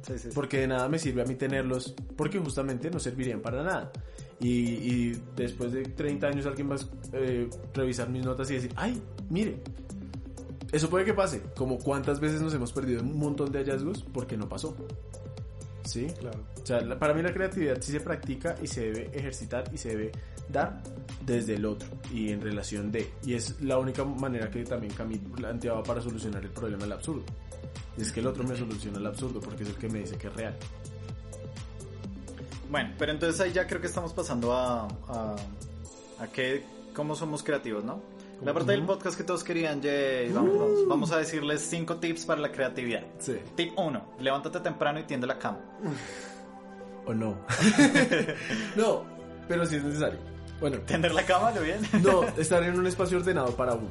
Sí, 0.07 0.13
sí, 0.13 0.19
sí. 0.19 0.29
Porque 0.33 0.59
de 0.61 0.67
nada 0.67 0.87
me 0.89 0.97
sirve 0.97 1.21
a 1.21 1.25
mí 1.25 1.35
tenerlos, 1.35 1.93
porque 2.15 2.39
justamente 2.39 2.89
no 2.89 2.99
servirían 2.99 3.41
para 3.41 3.61
nada. 3.61 3.91
Y, 4.39 4.49
y 4.49 5.21
después 5.35 5.71
de 5.73 5.83
30 5.83 6.27
años 6.27 6.45
alguien 6.47 6.71
va 6.71 6.75
a 6.75 6.79
eh, 7.13 7.47
revisar 7.73 8.09
mis 8.09 8.25
notas 8.25 8.49
y 8.49 8.55
decir, 8.55 8.71
ay, 8.75 8.99
mire, 9.29 9.61
eso 10.71 10.89
puede 10.89 11.05
que 11.05 11.13
pase, 11.13 11.41
como 11.55 11.77
cuántas 11.77 12.19
veces 12.19 12.41
nos 12.41 12.53
hemos 12.53 12.71
perdido 12.71 13.01
un 13.03 13.19
montón 13.19 13.51
de 13.51 13.59
hallazgos 13.59 14.03
porque 14.13 14.37
no 14.37 14.47
pasó. 14.49 14.75
¿Sí? 15.83 16.07
Claro. 16.19 16.39
O 16.61 16.65
sea, 16.65 16.81
la- 16.81 16.97
para 16.99 17.13
mí 17.13 17.21
la 17.21 17.33
creatividad 17.33 17.77
sí 17.81 17.91
se 17.91 17.99
practica 18.01 18.55
y 18.61 18.67
se 18.67 18.91
debe 18.91 19.09
ejercitar 19.17 19.63
y 19.73 19.77
se 19.77 19.89
debe 19.89 20.11
dar 20.49 20.81
desde 21.25 21.55
el 21.55 21.65
otro 21.65 21.87
y 22.13 22.29
en 22.31 22.41
relación 22.41 22.91
de. 22.91 23.09
Y 23.25 23.33
es 23.33 23.59
la 23.61 23.77
única 23.79 24.03
manera 24.03 24.49
que 24.49 24.63
también 24.63 24.93
Camille 24.93 25.23
planteaba 25.35 25.81
para 25.83 26.01
solucionar 26.01 26.43
el 26.43 26.51
problema 26.51 26.83
del 26.83 26.91
absurdo. 26.93 27.23
Y 27.97 28.01
es 28.01 28.11
que 28.11 28.19
el 28.19 28.27
otro 28.27 28.43
me 28.43 28.55
soluciona 28.55 28.99
el 28.99 29.05
absurdo 29.07 29.39
porque 29.39 29.63
es 29.63 29.69
el 29.69 29.75
que 29.75 29.89
me 29.89 29.99
dice 29.99 30.17
que 30.17 30.27
es 30.27 30.33
real. 30.35 30.55
Bueno, 32.69 32.91
pero 32.97 33.11
entonces 33.11 33.39
ahí 33.41 33.51
ya 33.51 33.67
creo 33.67 33.81
que 33.81 33.87
estamos 33.87 34.13
pasando 34.13 34.53
a, 34.53 34.87
a, 35.07 35.35
a 36.19 36.27
que, 36.27 36.63
cómo 36.95 37.15
somos 37.15 37.43
creativos, 37.43 37.83
¿no? 37.83 38.01
La 38.43 38.53
parte 38.53 38.71
del 38.71 38.83
podcast 38.83 39.15
que 39.17 39.23
todos 39.23 39.43
querían, 39.43 39.81
yay, 39.81 40.31
vamos, 40.31 40.57
vamos, 40.57 40.87
vamos 40.87 41.11
a 41.11 41.17
decirles 41.17 41.61
cinco 41.61 41.97
tips 41.97 42.25
para 42.25 42.41
la 42.41 42.51
creatividad. 42.51 43.03
Sí. 43.19 43.37
Tip 43.55 43.77
1, 43.77 44.15
levántate 44.19 44.59
temprano 44.61 44.99
y 44.99 45.03
tiende 45.03 45.27
la 45.27 45.37
cama. 45.37 45.59
¿O 47.05 47.13
no? 47.13 47.37
no, 48.75 49.03
pero 49.47 49.65
sí 49.65 49.75
es 49.75 49.83
necesario. 49.83 50.19
Bueno, 50.59 50.77
¿Tender 50.79 51.13
la 51.13 51.23
cama, 51.23 51.51
lo 51.51 51.61
bien? 51.61 51.79
no, 52.03 52.23
estar 52.37 52.63
en 52.63 52.79
un 52.79 52.87
espacio 52.87 53.17
ordenado 53.17 53.55
para 53.55 53.73
uno. 53.73 53.89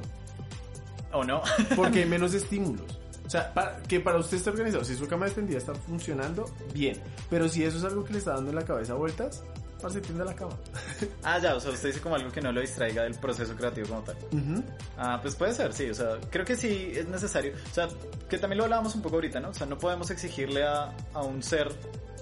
¿O 1.13 1.25
no? 1.25 1.43
Porque 1.77 2.01
hay 2.01 2.07
menos 2.07 2.35
estímulos. 2.35 2.99
O 3.27 3.31
sea, 3.31 3.53
para- 3.55 3.81
que 3.83 4.01
para 4.01 4.19
usted 4.19 4.37
esté 4.37 4.51
organizado, 4.51 4.83
si 4.85 4.97
su 4.97 5.07
cama 5.07 5.27
extendida 5.27 5.59
está 5.59 5.75
funcionando, 5.75 6.45
bien. 6.75 6.97
Pero 7.29 7.49
si 7.49 7.63
eso 7.65 7.79
es 7.79 7.85
algo 7.85 8.05
que 8.05 8.13
le 8.15 8.19
está 8.19 8.35
dando 8.35 8.51
en 8.51 8.57
la 8.57 8.65
cabeza 8.65 8.95
vueltas, 8.95 9.45
parce, 9.81 10.01
tienda 10.01 10.25
la 10.25 10.35
cama. 10.35 10.57
Ah, 11.23 11.39
ya, 11.39 11.55
o 11.55 11.61
sea, 11.61 11.71
usted 11.73 11.89
dice 11.89 12.01
como 12.01 12.15
algo 12.15 12.31
que 12.31 12.41
no 12.41 12.53
lo 12.53 12.61
distraiga 12.61 13.03
del 13.03 13.15
proceso 13.15 13.55
creativo 13.55 13.89
como 13.89 14.03
tal. 14.03 14.17
Ujú. 14.33 14.63
Ah, 14.97 15.19
pues 15.21 15.35
puede 15.35 15.55
ser, 15.55 15.73
sí, 15.73 15.89
o 15.91 15.95
sea, 15.95 16.19
creo 16.31 16.45
que 16.45 16.57
sí 16.57 16.93
es 16.95 17.09
necesario. 17.09 17.53
O 17.71 17.75
sea, 17.75 17.89
que 18.29 18.39
también 18.39 18.59
lo 18.59 18.65
hablábamos 18.65 18.95
un 18.95 19.03
poco 19.03 19.17
ahorita, 19.17 19.41
¿no? 19.41 19.51
O 19.51 19.55
sea, 19.55 19.67
no 19.67 19.79
podemos 19.79 20.11
exigirle 20.11 20.65
a, 20.65 20.93
a 21.15 21.23
un 21.23 21.43
ser 21.43 21.71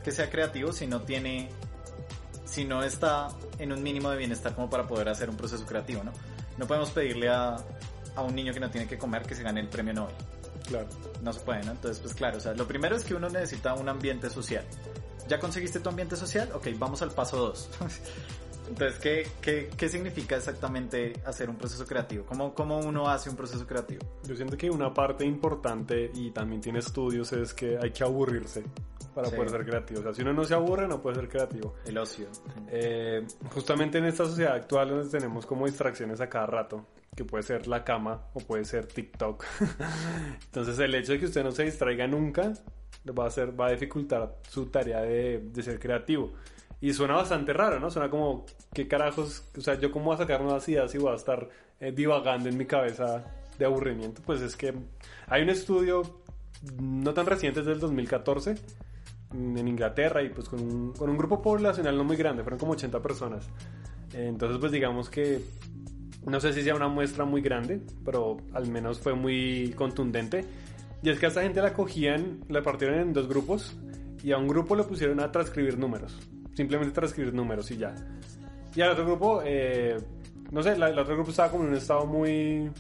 que 0.03 0.11
sea 0.13 0.31
creativo 0.31 0.73
si 0.73 0.87
no 0.87 1.03
tiene, 1.03 1.49
si 2.45 2.65
no 2.65 2.83
está 2.83 3.29
en 3.59 3.73
un 3.73 3.83
mínimo 3.83 4.11
de 4.11 4.17
bienestar 4.17 4.55
como 4.55 4.71
para 4.71 4.87
poder 4.87 5.09
hacer 5.09 5.29
un 5.31 5.37
proceso 5.37 5.67
creativo, 5.67 6.03
¿no? 6.05 6.13
No 6.57 6.67
podemos 6.67 6.91
pedirle 6.91 7.29
a, 7.29 7.57
a 8.17 8.23
un 8.23 8.35
niño 8.35 8.53
que 8.53 8.61
no 8.61 8.71
tiene 8.71 8.87
que 8.87 8.99
comer 8.99 9.23
que 9.23 9.35
se 9.35 9.43
gane 9.43 9.61
el 9.61 9.69
premio 9.69 9.95
Nobel. 9.95 10.15
Claro. 10.67 10.89
No 11.23 11.33
se 11.33 11.41
puede, 11.41 11.63
¿no? 11.65 11.73
Entonces, 11.73 12.01
pues 12.01 12.15
claro, 12.15 12.39
o 12.39 12.41
sea, 12.41 12.53
lo 12.55 12.67
primero 12.67 12.97
es 12.97 13.05
que 13.05 13.15
uno 13.15 13.29
necesita 13.29 13.75
un 13.75 13.89
ambiente 13.89 14.29
social. 14.31 14.65
¿Ya 15.29 15.39
conseguiste 15.39 15.81
tu 15.81 15.89
ambiente 15.89 16.17
social? 16.17 16.51
Ok, 16.55 16.69
vamos 16.79 17.03
al 17.03 17.11
paso 17.11 17.37
2. 17.37 17.71
Entonces, 18.69 18.99
¿qué, 19.01 19.27
qué, 19.41 19.71
qué 19.77 19.89
significa 19.89 20.37
exactamente 20.37 21.15
hacer 21.25 21.49
un 21.49 21.57
proceso 21.57 21.87
creativo? 21.87 22.27
¿Cómo, 22.27 22.55
¿Cómo 22.55 22.79
uno 22.81 23.09
hace 23.09 23.31
un 23.31 23.37
proceso 23.37 23.67
creativo? 23.67 24.05
Yo 24.25 24.37
siento 24.37 24.57
que 24.59 24.71
una 24.71 24.93
parte 24.93 25.25
importante 25.25 26.11
y 26.15 26.31
también 26.33 26.61
tiene 26.61 26.81
estudios 26.81 27.33
es 27.33 27.55
que 27.55 27.79
hay 27.79 27.93
que 27.93 28.05
aburrirse 28.05 28.65
para 29.15 29.31
Sí. 29.31 29.37
poder 29.37 29.51
ser 29.51 29.65
creativo. 29.65 30.01
O 30.01 30.03
sea, 30.03 30.13
si 30.15 30.21
uno 30.21 30.35
no 30.35 30.45
se 30.45 30.53
aburre, 30.53 30.87
no 30.87 31.01
puede 31.01 31.17
ser 31.17 31.29
creativo. 31.31 31.75
El 31.87 31.97
ocio. 31.97 32.27
Eh, 32.71 33.27
justamente 33.55 33.99
en 33.99 34.05
esta 34.05 34.27
sociedad 34.27 34.55
actual 34.55 34.91
donde 34.91 35.09
tenemos 35.09 35.47
como 35.47 35.65
distracciones 35.65 36.21
a 36.21 36.29
cada 36.29 36.47
rato, 36.47 36.87
que 37.17 37.25
puede 37.25 37.43
ser 37.45 37.67
la 37.69 37.85
cama 37.85 38.27
o 38.35 38.41
puede 38.41 38.67
ser 38.67 38.87
TikTok. 38.87 39.45
Entonces 40.45 40.79
el 40.79 40.95
hecho 40.95 41.13
de 41.13 41.21
que 41.21 41.25
usted 41.25 41.43
no 41.43 41.53
se 41.53 41.65
distraiga 41.65 42.07
nunca 42.07 42.53
va 43.07 43.27
a, 43.27 43.45
va 43.51 43.67
a 43.67 43.71
dificultar 43.71 44.37
su 44.49 44.67
tarea 44.67 45.01
de, 45.03 45.39
de 45.53 45.63
ser 45.63 45.79
creativo. 45.79 46.33
Y 46.81 46.93
suena 46.93 47.15
bastante 47.15 47.53
raro, 47.53 47.81
¿no? 47.81 47.91
Suena 47.91 48.09
como, 48.09 48.47
¿qué 48.73 48.87
carajos? 48.87 49.45
O 49.57 49.61
sea, 49.61 49.75
¿yo 49.75 49.91
cómo 49.91 50.07
voy 50.07 50.15
a 50.15 50.19
sacar 50.19 50.43
nuevas 50.43 50.69
ideas 50.69 50.95
y 50.95 50.99
voy 50.99 51.13
a 51.13 51.17
estar 51.17 51.49
eh, 51.81 51.93
divagando 51.93 52.49
en 52.49 52.57
mi 52.57 52.67
cabeza 52.67 53.25
de 53.59 53.65
aburrimiento? 53.65 54.23
Pues 54.25 54.41
es 54.41 54.55
que 54.55 54.75
hay 55.27 55.43
un 55.43 55.51
estudio 55.51 56.03
no 56.81 57.15
tan 57.15 57.27
reciente, 57.27 57.61
es 57.61 57.67
del 57.67 57.81
2014, 57.81 58.57
en 59.33 59.69
Inglaterra 59.69 60.23
y 60.23 60.31
pues 60.31 60.49
con 60.49 60.61
un, 60.61 60.93
con 60.93 61.11
un 61.11 61.19
grupo 61.19 61.43
poblacional 61.43 61.97
no 61.97 62.05
muy 62.05 62.17
grande, 62.17 62.43
fueron 62.43 62.59
como 62.59 62.73
80 62.73 63.03
personas. 63.03 63.49
Entonces 64.13 64.59
pues 64.59 64.73
digamos 64.73 65.11
que 65.11 65.43
no 66.25 66.41
sé 66.41 66.53
si 66.53 66.63
sea 66.63 66.75
una 66.75 66.89
muestra 66.89 67.25
muy 67.25 67.41
grande, 67.41 67.81
pero 68.05 68.39
al 68.53 68.69
menos 68.69 69.01
fue 69.01 69.15
muy 69.15 69.73
contundente. 69.77 70.45
Y 71.03 71.11
es 71.11 71.19
que 71.19 71.27
a 71.27 71.29
esta 71.29 71.43
gente 71.43 71.63
la 71.63 71.73
cogían, 71.73 72.41
la 72.49 72.63
partieron 72.63 72.99
en 72.99 73.13
dos 73.13 73.29
grupos 73.29 73.77
y 74.23 74.33
a 74.33 74.39
un 74.39 74.49
grupo 74.49 74.75
le 74.75 74.85
pusieron 74.85 75.21
a 75.21 75.31
transcribir 75.31 75.79
números. 75.79 76.17
Simplemente 76.55 76.93
transcribir 76.93 77.33
números 77.33 77.71
y 77.71 77.77
ya. 77.77 77.95
Y 78.75 78.81
al 78.81 78.91
otro 78.91 79.05
grupo, 79.07 79.41
eh, 79.45 79.97
no 80.51 80.63
sé, 80.63 80.77
la- 80.77 80.89
el 80.91 80.99
otro 80.99 81.15
grupo 81.15 81.31
estaba 81.31 81.51
como 81.51 81.65
en 81.65 81.71
un 81.71 81.77
estado 81.77 82.05
muy 82.07 82.71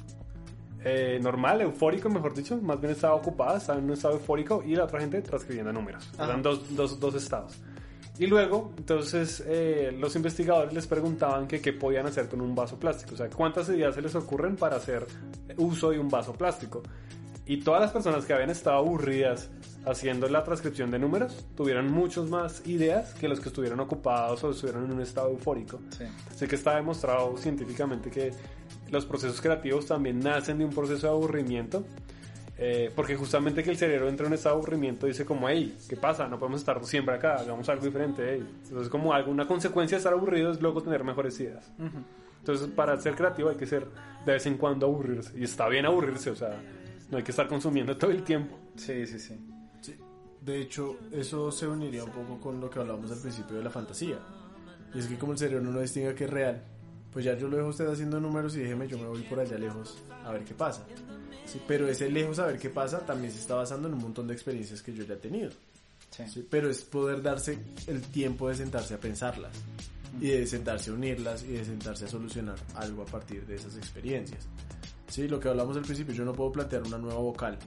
eh, 0.84 1.18
normal, 1.20 1.60
eufórico, 1.60 2.08
mejor 2.08 2.34
dicho. 2.34 2.56
Más 2.62 2.80
bien 2.80 2.92
estaba 2.92 3.14
ocupada, 3.14 3.58
estaba 3.58 3.78
en 3.78 3.84
un 3.86 3.92
estado 3.92 4.14
eufórico 4.14 4.62
y 4.64 4.74
la 4.76 4.84
otra 4.84 5.00
gente 5.00 5.20
transcribiendo 5.22 5.72
números. 5.72 6.08
Ajá. 6.14 6.24
Eran 6.26 6.42
dos, 6.42 6.74
dos, 6.74 6.98
dos 7.00 7.14
estados. 7.16 7.58
Y 8.18 8.26
luego, 8.26 8.72
entonces, 8.76 9.42
eh, 9.46 9.94
los 9.98 10.14
investigadores 10.16 10.72
les 10.74 10.86
preguntaban 10.86 11.46
que 11.46 11.60
qué 11.60 11.72
podían 11.72 12.06
hacer 12.06 12.28
con 12.28 12.40
un 12.40 12.54
vaso 12.54 12.78
plástico. 12.78 13.14
O 13.14 13.16
sea, 13.16 13.28
cuántas 13.28 13.68
ideas 13.68 13.94
se 13.94 14.02
les 14.02 14.14
ocurren 14.14 14.56
para 14.56 14.76
hacer 14.76 15.06
uso 15.56 15.90
de 15.90 15.98
un 15.98 16.08
vaso 16.08 16.32
plástico. 16.32 16.82
Y 17.48 17.56
todas 17.62 17.80
las 17.80 17.90
personas 17.90 18.26
que 18.26 18.34
habían 18.34 18.50
estado 18.50 18.76
aburridas 18.76 19.48
haciendo 19.86 20.28
la 20.28 20.44
transcripción 20.44 20.90
de 20.90 20.98
números 20.98 21.46
tuvieron 21.56 21.90
muchas 21.90 22.28
más 22.28 22.66
ideas 22.66 23.14
que 23.14 23.26
los 23.26 23.40
que 23.40 23.48
estuvieron 23.48 23.80
ocupados 23.80 24.44
o 24.44 24.50
estuvieron 24.50 24.84
en 24.84 24.92
un 24.92 25.00
estado 25.00 25.30
eufórico. 25.30 25.80
Sí. 25.96 26.04
Sé 26.36 26.46
que 26.46 26.56
está 26.56 26.76
demostrado 26.76 27.36
científicamente 27.38 28.10
que 28.10 28.32
los 28.90 29.06
procesos 29.06 29.40
creativos 29.40 29.86
también 29.86 30.20
nacen 30.20 30.58
de 30.58 30.66
un 30.66 30.72
proceso 30.72 31.06
de 31.06 31.12
aburrimiento. 31.14 31.84
eh, 32.60 32.90
porque 32.94 33.14
justamente 33.14 33.62
que 33.62 33.70
el 33.70 33.76
cerebro 33.76 34.08
entra 34.08 34.26
en 34.26 34.32
un 34.32 34.34
estado 34.34 34.56
de 34.56 34.62
aburrimiento 34.62 35.06
dice 35.06 35.24
como, 35.24 35.48
hey, 35.48 35.76
¿qué 35.88 35.96
pasa? 35.96 36.26
No 36.26 36.38
podemos 36.40 36.60
estar 36.60 36.84
siempre 36.84 37.14
acá, 37.14 37.36
hagamos 37.36 37.68
algo 37.68 37.84
diferente. 37.84 38.22
hey". 38.28 38.46
Entonces 38.64 38.88
como 38.90 39.14
alguna 39.14 39.46
consecuencia 39.46 39.96
de 39.96 40.00
estar 40.00 40.12
aburrido 40.12 40.50
es 40.50 40.60
luego 40.60 40.82
tener 40.82 41.02
mejores 41.04 41.38
ideas. 41.40 41.70
Entonces 42.40 42.68
para 42.68 43.00
ser 43.00 43.14
creativo 43.14 43.48
hay 43.48 43.56
que 43.56 43.66
ser 43.66 43.86
de 44.26 44.32
vez 44.32 44.44
en 44.46 44.56
cuando 44.58 44.86
aburrirse. 44.86 45.38
Y 45.38 45.44
está 45.44 45.68
bien 45.68 45.86
aburrirse, 45.86 46.30
o 46.30 46.36
sea, 46.36 46.60
no 47.10 47.18
hay 47.18 47.24
que 47.24 47.30
estar 47.30 47.48
consumiendo 47.48 47.96
todo 47.96 48.10
el 48.10 48.22
tiempo. 48.22 48.58
Sí, 48.76 49.06
sí, 49.06 49.18
sí. 49.18 49.34
Sí. 49.80 49.94
De 50.40 50.60
hecho, 50.60 50.98
eso 51.12 51.50
se 51.50 51.66
uniría 51.66 52.04
un 52.04 52.12
poco 52.12 52.38
con 52.40 52.60
lo 52.60 52.68
que 52.68 52.78
hablábamos 52.78 53.10
al 53.10 53.18
principio 53.18 53.56
de 53.56 53.64
la 53.64 53.70
fantasía. 53.70 54.18
Y 54.94 54.98
es 54.98 55.06
que 55.06 55.18
como 55.18 55.32
el 55.32 55.38
cerebro 55.38 55.70
no 55.70 55.80
distinga 55.80 56.14
que 56.14 56.24
es 56.24 56.30
real, 56.30 56.62
pues 57.12 57.24
ya 57.24 57.36
yo 57.36 57.48
lo 57.48 57.56
dejo 57.56 57.68
usted 57.68 57.86
haciendo 57.86 58.20
números 58.20 58.56
y 58.56 58.60
déjeme, 58.60 58.86
yo 58.86 58.98
me 58.98 59.06
voy 59.06 59.22
por 59.22 59.40
allá 59.40 59.58
lejos 59.58 59.98
a 60.24 60.32
ver 60.32 60.44
qué 60.44 60.54
pasa. 60.54 60.84
Sí, 61.46 61.60
pero 61.66 61.88
ese 61.88 62.10
lejos 62.10 62.38
a 62.38 62.46
ver 62.46 62.58
qué 62.58 62.68
pasa 62.68 63.00
también 63.00 63.32
se 63.32 63.40
está 63.40 63.54
basando 63.54 63.88
en 63.88 63.94
un 63.94 64.00
montón 64.00 64.26
de 64.26 64.34
experiencias 64.34 64.82
que 64.82 64.92
yo 64.92 65.04
ya 65.04 65.14
he 65.14 65.18
tenido. 65.18 65.50
Sí. 66.10 66.24
Sí, 66.28 66.46
pero 66.48 66.70
es 66.70 66.82
poder 66.82 67.22
darse 67.22 67.58
el 67.86 68.02
tiempo 68.02 68.48
de 68.48 68.56
sentarse 68.56 68.94
a 68.94 69.00
pensarlas 69.00 69.52
y 70.20 70.28
de 70.28 70.46
sentarse 70.46 70.90
a 70.90 70.94
unirlas 70.94 71.42
y 71.44 71.52
de 71.52 71.64
sentarse 71.64 72.06
a 72.06 72.08
solucionar 72.08 72.56
algo 72.74 73.02
a 73.02 73.06
partir 73.06 73.46
de 73.46 73.56
esas 73.56 73.76
experiencias. 73.76 74.46
Sí, 75.08 75.26
lo 75.26 75.40
que 75.40 75.48
hablamos 75.48 75.76
al 75.76 75.82
principio, 75.82 76.14
yo 76.14 76.24
no 76.24 76.32
puedo 76.32 76.52
plantear 76.52 76.82
una 76.82 76.98
nueva 76.98 77.18
vocal 77.20 77.58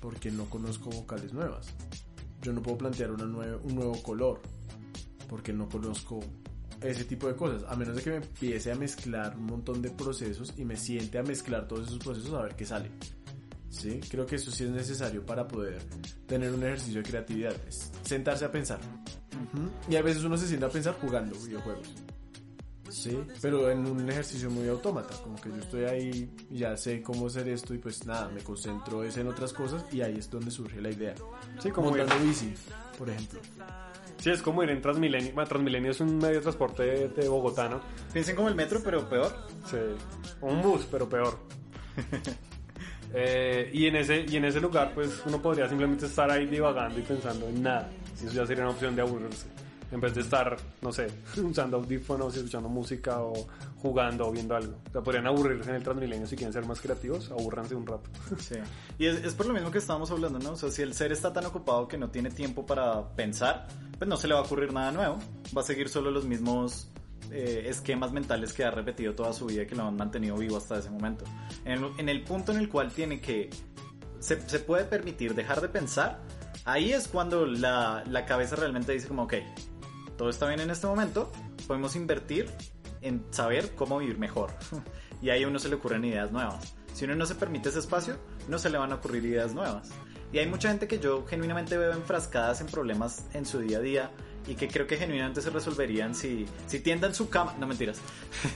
porque 0.00 0.30
no 0.30 0.44
conozco 0.46 0.90
vocales 0.90 1.32
nuevas. 1.32 1.66
Yo 2.42 2.52
no 2.52 2.60
puedo 2.62 2.78
plantear 2.78 3.12
una 3.12 3.24
nue- 3.24 3.58
un 3.62 3.74
nuevo 3.74 4.02
color 4.02 4.40
porque 5.28 5.52
no 5.52 5.68
conozco 5.68 6.20
ese 6.80 7.04
tipo 7.04 7.28
de 7.28 7.36
cosas, 7.36 7.62
a 7.68 7.76
menos 7.76 7.94
de 7.96 8.02
que 8.02 8.10
me 8.10 8.16
empiece 8.16 8.72
a 8.72 8.74
mezclar 8.74 9.36
un 9.38 9.46
montón 9.46 9.80
de 9.80 9.90
procesos 9.90 10.52
y 10.58 10.64
me 10.64 10.76
siente 10.76 11.18
a 11.18 11.22
mezclar 11.22 11.68
todos 11.68 11.86
esos 11.86 11.98
procesos 12.00 12.34
a 12.34 12.42
ver 12.42 12.56
qué 12.56 12.66
sale. 12.66 12.90
Sí, 13.70 14.00
creo 14.10 14.26
que 14.26 14.36
eso 14.36 14.50
sí 14.50 14.64
es 14.64 14.70
necesario 14.70 15.24
para 15.24 15.46
poder 15.48 15.80
tener 16.26 16.52
un 16.52 16.62
ejercicio 16.64 17.00
de 17.02 17.08
creatividad, 17.08 17.54
sentarse 18.02 18.44
a 18.44 18.50
pensar. 18.52 18.80
Y 19.88 19.96
a 19.96 20.02
veces 20.02 20.24
uno 20.24 20.36
se 20.36 20.46
sienta 20.48 20.66
a 20.66 20.70
pensar 20.70 20.96
jugando 21.00 21.34
videojuegos. 21.38 21.88
Sí, 22.92 23.18
pero 23.40 23.70
en 23.70 23.86
un 23.86 24.08
ejercicio 24.10 24.50
muy 24.50 24.68
autómata, 24.68 25.14
como 25.22 25.40
que 25.40 25.48
yo 25.48 25.56
estoy 25.56 25.84
ahí 25.84 26.30
y 26.50 26.58
ya 26.58 26.76
sé 26.76 27.02
cómo 27.02 27.26
hacer 27.26 27.48
esto 27.48 27.72
y 27.72 27.78
pues 27.78 28.06
nada, 28.06 28.28
me 28.28 28.42
concentro 28.42 29.02
es 29.02 29.16
en 29.16 29.28
otras 29.28 29.54
cosas 29.54 29.84
y 29.90 30.02
ahí 30.02 30.16
es 30.18 30.30
donde 30.30 30.50
surge 30.50 30.80
la 30.80 30.90
idea. 30.90 31.14
Sí, 31.58 31.70
como 31.70 31.90
ir, 31.96 32.02
Montando 32.02 32.24
bici, 32.24 32.52
por 32.98 33.08
ejemplo. 33.08 33.40
sí, 34.18 34.30
es 34.30 34.42
como 34.42 34.62
ir 34.62 34.70
en 34.70 34.82
Transmilenio. 34.82 35.32
Bueno, 35.32 35.48
Transmilenio 35.48 35.90
es 35.90 36.00
un 36.00 36.18
medio 36.18 36.34
de 36.34 36.40
transporte 36.40 36.82
de, 36.82 37.08
de 37.08 37.28
Bogotá, 37.28 37.68
¿no? 37.68 37.80
Piensen 38.12 38.36
como 38.36 38.48
el 38.48 38.54
metro, 38.54 38.82
pero 38.84 39.08
peor. 39.08 39.32
Sí. 39.64 39.78
Un 40.42 40.60
bus, 40.60 40.86
pero 40.90 41.08
peor. 41.08 41.38
Eh, 43.14 43.68
y, 43.74 43.86
en 43.86 43.96
ese, 43.96 44.24
y 44.26 44.36
en 44.36 44.46
ese 44.46 44.58
lugar, 44.58 44.92
pues 44.94 45.22
uno 45.26 45.42
podría 45.42 45.68
simplemente 45.68 46.06
estar 46.06 46.30
ahí 46.30 46.46
divagando 46.46 46.98
y 46.98 47.02
pensando 47.02 47.46
en 47.46 47.62
nada. 47.62 47.90
Eso 48.14 48.32
ya 48.32 48.46
sería 48.46 48.64
una 48.64 48.72
opción 48.72 48.96
de 48.96 49.02
aburrirse. 49.02 49.48
En 49.92 50.00
vez 50.00 50.14
de 50.14 50.22
estar, 50.22 50.56
no 50.80 50.90
sé, 50.92 51.06
usando 51.44 51.76
audífonos 51.76 52.34
escuchando 52.36 52.68
música 52.68 53.20
o 53.20 53.46
jugando 53.82 54.26
o 54.26 54.32
viendo 54.32 54.56
algo. 54.56 54.74
O 54.88 54.92
sea, 54.92 55.02
podrían 55.02 55.26
aburrirse 55.26 55.68
en 55.70 55.76
el 55.76 55.82
Transmilenio 55.82 56.26
si 56.26 56.34
quieren 56.34 56.52
ser 56.52 56.64
más 56.66 56.80
creativos, 56.80 57.30
aburranse 57.30 57.74
un 57.74 57.86
rato. 57.86 58.08
Sí. 58.38 58.56
Y 58.98 59.06
es, 59.06 59.22
es 59.24 59.34
por 59.34 59.46
lo 59.46 59.52
mismo 59.54 59.70
que 59.70 59.78
estábamos 59.78 60.10
hablando, 60.10 60.38
¿no? 60.38 60.52
O 60.52 60.56
sea, 60.56 60.70
si 60.70 60.82
el 60.82 60.94
ser 60.94 61.12
está 61.12 61.32
tan 61.32 61.44
ocupado 61.46 61.86
que 61.88 61.98
no 61.98 62.08
tiene 62.10 62.30
tiempo 62.30 62.64
para 62.66 63.06
pensar, 63.14 63.68
pues 63.98 64.08
no 64.08 64.16
se 64.16 64.28
le 64.28 64.34
va 64.34 64.40
a 64.40 64.42
ocurrir 64.44 64.72
nada 64.72 64.90
nuevo. 64.92 65.18
Va 65.56 65.60
a 65.60 65.64
seguir 65.64 65.88
solo 65.88 66.10
los 66.10 66.24
mismos 66.24 66.88
eh, 67.30 67.66
esquemas 67.68 68.12
mentales 68.12 68.52
que 68.52 68.64
ha 68.64 68.70
repetido 68.70 69.14
toda 69.14 69.32
su 69.32 69.46
vida 69.46 69.62
y 69.62 69.66
que 69.66 69.74
lo 69.74 69.84
han 69.84 69.96
mantenido 69.96 70.36
vivo 70.36 70.56
hasta 70.56 70.78
ese 70.78 70.90
momento. 70.90 71.24
En, 71.64 71.84
el- 71.84 71.92
en 71.98 72.08
el 72.08 72.22
punto 72.24 72.52
en 72.52 72.58
el 72.58 72.68
cual 72.68 72.92
tiene 72.92 73.20
que... 73.20 73.50
Se, 74.20 74.40
se 74.48 74.58
puede 74.60 74.84
permitir 74.84 75.34
dejar 75.34 75.60
de 75.60 75.68
pensar 75.68 76.20
Ahí 76.64 76.92
es 76.92 77.08
cuando 77.08 77.44
la, 77.44 78.04
la 78.08 78.24
cabeza 78.24 78.54
realmente 78.54 78.92
dice 78.92 79.08
como, 79.08 79.24
ok, 79.24 79.34
todo 80.22 80.30
está 80.30 80.46
bien 80.46 80.60
en 80.60 80.70
este 80.70 80.86
momento, 80.86 81.32
podemos 81.66 81.96
invertir 81.96 82.48
en 83.00 83.24
saber 83.30 83.74
cómo 83.74 83.98
vivir 83.98 84.18
mejor. 84.18 84.52
y 85.20 85.30
ahí 85.30 85.42
a 85.42 85.48
uno 85.48 85.58
se 85.58 85.68
le 85.68 85.74
ocurren 85.74 86.04
ideas 86.04 86.30
nuevas. 86.30 86.76
Si 86.94 87.06
uno 87.06 87.16
no 87.16 87.26
se 87.26 87.34
permite 87.34 87.70
ese 87.70 87.80
espacio, 87.80 88.18
no 88.46 88.60
se 88.60 88.70
le 88.70 88.78
van 88.78 88.92
a 88.92 88.94
ocurrir 88.94 89.24
ideas 89.24 89.52
nuevas. 89.52 89.90
Y 90.32 90.38
hay 90.38 90.46
mucha 90.46 90.68
gente 90.68 90.86
que 90.86 91.00
yo 91.00 91.26
genuinamente 91.26 91.76
veo 91.76 91.90
enfrascadas 91.90 92.60
en 92.60 92.68
problemas 92.68 93.26
en 93.32 93.44
su 93.44 93.58
día 93.58 93.78
a 93.78 93.80
día 93.80 94.10
y 94.46 94.54
que 94.54 94.68
creo 94.68 94.86
que 94.86 94.96
genuinamente 94.96 95.42
se 95.42 95.50
resolverían 95.50 96.14
si, 96.14 96.46
si 96.68 96.78
tiendan 96.78 97.16
su 97.16 97.28
cama. 97.28 97.56
No 97.58 97.66
mentiras. 97.66 98.00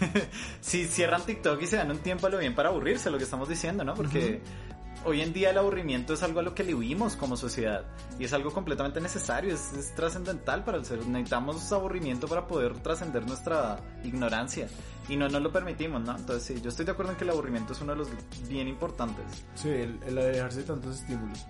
si 0.61 0.87
cierran 0.87 1.27
TikTok 1.27 1.61
y 1.63 1.67
se 1.67 1.79
dan 1.79 1.91
un 1.91 1.99
tiempo 1.99 2.29
a 2.29 2.31
lo 2.31 2.39
bien 2.39 2.55
para 2.55 2.69
aburrirse, 2.69 3.11
lo 3.11 3.19
que 3.19 3.25
estamos 3.25 3.49
diciendo, 3.49 3.83
¿no? 3.83 3.95
Porque 3.95 4.41
hoy 5.05 5.21
en 5.21 5.33
día 5.33 5.51
el 5.51 5.59
aburrimiento 5.59 6.15
es 6.15 6.23
algo 6.23 6.41
a 6.41 6.43
lo 6.43 6.55
que 6.55 6.65
le 6.65 6.75
huimos 6.75 7.17
como 7.17 7.37
sociedad 7.37 7.85
y 8.19 8.25
es 8.25 8.33
algo 8.33 8.53
completamente 8.53 9.01
necesario, 9.01 9.55
es, 9.55 9.73
es 9.73 9.95
trascendental 9.95 10.65
para 10.65 10.79
el 10.79 10.85
ser. 10.85 11.07
Necesitamos 11.07 11.71
aburrimiento 11.73 12.29
para 12.29 12.47
poder 12.47 12.79
trascender 12.79 13.27
nuestra 13.27 13.79
ignorancia 14.05 14.69
y 15.09 15.17
no 15.17 15.29
nos 15.29 15.43
lo 15.43 15.53
permitimos, 15.53 16.03
¿no? 16.03 16.17
Entonces 16.17 16.43
sí, 16.43 16.61
yo 16.63 16.71
estoy 16.71 16.85
de 16.85 16.93
acuerdo 16.93 17.13
en 17.13 17.19
que 17.19 17.25
el 17.25 17.31
aburrimiento 17.31 17.73
es 17.73 17.81
uno 17.81 17.93
de 17.93 17.99
los 17.99 18.09
bien 18.49 18.69
importantes. 18.69 19.25
Sí, 19.55 19.69
el, 19.69 20.01
el 20.07 20.19
alejarse 20.19 20.59
de 20.59 20.65
tantos 20.65 21.01
estímulos. 21.01 21.47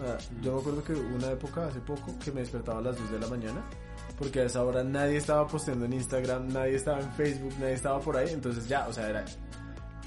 Ah, 0.00 0.16
yo 0.40 0.54
me 0.54 0.60
acuerdo 0.60 0.82
que 0.82 0.92
una 0.92 1.30
época 1.30 1.66
hace 1.66 1.80
poco 1.80 2.18
que 2.18 2.32
me 2.32 2.40
despertaba 2.40 2.78
a 2.78 2.82
las 2.82 2.98
2 2.98 3.10
de 3.10 3.18
la 3.18 3.26
mañana 3.26 3.62
porque 4.20 4.40
a 4.40 4.44
esa 4.44 4.62
hora 4.62 4.84
nadie 4.84 5.16
estaba 5.16 5.46
posteando 5.46 5.86
en 5.86 5.94
Instagram, 5.94 6.48
nadie 6.48 6.76
estaba 6.76 7.00
en 7.00 7.10
Facebook, 7.12 7.54
nadie 7.58 7.72
estaba 7.72 8.00
por 8.00 8.18
ahí, 8.18 8.28
entonces 8.30 8.68
ya, 8.68 8.86
o 8.86 8.92
sea, 8.92 9.08
era 9.08 9.24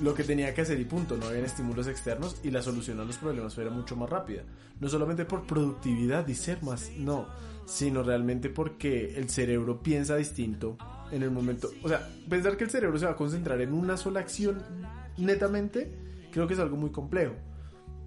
lo 0.01 0.13
que 0.13 0.23
tenía 0.23 0.53
que 0.53 0.61
hacer 0.61 0.79
y 0.79 0.85
punto, 0.85 1.17
no 1.17 1.27
había 1.27 1.45
estímulos 1.45 1.87
externos 1.87 2.37
y 2.43 2.51
la 2.51 2.61
solución 2.61 2.99
a 2.99 3.05
los 3.05 3.17
problemas 3.17 3.57
era 3.57 3.69
mucho 3.69 3.95
más 3.95 4.09
rápida. 4.09 4.43
No 4.79 4.89
solamente 4.89 5.25
por 5.25 5.45
productividad 5.45 6.27
y 6.27 6.35
ser 6.35 6.63
más, 6.63 6.91
no, 6.97 7.27
sino 7.65 8.03
realmente 8.03 8.49
porque 8.49 9.15
el 9.17 9.29
cerebro 9.29 9.81
piensa 9.81 10.15
distinto 10.15 10.77
en 11.11 11.23
el 11.23 11.31
momento. 11.31 11.69
O 11.83 11.89
sea, 11.89 12.09
pensar 12.29 12.57
que 12.57 12.63
el 12.63 12.69
cerebro 12.69 12.97
se 12.97 13.05
va 13.05 13.11
a 13.11 13.15
concentrar 13.15 13.61
en 13.61 13.73
una 13.73 13.97
sola 13.97 14.19
acción 14.19 14.63
netamente, 15.17 15.91
creo 16.31 16.47
que 16.47 16.55
es 16.55 16.59
algo 16.59 16.75
muy 16.75 16.89
complejo. 16.89 17.33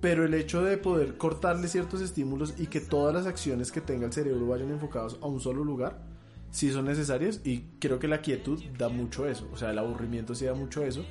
Pero 0.01 0.25
el 0.25 0.35
hecho 0.35 0.63
de 0.63 0.77
poder 0.77 1.17
cortarle 1.17 1.69
ciertos 1.69 2.01
estímulos 2.03 2.55
y 2.59 2.67
que 2.67 2.81
todas 2.81 3.15
las 3.15 3.27
acciones 3.27 3.73
que 3.73 3.81
tenga 3.81 4.07
el 4.07 4.13
cerebro 4.13 4.47
vayan 4.47 4.71
enfocados 4.71 5.19
a 5.23 5.27
un 5.27 5.41
solo 5.41 5.65
lugar, 5.65 6.03
sí 6.51 6.71
son 6.71 6.85
necesarias 6.85 7.41
y 7.45 7.61
creo 7.79 7.99
que 7.99 8.09
la 8.09 8.21
quietud 8.21 8.63
da 8.77 8.89
mucho 8.89 9.27
eso. 9.27 9.49
O 9.53 9.57
sea, 9.57 9.71
el 9.71 9.79
aburrimiento 9.79 10.35
sí 10.35 10.45
da 10.45 10.55
mucho 10.55 10.83
eso 10.85 11.05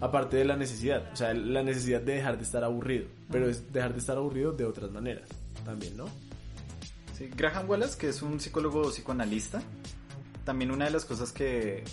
aparte 0.00 0.36
de 0.36 0.44
la 0.44 0.56
necesidad, 0.56 1.10
o 1.12 1.16
sea, 1.16 1.34
la 1.34 1.62
necesidad 1.62 2.00
de 2.00 2.14
dejar 2.14 2.36
de 2.36 2.44
estar 2.44 2.64
aburrido, 2.64 3.06
pero 3.30 3.48
es 3.48 3.72
dejar 3.72 3.92
de 3.92 3.98
estar 3.98 4.16
aburrido 4.16 4.52
de 4.52 4.64
otras 4.64 4.90
maneras 4.90 5.28
también, 5.64 5.96
¿no? 5.96 6.06
Sí, 7.16 7.30
Graham 7.34 7.68
Wallace, 7.68 7.96
que 7.96 8.08
es 8.08 8.22
un 8.22 8.40
psicólogo 8.40 8.90
psicoanalista, 8.90 9.62
también 10.44 10.70
una 10.70 10.86
de 10.86 10.90
las 10.90 11.04
cosas 11.04 11.32
que, 11.32 11.84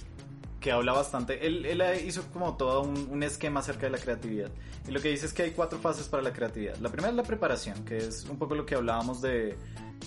que 0.59 0.71
habla 0.71 0.93
bastante, 0.93 1.45
él, 1.45 1.65
él 1.65 1.83
hizo 2.05 2.23
como 2.33 2.57
todo 2.57 2.81
un, 2.81 3.07
un, 3.09 3.23
esquema 3.23 3.59
acerca 3.59 3.85
de 3.85 3.91
la 3.91 3.97
creatividad. 3.97 4.49
Y 4.87 4.91
lo 4.91 4.99
que 4.99 5.09
dice 5.09 5.27
es 5.27 5.33
que 5.33 5.43
hay 5.43 5.51
cuatro 5.51 5.79
fases 5.79 6.07
para 6.07 6.23
la 6.23 6.33
creatividad. 6.33 6.75
La 6.77 6.89
primera 6.89 7.11
es 7.11 7.15
la 7.15 7.23
preparación, 7.23 7.85
que 7.85 7.97
es 7.97 8.25
un 8.29 8.37
poco 8.37 8.55
lo 8.55 8.65
que 8.65 8.75
hablábamos 8.75 9.21
de 9.21 9.55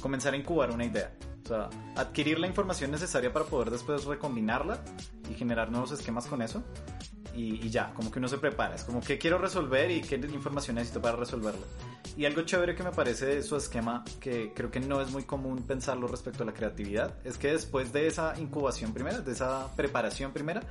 comenzar 0.01 0.35
a 0.35 0.37
incubar 0.37 0.71
una 0.71 0.85
idea. 0.85 1.13
O 1.45 1.47
sea, 1.47 1.69
adquirir 1.97 2.39
la 2.39 2.47
información 2.47 2.91
necesaria 2.91 3.33
para 3.33 3.45
poder 3.45 3.71
después 3.71 4.05
recombinarla 4.05 4.83
y 5.31 5.35
generar 5.35 5.71
nuevos 5.71 5.93
esquemas 5.93 6.27
con 6.27 6.41
eso 6.41 6.63
y, 7.35 7.67
y, 7.67 7.71
ya, 7.71 7.93
como 7.95 8.11
que 8.11 8.19
uno 8.19 8.29
se 8.29 8.39
prepara. 8.39 8.75
Es 8.75 8.85
como 8.85 9.01
que 9.01 9.19
quiero 9.19 9.39
resolver 9.39 9.91
y 9.91 10.01
qué 10.01 10.17
información 10.17 10.77
necesito 10.77 11.03
para 11.03 11.17
resolverlo. 11.17 11.67
Y 12.17 12.27
algo 12.27 12.43
chévere 12.43 12.77
que 12.77 12.85
me 12.85 12.93
parece 12.93 13.27
de 13.27 13.43
su 13.43 13.57
esquema, 13.57 14.05
que 14.21 14.53
creo 14.55 14.71
que 14.71 14.79
no 14.79 15.01
es 15.01 15.11
muy 15.11 15.25
común 15.25 15.65
pensarlo 15.67 16.07
respecto 16.07 16.45
a 16.45 16.47
la 16.47 16.55
creatividad, 16.55 17.15
es 17.25 17.39
que 17.39 17.49
después 17.49 17.93
de 17.93 18.07
esa 18.07 18.39
incubación 18.39 18.95
primera, 18.95 19.19
de 19.19 19.33
esa 19.33 19.75
preparación 19.75 20.33
primera, 20.33 20.63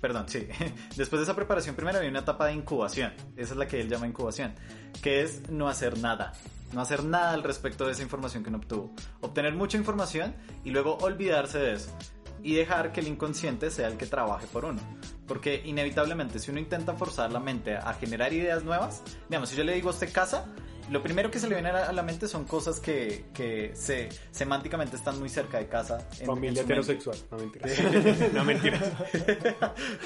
perdón, 0.00 0.28
sí, 0.28 0.46
después 0.96 1.20
de 1.20 1.24
esa 1.24 1.34
preparación 1.34 1.74
primera 1.74 1.98
viene 1.98 2.10
una 2.10 2.20
etapa 2.20 2.46
de 2.46 2.54
incubación. 2.54 3.12
Esa 3.36 3.54
es 3.54 3.58
la 3.58 3.66
que 3.66 3.80
él 3.80 3.88
llama 3.88 4.06
incubación, 4.06 4.54
que 5.02 5.22
es 5.22 5.48
no 5.48 5.68
hacer 5.68 5.98
nada. 5.98 6.34
No 6.72 6.80
hacer 6.80 7.04
nada 7.04 7.32
al 7.32 7.42
respecto 7.42 7.86
de 7.86 7.92
esa 7.92 8.02
información 8.02 8.42
que 8.42 8.48
uno 8.48 8.58
obtuvo. 8.58 8.92
Obtener 9.20 9.54
mucha 9.54 9.76
información 9.76 10.34
y 10.64 10.70
luego 10.70 10.96
olvidarse 10.98 11.58
de 11.58 11.74
eso 11.74 11.96
y 12.42 12.54
dejar 12.54 12.92
que 12.92 13.00
el 13.00 13.08
inconsciente 13.08 13.70
sea 13.70 13.88
el 13.88 13.96
que 13.96 14.06
trabaje 14.06 14.46
por 14.46 14.64
uno. 14.64 14.80
Porque 15.26 15.62
inevitablemente 15.64 16.38
si 16.38 16.50
uno 16.50 16.60
intenta 16.60 16.94
forzar 16.94 17.32
la 17.32 17.40
mente 17.40 17.76
a 17.76 17.94
generar 17.94 18.32
ideas 18.32 18.64
nuevas, 18.64 19.02
digamos, 19.28 19.48
si 19.48 19.56
yo 19.56 19.64
le 19.64 19.74
digo 19.74 19.90
a 19.90 20.06
casa, 20.06 20.46
lo 20.90 21.02
primero 21.02 21.30
que 21.30 21.38
se 21.38 21.48
le 21.48 21.54
viene 21.54 21.70
a 21.70 21.92
la 21.92 22.02
mente 22.02 22.28
son 22.28 22.44
cosas 22.44 22.80
que, 22.80 23.26
que 23.32 23.72
se, 23.74 24.08
semánticamente 24.30 24.96
están 24.96 25.18
muy 25.18 25.28
cerca 25.28 25.58
de 25.58 25.68
casa. 25.68 26.06
En, 26.18 26.26
Familia 26.26 26.60
en 26.60 26.64
heterosexual, 26.64 27.16
no 27.30 27.38
mentiras. 27.38 28.32
no 28.32 28.44
mentiras. 28.44 28.82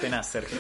Penas, 0.01 0.27
Sergio. 0.29 0.59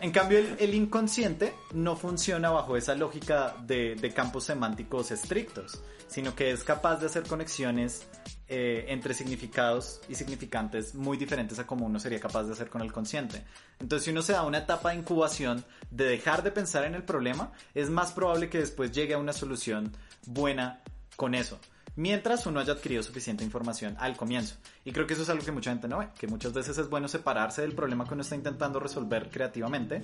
En 0.00 0.10
cambio, 0.12 0.38
el, 0.38 0.56
el, 0.58 0.74
inconsciente 0.74 1.54
no 1.72 1.96
funciona 1.96 2.50
bajo 2.50 2.76
esa 2.76 2.94
lógica 2.94 3.56
de, 3.66 3.94
de 3.94 4.12
campos 4.12 4.44
semánticos 4.44 5.10
estrictos, 5.10 5.82
sino 6.14 6.36
que 6.36 6.52
es 6.52 6.62
capaz 6.62 7.00
de 7.00 7.06
hacer 7.06 7.24
conexiones 7.24 8.06
eh, 8.46 8.84
entre 8.86 9.14
significados 9.14 10.00
y 10.08 10.14
significantes 10.14 10.94
muy 10.94 11.16
diferentes 11.16 11.58
a 11.58 11.66
como 11.66 11.86
uno 11.86 11.98
sería 11.98 12.20
capaz 12.20 12.44
de 12.44 12.52
hacer 12.52 12.70
con 12.70 12.82
el 12.82 12.92
consciente. 12.92 13.42
Entonces, 13.80 14.04
si 14.04 14.12
uno 14.12 14.22
se 14.22 14.32
da 14.32 14.44
una 14.44 14.58
etapa 14.58 14.90
de 14.90 14.98
incubación 14.98 15.64
de 15.90 16.04
dejar 16.04 16.44
de 16.44 16.52
pensar 16.52 16.84
en 16.84 16.94
el 16.94 17.02
problema, 17.02 17.50
es 17.74 17.90
más 17.90 18.12
probable 18.12 18.48
que 18.48 18.58
después 18.58 18.92
llegue 18.92 19.14
a 19.14 19.18
una 19.18 19.32
solución 19.32 19.90
buena 20.24 20.84
con 21.16 21.34
eso. 21.34 21.58
Mientras 21.96 22.46
uno 22.46 22.60
haya 22.60 22.74
adquirido 22.74 23.02
suficiente 23.02 23.42
información 23.42 23.96
al 23.98 24.16
comienzo. 24.16 24.54
Y 24.84 24.92
creo 24.92 25.08
que 25.08 25.14
eso 25.14 25.24
es 25.24 25.30
algo 25.30 25.44
que 25.44 25.50
mucha 25.50 25.70
gente 25.70 25.88
no 25.88 25.98
ve, 25.98 26.10
que 26.16 26.28
muchas 26.28 26.52
veces 26.52 26.78
es 26.78 26.88
bueno 26.88 27.08
separarse 27.08 27.62
del 27.62 27.74
problema 27.74 28.06
que 28.06 28.14
uno 28.14 28.22
está 28.22 28.36
intentando 28.36 28.78
resolver 28.78 29.30
creativamente 29.30 30.00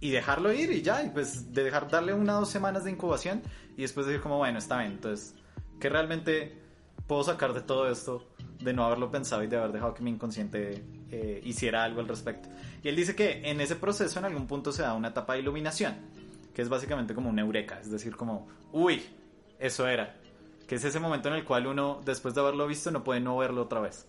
y 0.00 0.10
dejarlo 0.10 0.52
ir 0.52 0.72
y 0.72 0.82
ya, 0.82 1.04
y 1.04 1.10
pues 1.10 1.52
de 1.52 1.62
dejar 1.62 1.88
darle 1.88 2.12
una 2.12 2.38
o 2.38 2.40
dos 2.40 2.50
semanas 2.50 2.82
de 2.82 2.90
incubación 2.90 3.40
y 3.76 3.82
después 3.82 4.06
decir 4.06 4.20
como, 4.20 4.38
bueno, 4.38 4.58
está 4.58 4.78
bien, 4.78 4.92
entonces, 4.92 5.34
que 5.80 5.88
realmente 5.88 6.58
puedo 7.06 7.24
sacar 7.24 7.52
de 7.52 7.60
todo 7.60 7.90
esto 7.90 8.26
de 8.60 8.72
no 8.72 8.84
haberlo 8.84 9.10
pensado 9.10 9.42
y 9.42 9.46
de 9.46 9.56
haber 9.56 9.72
dejado 9.72 9.94
que 9.94 10.02
mi 10.02 10.10
inconsciente 10.10 10.82
eh, 11.10 11.40
hiciera 11.44 11.84
algo 11.84 12.00
al 12.00 12.08
respecto. 12.08 12.48
Y 12.82 12.88
él 12.88 12.96
dice 12.96 13.14
que 13.14 13.48
en 13.48 13.60
ese 13.60 13.76
proceso 13.76 14.18
en 14.18 14.24
algún 14.24 14.46
punto 14.46 14.72
se 14.72 14.82
da 14.82 14.94
una 14.94 15.08
etapa 15.08 15.34
de 15.34 15.40
iluminación, 15.40 15.94
que 16.54 16.62
es 16.62 16.68
básicamente 16.68 17.14
como 17.14 17.30
una 17.30 17.42
eureka, 17.42 17.78
es 17.80 17.90
decir, 17.90 18.16
como, 18.16 18.48
uy, 18.72 19.02
eso 19.58 19.86
era, 19.86 20.16
que 20.66 20.76
es 20.76 20.84
ese 20.84 21.00
momento 21.00 21.28
en 21.28 21.34
el 21.34 21.44
cual 21.44 21.66
uno, 21.66 22.00
después 22.04 22.34
de 22.34 22.40
haberlo 22.40 22.66
visto, 22.66 22.90
no 22.90 23.04
puede 23.04 23.20
no 23.20 23.36
verlo 23.36 23.62
otra 23.62 23.80
vez. 23.80 24.06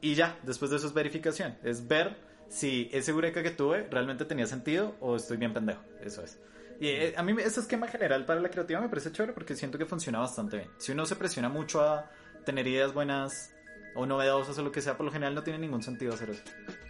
Y 0.00 0.14
ya, 0.14 0.38
después 0.42 0.70
de 0.70 0.76
eso 0.76 0.86
es 0.86 0.94
verificación, 0.94 1.56
es 1.64 1.88
ver 1.88 2.16
si 2.48 2.88
ese 2.92 3.10
eureka 3.10 3.42
que 3.42 3.50
tuve 3.50 3.86
realmente 3.90 4.24
tenía 4.24 4.46
sentido 4.46 4.94
o 5.00 5.16
estoy 5.16 5.36
bien 5.36 5.52
pendejo, 5.52 5.82
eso 6.02 6.22
es. 6.22 6.38
Y 6.80 6.88
eh, 6.88 7.14
a 7.16 7.22
mí 7.22 7.34
ese 7.40 7.60
esquema 7.60 7.88
general 7.88 8.24
para 8.24 8.40
la 8.40 8.48
creativa 8.48 8.80
me 8.80 8.88
parece 8.88 9.10
chévere 9.10 9.32
porque 9.32 9.54
siento 9.54 9.78
que 9.78 9.86
funciona 9.86 10.20
bastante 10.20 10.58
bien. 10.58 10.70
Si 10.78 10.92
uno 10.92 11.06
se 11.06 11.16
presiona 11.16 11.48
mucho 11.48 11.82
a 11.82 12.08
tener 12.44 12.66
ideas 12.66 12.94
buenas 12.94 13.54
o 13.94 14.06
novedosas 14.06 14.56
o 14.58 14.62
lo 14.62 14.70
que 14.70 14.80
sea, 14.80 14.96
por 14.96 15.06
lo 15.06 15.12
general 15.12 15.34
no 15.34 15.42
tiene 15.42 15.58
ningún 15.58 15.82
sentido 15.82 16.14
hacer 16.14 16.30
eso. 16.30 16.42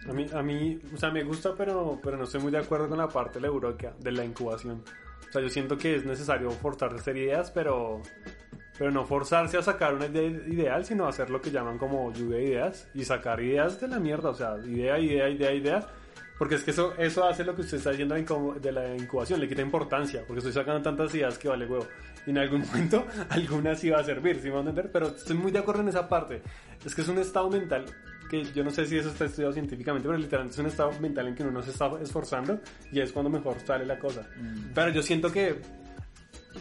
A 0.07 0.13
mí, 0.13 0.27
a 0.31 0.43
mí 0.43 0.79
o 0.93 0.97
sea, 0.97 1.09
me 1.09 1.23
gusta, 1.23 1.55
pero, 1.55 1.99
pero 2.03 2.17
no 2.17 2.25
estoy 2.25 2.41
muy 2.41 2.51
de 2.51 2.59
acuerdo 2.59 2.87
con 2.87 2.99
la 2.99 3.07
parte 3.07 3.35
de 3.35 3.41
la 3.41 3.47
eureka, 3.47 3.93
de 3.99 4.11
la 4.11 4.23
incubación. 4.23 4.83
O 5.27 5.31
sea, 5.31 5.41
yo 5.41 5.49
siento 5.49 5.77
que 5.77 5.95
es 5.95 6.05
necesario 6.05 6.51
forzarse 6.51 6.97
a 6.97 6.99
hacer 6.99 7.17
ideas, 7.17 7.49
pero, 7.49 8.01
pero 8.77 8.91
no 8.91 9.05
forzarse 9.05 9.57
a 9.57 9.63
sacar 9.63 9.95
una 9.95 10.05
idea 10.05 10.23
ideal, 10.23 10.85
sino 10.85 11.07
hacer 11.07 11.31
lo 11.31 11.41
que 11.41 11.49
llaman 11.49 11.79
como 11.79 12.13
lluvia 12.13 12.37
de 12.37 12.43
ideas 12.43 12.87
y 12.93 13.05
sacar 13.05 13.39
ideas 13.41 13.81
de 13.81 13.87
la 13.87 13.99
mierda, 13.99 14.29
o 14.29 14.35
sea, 14.35 14.57
idea, 14.59 14.99
idea, 14.99 15.29
idea, 15.29 15.53
idea 15.53 15.87
porque 16.39 16.55
es 16.55 16.63
que 16.63 16.71
eso, 16.71 16.93
eso 16.97 17.25
hace 17.25 17.43
lo 17.43 17.53
que 17.53 17.61
usted 17.61 17.77
está 17.77 17.89
diciendo 17.91 18.15
de 18.15 18.71
la 18.71 18.95
incubación, 18.95 19.41
le 19.41 19.47
quita 19.49 19.61
importancia, 19.61 20.23
porque 20.25 20.39
estoy 20.39 20.53
sacando 20.53 20.81
tantas 20.81 21.13
ideas 21.13 21.37
que 21.37 21.49
vale 21.49 21.65
huevo. 21.65 21.85
Y 22.25 22.29
en 22.29 22.37
algún 22.37 22.61
momento 22.65 23.05
alguna 23.29 23.75
sí 23.75 23.89
va 23.89 23.99
a 23.99 24.03
servir, 24.05 24.37
¿sí 24.37 24.45
me 24.45 24.51
va 24.51 24.57
a 24.57 24.61
entender? 24.61 24.89
Pero 24.89 25.07
estoy 25.07 25.35
muy 25.35 25.51
de 25.51 25.59
acuerdo 25.59 25.81
en 25.81 25.89
esa 25.89 26.07
parte. 26.07 26.41
Es 26.85 26.95
que 26.95 27.01
es 27.01 27.09
un 27.09 27.17
estado 27.19 27.49
mental 27.49 27.85
que 28.29 28.45
yo 28.53 28.63
no 28.63 28.71
sé 28.71 28.85
si 28.85 28.97
eso 28.97 29.09
está 29.09 29.25
estudiado 29.25 29.51
científicamente, 29.51 30.07
pero 30.07 30.17
literalmente 30.17 30.53
es 30.53 30.59
un 30.59 30.67
estado 30.67 30.91
mental 31.01 31.27
en 31.27 31.35
que 31.35 31.43
uno 31.43 31.51
no 31.51 31.61
se 31.61 31.71
está 31.71 31.91
esforzando 32.01 32.61
y 32.89 33.01
es 33.01 33.11
cuando 33.11 33.29
mejor 33.29 33.57
sale 33.65 33.85
la 33.85 33.99
cosa. 33.99 34.21
Mm. 34.37 34.71
Pero 34.73 34.91
yo 34.91 35.01
siento 35.01 35.29
que 35.33 35.59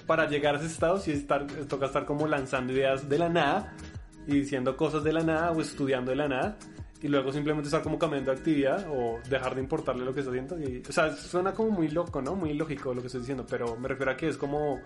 para 0.09 0.29
llegar 0.29 0.57
a 0.57 0.59
ese 0.59 0.67
estado 0.67 0.99
sí 0.99 1.13
estar, 1.13 1.47
toca 1.69 1.87
estar 1.87 2.05
como 2.05 2.27
lanzando 2.27 2.73
ideas 2.73 3.09
de 3.09 3.19
la 3.19 3.29
nada 3.29 3.75
y 4.27 4.41
diciendo 4.41 4.77
cosas 4.77 5.05
de 5.05 5.13
la 5.13 5.23
nada 5.23 5.53
o 5.53 5.61
estudiando 5.61 6.11
de 6.11 6.17
la 6.17 6.27
nada 6.27 6.59
y 7.01 7.09
luego 7.09 7.33
simplemente 7.33 7.69
estar 7.69 7.83
como 7.83 7.99
cambiando 7.99 8.33
de 8.33 8.39
actividad 8.39 8.87
o 8.91 9.19
dejar 9.29 9.55
de 9.55 9.61
importarle 9.61 10.05
lo 10.05 10.13
que 10.15 10.21
está 10.21 10.31
haciendo. 10.33 10.59
Y, 10.61 10.83
o 10.89 10.93
sea, 10.93 11.13
suena 11.15 11.53
como 11.53 11.71
muy 11.71 11.89
loco, 11.89 12.21
¿no? 12.23 12.35
Muy 12.35 12.55
lógico 12.55 12.93
lo 12.95 13.01
que 13.01 13.07
estoy 13.07 13.21
diciendo, 13.21 13.47
pero 13.49 13.77
me 13.77 13.89
refiero 13.89 14.11
a 14.13 14.17
que 14.17 14.29
es 14.29 14.37
como, 14.37 14.81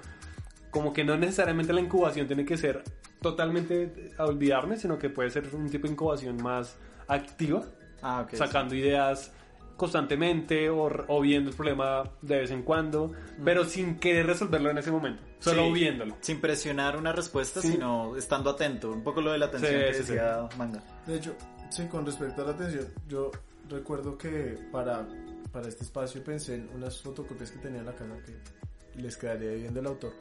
como 0.70 0.92
que 0.92 1.04
no 1.04 1.16
necesariamente 1.16 1.72
la 1.72 1.80
incubación 1.80 2.26
tiene 2.26 2.44
que 2.44 2.56
ser 2.56 2.82
totalmente 3.20 4.10
a 4.18 4.26
olvidarme, 4.26 4.76
sino 4.76 4.98
que 4.98 5.08
puede 5.08 5.30
ser 5.30 5.48
un 5.54 5.70
tipo 5.70 5.86
de 5.86 5.92
incubación 5.92 6.42
más 6.42 6.76
activa, 7.08 7.62
ah, 8.02 8.22
okay, 8.22 8.38
sacando 8.38 8.72
sí. 8.74 8.80
ideas 8.80 9.32
constantemente 9.76 10.68
o, 10.70 10.90
o 11.08 11.20
viendo 11.20 11.50
el 11.50 11.56
problema 11.56 12.04
de 12.20 12.38
vez 12.40 12.50
en 12.50 12.62
cuando, 12.62 13.12
pero 13.44 13.64
sin 13.64 13.98
querer 13.98 14.26
resolverlo 14.26 14.70
en 14.70 14.78
ese 14.78 14.90
momento, 14.92 15.22
solo 15.40 15.64
Sí, 15.66 15.72
viéndolo. 15.72 16.16
Sin 16.20 16.40
presionar 16.40 16.96
una 16.96 17.12
respuesta, 17.12 17.60
Sí. 17.60 17.72
sino 17.72 18.16
estando 18.16 18.50
atento. 18.50 18.90
Un 18.92 19.02
poco 19.02 19.20
lo 19.20 19.32
de 19.32 19.38
la 19.38 19.46
atención 19.46 19.72
Sí, 19.72 19.78
que 19.78 19.94
sí, 19.94 20.02
sí. 20.04 20.12
decía 20.12 20.48
Manga. 20.58 20.82
De 21.06 21.16
hecho, 21.16 21.34
sí, 21.72 21.86
con 21.86 22.04
respecto 22.04 22.42
a 22.42 22.46
la 22.46 22.52
atención, 22.52 22.86
yo 23.08 23.30
recuerdo 23.68 24.18
que 24.18 24.58
para, 24.70 25.08
para 25.50 25.68
este 25.68 25.84
espacio 25.84 26.22
pensé 26.22 26.56
en 26.56 26.68
unas 26.74 27.00
fotocopias 27.00 27.50
que 27.50 27.58
tenía 27.58 27.80
en 27.80 27.86
la 27.86 27.94
casa 27.94 28.14
que 28.26 29.00
les 29.00 29.16
quedaría 29.16 29.52
bien 29.52 29.72
del 29.72 29.86
autor. 29.86 30.12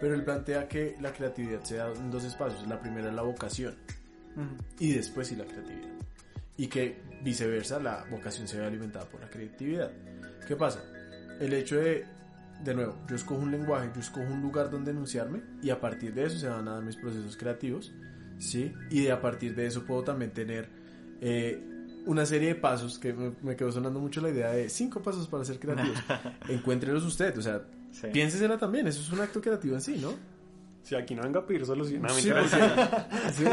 Pero 0.00 0.14
él 0.14 0.24
plantea 0.24 0.68
que 0.68 0.96
la 1.00 1.12
creatividad 1.12 1.62
se 1.62 1.76
da 1.76 1.92
en 1.92 2.10
dos 2.10 2.24
espacios. 2.24 2.66
La 2.68 2.80
primera 2.80 3.08
es 3.08 3.14
la 3.14 3.22
vocación 3.22 3.76
y 4.78 4.92
después 4.92 5.28
sí 5.28 5.36
la 5.36 5.44
creatividad. 5.44 5.90
Y 6.56 6.68
que 6.68 7.00
viceversa, 7.22 7.80
la 7.80 8.04
vocación 8.10 8.46
se 8.46 8.58
ve 8.58 8.66
alimentada 8.66 9.06
por 9.06 9.20
la 9.20 9.28
creatividad. 9.28 9.90
¿Qué 10.46 10.56
pasa? 10.56 10.82
El 11.40 11.52
hecho 11.52 11.76
de, 11.76 12.04
de 12.62 12.74
nuevo, 12.74 12.96
yo 13.08 13.16
escojo 13.16 13.42
un 13.42 13.50
lenguaje, 13.50 13.90
yo 13.94 14.00
escojo 14.00 14.32
un 14.32 14.40
lugar 14.40 14.70
donde 14.70 14.92
enunciarme 14.92 15.42
y 15.62 15.70
a 15.70 15.80
partir 15.80 16.14
de 16.14 16.26
eso 16.26 16.38
se 16.38 16.48
van 16.48 16.66
a 16.68 16.74
dar 16.74 16.82
mis 16.82 16.96
procesos 16.96 17.36
creativos, 17.36 17.92
¿sí? 18.38 18.72
Y 18.90 19.02
de 19.02 19.12
a 19.12 19.20
partir 19.20 19.54
de 19.54 19.66
eso 19.66 19.84
puedo 19.84 20.02
también 20.02 20.32
tener 20.32 20.77
eh, 21.20 21.62
una 22.06 22.24
serie 22.24 22.48
de 22.48 22.54
pasos, 22.54 22.98
que 22.98 23.12
me, 23.12 23.32
me 23.42 23.54
quedó 23.56 23.70
sonando 23.72 24.00
mucho 24.00 24.20
la 24.20 24.30
idea 24.30 24.50
de 24.50 24.68
cinco 24.68 25.00
pasos 25.02 25.28
para 25.28 25.44
ser 25.44 25.58
creativos. 25.58 25.98
Encuéntrelos 26.48 27.04
usted, 27.04 27.36
o 27.38 27.42
sea, 27.42 27.62
Sí. 27.90 28.06
piénsesela 28.12 28.58
también, 28.58 28.86
eso 28.86 29.00
es 29.00 29.10
un 29.10 29.20
acto 29.20 29.40
creativo 29.40 29.74
en 29.74 29.80
sí, 29.80 29.96
¿no? 30.00 30.12
Si 30.82 30.94
aquí 30.94 31.14
no 31.14 31.22
venga 31.22 31.40
a 31.40 31.46
pedir 31.46 31.64
solución, 31.64 32.02
no, 32.02 32.08
Sí, 32.10 32.28
porque, 32.30 32.48
sí. 33.34 33.44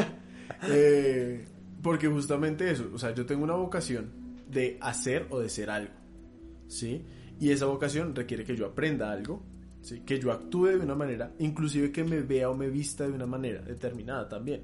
Eh, 0.69 1.45
porque 1.81 2.07
justamente 2.07 2.69
eso, 2.69 2.89
o 2.93 2.97
sea, 2.99 3.13
yo 3.13 3.25
tengo 3.25 3.43
una 3.43 3.53
vocación 3.55 4.09
de 4.49 4.77
hacer 4.81 5.27
o 5.29 5.39
de 5.39 5.49
ser 5.49 5.69
algo, 5.69 5.93
¿sí? 6.67 7.03
Y 7.39 7.51
esa 7.51 7.65
vocación 7.65 8.15
requiere 8.15 8.43
que 8.43 8.55
yo 8.55 8.65
aprenda 8.65 9.11
algo, 9.11 9.43
¿sí? 9.81 10.01
Que 10.05 10.19
yo 10.19 10.31
actúe 10.31 10.67
de 10.67 10.77
una 10.77 10.95
manera, 10.95 11.31
inclusive 11.39 11.91
que 11.91 12.03
me 12.03 12.21
vea 12.21 12.49
o 12.49 12.55
me 12.55 12.69
vista 12.69 13.05
de 13.07 13.13
una 13.13 13.25
manera 13.25 13.61
determinada 13.61 14.27
también, 14.29 14.63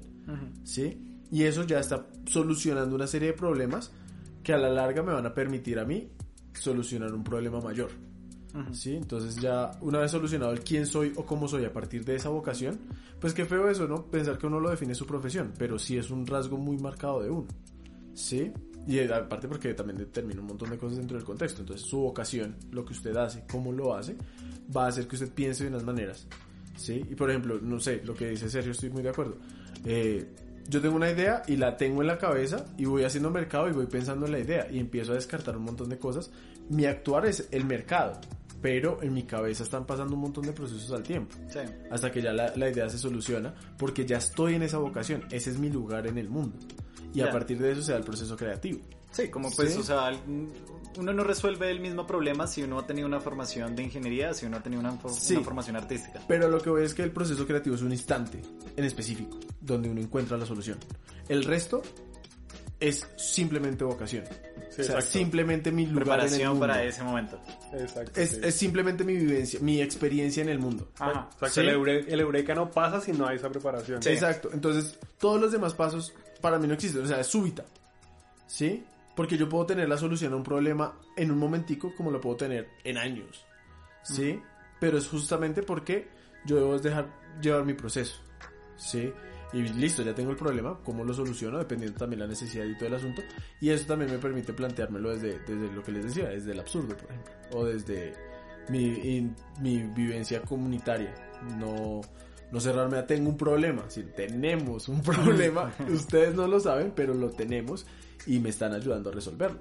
¿sí? 0.64 1.00
Y 1.32 1.44
eso 1.44 1.64
ya 1.64 1.80
está 1.80 2.06
solucionando 2.26 2.94
una 2.94 3.06
serie 3.06 3.28
de 3.28 3.34
problemas 3.34 3.90
que 4.44 4.52
a 4.52 4.58
la 4.58 4.68
larga 4.68 5.02
me 5.02 5.12
van 5.12 5.24
a 5.26 5.32
permitir 5.32 5.78
a 5.78 5.84
mí 5.84 6.10
solucionar 6.52 7.12
un 7.14 7.24
problema 7.24 7.58
mayor. 7.58 7.90
¿sí? 8.72 8.96
Entonces 8.96 9.36
ya 9.36 9.70
una 9.80 9.98
vez 9.98 10.10
solucionado 10.10 10.52
el 10.52 10.60
quién 10.60 10.86
soy 10.86 11.12
o 11.16 11.24
cómo 11.24 11.48
soy 11.48 11.64
a 11.64 11.72
partir 11.72 12.04
de 12.04 12.16
esa 12.16 12.28
vocación, 12.28 12.78
pues 13.18 13.32
qué 13.32 13.46
feo 13.46 13.68
eso, 13.70 13.88
¿no? 13.88 14.04
Pensar 14.06 14.36
que 14.36 14.46
uno 14.46 14.60
lo 14.60 14.68
define 14.68 14.94
su 14.94 15.06
profesión, 15.06 15.52
pero 15.56 15.78
sí 15.78 15.96
es 15.96 16.10
un 16.10 16.26
rasgo 16.26 16.58
muy 16.58 16.76
marcado 16.76 17.22
de 17.22 17.30
uno, 17.30 17.48
¿sí? 18.12 18.52
Y 18.86 18.98
eh, 18.98 19.14
aparte 19.14 19.48
porque 19.48 19.72
también 19.72 19.96
determina 19.96 20.40
un 20.40 20.48
montón 20.48 20.68
de 20.68 20.76
cosas 20.76 20.98
dentro 20.98 21.16
del 21.16 21.24
contexto, 21.24 21.62
entonces 21.62 21.86
su 21.86 21.98
vocación, 22.00 22.56
lo 22.72 22.84
que 22.84 22.92
usted 22.92 23.16
hace, 23.16 23.44
cómo 23.50 23.72
lo 23.72 23.94
hace, 23.94 24.16
va 24.76 24.84
a 24.84 24.88
hacer 24.88 25.08
que 25.08 25.16
usted 25.16 25.32
piense 25.32 25.64
de 25.64 25.70
unas 25.70 25.84
maneras, 25.84 26.26
¿sí? 26.76 27.02
Y 27.08 27.14
por 27.14 27.30
ejemplo, 27.30 27.58
no 27.62 27.80
sé, 27.80 28.02
lo 28.04 28.14
que 28.14 28.28
dice 28.28 28.50
Sergio, 28.50 28.72
estoy 28.72 28.90
muy 28.90 29.02
de 29.02 29.08
acuerdo. 29.08 29.36
Eh, 29.86 30.28
yo 30.68 30.80
tengo 30.80 30.96
una 30.96 31.10
idea 31.10 31.42
y 31.46 31.56
la 31.56 31.76
tengo 31.76 32.00
en 32.02 32.08
la 32.08 32.18
cabeza 32.18 32.66
y 32.76 32.84
voy 32.84 33.04
haciendo 33.04 33.30
mercado 33.30 33.68
y 33.68 33.72
voy 33.72 33.86
pensando 33.86 34.26
en 34.26 34.32
la 34.32 34.38
idea 34.38 34.68
y 34.70 34.78
empiezo 34.78 35.12
a 35.12 35.14
descartar 35.16 35.56
un 35.56 35.64
montón 35.64 35.88
de 35.88 35.98
cosas. 35.98 36.30
Mi 36.68 36.86
actuar 36.86 37.26
es 37.26 37.48
el 37.50 37.64
mercado, 37.64 38.20
pero 38.60 39.02
en 39.02 39.12
mi 39.12 39.24
cabeza 39.24 39.62
están 39.64 39.84
pasando 39.86 40.14
un 40.14 40.20
montón 40.22 40.44
de 40.46 40.52
procesos 40.52 40.90
al 40.92 41.02
tiempo. 41.02 41.34
Sí. 41.48 41.60
Hasta 41.90 42.10
que 42.12 42.22
ya 42.22 42.32
la, 42.32 42.52
la 42.56 42.70
idea 42.70 42.88
se 42.88 42.98
soluciona 42.98 43.54
porque 43.76 44.06
ya 44.06 44.18
estoy 44.18 44.54
en 44.54 44.62
esa 44.62 44.78
vocación, 44.78 45.24
ese 45.30 45.50
es 45.50 45.58
mi 45.58 45.68
lugar 45.68 46.06
en 46.06 46.18
el 46.18 46.28
mundo. 46.28 46.56
Y 47.14 47.20
a 47.20 47.30
partir 47.30 47.58
de 47.58 47.72
eso 47.72 47.82
se 47.82 47.92
da 47.92 47.98
el 47.98 48.04
proceso 48.04 48.36
creativo. 48.36 48.80
Sí, 49.10 49.28
como 49.28 49.50
pues, 49.50 49.74
Sí. 49.74 49.80
o 49.80 49.82
sea, 49.82 50.10
uno 50.98 51.12
no 51.12 51.24
resuelve 51.24 51.70
el 51.70 51.80
mismo 51.80 52.06
problema 52.06 52.46
si 52.46 52.62
uno 52.62 52.78
ha 52.78 52.86
tenido 52.86 53.06
una 53.06 53.20
formación 53.20 53.74
de 53.76 53.82
ingeniería, 53.84 54.34
si 54.34 54.46
uno 54.46 54.56
ha 54.58 54.62
tenido 54.62 54.80
una, 54.80 54.98
Sí. 55.10 55.34
una 55.34 55.44
formación 55.44 55.76
artística. 55.76 56.20
Pero 56.28 56.48
lo 56.48 56.60
que 56.60 56.70
voy 56.70 56.84
es 56.84 56.94
que 56.94 57.02
el 57.02 57.10
proceso 57.10 57.46
creativo 57.46 57.76
es 57.76 57.82
un 57.82 57.92
instante 57.92 58.40
en 58.76 58.84
específico 58.84 59.38
donde 59.60 59.88
uno 59.88 60.00
encuentra 60.00 60.36
la 60.36 60.46
solución. 60.46 60.78
El 61.28 61.44
resto 61.44 61.82
es 62.80 63.06
simplemente 63.16 63.84
vocación. 63.84 64.24
Sí, 64.70 64.80
o 64.80 64.84
sea, 64.84 64.94
exacto. 64.96 65.18
simplemente 65.18 65.70
mi 65.70 65.84
lugar 65.86 65.92
en 65.92 65.98
el 65.98 66.04
Preparación 66.30 66.48
mundo. 66.52 66.66
para 66.66 66.82
ese 66.84 67.02
momento. 67.02 67.38
Exacto. 67.74 68.18
Es, 68.20 68.30
sí. 68.30 68.40
es 68.42 68.54
simplemente 68.54 69.04
mi 69.04 69.14
vivencia, 69.16 69.60
mi 69.60 69.82
experiencia 69.82 70.42
en 70.42 70.48
el 70.48 70.58
mundo. 70.58 70.88
Ajá. 70.98 71.28
Exacto, 71.34 71.48
¿Sí? 71.48 71.60
el, 71.60 71.76
eure- 71.76 72.04
el 72.08 72.20
eureka 72.20 72.54
no 72.54 72.70
pasa 72.70 73.00
si 73.00 73.12
no 73.12 73.26
hay 73.26 73.36
esa 73.36 73.50
preparación. 73.50 74.02
Sí. 74.02 74.08
Exacto. 74.08 74.48
Entonces, 74.52 74.98
todos 75.18 75.38
los 75.40 75.52
demás 75.52 75.74
pasos 75.74 76.14
para 76.40 76.58
mí 76.58 76.66
no 76.66 76.74
existen. 76.74 77.02
O 77.02 77.06
sea, 77.06 77.20
es 77.20 77.26
súbita. 77.26 77.64
¿Sí? 78.46 78.82
Porque 79.14 79.36
yo 79.36 79.48
puedo 79.48 79.66
tener 79.66 79.88
la 79.88 79.98
solución 79.98 80.32
a 80.32 80.36
un 80.36 80.42
problema 80.42 80.98
en 81.16 81.30
un 81.30 81.38
momentico 81.38 81.94
como 81.94 82.10
lo 82.10 82.20
puedo 82.20 82.36
tener 82.36 82.68
en 82.84 82.96
años. 82.98 83.44
¿Sí? 84.02 84.40
Pero 84.80 84.98
es 84.98 85.06
justamente 85.08 85.62
porque 85.62 86.08
yo 86.46 86.56
debo 86.56 86.78
dejar 86.78 87.06
llevar 87.40 87.64
mi 87.64 87.74
proceso. 87.74 88.16
¿Sí? 88.76 89.12
Y 89.52 89.58
listo, 89.64 90.02
ya 90.02 90.14
tengo 90.14 90.30
el 90.30 90.36
problema, 90.38 90.78
¿cómo 90.82 91.04
lo 91.04 91.12
soluciono? 91.12 91.58
Dependiendo 91.58 91.98
también 91.98 92.20
la 92.20 92.26
necesidad 92.26 92.64
y 92.64 92.74
todo 92.78 92.86
el 92.86 92.94
asunto. 92.94 93.20
Y 93.60 93.68
eso 93.68 93.86
también 93.86 94.10
me 94.10 94.16
permite 94.18 94.54
planteármelo 94.54 95.10
desde, 95.10 95.38
desde 95.40 95.70
lo 95.74 95.82
que 95.82 95.92
les 95.92 96.04
decía, 96.06 96.30
desde 96.30 96.52
el 96.52 96.60
absurdo, 96.60 96.96
por 96.96 97.10
ejemplo. 97.10 97.32
O 97.52 97.64
desde 97.66 98.14
mi, 98.70 98.86
in- 99.16 99.36
mi 99.60 99.82
vivencia 99.82 100.40
comunitaria. 100.40 101.14
No, 101.58 102.00
no 102.50 102.60
cerrarme 102.60 102.96
a 102.96 103.06
tengo 103.06 103.28
un 103.28 103.36
problema. 103.36 103.84
Si 103.88 104.02
tenemos 104.04 104.88
un 104.88 105.02
problema, 105.02 105.70
ustedes 105.92 106.34
no 106.34 106.46
lo 106.48 106.58
saben, 106.58 106.90
pero 106.96 107.12
lo 107.12 107.28
tenemos 107.28 107.84
y 108.26 108.38
me 108.40 108.48
están 108.50 108.72
ayudando 108.74 109.10
a 109.10 109.12
resolverlo. 109.12 109.60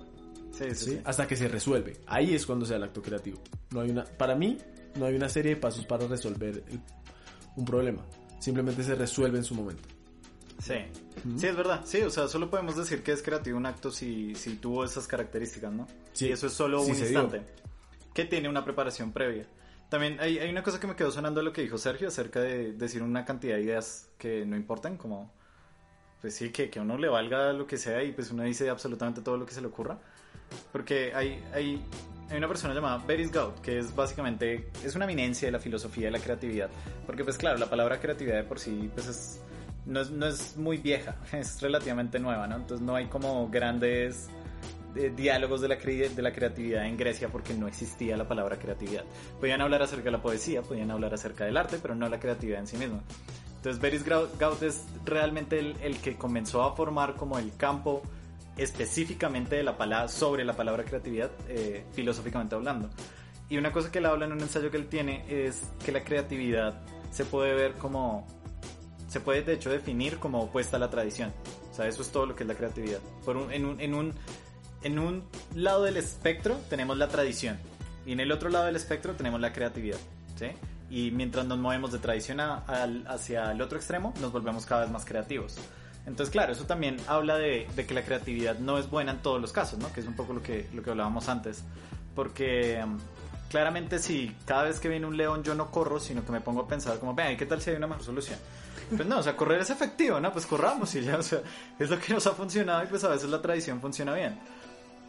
Sí, 0.51 0.65
sí, 0.75 0.85
¿sí? 0.91 1.01
Hasta 1.05 1.27
que 1.27 1.35
se 1.35 1.47
resuelve. 1.47 1.97
Ahí 2.07 2.35
es 2.35 2.45
cuando 2.45 2.65
se 2.65 2.73
da 2.73 2.77
el 2.77 2.83
acto 2.83 3.01
creativo. 3.01 3.39
No 3.71 3.81
hay 3.81 3.89
una, 3.91 4.03
para 4.03 4.35
mí, 4.35 4.57
no 4.95 5.05
hay 5.05 5.15
una 5.15 5.29
serie 5.29 5.55
de 5.55 5.61
pasos 5.61 5.85
para 5.85 6.05
resolver 6.07 6.63
el- 6.69 6.81
un 7.55 7.65
problema. 7.65 8.01
Simplemente 8.39 8.83
se 8.83 8.95
resuelve 8.95 9.37
en 9.37 9.43
su 9.43 9.55
momento. 9.55 9.83
Sí. 10.61 10.75
Sí, 11.37 11.47
es 11.47 11.55
verdad. 11.55 11.81
Sí, 11.85 12.01
o 12.01 12.09
sea, 12.09 12.27
solo 12.27 12.49
podemos 12.49 12.75
decir 12.75 13.01
que 13.01 13.11
es 13.11 13.21
creativo 13.23 13.57
un 13.57 13.65
acto 13.65 13.89
si, 13.91 14.35
si 14.35 14.55
tuvo 14.57 14.83
esas 14.83 15.07
características, 15.07 15.71
¿no? 15.73 15.87
Sí. 16.13 16.27
Y 16.27 16.31
eso 16.31 16.47
es 16.47 16.53
solo 16.53 16.83
Sí 16.83 16.91
un 16.91 16.97
se 16.97 17.09
dio. 17.09 17.21
instante. 17.23 17.47
Que 18.13 18.25
tiene 18.25 18.49
una 18.49 18.63
preparación 18.63 19.11
previa. 19.11 19.45
También 19.89 20.17
hay, 20.19 20.37
hay 20.39 20.49
una 20.49 20.63
cosa 20.63 20.79
que 20.79 20.87
me 20.87 20.95
quedó 20.95 21.11
sonando 21.11 21.41
lo 21.41 21.51
que 21.51 21.61
dijo 21.61 21.77
Sergio 21.77 22.07
acerca 22.09 22.39
de 22.41 22.73
decir 22.73 23.01
una 23.03 23.25
cantidad 23.25 23.55
de 23.55 23.63
ideas 23.63 24.09
que 24.17 24.45
no 24.45 24.55
importan, 24.55 24.97
como, 24.97 25.33
pues 26.21 26.35
sí, 26.35 26.51
que, 26.51 26.69
que 26.69 26.79
a 26.79 26.81
uno 26.83 26.97
le 26.97 27.09
valga 27.09 27.51
lo 27.51 27.65
que 27.65 27.77
sea 27.77 28.03
y 28.03 28.11
pues 28.11 28.31
uno 28.31 28.43
dice 28.43 28.69
absolutamente 28.69 29.21
todo 29.21 29.37
lo 29.37 29.45
que 29.45 29.53
se 29.53 29.61
le 29.61 29.67
ocurra. 29.67 29.97
Porque 30.71 31.11
hay, 31.15 31.43
hay, 31.53 31.83
hay 32.29 32.37
una 32.37 32.47
persona 32.47 32.73
llamada 32.73 32.97
Beris 32.99 33.31
Gaut, 33.31 33.59
que 33.61 33.79
es 33.79 33.95
básicamente, 33.95 34.69
es 34.83 34.95
una 34.95 35.05
eminencia 35.05 35.47
de 35.47 35.51
la 35.51 35.59
filosofía 35.59 36.05
de 36.05 36.11
la 36.11 36.19
creatividad. 36.19 36.69
Porque 37.05 37.23
pues 37.23 37.37
claro, 37.37 37.57
la 37.57 37.69
palabra 37.69 37.99
creatividad 37.99 38.35
de 38.35 38.43
por 38.43 38.59
sí, 38.59 38.89
pues 38.93 39.07
es, 39.07 39.41
no 39.85 40.01
es, 40.01 40.11
no 40.11 40.27
es 40.27 40.55
muy 40.57 40.77
vieja, 40.77 41.15
es 41.31 41.61
relativamente 41.61 42.19
nueva, 42.19 42.47
¿no? 42.47 42.57
Entonces 42.57 42.85
no 42.85 42.95
hay 42.95 43.07
como 43.07 43.49
grandes 43.49 44.29
eh, 44.95 45.11
diálogos 45.15 45.61
de 45.61 45.69
la, 45.69 45.75
de 45.75 46.21
la 46.21 46.33
creatividad 46.33 46.85
en 46.85 46.97
Grecia 46.97 47.29
porque 47.29 47.53
no 47.53 47.67
existía 47.67 48.15
la 48.15 48.27
palabra 48.27 48.59
creatividad. 48.59 49.05
Podían 49.39 49.61
hablar 49.61 49.81
acerca 49.81 50.05
de 50.05 50.11
la 50.11 50.21
poesía, 50.21 50.61
podían 50.61 50.91
hablar 50.91 51.13
acerca 51.13 51.45
del 51.45 51.57
arte, 51.57 51.79
pero 51.81 51.95
no 51.95 52.07
la 52.09 52.19
creatividad 52.19 52.59
en 52.59 52.67
sí 52.67 52.77
misma. 52.77 53.01
Entonces 53.61 53.79
Beris 53.79 54.03
Gaut 54.03 54.63
es 54.63 54.85
realmente 55.05 55.59
el, 55.59 55.75
el 55.83 55.97
que 55.99 56.15
comenzó 56.17 56.63
a 56.63 56.75
formar 56.75 57.13
como 57.15 57.37
el 57.37 57.55
campo 57.57 58.01
específicamente 58.57 59.55
de 59.55 59.63
la 59.63 59.77
palabra, 59.77 60.07
sobre 60.07 60.43
la 60.43 60.53
palabra 60.53 60.83
creatividad, 60.83 61.29
eh, 61.47 61.83
filosóficamente 61.93 62.55
hablando. 62.55 62.89
Y 63.49 63.57
una 63.57 63.71
cosa 63.71 63.91
que 63.91 63.99
él 63.99 64.05
habla 64.05 64.25
en 64.25 64.31
un 64.31 64.39
ensayo 64.41 64.71
que 64.71 64.77
él 64.77 64.87
tiene 64.87 65.25
es 65.27 65.63
que 65.85 65.91
la 65.91 66.03
creatividad 66.03 66.81
se 67.11 67.25
puede 67.25 67.53
ver 67.53 67.73
como, 67.73 68.25
se 69.07 69.19
puede 69.19 69.41
de 69.43 69.53
hecho 69.53 69.69
definir 69.69 70.17
como 70.17 70.41
opuesta 70.41 70.77
a 70.77 70.79
la 70.79 70.89
tradición. 70.89 71.31
O 71.71 71.75
sea, 71.75 71.87
eso 71.87 72.01
es 72.01 72.09
todo 72.11 72.25
lo 72.25 72.35
que 72.35 72.43
es 72.43 72.47
la 72.47 72.55
creatividad. 72.55 72.99
Por 73.25 73.37
un- 73.37 73.51
en, 73.51 73.65
un, 73.65 73.79
en, 73.81 73.93
un, 73.93 74.13
en 74.83 74.99
un 74.99 75.23
lado 75.53 75.83
del 75.83 75.97
espectro 75.97 76.55
tenemos 76.69 76.97
la 76.97 77.09
tradición 77.09 77.57
y 78.05 78.13
en 78.13 78.19
el 78.21 78.31
otro 78.31 78.49
lado 78.49 78.65
del 78.65 78.75
espectro 78.75 79.13
tenemos 79.13 79.39
la 79.39 79.53
creatividad. 79.53 79.99
¿sí? 80.35 80.47
Y 80.91 81.09
mientras 81.11 81.45
nos 81.47 81.57
movemos 81.57 81.91
de 81.91 81.99
tradición 81.99 82.39
a- 82.41 82.63
hacia 83.07 83.51
el 83.51 83.61
otro 83.61 83.77
extremo, 83.77 84.13
nos 84.21 84.31
volvemos 84.31 84.65
cada 84.65 84.81
vez 84.81 84.91
más 84.91 85.05
creativos. 85.05 85.55
Entonces, 86.05 86.31
claro, 86.31 86.51
eso 86.51 86.65
también 86.65 86.97
habla 87.07 87.37
de, 87.37 87.67
de 87.75 87.85
que 87.87 87.93
la 87.93 88.03
creatividad 88.03 88.59
no 88.59 88.77
es 88.77 88.89
buena 88.89 89.11
en 89.13 89.19
todos 89.19 89.39
los 89.39 89.51
casos, 89.53 89.79
¿no? 89.79 89.91
Que 89.93 90.01
es 90.01 90.05
un 90.07 90.15
poco 90.15 90.33
lo 90.33 90.43
que, 90.43 90.67
lo 90.73 90.83
que 90.83 90.89
hablábamos 90.89 91.29
antes. 91.29 91.63
Porque 92.15 92.83
mm, 92.85 92.97
claramente 93.49 93.99
si 93.99 94.35
cada 94.45 94.63
vez 94.63 94.79
que 94.79 94.89
viene 94.89 95.05
un 95.05 95.15
león 95.15 95.43
yo 95.43 95.55
no 95.55 95.71
corro, 95.71 95.99
sino 95.99 96.25
que 96.25 96.31
me 96.31 96.41
pongo 96.41 96.61
a 96.61 96.67
pensar 96.67 96.99
como, 96.99 97.13
vean, 97.13 97.37
¿qué 97.37 97.45
tal 97.45 97.61
si 97.61 97.69
hay 97.69 97.77
una 97.77 97.87
mejor 97.87 98.03
solución? 98.03 98.37
Pues 98.95 99.07
no, 99.07 99.19
o 99.19 99.23
sea, 99.23 99.37
correr 99.37 99.61
es 99.61 99.69
efectivo, 99.69 100.19
¿no? 100.19 100.33
Pues 100.33 100.45
corramos 100.45 100.93
y 100.95 101.01
ya, 101.03 101.17
o 101.17 101.23
sea, 101.23 101.39
es 101.79 101.89
lo 101.89 101.97
que 101.99 102.13
nos 102.13 102.27
ha 102.27 102.31
funcionado 102.31 102.83
y 102.83 102.87
pues 102.87 103.03
a 103.05 103.09
veces 103.09 103.29
la 103.29 103.41
tradición 103.41 103.79
funciona 103.79 104.13
bien. 104.13 104.37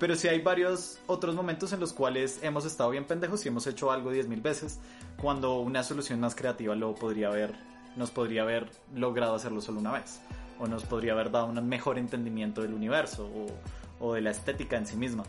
Pero 0.03 0.16
sí 0.16 0.27
hay 0.27 0.41
varios 0.41 0.99
otros 1.07 1.37
momentos 1.37 1.73
en 1.73 1.79
los 1.79 1.93
cuales 1.93 2.41
hemos 2.43 2.65
estado 2.65 2.91
bien 2.91 3.05
pendejos 3.05 3.45
y 3.45 3.49
hemos 3.51 3.69
hecho 3.69 3.93
algo 3.93 4.12
10.000 4.12 4.43
veces, 4.43 4.81
cuando 5.16 5.61
una 5.61 5.85
solución 5.85 6.19
más 6.19 6.35
creativa 6.35 6.74
lo 6.74 6.93
podría 6.97 7.29
haber, 7.29 7.55
nos 7.95 8.11
podría 8.11 8.43
haber 8.43 8.69
logrado 8.97 9.37
hacerlo 9.37 9.61
solo 9.61 9.79
una 9.79 9.93
vez, 9.93 10.19
o 10.59 10.66
nos 10.66 10.83
podría 10.83 11.12
haber 11.12 11.31
dado 11.31 11.47
un 11.47 11.69
mejor 11.69 11.99
entendimiento 11.99 12.62
del 12.62 12.74
universo 12.74 13.31
o, 13.33 14.05
o 14.05 14.15
de 14.15 14.23
la 14.23 14.33
estética 14.33 14.77
en 14.77 14.89
sí 14.89 14.97
misma. 14.97 15.23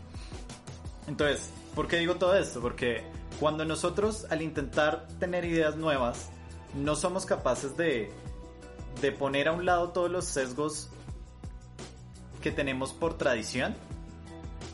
Entonces, 1.06 1.50
¿por 1.76 1.86
qué 1.86 1.98
digo 1.98 2.16
todo 2.16 2.34
esto? 2.34 2.60
Porque 2.60 3.04
cuando 3.38 3.64
nosotros 3.64 4.26
al 4.28 4.42
intentar 4.42 5.06
tener 5.20 5.44
ideas 5.44 5.76
nuevas, 5.76 6.30
no 6.74 6.96
somos 6.96 7.26
capaces 7.26 7.76
de, 7.76 8.10
de 9.00 9.12
poner 9.12 9.46
a 9.46 9.52
un 9.52 9.66
lado 9.66 9.90
todos 9.90 10.10
los 10.10 10.24
sesgos 10.24 10.88
que 12.42 12.50
tenemos 12.50 12.92
por 12.92 13.16
tradición, 13.16 13.76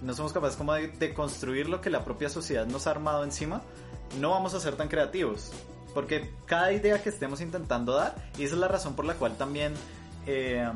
no 0.03 0.15
somos 0.15 0.33
capaces 0.33 0.57
como 0.57 0.75
de, 0.75 1.15
construir 1.15 1.69
lo 1.69 1.81
que 1.81 1.91
la 1.91 2.05
propia 2.05 2.29
sociedad 2.29 2.67
nos 2.67 2.87
ha 2.87 2.91
armado 2.91 3.25
encima, 3.25 3.63
no 4.21 4.31
vamos 4.31 4.55
a 4.55 4.61
ser 4.61 4.77
tan 4.77 4.89
creativos. 4.89 5.53
Porque 5.95 6.31
cada 6.47 6.73
idea 6.73 7.03
que 7.03 7.09
estemos 7.09 7.41
intentando 7.41 7.95
dar, 7.95 8.15
y 8.39 8.45
esa 8.45 8.55
es 8.55 8.61
la 8.61 8.69
razón 8.69 8.95
por 8.95 9.05
la 9.05 9.15
cual 9.15 9.37
también 9.37 9.75
eh, 10.27 10.69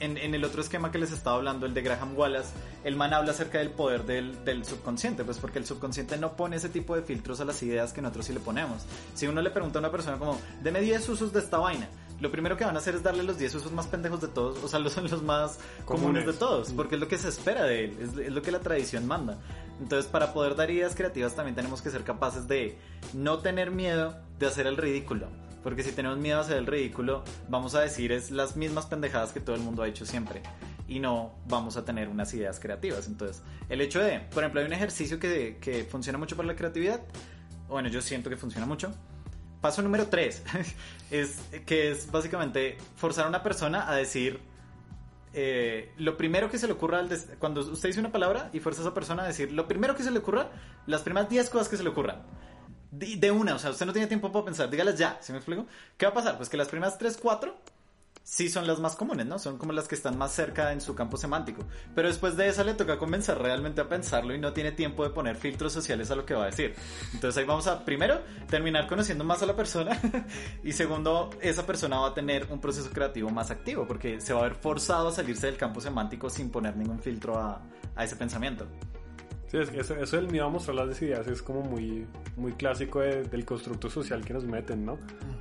en, 0.00 0.16
en 0.16 0.34
el 0.34 0.44
otro 0.44 0.62
esquema 0.62 0.90
que 0.90 0.98
les 0.98 1.12
estaba 1.12 1.36
hablando, 1.36 1.66
el 1.66 1.74
de 1.74 1.82
Graham 1.82 2.16
Wallace, 2.16 2.50
el 2.84 2.96
man 2.96 3.12
habla 3.12 3.32
acerca 3.32 3.58
del 3.58 3.70
poder 3.70 4.04
del, 4.04 4.44
del 4.44 4.64
subconsciente, 4.64 5.24
pues 5.24 5.38
porque 5.38 5.58
el 5.58 5.66
subconsciente 5.66 6.16
no 6.16 6.36
pone 6.36 6.56
ese 6.56 6.68
tipo 6.68 6.94
de 6.94 7.02
filtros 7.02 7.40
a 7.40 7.44
las 7.44 7.62
ideas 7.62 7.92
que 7.92 8.00
nosotros 8.00 8.26
sí 8.26 8.32
le 8.32 8.40
ponemos. 8.40 8.82
Si 9.14 9.26
uno 9.26 9.42
le 9.42 9.50
pregunta 9.50 9.78
a 9.78 9.80
una 9.80 9.90
persona 9.90 10.18
como, 10.18 10.38
deme 10.62 10.80
10 10.80 11.08
usos 11.08 11.32
de 11.32 11.40
esta 11.40 11.58
vaina, 11.58 11.88
lo 12.20 12.30
primero 12.30 12.56
que 12.56 12.64
van 12.64 12.74
a 12.76 12.78
hacer 12.78 12.94
es 12.94 13.02
darle 13.02 13.22
los 13.22 13.38
10 13.38 13.54
usos 13.56 13.72
más 13.72 13.86
pendejos 13.86 14.20
de 14.20 14.28
todos, 14.28 14.62
o 14.62 14.68
sea, 14.68 14.78
los 14.78 14.92
son 14.92 15.04
los 15.10 15.22
más 15.22 15.58
comunes, 15.84 16.24
Comunes. 16.24 16.26
de 16.26 16.32
todos, 16.32 16.72
porque 16.72 16.94
es 16.94 17.00
lo 17.00 17.08
que 17.08 17.18
se 17.18 17.28
espera 17.28 17.64
de 17.64 17.86
él, 17.86 17.96
es, 18.00 18.18
es 18.18 18.32
lo 18.32 18.42
que 18.42 18.50
la 18.50 18.60
tradición 18.60 19.06
manda. 19.06 19.38
Entonces, 19.80 20.10
para 20.10 20.32
poder 20.32 20.56
dar 20.56 20.70
ideas 20.70 20.94
creativas 20.94 21.34
también 21.34 21.54
tenemos 21.54 21.82
que 21.82 21.90
ser 21.90 22.02
capaces 22.02 22.48
de 22.48 22.78
no 23.12 23.38
tener 23.40 23.70
miedo 23.70 24.16
de 24.38 24.46
hacer 24.46 24.66
el 24.66 24.76
ridículo. 24.76 25.28
Porque 25.62 25.82
si 25.82 25.90
tenemos 25.90 26.16
miedo 26.18 26.38
a 26.38 26.42
hacer 26.42 26.58
el 26.58 26.66
ridículo, 26.66 27.24
vamos 27.48 27.74
a 27.74 27.80
decir 27.80 28.12
es 28.12 28.30
las 28.30 28.56
mismas 28.56 28.86
pendejadas 28.86 29.32
que 29.32 29.40
todo 29.40 29.56
el 29.56 29.62
mundo 29.62 29.82
ha 29.82 29.88
hecho 29.88 30.06
siempre. 30.06 30.40
Y 30.86 31.00
no 31.00 31.34
vamos 31.48 31.76
a 31.76 31.84
tener 31.84 32.08
unas 32.08 32.32
ideas 32.34 32.60
creativas. 32.60 33.08
Entonces, 33.08 33.42
el 33.68 33.80
hecho 33.80 33.98
de, 33.98 34.20
por 34.30 34.44
ejemplo, 34.44 34.60
hay 34.60 34.66
un 34.66 34.72
ejercicio 34.72 35.18
que, 35.18 35.58
que 35.60 35.82
funciona 35.82 36.18
mucho 36.18 36.36
para 36.36 36.46
la 36.46 36.54
creatividad. 36.54 37.00
Bueno, 37.68 37.88
yo 37.88 38.00
siento 38.00 38.30
que 38.30 38.36
funciona 38.36 38.64
mucho. 38.64 38.94
Paso 39.66 39.82
número 39.82 40.06
3 40.06 40.44
es 41.10 41.40
que 41.66 41.90
es 41.90 42.08
básicamente 42.12 42.78
forzar 42.94 43.24
a 43.24 43.28
una 43.28 43.42
persona 43.42 43.90
a 43.90 43.96
decir 43.96 44.38
eh, 45.34 45.92
lo 45.98 46.16
primero 46.16 46.48
que 46.48 46.56
se 46.56 46.68
le 46.68 46.74
ocurra 46.74 47.00
al 47.00 47.08
cuando 47.40 47.62
usted 47.62 47.88
dice 47.88 47.98
una 47.98 48.12
palabra 48.12 48.48
y 48.52 48.60
fuerza 48.60 48.82
a 48.82 48.84
esa 48.84 48.94
persona 48.94 49.24
a 49.24 49.26
decir 49.26 49.50
lo 49.50 49.66
primero 49.66 49.96
que 49.96 50.04
se 50.04 50.12
le 50.12 50.20
ocurra, 50.20 50.52
las 50.86 51.02
primeras 51.02 51.28
10 51.28 51.50
cosas 51.50 51.68
que 51.68 51.76
se 51.76 51.82
le 51.82 51.88
ocurran. 51.88 52.22
De, 52.92 53.16
de 53.16 53.30
una, 53.32 53.56
o 53.56 53.58
sea, 53.58 53.70
usted 53.70 53.86
no 53.86 53.92
tiene 53.92 54.06
tiempo 54.06 54.30
para 54.30 54.44
pensar, 54.44 54.70
dígalas 54.70 54.96
ya, 54.96 55.18
¿sí 55.20 55.32
me 55.32 55.38
explico? 55.38 55.66
¿Qué 55.96 56.06
va 56.06 56.12
a 56.12 56.14
pasar? 56.14 56.36
Pues 56.36 56.48
que 56.48 56.56
las 56.56 56.68
primeras 56.68 56.96
3, 56.96 57.18
4 57.20 57.56
sí 58.26 58.48
son 58.48 58.66
las 58.66 58.80
más 58.80 58.96
comunes, 58.96 59.24
¿no? 59.24 59.38
Son 59.38 59.56
como 59.56 59.72
las 59.72 59.86
que 59.86 59.94
están 59.94 60.18
más 60.18 60.32
cerca 60.32 60.72
en 60.72 60.80
su 60.80 60.96
campo 60.96 61.16
semántico. 61.16 61.62
Pero 61.94 62.08
después 62.08 62.36
de 62.36 62.48
esa 62.48 62.64
le 62.64 62.74
toca 62.74 62.98
comenzar 62.98 63.40
realmente 63.40 63.80
a 63.80 63.88
pensarlo 63.88 64.34
y 64.34 64.38
no 64.38 64.52
tiene 64.52 64.72
tiempo 64.72 65.04
de 65.04 65.10
poner 65.10 65.36
filtros 65.36 65.72
sociales 65.72 66.10
a 66.10 66.16
lo 66.16 66.26
que 66.26 66.34
va 66.34 66.42
a 66.42 66.46
decir. 66.46 66.74
Entonces 67.14 67.38
ahí 67.38 67.44
vamos 67.44 67.68
a, 67.68 67.84
primero, 67.84 68.20
terminar 68.48 68.88
conociendo 68.88 69.22
más 69.22 69.42
a 69.42 69.46
la 69.46 69.54
persona 69.54 70.00
y 70.64 70.72
segundo, 70.72 71.30
esa 71.40 71.64
persona 71.64 72.00
va 72.00 72.08
a 72.08 72.14
tener 72.14 72.48
un 72.50 72.60
proceso 72.60 72.90
creativo 72.90 73.30
más 73.30 73.52
activo 73.52 73.86
porque 73.86 74.20
se 74.20 74.32
va 74.32 74.40
a 74.40 74.42
ver 74.42 74.56
forzado 74.56 75.08
a 75.08 75.12
salirse 75.12 75.46
del 75.46 75.56
campo 75.56 75.80
semántico 75.80 76.28
sin 76.28 76.50
poner 76.50 76.76
ningún 76.76 76.98
filtro 76.98 77.38
a, 77.38 77.62
a 77.94 78.04
ese 78.04 78.16
pensamiento. 78.16 78.66
Sí, 79.56 79.62
es 79.62 79.70
que 79.70 79.80
eso, 79.80 79.94
eso 79.96 80.16
del 80.16 80.28
miedo 80.28 80.46
a 80.46 80.48
mostrar 80.50 80.76
las 80.76 81.00
ideas 81.02 81.26
es 81.28 81.42
como 81.42 81.62
muy, 81.62 82.06
muy 82.36 82.52
clásico 82.52 83.00
de- 83.00 83.24
del 83.24 83.44
constructo 83.44 83.88
social 83.90 84.24
que 84.24 84.32
nos 84.34 84.44
meten, 84.44 84.84
¿no? 84.84 84.98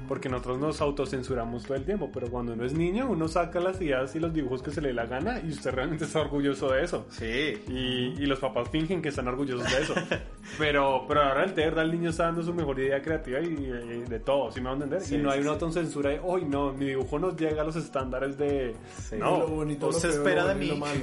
Porque 0.07 0.29
nosotros 0.29 0.59
nos 0.59 0.81
autocensuramos 0.81 1.63
todo 1.63 1.75
el 1.75 1.83
tiempo, 1.83 2.09
pero 2.13 2.27
cuando 2.29 2.53
uno 2.53 2.63
es 2.63 2.73
niño, 2.73 3.07
uno 3.09 3.27
saca 3.27 3.59
las 3.59 3.81
ideas 3.81 4.15
y 4.15 4.19
los 4.19 4.31
dibujos 4.33 4.61
que 4.61 4.69
se 4.71 4.79
le 4.81 4.89
dé 4.89 4.93
la 4.93 5.05
gana 5.07 5.39
y 5.43 5.49
usted 5.49 5.71
realmente 5.71 6.05
está 6.05 6.21
orgulloso 6.21 6.69
de 6.71 6.83
eso. 6.83 7.05
Sí. 7.09 7.53
Y, 7.67 8.13
y 8.21 8.25
los 8.27 8.39
papás 8.39 8.69
fingen 8.69 9.01
que 9.01 9.09
están 9.09 9.27
orgullosos 9.27 9.69
de 9.71 9.81
eso. 9.81 9.93
Pero, 10.59 11.05
pero 11.07 11.23
ahora 11.23 11.47
de 11.47 11.53
verdad 11.65 11.85
el 11.85 11.91
niño 11.91 12.11
está 12.11 12.25
dando 12.25 12.43
su 12.43 12.53
mejor 12.53 12.79
idea 12.79 13.01
creativa 13.01 13.41
y, 13.41 13.45
y 13.47 14.03
de 14.07 14.19
todo, 14.19 14.51
¿sí 14.51 14.61
me 14.61 14.69
van 14.69 14.79
a 14.81 14.83
entender? 14.85 15.01
Sí, 15.01 15.15
y 15.15 15.17
no 15.17 15.31
hay 15.31 15.39
sí, 15.39 15.41
una 15.41 15.51
autocensura 15.53 16.11
de, 16.11 16.21
hoy 16.23 16.45
no, 16.45 16.71
mi 16.71 16.85
dibujo 16.85 17.17
no 17.17 17.35
llega 17.35 17.63
a 17.63 17.65
los 17.65 17.75
estándares 17.75 18.37
de... 18.37 18.75
Sí. 19.09 19.15
No, 19.17 19.39
lo 19.39 19.47
bonito, 19.47 19.87
O 19.87 19.91
lo 19.91 19.97
se 19.99 20.07
feo, 20.09 20.17
espera 20.19 20.43
lo 20.43 20.47
de 20.49 20.55
mí. 20.55 20.67
lo 20.67 20.75
malo. 20.77 21.01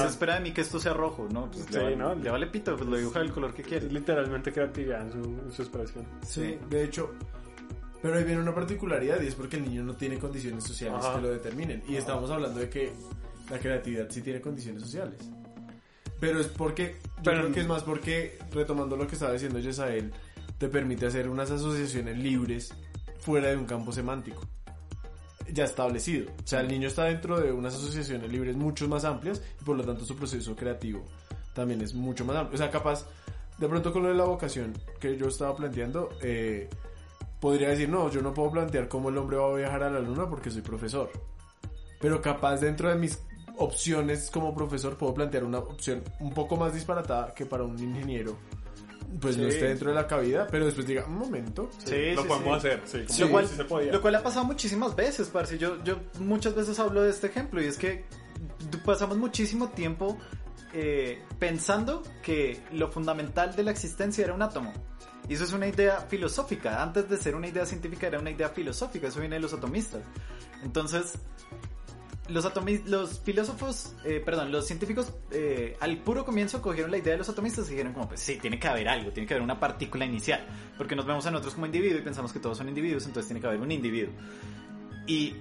Se 0.00 0.06
espera 0.06 0.34
de 0.34 0.40
mí 0.42 0.52
que 0.52 0.60
esto 0.60 0.78
sea 0.78 0.92
rojo, 0.92 1.26
¿no? 1.32 1.50
Pues 1.50 1.64
Sí, 1.64 1.72
le, 1.72 1.82
vale, 1.82 1.96
¿no? 1.96 2.14
le 2.14 2.43
vale 2.44 2.50
pito, 2.52 2.76
pues 2.76 2.88
lo 2.88 2.96
dibuja 2.96 3.18
del 3.20 3.32
color 3.32 3.54
que 3.54 3.62
quiere. 3.62 3.88
literalmente 3.90 4.52
creatividad 4.52 5.02
en 5.02 5.12
su, 5.12 5.18
en 5.40 5.52
su 5.52 5.62
expresión. 5.62 6.04
Sí, 6.26 6.58
de 6.68 6.84
hecho. 6.84 7.12
Pero 8.02 8.16
ahí 8.18 8.24
viene 8.24 8.40
una 8.42 8.54
particularidad 8.54 9.20
y 9.22 9.28
es 9.28 9.34
porque 9.34 9.56
el 9.56 9.64
niño 9.64 9.82
no 9.82 9.94
tiene 9.94 10.18
condiciones 10.18 10.62
sociales 10.64 11.02
Ajá. 11.02 11.16
que 11.16 11.22
lo 11.22 11.30
determinen. 11.30 11.82
Y 11.88 11.96
estamos 11.96 12.30
hablando 12.30 12.60
de 12.60 12.68
que 12.68 12.92
la 13.50 13.58
creatividad 13.58 14.08
sí 14.10 14.20
tiene 14.20 14.40
condiciones 14.42 14.82
sociales. 14.82 15.16
Pero 16.20 16.38
es 16.40 16.46
porque, 16.48 16.96
yo 17.16 17.22
Pero- 17.24 17.40
creo 17.40 17.52
que 17.52 17.60
es 17.60 17.66
más 17.66 17.82
porque, 17.82 18.38
retomando 18.52 18.96
lo 18.96 19.06
que 19.06 19.14
estaba 19.14 19.32
diciendo 19.32 19.58
Yesael, 19.58 20.12
te 20.58 20.68
permite 20.68 21.06
hacer 21.06 21.28
unas 21.28 21.50
asociaciones 21.50 22.18
libres 22.18 22.74
fuera 23.20 23.48
de 23.48 23.56
un 23.56 23.64
campo 23.64 23.90
semántico 23.90 24.42
ya 25.52 25.64
establecido. 25.64 26.30
O 26.42 26.46
sea, 26.46 26.60
el 26.60 26.68
niño 26.68 26.88
está 26.88 27.04
dentro 27.04 27.38
de 27.38 27.52
unas 27.52 27.74
asociaciones 27.74 28.30
libres 28.30 28.56
mucho 28.56 28.88
más 28.88 29.04
amplias 29.04 29.42
y 29.60 29.64
por 29.64 29.76
lo 29.76 29.84
tanto 29.84 30.04
su 30.04 30.16
proceso 30.16 30.56
creativo 30.56 31.04
también 31.54 31.80
es 31.80 31.94
mucho 31.94 32.24
más 32.24 32.36
amplio. 32.36 32.54
O 32.56 32.58
sea, 32.58 32.70
capaz, 32.70 33.06
de 33.58 33.68
pronto 33.68 33.92
con 33.92 34.02
lo 34.02 34.08
de 34.10 34.14
la 34.14 34.24
vocación 34.24 34.74
que 35.00 35.16
yo 35.16 35.28
estaba 35.28 35.56
planteando, 35.56 36.10
eh, 36.20 36.68
podría 37.40 37.68
decir, 37.70 37.88
no, 37.88 38.10
yo 38.10 38.20
no 38.20 38.34
puedo 38.34 38.50
plantear 38.50 38.88
cómo 38.88 39.08
el 39.08 39.16
hombre 39.18 39.36
va 39.36 39.50
a 39.50 39.54
viajar 39.54 39.82
a 39.84 39.90
la 39.90 40.00
luna 40.00 40.28
porque 40.28 40.50
soy 40.50 40.62
profesor. 40.62 41.10
Pero 42.00 42.20
capaz 42.20 42.58
dentro 42.58 42.88
de 42.88 42.96
mis 42.96 43.18
opciones 43.56 44.30
como 44.30 44.54
profesor 44.54 44.96
puedo 44.96 45.14
plantear 45.14 45.44
una 45.44 45.58
opción 45.58 46.02
un 46.20 46.32
poco 46.34 46.56
más 46.56 46.74
disparatada 46.74 47.32
que 47.34 47.46
para 47.46 47.62
un 47.62 47.78
ingeniero. 47.78 48.36
Pues 49.20 49.36
no 49.36 49.44
Sí. 49.44 49.50
esté 49.50 49.68
dentro 49.68 49.90
de 49.90 49.94
la 49.94 50.08
cabida, 50.08 50.48
pero 50.50 50.64
después 50.64 50.86
diga, 50.88 51.04
un 51.06 51.16
momento. 51.18 51.70
Sí, 51.84 52.12
lo 52.16 52.22
sí, 52.22 52.28
podemos 52.28 52.62
sí. 52.62 52.68
hacer, 52.68 53.20
lo, 53.20 53.30
cual, 53.30 53.46
sí 53.46 53.54
se 53.54 53.64
podía. 53.64 53.92
lo 53.92 54.02
cual 54.02 54.14
ha 54.16 54.22
pasado 54.24 54.44
muchísimas 54.44 54.96
veces, 54.96 55.28
parce. 55.28 55.56
Yo, 55.56 55.82
yo 55.84 55.98
muchas 56.18 56.54
veces 56.56 56.80
hablo 56.80 57.02
de 57.02 57.10
este 57.10 57.28
ejemplo 57.28 57.62
y 57.62 57.66
es 57.66 57.78
que 57.78 58.04
pasamos 58.84 59.16
muchísimo 59.16 59.68
tiempo 59.68 60.18
eh, 60.74 61.22
pensando 61.38 62.02
que 62.22 62.60
lo 62.72 62.90
fundamental 62.90 63.56
de 63.56 63.62
la 63.62 63.70
existencia 63.70 64.24
era 64.24 64.34
un 64.34 64.42
átomo. 64.42 64.72
Y 65.28 65.34
eso 65.34 65.44
es 65.44 65.52
una 65.52 65.66
idea 65.66 66.00
filosófica. 66.00 66.82
Antes 66.82 67.08
de 67.08 67.16
ser 67.16 67.34
una 67.34 67.48
idea 67.48 67.64
científica 67.64 68.06
era 68.08 68.18
una 68.18 68.30
idea 68.30 68.50
filosófica. 68.50 69.08
Eso 69.08 69.20
viene 69.20 69.36
de 69.36 69.40
los 69.40 69.54
atomistas. 69.54 70.02
Entonces, 70.62 71.14
los, 72.28 72.44
atomi- 72.44 72.84
los 72.84 73.20
filósofos, 73.20 73.94
eh, 74.04 74.22
perdón, 74.24 74.50
los 74.52 74.66
científicos 74.66 75.12
eh, 75.30 75.76
al 75.80 75.98
puro 75.98 76.24
comienzo 76.24 76.60
cogieron 76.60 76.90
la 76.90 76.98
idea 76.98 77.12
de 77.12 77.18
los 77.18 77.28
atomistas 77.28 77.66
y 77.68 77.70
dijeron 77.70 77.92
como, 77.92 78.08
pues 78.08 78.20
sí, 78.20 78.36
tiene 78.36 78.58
que 78.58 78.68
haber 78.68 78.88
algo, 78.88 79.12
tiene 79.12 79.26
que 79.26 79.34
haber 79.34 79.42
una 79.42 79.60
partícula 79.60 80.04
inicial, 80.04 80.44
porque 80.76 80.96
nos 80.96 81.06
vemos 81.06 81.24
a 81.26 81.30
nosotros 81.30 81.54
como 81.54 81.66
individuo 81.66 81.98
y 81.98 82.02
pensamos 82.02 82.32
que 82.32 82.38
todos 82.38 82.56
son 82.56 82.68
individuos, 82.68 83.04
entonces 83.06 83.28
tiene 83.28 83.40
que 83.40 83.46
haber 83.46 83.60
un 83.60 83.70
individuo. 83.70 84.12
Y 85.06 85.34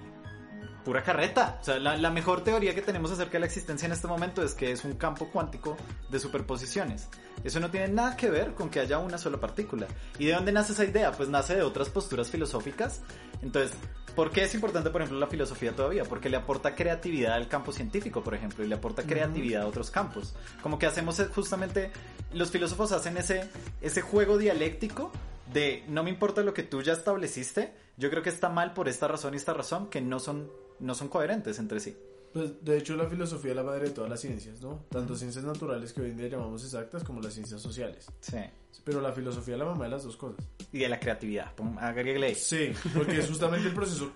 pura 0.83 1.03
carreta, 1.03 1.57
o 1.61 1.63
sea, 1.63 1.79
la, 1.79 1.97
la 1.97 2.11
mejor 2.11 2.43
teoría 2.43 2.75
que 2.75 2.81
tenemos 2.81 3.11
acerca 3.11 3.33
de 3.33 3.39
la 3.39 3.45
existencia 3.45 3.85
en 3.85 3.91
este 3.91 4.07
momento 4.07 4.43
es 4.43 4.53
que 4.53 4.71
es 4.71 4.83
un 4.83 4.93
campo 4.93 5.29
cuántico 5.31 5.77
de 6.09 6.19
superposiciones. 6.19 7.07
Eso 7.43 7.59
no 7.59 7.71
tiene 7.71 7.87
nada 7.87 8.15
que 8.15 8.29
ver 8.29 8.53
con 8.53 8.69
que 8.69 8.79
haya 8.79 8.99
una 8.99 9.17
sola 9.17 9.39
partícula. 9.39 9.87
¿Y 10.19 10.25
de 10.25 10.33
dónde 10.33 10.51
nace 10.51 10.73
esa 10.73 10.85
idea? 10.85 11.11
Pues 11.11 11.29
nace 11.29 11.55
de 11.55 11.63
otras 11.63 11.89
posturas 11.89 12.29
filosóficas. 12.29 13.01
Entonces, 13.41 13.71
¿Por 14.15 14.29
qué 14.29 14.43
es 14.43 14.53
importante, 14.53 14.91
por 14.91 15.01
ejemplo, 15.01 15.19
la 15.19 15.25
filosofía 15.25 15.75
todavía? 15.75 16.03
Porque 16.03 16.29
le 16.29 16.37
aporta 16.37 16.75
creatividad 16.75 17.33
al 17.33 17.47
campo 17.47 17.71
científico, 17.71 18.23
por 18.23 18.35
ejemplo, 18.35 18.63
y 18.63 18.67
le 18.67 18.75
aporta 18.75 19.01
creatividad 19.03 19.63
a 19.63 19.67
otros 19.67 19.89
campos. 19.89 20.35
Como 20.61 20.77
que 20.77 20.85
hacemos 20.85 21.19
eh, 21.19 21.25
justamente, 21.33 21.91
los 22.31 22.51
filósofos 22.51 22.91
hacen 22.91 23.17
ese, 23.17 23.49
ese 23.81 24.01
juego 24.01 24.37
dialéctico 24.37 25.11
de 25.51 25.83
no 25.87 26.03
me 26.03 26.11
importa 26.11 26.43
lo 26.43 26.53
que 26.53 26.61
tú 26.61 26.83
ya 26.83 26.93
estableciste, 26.93 27.73
yo 27.97 28.09
creo 28.11 28.21
que 28.21 28.29
está 28.29 28.49
mal 28.49 28.73
por 28.73 28.87
esta 28.87 29.07
razón 29.07 29.33
y 29.33 29.37
esta 29.37 29.53
razón 29.53 29.89
que 29.89 29.99
no 29.99 30.19
son, 30.19 30.49
no 30.79 30.95
son 30.95 31.07
coherentes 31.09 31.59
entre 31.59 31.79
sí. 31.79 31.95
Pues, 32.33 32.63
de 32.65 32.77
hecho, 32.79 32.95
la 32.95 33.05
filosofía 33.07 33.51
es 33.51 33.55
la 33.57 33.63
madre 33.63 33.89
de 33.89 33.91
todas 33.91 34.09
las 34.09 34.19
ciencias, 34.19 34.59
¿no? 34.61 34.85
Tanto 34.89 35.15
ciencias 35.15 35.43
naturales 35.45 35.93
que 35.93 36.01
hoy 36.01 36.09
en 36.09 36.17
día 36.17 36.27
llamamos 36.29 36.63
exactas 36.63 37.03
como 37.03 37.21
las 37.21 37.33
ciencias 37.33 37.61
sociales. 37.61 38.07
Sí. 38.21 38.37
Pero 38.83 39.01
la 39.01 39.11
filosofía 39.13 39.53
es 39.53 39.59
la 39.59 39.65
mamá 39.65 39.83
de 39.85 39.91
las 39.91 40.03
dos 40.03 40.17
cosas. 40.17 40.43
Y 40.71 40.79
de 40.79 40.89
la 40.89 40.99
creatividad. 40.99 41.51
Ahí. 41.77 42.33
Sí, 42.35 42.71
porque 42.95 43.19
es 43.19 43.27
justamente 43.29 43.67
el 43.67 43.73
proceso. 43.75 44.11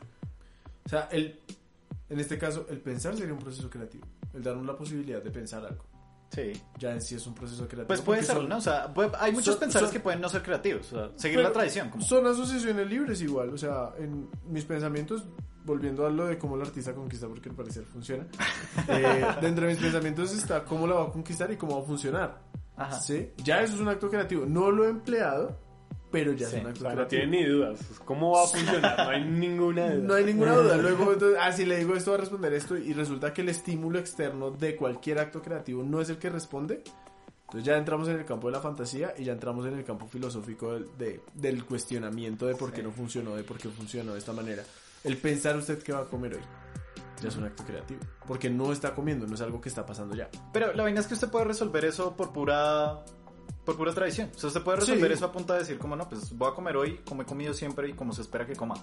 O 0.86 0.90
sea, 0.90 1.08
el, 1.12 1.40
en 2.10 2.20
este 2.20 2.38
caso, 2.40 2.66
el 2.70 2.80
pensar 2.82 3.16
sería 3.16 3.34
un 3.34 3.40
proceso 3.40 3.70
creativo. 3.70 4.06
El 4.34 4.42
darnos 4.42 4.66
la 4.66 4.76
posibilidad 4.76 5.22
de 5.22 5.30
pensar 5.30 5.64
algo. 5.64 5.86
Sí. 6.32 6.52
Ya 6.80 6.92
en 6.94 7.02
sí 7.02 7.16
es 7.16 7.26
un 7.28 7.36
proceso 7.36 7.66
creativo. 7.68 7.88
Pues 7.88 8.02
puede 8.02 8.24
ser, 8.24 8.36
son- 8.36 8.50
¿no? 8.50 8.58
O 8.58 8.62
sea, 8.62 8.94
puede- 8.94 9.12
hay 9.20 9.32
muchos 9.32 9.54
son- 9.54 9.60
pensadores 9.60 9.90
son- 9.92 9.98
que 10.00 10.04
pueden 10.04 10.22
no 10.22 10.28
ser 10.28 10.42
creativos. 10.42 10.92
O 10.92 11.08
sea, 11.08 11.18
seguir 11.20 11.40
la 11.40 11.52
tradición. 11.54 11.90
Como... 11.92 12.04
Son 12.04 12.26
asociaciones 12.26 12.88
libres 12.90 13.22
igual. 13.22 13.50
O 13.54 13.58
sea, 13.58 13.92
en 14.00 14.28
mis 14.50 14.66
pensamientos, 14.66 15.24
volviendo 15.68 16.06
a 16.08 16.10
lo 16.10 16.26
de 16.26 16.38
cómo 16.40 16.56
el 16.56 16.62
artista 16.64 16.94
conquista, 16.96 17.28
porque 17.28 17.50
al 17.50 17.56
parecer 17.56 17.84
funciona. 17.84 18.26
eh, 18.88 19.26
dentro 19.42 19.66
de 19.68 19.74
mis 19.74 19.82
pensamientos 19.82 20.34
está 20.34 20.64
cómo 20.66 20.88
la 20.88 20.96
va 20.96 21.04
a 21.04 21.12
conquistar 21.12 21.52
y 21.52 21.58
cómo 21.58 21.78
va 21.78 21.84
a 21.84 21.86
funcionar. 21.86 22.42
Ajá. 22.76 23.00
¿Sí? 23.00 23.30
Ya 23.44 23.62
eso 23.62 23.76
es 23.76 23.82
un 23.82 23.90
acto 23.90 24.10
creativo. 24.10 24.46
No 24.48 24.72
lo 24.72 24.86
he 24.86 24.90
empleado, 24.90 25.56
pero 26.12 26.32
ya 26.34 26.48
Sí. 26.48 26.56
es 26.56 26.62
un 26.62 26.68
O 26.68 26.70
acto 26.70 26.80
sea, 26.82 26.90
no 26.90 26.96
creativo. 26.96 27.22
tiene 27.22 27.38
ni 27.44 27.46
dudas. 27.50 27.80
¿Cómo 28.06 28.32
va 28.32 28.44
a 28.44 28.48
funcionar? 28.48 28.98
No 28.98 29.10
hay 29.10 29.26
ninguna 29.26 29.94
duda. 29.94 30.08
No 30.08 30.14
hay 30.16 30.24
ninguna 30.26 30.54
duda. 30.56 30.78
Luego, 30.82 31.14
entonces, 31.14 31.38
ah, 31.42 31.52
si 31.52 31.66
le 31.66 31.78
digo 31.78 31.96
esto, 31.96 32.12
va 32.12 32.18
a 32.18 32.22
responder 32.22 32.54
esto, 32.54 32.78
y 32.78 32.94
resulta 32.94 33.34
que 33.34 33.42
el 33.42 33.50
estímulo 33.50 34.00
externo 34.00 34.52
de 34.52 34.76
cualquier 34.76 35.20
acto 35.20 35.42
creativo 35.42 35.84
no 35.84 36.02
es 36.02 36.10
el 36.10 36.18
que 36.18 36.30
responde, 36.30 36.84
Entonces 37.50 37.66
ya 37.66 37.78
entramos 37.78 38.10
en 38.10 38.18
el 38.18 38.26
campo 38.26 38.48
de 38.48 38.52
la 38.54 38.60
fantasía 38.60 39.14
y 39.18 39.24
ya 39.24 39.32
entramos 39.32 39.66
en 39.66 39.74
el 39.78 39.84
campo 39.86 40.06
filosófico 40.06 40.74
del, 40.74 40.88
de- 40.98 41.22
del 41.34 41.64
cuestionamiento 41.64 42.46
de 42.46 42.56
por 42.56 42.72
qué 42.72 42.82
Sí. 42.82 42.84
no 42.84 42.92
funcionó, 42.92 43.36
de 43.38 43.44
por 43.46 43.58
qué 43.58 43.70
funcionó 43.70 44.12
de 44.12 44.20
esta 44.20 44.34
manera. 44.34 44.64
El 45.08 45.18
pensar 45.18 45.58
usted 45.58 45.82
qué 45.82 45.94
va 45.94 46.02
a 46.02 46.06
comer 46.06 46.36
hoy 46.36 46.42
ya 47.22 47.30
es 47.30 47.36
un 47.36 47.46
acto 47.46 47.64
creativo. 47.66 48.02
Porque 48.28 48.50
no 48.50 48.72
está 48.72 48.94
comiendo, 48.94 49.26
no 49.28 49.36
es 49.36 49.42
algo 49.42 49.62
que 49.62 49.70
está 49.70 49.86
pasando 49.86 50.16
ya. 50.16 50.30
Pero 50.54 50.74
la 50.74 50.84
vaina 50.84 51.00
es 51.00 51.08
que 51.08 51.14
usted 51.14 51.30
puede 51.30 51.46
resolver 51.46 51.86
eso 51.86 52.16
por 52.16 52.32
pura 52.32 53.04
por 53.68 53.76
pura 53.76 53.94
tradición. 53.94 54.32
O 54.34 54.40
sea, 54.40 54.48
usted 54.48 54.62
puede 54.62 54.80
resolver 54.80 55.10
Sí. 55.12 55.14
eso 55.18 55.26
a 55.26 55.32
punta 55.34 55.54
de 55.56 55.60
decir 55.60 55.78
como 55.78 55.98
no, 55.98 56.08
pues 56.08 56.32
voy 56.32 56.50
a 56.50 56.54
comer 56.54 56.78
hoy 56.78 57.02
como 57.06 57.24
he 57.24 57.26
comido 57.26 57.54
siempre 57.54 57.90
y 57.90 57.94
como 57.94 58.14
se 58.14 58.22
espera 58.22 58.46
que 58.48 58.56
coma. 58.56 58.76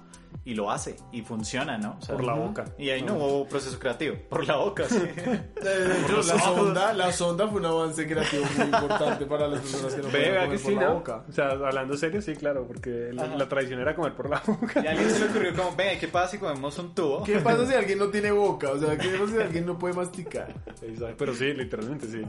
Y 0.45 0.53
lo 0.53 0.71
hace 0.71 0.97
y 1.11 1.23
funciona, 1.23 1.79
¿no? 1.79 1.97
O 1.99 2.05
sea, 2.05 2.15
Por 2.15 2.25
la 2.27 2.35
boca. 2.35 2.67
Y 2.77 2.91
ahí 2.91 3.01
no 3.01 3.15
hubo 3.15 3.49
proceso 3.49 3.79
creativo. 3.79 4.17
Por 4.29 4.47
la 4.47 4.57
boca, 4.57 4.85
sí. 4.87 4.99
De 4.99 6.01
hecho, 6.03 6.17
la 6.19 6.39
sonda, 6.39 6.93
la 6.93 7.11
sonda 7.13 7.49
fue 7.49 7.61
un 7.61 7.65
avance 7.65 8.07
creativo 8.07 8.45
muy 8.59 8.67
importante 8.67 9.25
para 9.25 9.49
las 9.49 9.61
personas 9.63 9.95
que 9.95 10.03
no 10.03 10.09
Ve, 10.09 10.11
pueden 10.11 10.35
comer 10.35 10.51
que 10.51 10.59
por 10.59 10.71
sí, 10.71 10.75
la 10.75 10.85
¿no? 10.85 10.95
boca. 10.97 11.25
O 11.27 11.33
sea, 11.33 11.49
hablando 11.49 11.97
serio, 11.97 12.21
sí, 12.21 12.37
claro, 12.37 12.67
porque 12.67 13.09
la, 13.15 13.49
tradición 13.49 13.81
era 13.81 13.95
comer 13.97 14.13
por 14.15 14.29
la 14.29 14.43
boca. 14.47 14.83
Y 14.85 14.87
a 14.87 14.91
alguien 14.91 15.11
se 15.11 15.21
le 15.21 15.31
ocurrió 15.31 15.55
como, 15.55 15.75
venga, 15.75 15.99
¿qué 15.99 16.09
pasa 16.09 16.33
si 16.33 16.39
comemos 16.39 16.79
un 16.79 16.95
tubo? 16.95 17.25
¿Qué 17.25 17.39
pasa 17.39 17.67
si 17.67 17.73
alguien 17.75 17.99
no 17.99 18.09
tiene 18.09 18.33
boca? 18.33 18.71
O 18.71 18.79
sea, 18.79 18.99
¿qué 18.99 19.09
pasa 19.09 19.33
si 19.33 19.39
alguien 19.41 19.65
no 19.65 19.79
puede 19.79 19.95
masticar? 19.95 20.55
Exacto, 20.83 21.15
Pero 21.17 21.35
sí, 21.35 21.55
literalmente 21.55 22.07
sí. 22.07 22.23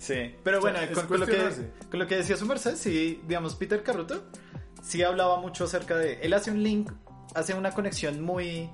Sí, 0.00 0.34
pero 0.42 0.60
O 0.60 0.62
sea, 0.62 0.72
bueno, 0.72 0.94
con, 0.94 1.06
con 1.08 1.20
lo 1.20 1.26
que, 1.26 1.36
con 1.90 1.99
lo 2.00 2.06
que 2.06 2.16
decía 2.16 2.34
su 2.38 2.46
merced, 2.46 2.76
sí, 2.76 3.20
digamos, 3.28 3.54
Peter 3.56 3.82
Carruto, 3.82 4.24
sí 4.82 5.02
hablaba 5.02 5.38
mucho 5.38 5.64
acerca 5.64 5.98
de... 5.98 6.14
Él 6.22 6.32
hace 6.32 6.50
un 6.50 6.62
link, 6.62 6.90
hace 7.34 7.52
una 7.52 7.72
conexión 7.72 8.22
muy, 8.22 8.70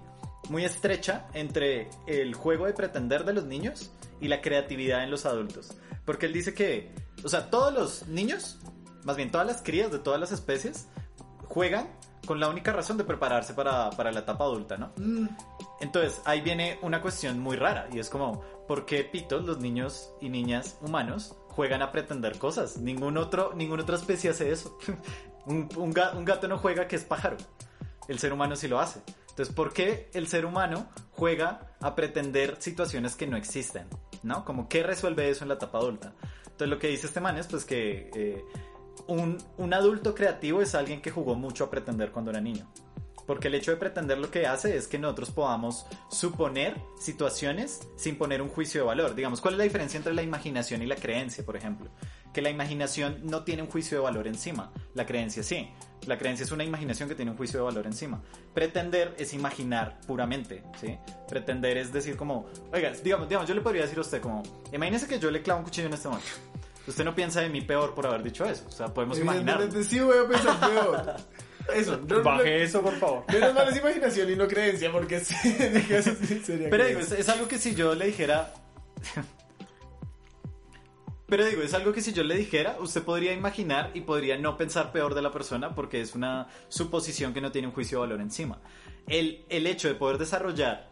muy 0.49 0.65
estrecha 0.65 1.27
entre 1.35 1.91
el 2.07 2.35
juego 2.35 2.67
de 2.67 2.73
pretender 2.73 3.25
de 3.25 3.33
los 3.33 3.45
niños 3.45 3.91
y 4.21 4.29
la 4.29 4.41
creatividad 4.41 5.03
en 5.03 5.11
los 5.11 5.27
adultos. 5.27 5.73
Porque 6.05 6.27
él 6.27 6.33
dice 6.33 6.55
que, 6.55 6.95
o 7.25 7.29
sea, 7.29 7.51
todos 7.51 7.75
los 7.75 8.07
niños, 8.07 8.61
más 9.03 9.17
bien 9.17 9.33
todas 9.33 9.47
las 9.49 9.61
crías 9.61 9.91
de 9.91 9.99
todas 9.99 10.21
las 10.21 10.31
especies, 10.31 10.87
juegan 11.49 11.91
con 12.27 12.39
la 12.39 12.49
única 12.49 12.73
razón 12.73 12.97
de 12.97 13.03
prepararse 13.03 13.55
para, 13.55 13.91
para 13.91 14.13
la 14.13 14.21
etapa 14.21 14.45
adulta, 14.45 14.77
¿no? 14.77 14.93
Entonces, 15.81 16.23
ahí 16.27 16.43
viene 16.43 16.79
una 16.81 17.03
cuestión 17.03 17.41
muy 17.41 17.57
rara 17.57 17.89
y 17.93 17.99
es 17.99 18.09
como, 18.09 18.41
¿por 18.69 18.87
qué 18.87 19.03
pitos 19.03 19.45
los 19.45 19.59
niños 19.59 20.13
y 20.21 20.29
niñas 20.29 20.79
humanos 20.81 21.35
juegan 21.57 21.83
a 21.83 21.91
pretender 21.91 22.39
cosas? 22.39 22.77
Ningún 22.79 23.17
otro, 23.17 23.53
ninguna 23.57 23.83
otra 23.83 23.97
especie 23.97 24.31
hace 24.31 24.53
eso. 24.53 24.79
un, 25.47 25.69
un 25.77 25.93
ga- 25.93 26.15
un 26.17 26.25
gato 26.25 26.47
no 26.47 26.59
juega 26.59 26.87
que 26.87 26.95
es 26.97 27.03
pájaro. 27.05 27.37
El 28.07 28.19
ser 28.21 28.33
humano 28.33 28.55
sí 28.55 28.69
lo 28.69 28.79
hace. 28.79 29.01
Entonces, 29.31 29.55
¿por 29.55 29.73
qué 29.73 30.09
el 30.15 30.29
ser 30.29 30.47
humano 30.47 30.87
juega 31.13 31.75
a 31.81 31.95
pretender 31.95 32.57
situaciones 32.61 33.17
que 33.17 33.27
no 33.27 33.37
existen? 33.37 33.87
¿No? 34.23 34.45
Como, 34.45 34.69
¿qué 34.69 34.83
resuelve 34.83 35.29
eso 35.29 35.45
en 35.45 35.49
la 35.49 35.55
etapa 35.55 35.79
adulta? 35.79 36.13
Entonces, 36.45 36.69
lo 36.69 36.79
que 36.79 36.89
dice 36.89 37.07
este 37.07 37.21
man 37.21 37.37
es 37.37 37.47
pues 37.49 37.65
que 37.65 38.11
eh, 38.15 38.45
un 39.09 39.75
adulto 39.75 40.15
creativo 40.15 40.63
es 40.63 40.75
alguien 40.75 41.03
que 41.03 41.11
jugó 41.11 41.35
mucho 41.35 41.65
a 41.65 41.71
pretender 41.71 42.13
cuando 42.13 42.31
era 42.31 42.41
niño. 42.41 42.67
Porque 43.27 43.49
el 43.49 43.55
hecho 43.55 43.73
de 43.73 43.77
pretender 43.77 44.19
lo 44.19 44.31
que 44.31 44.47
hace 44.47 44.77
es 44.77 44.87
que 44.87 44.99
nosotros 44.99 45.31
podamos 45.31 45.87
suponer 46.11 46.81
situaciones 46.99 47.81
sin 47.97 48.17
poner 48.17 48.41
un 48.41 48.49
juicio 48.49 48.83
de 48.83 48.87
valor. 48.87 49.15
Digamos, 49.15 49.41
¿cuál 49.41 49.55
es 49.55 49.59
la 49.59 49.65
diferencia 49.65 49.99
entre 49.99 50.15
la 50.15 50.23
imaginación 50.23 50.83
y 50.83 50.87
la 50.87 50.97
creencia, 50.97 51.45
por 51.45 51.57
ejemplo? 51.57 51.91
Que 52.33 52.43
la 52.43 52.51
imaginación 52.51 53.21
no 53.25 53.43
tiene 53.45 53.63
un 53.63 53.69
juicio 53.69 53.99
de 53.99 54.05
valor 54.05 54.27
encima, 54.27 54.73
la 54.95 55.07
creencia 55.07 55.43
sí. 55.43 55.69
La 56.07 56.19
creencia 56.19 56.45
es 56.45 56.53
una 56.53 56.63
imaginación 56.63 57.09
que 57.09 57.17
tiene 57.17 57.33
un 57.33 57.37
juicio 57.37 57.59
de 57.59 57.65
valor 57.65 57.87
encima. 57.87 58.23
Pretender 58.55 59.15
es 59.19 59.35
imaginar 59.35 59.99
puramente, 60.07 60.63
¿sí? 60.81 60.99
Pretender 61.29 61.79
es 61.79 61.93
decir 61.93 62.17
como, 62.17 62.47
oiga, 62.73 62.93
digamos, 63.03 63.29
digamos, 63.29 63.49
yo 63.49 63.55
le 63.55 63.61
podría 63.61 63.83
decir 63.83 63.99
a 63.99 64.03
usted 64.03 64.21
como, 64.21 64.43
imagínese 64.73 65.09
que 65.09 65.19
yo 65.19 65.33
le 65.33 65.43
clavo 65.43 65.61
un 65.61 65.65
cuchillo 65.65 65.89
en 65.89 65.95
este 65.95 66.09
momento. 66.09 66.29
Usted 66.87 67.05
no 67.05 67.15
piensa 67.15 67.41
de 67.41 67.49
mí 67.49 67.61
peor 67.63 67.95
por 67.95 68.07
haber 68.07 68.23
dicho 68.23 68.45
eso. 68.45 68.65
O 68.69 68.71
sea, 68.71 68.95
podemos 68.95 69.19
imaginar. 69.19 69.69
Sí 69.83 69.99
voy 69.99 70.19
a 70.25 70.29
pensar 70.29 70.61
peor. 70.61 71.17
Eso, 71.75 72.01
yo 72.07 72.17
no 72.19 72.23
Baje 72.23 72.63
eso, 72.63 72.83
por 72.83 72.95
favor. 72.95 73.25
Menos 73.33 73.55
mal 73.55 73.69
es 73.69 73.77
imaginación 73.77 74.31
y 74.31 74.37
no 74.37 74.47
creencia, 74.47 74.91
porque 74.93 75.21
sería 75.21 76.71
Pero 76.71 76.87
digo, 76.87 77.01
es, 77.01 77.13
es 77.13 77.29
algo 77.29 77.49
que 77.49 77.59
si 77.59 77.75
yo 77.75 77.95
le 77.95 78.07
dijera. 78.07 78.53
Pero 81.29 81.45
digo, 81.45 81.63
es 81.63 81.75
algo 81.75 81.93
que 81.93 82.03
si 82.03 82.13
yo 82.13 82.23
le 82.23 82.37
dijera, 82.37 82.77
usted 82.79 83.03
podría 83.03 83.33
imaginar 83.33 83.91
y 83.95 84.03
podría 84.03 84.39
no 84.39 84.57
pensar 84.57 84.93
peor 84.93 85.15
de 85.15 85.23
la 85.23 85.33
persona 85.33 85.75
porque 85.75 86.01
es 86.01 86.15
una 86.15 86.49
suposición 86.69 87.35
que 87.35 87.41
no 87.41 87.51
tiene 87.51 87.67
un 87.67 87.75
juicio 87.75 87.99
de 87.99 88.07
valor 88.07 88.21
encima. 88.21 88.61
El, 89.09 89.45
el 89.49 89.67
hecho 89.67 89.89
de 89.89 89.95
poder 89.95 90.19
desarrollar 90.19 90.89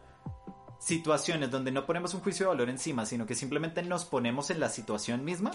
situaciones 0.80 1.50
donde 1.50 1.70
no 1.70 1.86
ponemos 1.86 2.14
un 2.14 2.20
juicio 2.20 2.46
de 2.46 2.48
valor 2.50 2.68
encima, 2.68 3.06
sino 3.06 3.26
que 3.26 3.34
simplemente 3.34 3.82
nos 3.82 4.04
ponemos 4.04 4.50
en 4.50 4.60
la 4.60 4.68
situación 4.68 5.24
misma, 5.24 5.52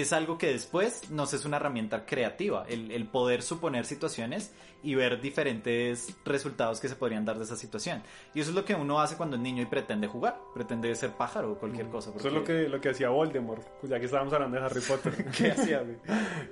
es 0.00 0.12
algo 0.12 0.36
que 0.38 0.48
después 0.48 1.10
nos 1.10 1.32
es 1.34 1.44
una 1.44 1.56
herramienta 1.56 2.04
creativa, 2.06 2.64
el, 2.68 2.90
el 2.90 3.06
poder 3.06 3.42
suponer 3.42 3.84
situaciones 3.86 4.52
y 4.82 4.94
ver 4.94 5.20
diferentes 5.20 6.14
resultados 6.24 6.80
que 6.80 6.88
se 6.88 6.94
podrían 6.94 7.24
dar 7.24 7.38
de 7.38 7.44
esa 7.44 7.56
situación. 7.56 8.02
Y 8.34 8.40
eso 8.40 8.50
es 8.50 8.54
lo 8.56 8.64
que 8.64 8.74
uno 8.74 9.00
hace 9.00 9.16
cuando 9.16 9.34
es 9.36 9.42
niño 9.42 9.62
y 9.62 9.66
pretende 9.66 10.06
jugar, 10.06 10.38
pretende 10.54 10.94
ser 10.94 11.10
pájaro 11.12 11.52
o 11.52 11.58
cualquier 11.58 11.88
cosa. 11.88 12.12
Eso 12.14 12.28
es 12.28 12.34
lo 12.34 12.44
que, 12.44 12.68
lo 12.68 12.80
que 12.80 12.90
hacía 12.90 13.08
Voldemort, 13.08 13.66
pues 13.80 13.90
ya 13.90 13.98
que 13.98 14.04
estábamos 14.04 14.32
hablando 14.34 14.58
de 14.58 14.64
Harry 14.64 14.80
Potter. 14.82 15.24
¿Qué 15.36 15.50
hacía, 15.50 15.82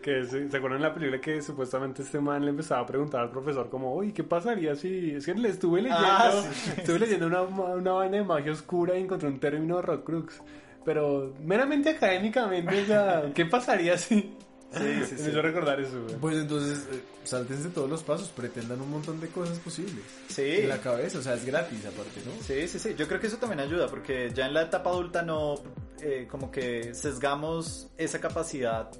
que 0.02 0.24
se, 0.24 0.48
¿se 0.50 0.56
acuerdan 0.56 0.78
en 0.78 0.82
la 0.82 0.94
película 0.94 1.20
que 1.20 1.42
supuestamente 1.42 2.02
este 2.02 2.18
man 2.18 2.42
le 2.44 2.50
empezaba 2.50 2.80
a 2.80 2.86
preguntar 2.86 3.20
al 3.20 3.30
profesor 3.30 3.68
como, 3.70 3.94
uy, 3.94 4.12
¿qué 4.12 4.24
pasaría 4.24 4.74
si...? 4.74 5.12
Es 5.16 5.26
que 5.26 5.34
le 5.34 5.50
estuve 5.50 5.82
leyendo, 5.82 6.04
Ah, 6.04 6.32
sí. 6.52 6.72
estuve 6.78 7.00
leyendo 7.00 7.26
una, 7.26 7.42
una 7.42 7.92
vaina 7.92 8.16
de 8.16 8.24
magia 8.24 8.52
oscura 8.52 8.98
y 8.98 9.02
encontré 9.02 9.28
un 9.28 9.38
término 9.38 9.76
Horcrux. 9.76 10.40
Pero 10.84 11.34
meramente 11.42 11.90
académicamente, 11.90 12.82
o 12.82 12.86
sea, 12.86 13.32
¿qué 13.34 13.46
pasaría 13.46 13.96
si...? 13.98 14.36
Sí, 14.72 15.04
sí, 15.06 15.14
Me 15.14 15.18
sí. 15.18 15.30
hizo 15.30 15.42
recordar 15.42 15.80
eso, 15.80 16.02
güey. 16.02 16.16
Pues 16.16 16.36
entonces, 16.36 16.88
eh, 16.92 17.02
sáltense 17.22 17.68
todos 17.68 17.88
los 17.88 18.02
pasos, 18.02 18.28
pretendan 18.28 18.80
un 18.80 18.90
montón 18.90 19.20
de 19.20 19.28
cosas 19.28 19.58
posibles. 19.60 20.04
Sí. 20.28 20.42
En 20.62 20.68
la 20.68 20.78
cabeza, 20.78 21.18
o 21.18 21.22
sea, 21.22 21.34
es 21.34 21.44
gratis 21.44 21.86
aparte, 21.86 22.20
¿no? 22.26 22.32
Sí, 22.42 22.66
sí, 22.68 22.78
sí. 22.78 22.94
Yo 22.96 23.06
creo 23.06 23.20
que 23.20 23.28
eso 23.28 23.36
también 23.36 23.60
ayuda 23.60 23.86
porque 23.88 24.30
ya 24.34 24.46
en 24.46 24.54
la 24.54 24.62
etapa 24.62 24.90
adulta 24.90 25.22
no, 25.22 25.54
eh, 26.00 26.26
como 26.28 26.50
que 26.50 26.92
sesgamos 26.92 27.88
esa 27.96 28.20
capacidad 28.20 28.90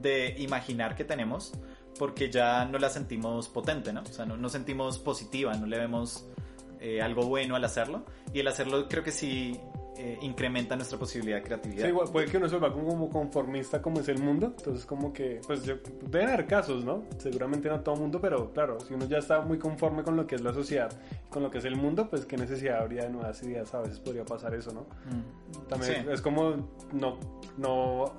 de 0.00 0.34
imaginar 0.38 0.94
que 0.94 1.04
tenemos 1.04 1.52
porque 1.98 2.30
ya 2.30 2.64
no 2.64 2.78
la 2.78 2.90
sentimos 2.90 3.48
potente, 3.48 3.92
¿no? 3.92 4.02
O 4.02 4.12
sea, 4.12 4.26
no, 4.26 4.36
no 4.36 4.48
sentimos 4.48 4.98
positiva, 4.98 5.54
no 5.54 5.66
le 5.66 5.78
vemos 5.78 6.26
eh, 6.80 7.00
algo 7.00 7.26
bueno 7.26 7.56
al 7.56 7.64
hacerlo 7.64 8.04
y 8.32 8.40
el 8.40 8.48
hacerlo 8.48 8.88
creo 8.88 9.02
que 9.02 9.12
sí 9.12 9.58
eh, 9.96 10.18
incrementa 10.22 10.76
nuestra 10.76 10.98
posibilidad 10.98 11.36
de 11.38 11.42
creatividad. 11.44 11.82
Sí, 11.82 11.88
igual, 11.88 12.08
puede 12.10 12.26
que 12.26 12.36
uno 12.36 12.48
se 12.48 12.56
vuelva 12.56 12.74
como 12.74 13.08
conformista 13.08 13.80
como 13.80 14.00
es 14.00 14.08
el 14.08 14.18
mundo, 14.18 14.54
entonces 14.56 14.84
como 14.86 15.12
que, 15.12 15.40
pues 15.46 15.62
yo, 15.64 15.76
deben 16.08 16.28
haber 16.28 16.46
casos, 16.46 16.84
¿no? 16.84 17.04
Seguramente 17.18 17.68
no 17.68 17.80
todo 17.80 17.96
mundo, 17.96 18.20
pero 18.20 18.52
claro, 18.52 18.78
si 18.80 18.94
uno 18.94 19.06
ya 19.06 19.18
está 19.18 19.40
muy 19.40 19.58
conforme 19.58 20.02
con 20.02 20.16
lo 20.16 20.26
que 20.26 20.34
es 20.34 20.40
la 20.42 20.52
sociedad, 20.52 20.92
con 21.30 21.42
lo 21.42 21.50
que 21.50 21.58
es 21.58 21.64
el 21.64 21.76
mundo, 21.76 22.08
pues 22.08 22.24
qué 22.26 22.36
necesidad 22.36 22.80
habría 22.82 23.04
de 23.04 23.10
nuevas 23.10 23.42
ideas, 23.42 23.72
a 23.74 23.80
veces 23.80 24.00
podría 24.00 24.24
pasar 24.24 24.54
eso, 24.54 24.72
¿no? 24.72 24.80
Mm. 24.80 25.68
También 25.68 26.04
Sí. 26.04 26.10
es 26.12 26.20
como 26.20 26.54
no, 26.92 27.18
no 27.56 28.14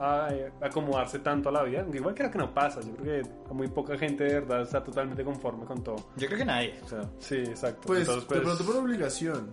acomodarse 0.61 1.19
tanto 1.19 1.49
a 1.49 1.51
la 1.51 1.63
vida, 1.63 1.85
igual 1.93 2.15
creo 2.15 2.31
que 2.31 2.37
no 2.37 2.53
pasa, 2.53 2.81
yo 2.81 2.93
creo 2.95 3.23
que 3.23 3.53
muy 3.53 3.67
poca 3.67 3.97
gente 3.97 4.23
de 4.23 4.39
verdad 4.39 4.61
está 4.61 4.83
totalmente 4.83 5.23
conforme 5.23 5.65
con 5.65 5.83
todo. 5.83 5.97
Yo 6.15 6.27
creo 6.27 6.39
que 6.39 6.45
nadie. 6.45 6.73
o 6.83 6.87
sea, 6.87 7.01
Sí, 7.19 7.35
exacto. 7.37 7.81
Pues, 7.87 8.01
Entonces, 8.01 8.29
de 8.29 8.39
pronto 8.41 8.65
por 8.65 8.75
obligación, 8.77 9.51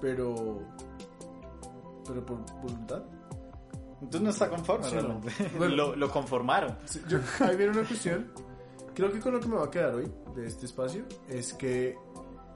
pero... 0.00 0.60
Pero 2.06 2.24
por 2.26 2.38
voluntad. 2.62 3.02
entonces 4.00 4.20
no 4.22 4.30
está 4.30 4.48
conforme 4.48 4.84
Sí, 4.88 4.94
no. 4.96 5.00
realmente. 5.02 5.32
Bueno. 5.58 5.76
lo, 5.76 5.96
lo 5.96 6.10
conformaron. 6.10 6.76
Sí, 6.84 7.00
yo- 7.08 7.18
ahí 7.40 7.56
viene 7.56 7.72
una 7.72 7.86
cuestión. 7.86 8.30
Creo 8.94 9.10
que 9.12 9.20
con 9.20 9.32
lo 9.32 9.40
que 9.40 9.48
me 9.48 9.56
va 9.56 9.64
a 9.66 9.70
quedar 9.70 9.94
hoy 9.94 10.10
de 10.36 10.46
este 10.46 10.66
espacio 10.66 11.04
es 11.28 11.54
que... 11.54 11.96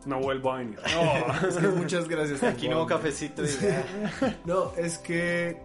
no 0.05 0.21
vuelvo 0.21 0.53
a 0.53 0.59
venir. 0.59 0.79
Es 1.49 1.57
que 1.57 1.69
muchas 1.69 2.09
gracias. 2.09 2.43
Aquí 2.43 2.69
no 2.69 2.85
cafecito. 2.87 3.43
y- 3.45 3.49
No, 4.45 4.73
es 4.77 4.99
que 4.99 5.61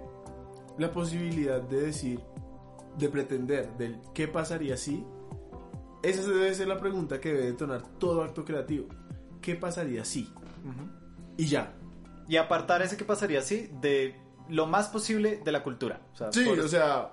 la 0.77 0.89
posibilidad 0.91 1.61
de 1.61 1.81
decir, 1.81 2.19
de 2.97 3.09
pretender, 3.09 3.75
del 3.77 3.99
qué 4.13 4.27
pasaría 4.27 4.77
si, 4.77 5.05
esa 6.03 6.21
debe 6.21 6.53
ser 6.55 6.67
la 6.67 6.79
pregunta 6.79 7.19
que 7.19 7.29
debe 7.33 7.45
detonar 7.47 7.81
todo 7.99 8.23
acto 8.23 8.45
creativo. 8.45 8.87
¿Qué 9.41 9.55
pasaría 9.55 10.05
si? 10.05 10.31
Y 11.37 11.45
ya. 11.47 11.73
Y 12.31 12.37
apartar 12.37 12.81
ese 12.81 12.95
que 12.95 13.03
pasaría 13.03 13.39
así 13.39 13.69
de 13.81 14.15
lo 14.47 14.65
más 14.65 14.87
posible 14.87 15.41
de 15.43 15.51
la 15.51 15.63
cultura. 15.63 15.99
O 16.13 16.15
sea, 16.15 16.31
Sí, 16.31 16.45
por- 16.45 16.59
o 16.61 16.67
sea, 16.69 17.11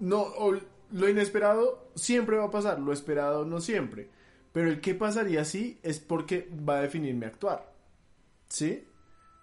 no, 0.00 0.20
o- 0.20 0.58
lo 0.92 1.08
inesperado 1.08 1.88
siempre 1.94 2.36
va 2.36 2.44
a 2.44 2.50
pasar, 2.50 2.78
lo 2.78 2.92
esperado 2.92 3.46
no 3.46 3.60
siempre. 3.60 4.10
Pero 4.52 4.68
el 4.68 4.82
qué 4.82 4.94
pasaría 4.94 5.46
si 5.46 5.78
es 5.82 5.98
porque 5.98 6.50
va 6.68 6.76
a 6.76 6.82
definir 6.82 7.14
mi 7.14 7.24
actuar. 7.24 7.72
¿Sí? 8.48 8.84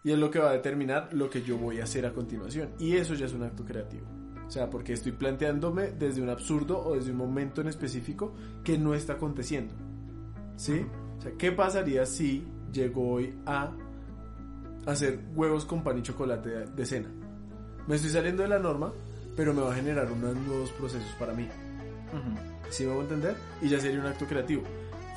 Y 0.03 0.11
es 0.11 0.19
lo 0.19 0.29
que 0.29 0.37
va 0.39 0.49
a 0.51 0.53
determinar 0.53 1.09
lo 1.13 1.29
que 1.31 1.41
yo 1.41 1.57
voy 1.57 1.79
a 1.79 1.83
hacer 1.85 2.05
a 2.05 2.13
continuación. 2.13 2.69
Y 2.79 2.95
eso 2.97 3.15
ya 3.15 3.25
es 3.25 3.33
un 3.33 3.41
acto 3.43 3.65
creativo. 3.65 4.05
O 4.47 4.51
sea, 4.51 4.69
porque 4.69 4.93
estoy 4.93 5.13
planteándome 5.13 5.91
desde 5.91 6.21
un 6.21 6.29
absurdo 6.29 6.79
o 6.79 6.93
desde 6.95 7.11
un 7.11 7.17
momento 7.17 7.61
en 7.61 7.67
específico 7.69 8.33
que 8.63 8.77
no 8.77 8.93
está 8.93 9.13
aconteciendo. 9.13 9.73
¿Sí? 10.57 10.85
O 11.17 11.21
sea, 11.21 11.31
¿qué 11.39 11.51
pasaría 11.51 12.05
si 12.05 12.45
llego 12.71 13.11
hoy 13.13 13.33
a 13.45 13.71
hacer 14.85 15.19
huevos 15.35 15.65
con 15.65 15.83
pan 15.83 15.97
y 15.97 16.01
chocolate 16.01 16.49
de, 16.49 16.65
de 16.65 16.85
cena? 16.85 17.09
Me 17.87 17.95
estoy 17.95 18.11
saliendo 18.11 18.43
de 18.43 18.49
la 18.49 18.59
norma, 18.59 18.93
pero 19.35 19.53
me 19.53 19.61
va 19.61 19.71
a 19.71 19.75
generar 19.75 20.11
unos 20.11 20.35
nuevos 20.35 20.71
procesos 20.71 21.11
para 21.19 21.33
mí. 21.33 21.47
¿Sí 22.69 22.85
me 22.85 22.91
voy 22.91 23.01
a 23.01 23.03
entender? 23.03 23.35
Y 23.61 23.69
ya 23.69 23.79
sería 23.79 23.99
un 23.99 24.05
acto 24.05 24.25
creativo. 24.25 24.63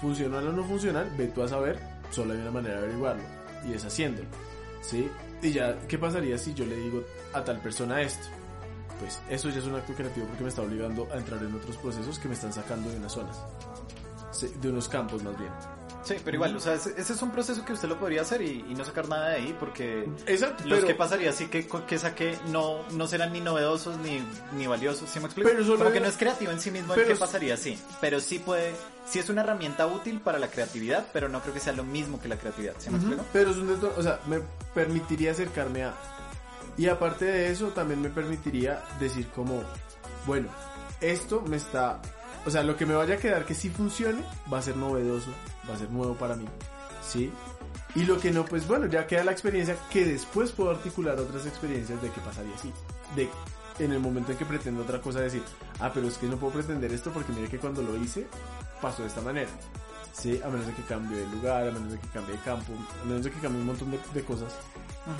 Funcional 0.01 0.49
o 0.49 0.53
no 0.53 0.65
funcional, 0.65 1.11
ve 1.17 1.29
tú 1.29 1.43
a 1.43 1.49
saber, 1.49 1.79
solo 2.11 2.33
hay 2.33 2.41
una 2.41 2.51
manera 2.51 2.77
de 2.77 2.83
averiguarlo, 2.85 3.23
y 3.67 3.73
es 3.73 3.85
haciéndolo. 3.85 4.29
¿Sí? 4.81 5.09
Y 5.43 5.53
ya, 5.53 5.79
¿qué 5.89 5.99
pasaría 5.99 6.37
si 6.39 6.55
yo 6.55 6.65
le 6.67 6.77
digo 6.77 7.03
a 7.33 7.45
tal 7.45 7.61
persona 7.61 8.01
esto? 8.01 8.29
Pues 8.99 9.21
eso 9.29 9.49
ya 9.51 9.59
es 9.59 9.67
un 9.67 9.75
acto 9.75 9.93
creativo 9.95 10.27
porque 10.27 10.43
me 10.43 10.49
está 10.49 10.63
obligando 10.63 11.09
a 11.13 11.17
entrar 11.17 11.43
en 11.43 11.55
otros 11.55 11.77
procesos 11.77 12.19
que 12.19 12.29
me 12.29 12.35
están 12.35 12.53
sacando 12.53 12.91
de 12.91 12.97
unas 12.97 13.13
zonas. 13.13 13.43
Sí, 14.31 14.53
de 14.61 14.71
unos 14.71 14.89
campos 14.89 15.23
más 15.23 15.39
bien. 15.39 15.51
Sí, 16.05 16.17
pero 16.25 16.37
igual, 16.37 16.55
o 16.57 16.61
sea, 16.61 16.75
ese, 16.75 16.95
ese 16.99 17.15
es 17.15 17.23
un 17.23 17.31
proceso 17.31 17.65
que 17.65 17.73
usted 17.73 17.89
lo 17.89 17.99
podría 17.99 18.23
hacer 18.23 18.43
y, 18.43 18.65
y 18.69 18.75
no 18.75 18.85
sacar 18.85 19.09
nada 19.09 19.31
de 19.31 19.37
ahí, 19.37 19.57
porque 19.59 20.09
Exacto, 20.27 20.65
los 20.67 20.77
pero- 20.79 20.87
que 20.87 20.95
pasaría 20.95 21.31
así 21.31 21.47
que, 21.47 21.67
que 21.67 21.99
saqué 21.99 22.39
no, 22.49 22.83
no 22.93 23.07
serán 23.07 23.33
ni 23.33 23.41
novedosos 23.41 23.97
ni, 23.99 24.23
ni 24.57 24.67
valiosos, 24.67 25.09
¿sí 25.09 25.19
me 25.19 25.27
explico? 25.27 25.49
Pero 25.51 25.77
Como 25.79 25.91
que 25.93 26.01
no 26.01 26.07
es 26.09 26.17
creativo 26.17 26.53
en 26.53 26.61
sí 26.61 26.71
mismo 26.71 26.95
el 26.95 27.07
que 27.07 27.17
pasaría 27.17 27.55
así, 27.55 27.79
pero 28.01 28.21
sí 28.21 28.39
puede, 28.39 28.75
sí 29.09 29.19
es 29.19 29.29
una 29.31 29.41
herramienta 29.43 29.87
útil 29.87 30.21
para 30.21 30.39
la 30.39 30.49
creatividad, 30.49 31.07
pero 31.13 31.29
no 31.29 31.41
creo 31.41 31.55
que 31.55 31.61
sea 31.61 31.73
lo 31.73 31.85
mismo 31.85 32.21
que 32.21 32.29
la 32.29 32.37
creatividad, 32.37 32.75
¿sí 32.79 32.91
me 32.91 32.97
Ujú, 32.99 33.07
explico? 33.07 33.29
Pero 33.33 33.51
es 33.51 33.57
un 33.57 33.91
o 33.97 34.03
sea, 34.03 34.21
me 34.27 34.41
permitiría 34.75 35.33
acercarme 35.33 35.85
a. 35.85 35.95
Y 36.77 36.89
aparte 36.89 37.25
de 37.25 37.51
eso, 37.51 37.69
también 37.69 38.03
me 38.03 38.11
permitiría 38.11 38.83
decir 39.01 39.29
como, 39.29 39.63
bueno, 40.27 40.49
esto 41.01 41.41
me 41.43 41.57
está, 41.57 42.01
o 42.45 42.51
sea, 42.51 42.63
lo 42.63 42.77
que 42.77 42.85
me 42.85 42.95
vaya 42.95 43.15
a 43.15 43.19
quedar 43.19 43.45
que 43.47 43.55
sí 43.55 43.71
funcione 43.71 44.23
va 44.53 44.59
a 44.59 44.63
ser 44.63 44.77
novedoso, 44.77 45.31
va 45.69 45.75
a 45.75 45.79
ser 45.79 45.91
nuevo 45.91 46.15
para 46.15 46.37
mí, 46.37 46.47
¿sí? 47.07 47.31
Y 47.95 48.05
lo 48.05 48.19
que 48.19 48.31
no, 48.31 48.45
pues 48.45 48.67
bueno, 48.67 48.87
ya 48.87 49.07
queda 49.07 49.23
la 49.25 49.33
experiencia 49.33 49.77
que 49.91 50.05
después 50.05 50.51
puedo 50.53 50.71
articular 50.71 51.19
otras 51.21 51.47
experiencias 51.47 52.01
de 52.03 52.11
qué 52.11 52.21
pasaría 52.21 52.55
así. 52.55 52.73
De 53.15 53.29
en 53.79 53.93
el 53.93 53.99
momento 54.01 54.31
en 54.33 54.39
que 54.39 54.45
pretendo 54.45 54.83
otra 54.83 55.01
cosa 55.01 55.21
decir, 55.21 55.43
ah, 55.81 55.91
pero 55.93 56.07
es 56.09 56.17
que 56.19 56.27
no 56.27 56.37
puedo 56.37 56.53
pretender 56.55 56.93
esto 56.93 57.11
porque 57.11 57.33
mire 57.33 57.49
que 57.49 57.59
cuando 57.59 57.83
lo 57.83 57.97
hice 57.97 58.27
pasó 58.81 59.03
de 59.03 59.09
esta 59.09 59.21
manera. 59.21 59.51
Sí, 60.13 60.41
a 60.45 60.49
menos 60.49 60.67
de 60.67 60.73
que 60.75 60.83
cambie 60.83 61.19
de 61.19 61.27
lugar, 61.27 61.67
a 61.69 61.73
menos 61.73 61.91
de 61.91 61.99
que 61.99 62.07
cambie 62.09 62.37
de 62.37 62.43
campo, 62.43 62.73
a 63.03 63.05
menos 63.05 63.25
de 63.25 63.33
que 63.33 63.41
cambie 63.41 63.61
un 63.61 63.67
montón 63.67 63.91
de, 63.91 63.99
de 64.15 64.23
cosas. 64.23 64.55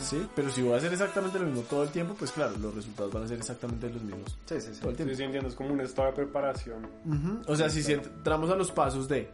Sí, 0.01 0.25
pero 0.37 0.51
si 0.51 0.63
voy 0.63 0.75
a 0.75 0.77
hacer 0.77 0.93
exactamente 0.93 1.39
lo 1.39 1.47
mismo 1.47 1.63
todo 1.63 1.83
el 1.83 1.91
tiempo, 1.91 2.15
pues 2.17 2.31
claro, 2.31 2.53
los 2.59 2.73
resultados 2.75 3.13
van 3.13 3.25
a 3.25 3.29
ser 3.29 3.37
exactamente 3.39 3.91
los 3.91 4.03
mismos 4.03 4.39
Sí, 4.47 4.61
sí, 4.61 4.69
sí. 4.73 4.81
todo 4.81 4.91
el 4.91 4.97
tiempo. 4.97 5.11
Sí, 5.13 5.17
sí, 5.19 5.23
entiendo, 5.25 5.49
es 5.49 5.55
como 5.57 5.73
un 5.73 5.81
estado 5.81 6.09
de 6.09 6.15
preparación. 6.15 6.87
Ujú, 7.05 7.43
O 7.49 7.57
sea, 7.57 7.69
si 7.69 7.83
si 7.83 7.93
entramos 7.95 8.51
a 8.51 8.55
los 8.55 8.71
pasos 8.71 9.09
de, 9.09 9.31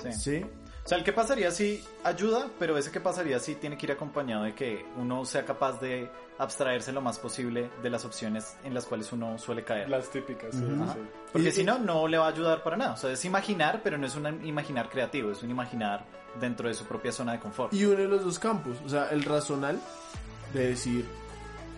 sí. 0.00 0.12
¿sí? 0.12 0.46
O 0.82 0.88
sea, 0.90 0.96
el 0.98 1.04
que 1.04 1.12
pasaría 1.12 1.50
si 1.50 1.84
ayuda, 2.04 2.46
pero 2.58 2.76
ese 2.78 2.90
que 2.90 3.00
pasaría 3.00 3.38
si 3.38 3.54
tiene 3.54 3.76
que 3.76 3.86
ir 3.86 3.92
acompañado 3.92 4.44
de 4.44 4.54
que 4.54 4.84
uno 4.96 5.24
sea 5.26 5.44
capaz 5.44 5.78
de 5.80 6.10
abstraerse 6.38 6.90
lo 6.90 7.02
más 7.02 7.18
posible 7.18 7.70
de 7.82 7.90
las 7.90 8.04
opciones 8.06 8.56
en 8.64 8.72
las 8.72 8.86
cuales 8.86 9.12
uno 9.12 9.38
suele 9.38 9.62
caer. 9.62 9.90
Las 9.90 10.10
típicas, 10.10 10.54
sí. 10.54 10.64
Ajá. 10.82 10.94
sí. 10.94 11.00
Porque 11.32 11.48
Y- 11.48 11.52
si 11.52 11.64
no, 11.64 11.78
no 11.78 12.08
le 12.08 12.16
va 12.16 12.26
a 12.26 12.30
ayudar 12.30 12.62
para 12.62 12.78
nada. 12.78 12.92
O 12.94 12.96
sea, 12.96 13.12
es 13.12 13.24
imaginar, 13.26 13.82
pero 13.84 13.98
no 13.98 14.06
es 14.06 14.16
un 14.16 14.44
imaginar 14.44 14.88
creativo, 14.88 15.30
es 15.30 15.42
un 15.42 15.50
imaginar 15.50 16.06
dentro 16.40 16.66
de 16.66 16.74
su 16.74 16.84
propia 16.86 17.12
zona 17.12 17.32
de 17.32 17.40
confort. 17.40 17.72
Y 17.74 17.84
une 17.84 18.06
los 18.06 18.24
dos 18.24 18.38
campos, 18.38 18.78
o 18.84 18.88
sea, 18.88 19.10
el 19.10 19.22
razonal 19.22 19.78
de 20.54 20.68
decir, 20.70 21.04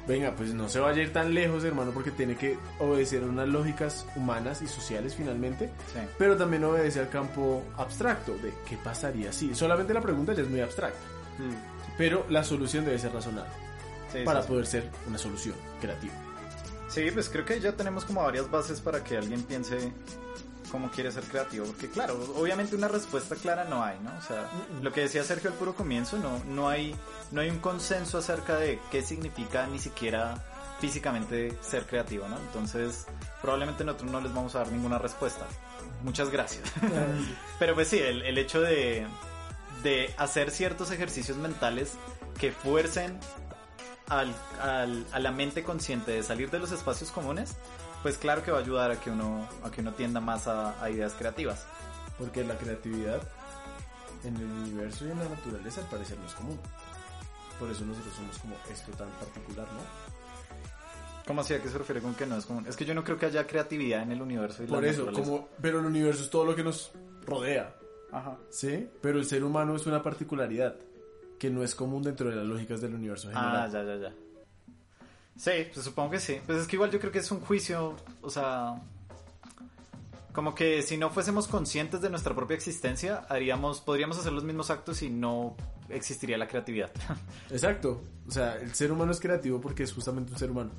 venga, 0.06 0.34
pues 0.34 0.52
no 0.54 0.68
se 0.68 0.80
vaya 0.80 1.00
a 1.00 1.04
ir 1.04 1.12
tan 1.12 1.32
lejos, 1.34 1.62
hermano, 1.64 1.92
porque 1.92 2.10
tiene 2.10 2.36
que 2.36 2.58
obedecer 2.80 3.22
unas 3.24 3.48
lógicas 3.48 4.06
humanas 4.16 4.60
y 4.62 4.66
sociales 4.66 5.14
finalmente, 5.14 5.66
Sí. 5.92 6.00
pero 6.18 6.36
también 6.36 6.64
obedece 6.64 7.00
al 7.00 7.08
campo 7.08 7.62
abstracto 7.76 8.32
de 8.38 8.52
qué 8.68 8.76
pasaría 8.76 9.32
si. 9.32 9.54
Solamente 9.54 9.94
la 9.94 10.00
pregunta 10.00 10.32
ya 10.34 10.42
es 10.42 10.48
muy 10.48 10.60
abstracta, 10.60 10.98
Mm. 11.38 11.94
pero 11.96 12.26
la 12.30 12.42
solución 12.44 12.84
debe 12.84 12.98
ser 12.98 13.12
razonable 13.12 13.50
Sí, 14.12 14.18
para 14.24 14.42
poder 14.42 14.66
ser 14.66 14.90
una 15.08 15.18
solución 15.18 15.54
creativa. 15.80 16.12
Sí, 16.88 17.10
pues 17.14 17.30
creo 17.30 17.44
que 17.46 17.58
ya 17.60 17.72
tenemos 17.72 18.04
como 18.04 18.22
varias 18.22 18.50
bases 18.50 18.80
para 18.80 19.02
que 19.02 19.16
alguien 19.16 19.42
piense 19.44 19.90
cómo 20.70 20.90
quiere 20.90 21.10
ser 21.12 21.24
creativo. 21.24 21.66
Porque 21.66 21.88
claro, 21.90 22.14
obviamente 22.36 22.76
una 22.76 22.88
respuesta 22.88 23.34
clara 23.36 23.64
no 23.64 23.82
hay, 23.82 23.98
¿no? 24.00 24.10
O 24.18 24.22
sea, 24.22 24.48
lo 24.80 24.92
que 24.92 25.02
decía 25.02 25.24
Sergio 25.24 25.50
al 25.50 25.56
puro 25.56 25.74
comienzo, 25.74 26.18
no, 26.18 26.40
no, 26.46 26.68
hay, 26.68 26.94
no 27.30 27.40
hay 27.40 27.50
un 27.50 27.58
consenso 27.58 28.18
acerca 28.18 28.56
de 28.56 28.78
qué 28.90 29.02
significa 29.02 29.66
ni 29.66 29.78
siquiera 29.78 30.42
físicamente 30.80 31.56
ser 31.60 31.86
creativo, 31.86 32.26
¿no? 32.28 32.36
Entonces, 32.38 33.06
probablemente 33.40 33.84
nosotros 33.84 34.10
no 34.10 34.20
les 34.20 34.34
vamos 34.34 34.54
a 34.54 34.58
dar 34.60 34.72
ninguna 34.72 34.98
respuesta. 34.98 35.46
Muchas 36.02 36.30
gracias. 36.30 36.68
Pero 37.58 37.74
pues 37.74 37.88
sí, 37.88 37.98
el, 37.98 38.22
el 38.22 38.36
hecho 38.38 38.60
de, 38.60 39.06
de 39.84 40.12
hacer 40.18 40.50
ciertos 40.50 40.90
ejercicios 40.90 41.36
mentales 41.38 41.92
que 42.38 42.50
fuercen 42.50 43.18
al, 44.08 44.34
al- 44.60 45.06
a 45.12 45.18
la 45.20 45.30
mente 45.30 45.62
consciente 45.62 46.10
de 46.10 46.22
salir 46.24 46.50
de 46.50 46.58
los 46.58 46.72
espacios 46.72 47.10
comunes, 47.12 47.54
pues 48.02 48.18
claro 48.18 48.42
que 48.42 48.50
va 48.50 48.58
a 48.58 48.60
ayudar 48.60 48.90
a 48.90 49.00
que 49.00 49.10
uno, 49.10 49.46
a 49.62 49.70
que 49.70 49.80
uno 49.80 49.92
tienda 49.92 50.20
más 50.20 50.46
a, 50.48 50.82
a 50.82 50.90
ideas 50.90 51.14
creativas. 51.14 51.66
Porque 52.18 52.44
la 52.44 52.56
creatividad 52.56 53.20
en 54.24 54.36
el 54.36 54.44
universo 54.44 55.06
y 55.06 55.10
en 55.10 55.18
la 55.18 55.28
naturaleza 55.28 55.80
al 55.80 55.88
parecer 55.88 56.18
no 56.18 56.26
es 56.26 56.34
común. 56.34 56.58
Por 57.58 57.70
eso 57.70 57.84
nosotros 57.84 58.14
somos 58.14 58.38
como 58.38 58.56
esto 58.70 58.90
tan 58.92 59.08
particular, 59.10 59.66
¿no? 59.72 60.12
¿Cómo 61.26 61.40
así? 61.42 61.54
¿A 61.54 61.62
qué 61.62 61.68
se 61.68 61.78
refiere 61.78 62.00
con 62.00 62.14
que 62.14 62.26
no 62.26 62.36
es 62.36 62.46
común? 62.46 62.66
Es 62.68 62.76
que 62.76 62.84
yo 62.84 62.94
no 62.94 63.04
creo 63.04 63.16
que 63.16 63.26
haya 63.26 63.46
creatividad 63.46 64.02
en 64.02 64.12
el 64.12 64.20
universo 64.22 64.62
y 64.62 64.66
la 64.66 64.74
Por 64.74 64.84
eso, 64.84 65.04
naturaleza. 65.04 65.30
como, 65.30 65.48
pero 65.60 65.78
el 65.78 65.86
universo 65.86 66.22
es 66.24 66.30
todo 66.30 66.44
lo 66.44 66.56
que 66.56 66.64
nos 66.64 66.90
rodea, 67.24 67.76
Ajá. 68.10 68.36
¿sí? 68.50 68.88
Pero 69.00 69.18
el 69.18 69.24
ser 69.24 69.44
humano 69.44 69.76
es 69.76 69.86
una 69.86 70.02
particularidad 70.02 70.74
que 71.38 71.48
no 71.50 71.62
es 71.62 71.74
común 71.76 72.02
dentro 72.02 72.28
de 72.28 72.36
las 72.36 72.44
lógicas 72.44 72.80
del 72.80 72.94
universo 72.94 73.28
Ah, 73.34 73.68
general. 73.68 73.70
ya, 73.72 73.82
ya, 73.84 74.08
ya. 74.08 74.14
Sí, 75.36 75.50
pues 75.72 75.84
supongo 75.84 76.10
que 76.10 76.20
sí. 76.20 76.40
Pues 76.46 76.58
es 76.58 76.66
que 76.66 76.76
igual 76.76 76.90
yo 76.90 77.00
creo 77.00 77.10
que 77.12 77.18
es 77.18 77.30
un 77.30 77.40
juicio, 77.40 77.96
o 78.20 78.30
sea, 78.30 78.80
como 80.32 80.54
que 80.54 80.82
si 80.82 80.96
no 80.96 81.10
fuésemos 81.10 81.48
conscientes 81.48 82.00
de 82.00 82.10
nuestra 82.10 82.34
propia 82.34 82.54
existencia, 82.54 83.26
haríamos, 83.28 83.80
podríamos 83.80 84.18
hacer 84.18 84.32
los 84.32 84.44
mismos 84.44 84.70
actos 84.70 85.02
y 85.02 85.10
no 85.10 85.56
existiría 85.88 86.38
la 86.38 86.46
creatividad. 86.48 86.90
Exacto. 87.50 88.02
O 88.26 88.30
sea, 88.30 88.56
el 88.56 88.74
ser 88.74 88.92
humano 88.92 89.12
es 89.12 89.20
creativo 89.20 89.60
porque 89.60 89.82
es 89.82 89.92
justamente 89.92 90.32
un 90.32 90.38
ser 90.38 90.50
humano. 90.50 90.70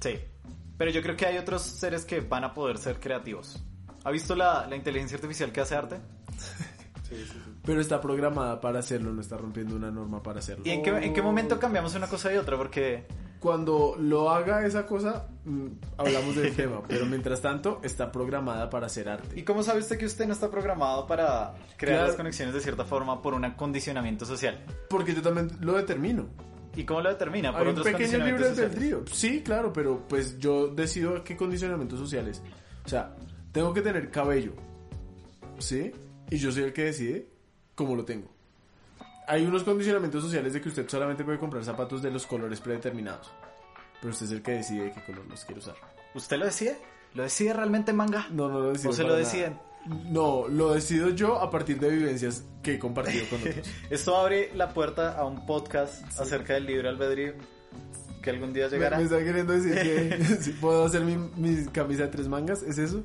sí. 0.00 0.18
Pero 0.76 0.90
yo 0.90 1.02
creo 1.02 1.16
que 1.16 1.24
hay 1.24 1.38
otros 1.38 1.62
seres 1.62 2.04
que 2.04 2.18
van 2.18 2.42
a 2.42 2.52
poder 2.52 2.78
ser 2.78 2.98
creativos. 2.98 3.62
¿Ha 4.02 4.10
visto 4.10 4.34
la, 4.34 4.66
la 4.66 4.74
inteligencia 4.74 5.14
artificial 5.16 5.52
que 5.52 5.60
hace 5.60 5.76
arte? 5.76 5.96
Sí, 7.08 7.16
sí, 7.16 7.32
sí. 7.32 7.53
Pero 7.64 7.80
está 7.80 8.00
programada 8.00 8.60
para 8.60 8.80
hacerlo, 8.80 9.12
no 9.12 9.20
está 9.22 9.36
rompiendo 9.38 9.74
una 9.74 9.90
norma 9.90 10.22
para 10.22 10.40
hacerlo. 10.40 10.64
¿Y 10.66 10.70
en 10.70 10.82
qué, 10.82 10.90
en 10.90 11.14
qué 11.14 11.22
momento 11.22 11.58
cambiamos 11.58 11.94
una 11.94 12.08
cosa 12.08 12.32
y 12.32 12.36
otra? 12.36 12.56
Porque 12.56 13.06
Cuando 13.40 13.96
lo 13.98 14.30
haga 14.30 14.64
esa 14.66 14.86
cosa, 14.86 15.28
mm, 15.44 15.66
hablamos 15.98 16.34
del 16.36 16.54
tema. 16.56 16.82
Pero 16.88 17.04
mientras 17.04 17.42
tanto, 17.42 17.80
está 17.82 18.10
programada 18.10 18.70
para 18.70 18.86
hacer 18.86 19.06
arte. 19.08 19.38
¿Y 19.38 19.42
cómo 19.42 19.62
sabe 19.62 19.80
usted 19.80 19.98
que 19.98 20.06
usted 20.06 20.26
no 20.26 20.32
está 20.32 20.50
programado 20.50 21.06
para 21.06 21.52
crear 21.76 21.96
Claro. 21.96 22.06
las 22.06 22.16
conexiones 22.16 22.54
de 22.54 22.60
cierta 22.62 22.84
forma 22.86 23.20
por 23.20 23.34
un 23.34 23.44
acondicionamiento 23.44 24.24
social? 24.24 24.64
Porque 24.88 25.14
yo 25.14 25.20
también 25.20 25.50
lo 25.60 25.74
determino. 25.74 26.26
¿Y 26.74 26.84
cómo 26.84 27.02
lo 27.02 27.10
determina? 27.10 27.52
Por 27.52 27.60
Hay 27.60 27.66
un 27.68 27.78
otros 27.78 27.86
pequeño 27.86 28.24
libre 28.24 28.48
albedrío. 28.48 29.04
Sí, 29.12 29.42
claro, 29.42 29.72
pero 29.72 30.06
pues 30.08 30.38
yo 30.38 30.68
decido 30.68 31.22
qué 31.22 31.36
condicionamientos 31.36 31.98
sociales. 31.98 32.42
O 32.84 32.88
sea, 32.88 33.14
tengo 33.52 33.72
que 33.74 33.82
tener 33.82 34.10
cabello. 34.10 34.52
¿Sí? 35.58 35.92
Y 36.30 36.38
yo 36.38 36.50
soy 36.50 36.64
el 36.64 36.72
que 36.72 36.84
decide 36.84 37.33
cómo 37.74 37.96
lo 37.96 38.04
tengo. 38.04 38.28
Hay 39.26 39.44
unos 39.46 39.64
condicionamientos 39.64 40.22
sociales 40.22 40.52
de 40.52 40.60
que 40.60 40.68
usted 40.68 40.88
solamente 40.88 41.24
puede 41.24 41.38
comprar 41.38 41.64
zapatos 41.64 42.02
de 42.02 42.10
los 42.10 42.26
colores 42.26 42.60
predeterminados. 42.60 43.30
Pero 44.00 44.12
usted 44.12 44.26
es 44.26 44.32
el 44.32 44.42
que 44.42 44.52
decide 44.52 44.92
qué 44.92 45.02
color 45.04 45.26
los 45.26 45.44
quiere 45.44 45.60
usar. 45.60 45.76
¿Usted 46.14 46.36
lo 46.36 46.44
decide? 46.44 46.78
¿Lo 47.14 47.22
decide 47.22 47.52
realmente 47.54 47.92
manga? 47.92 48.26
No, 48.30 48.48
no 48.48 48.60
lo 48.60 48.72
decido. 48.72 48.90
¿O 48.90 48.92
se 48.92 49.02
lo 49.02 49.16
deciden? 49.16 49.58
No, 49.86 50.48
lo 50.48 50.74
decido 50.74 51.10
yo 51.10 51.40
a 51.40 51.50
partir 51.50 51.78
de 51.78 51.90
vivencias 51.90 52.44
que 52.62 52.74
he 52.74 52.78
compartido 52.78 53.26
con 53.28 53.40
otros. 53.40 53.68
Esto 53.90 54.16
abre 54.16 54.50
la 54.54 54.70
puerta 54.70 55.16
a 55.18 55.24
un 55.24 55.46
podcast 55.46 56.04
acerca 56.18 56.54
del 56.54 56.66
libre 56.66 56.88
albedrío 56.88 57.34
que 58.22 58.30
algún 58.30 58.54
día 58.54 58.64
¿Me, 58.66 58.70
llegará. 58.72 58.96
me 58.96 59.04
está 59.04 59.18
queriendo 59.22 59.52
decir 59.52 59.74
que 59.74 60.24
si 60.40 60.50
puedo 60.52 60.84
hacer 60.86 61.02
mi, 61.02 61.16
mi 61.16 61.66
camisa 61.66 62.04
de 62.04 62.08
tres 62.08 62.28
mangas? 62.28 62.62
¿Es 62.62 62.78
eso? 62.78 63.04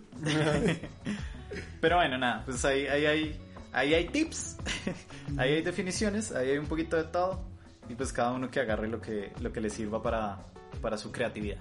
Pero 1.82 1.98
bueno, 1.98 2.18
nada, 2.18 2.44
pues 2.46 2.64
ahí, 2.64 2.88
ahí, 2.88 3.06
hay, 3.06 3.42
ahí 3.72 3.94
hay 3.94 4.08
tips, 4.08 4.58
ahí 5.38 5.54
hay 5.54 5.62
definiciones, 5.62 6.32
ahí 6.32 6.52
hay 6.52 6.58
un 6.58 6.68
poquito 6.68 6.98
de 6.98 7.06
todo. 7.06 7.44
Y 7.88 7.96
pues 7.96 8.14
cada 8.14 8.32
uno 8.34 8.52
que 8.52 8.60
agarre 8.60 8.88
lo 8.88 9.02
que, 9.02 9.32
lo 9.42 9.52
que 9.52 9.62
le 9.62 9.70
sirva 9.70 10.02
para, 10.02 10.46
para 10.82 10.98
su 10.98 11.12
creatividad. 11.12 11.58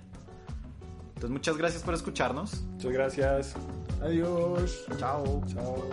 Entonces 1.08 1.30
muchas 1.30 1.56
gracias 1.56 1.82
por 1.82 1.94
escucharnos. 1.94 2.62
Muchas 2.62 2.92
gracias. 2.92 3.54
Adiós. 4.02 4.86
Chao. 4.98 5.42
Chao. 5.48 5.90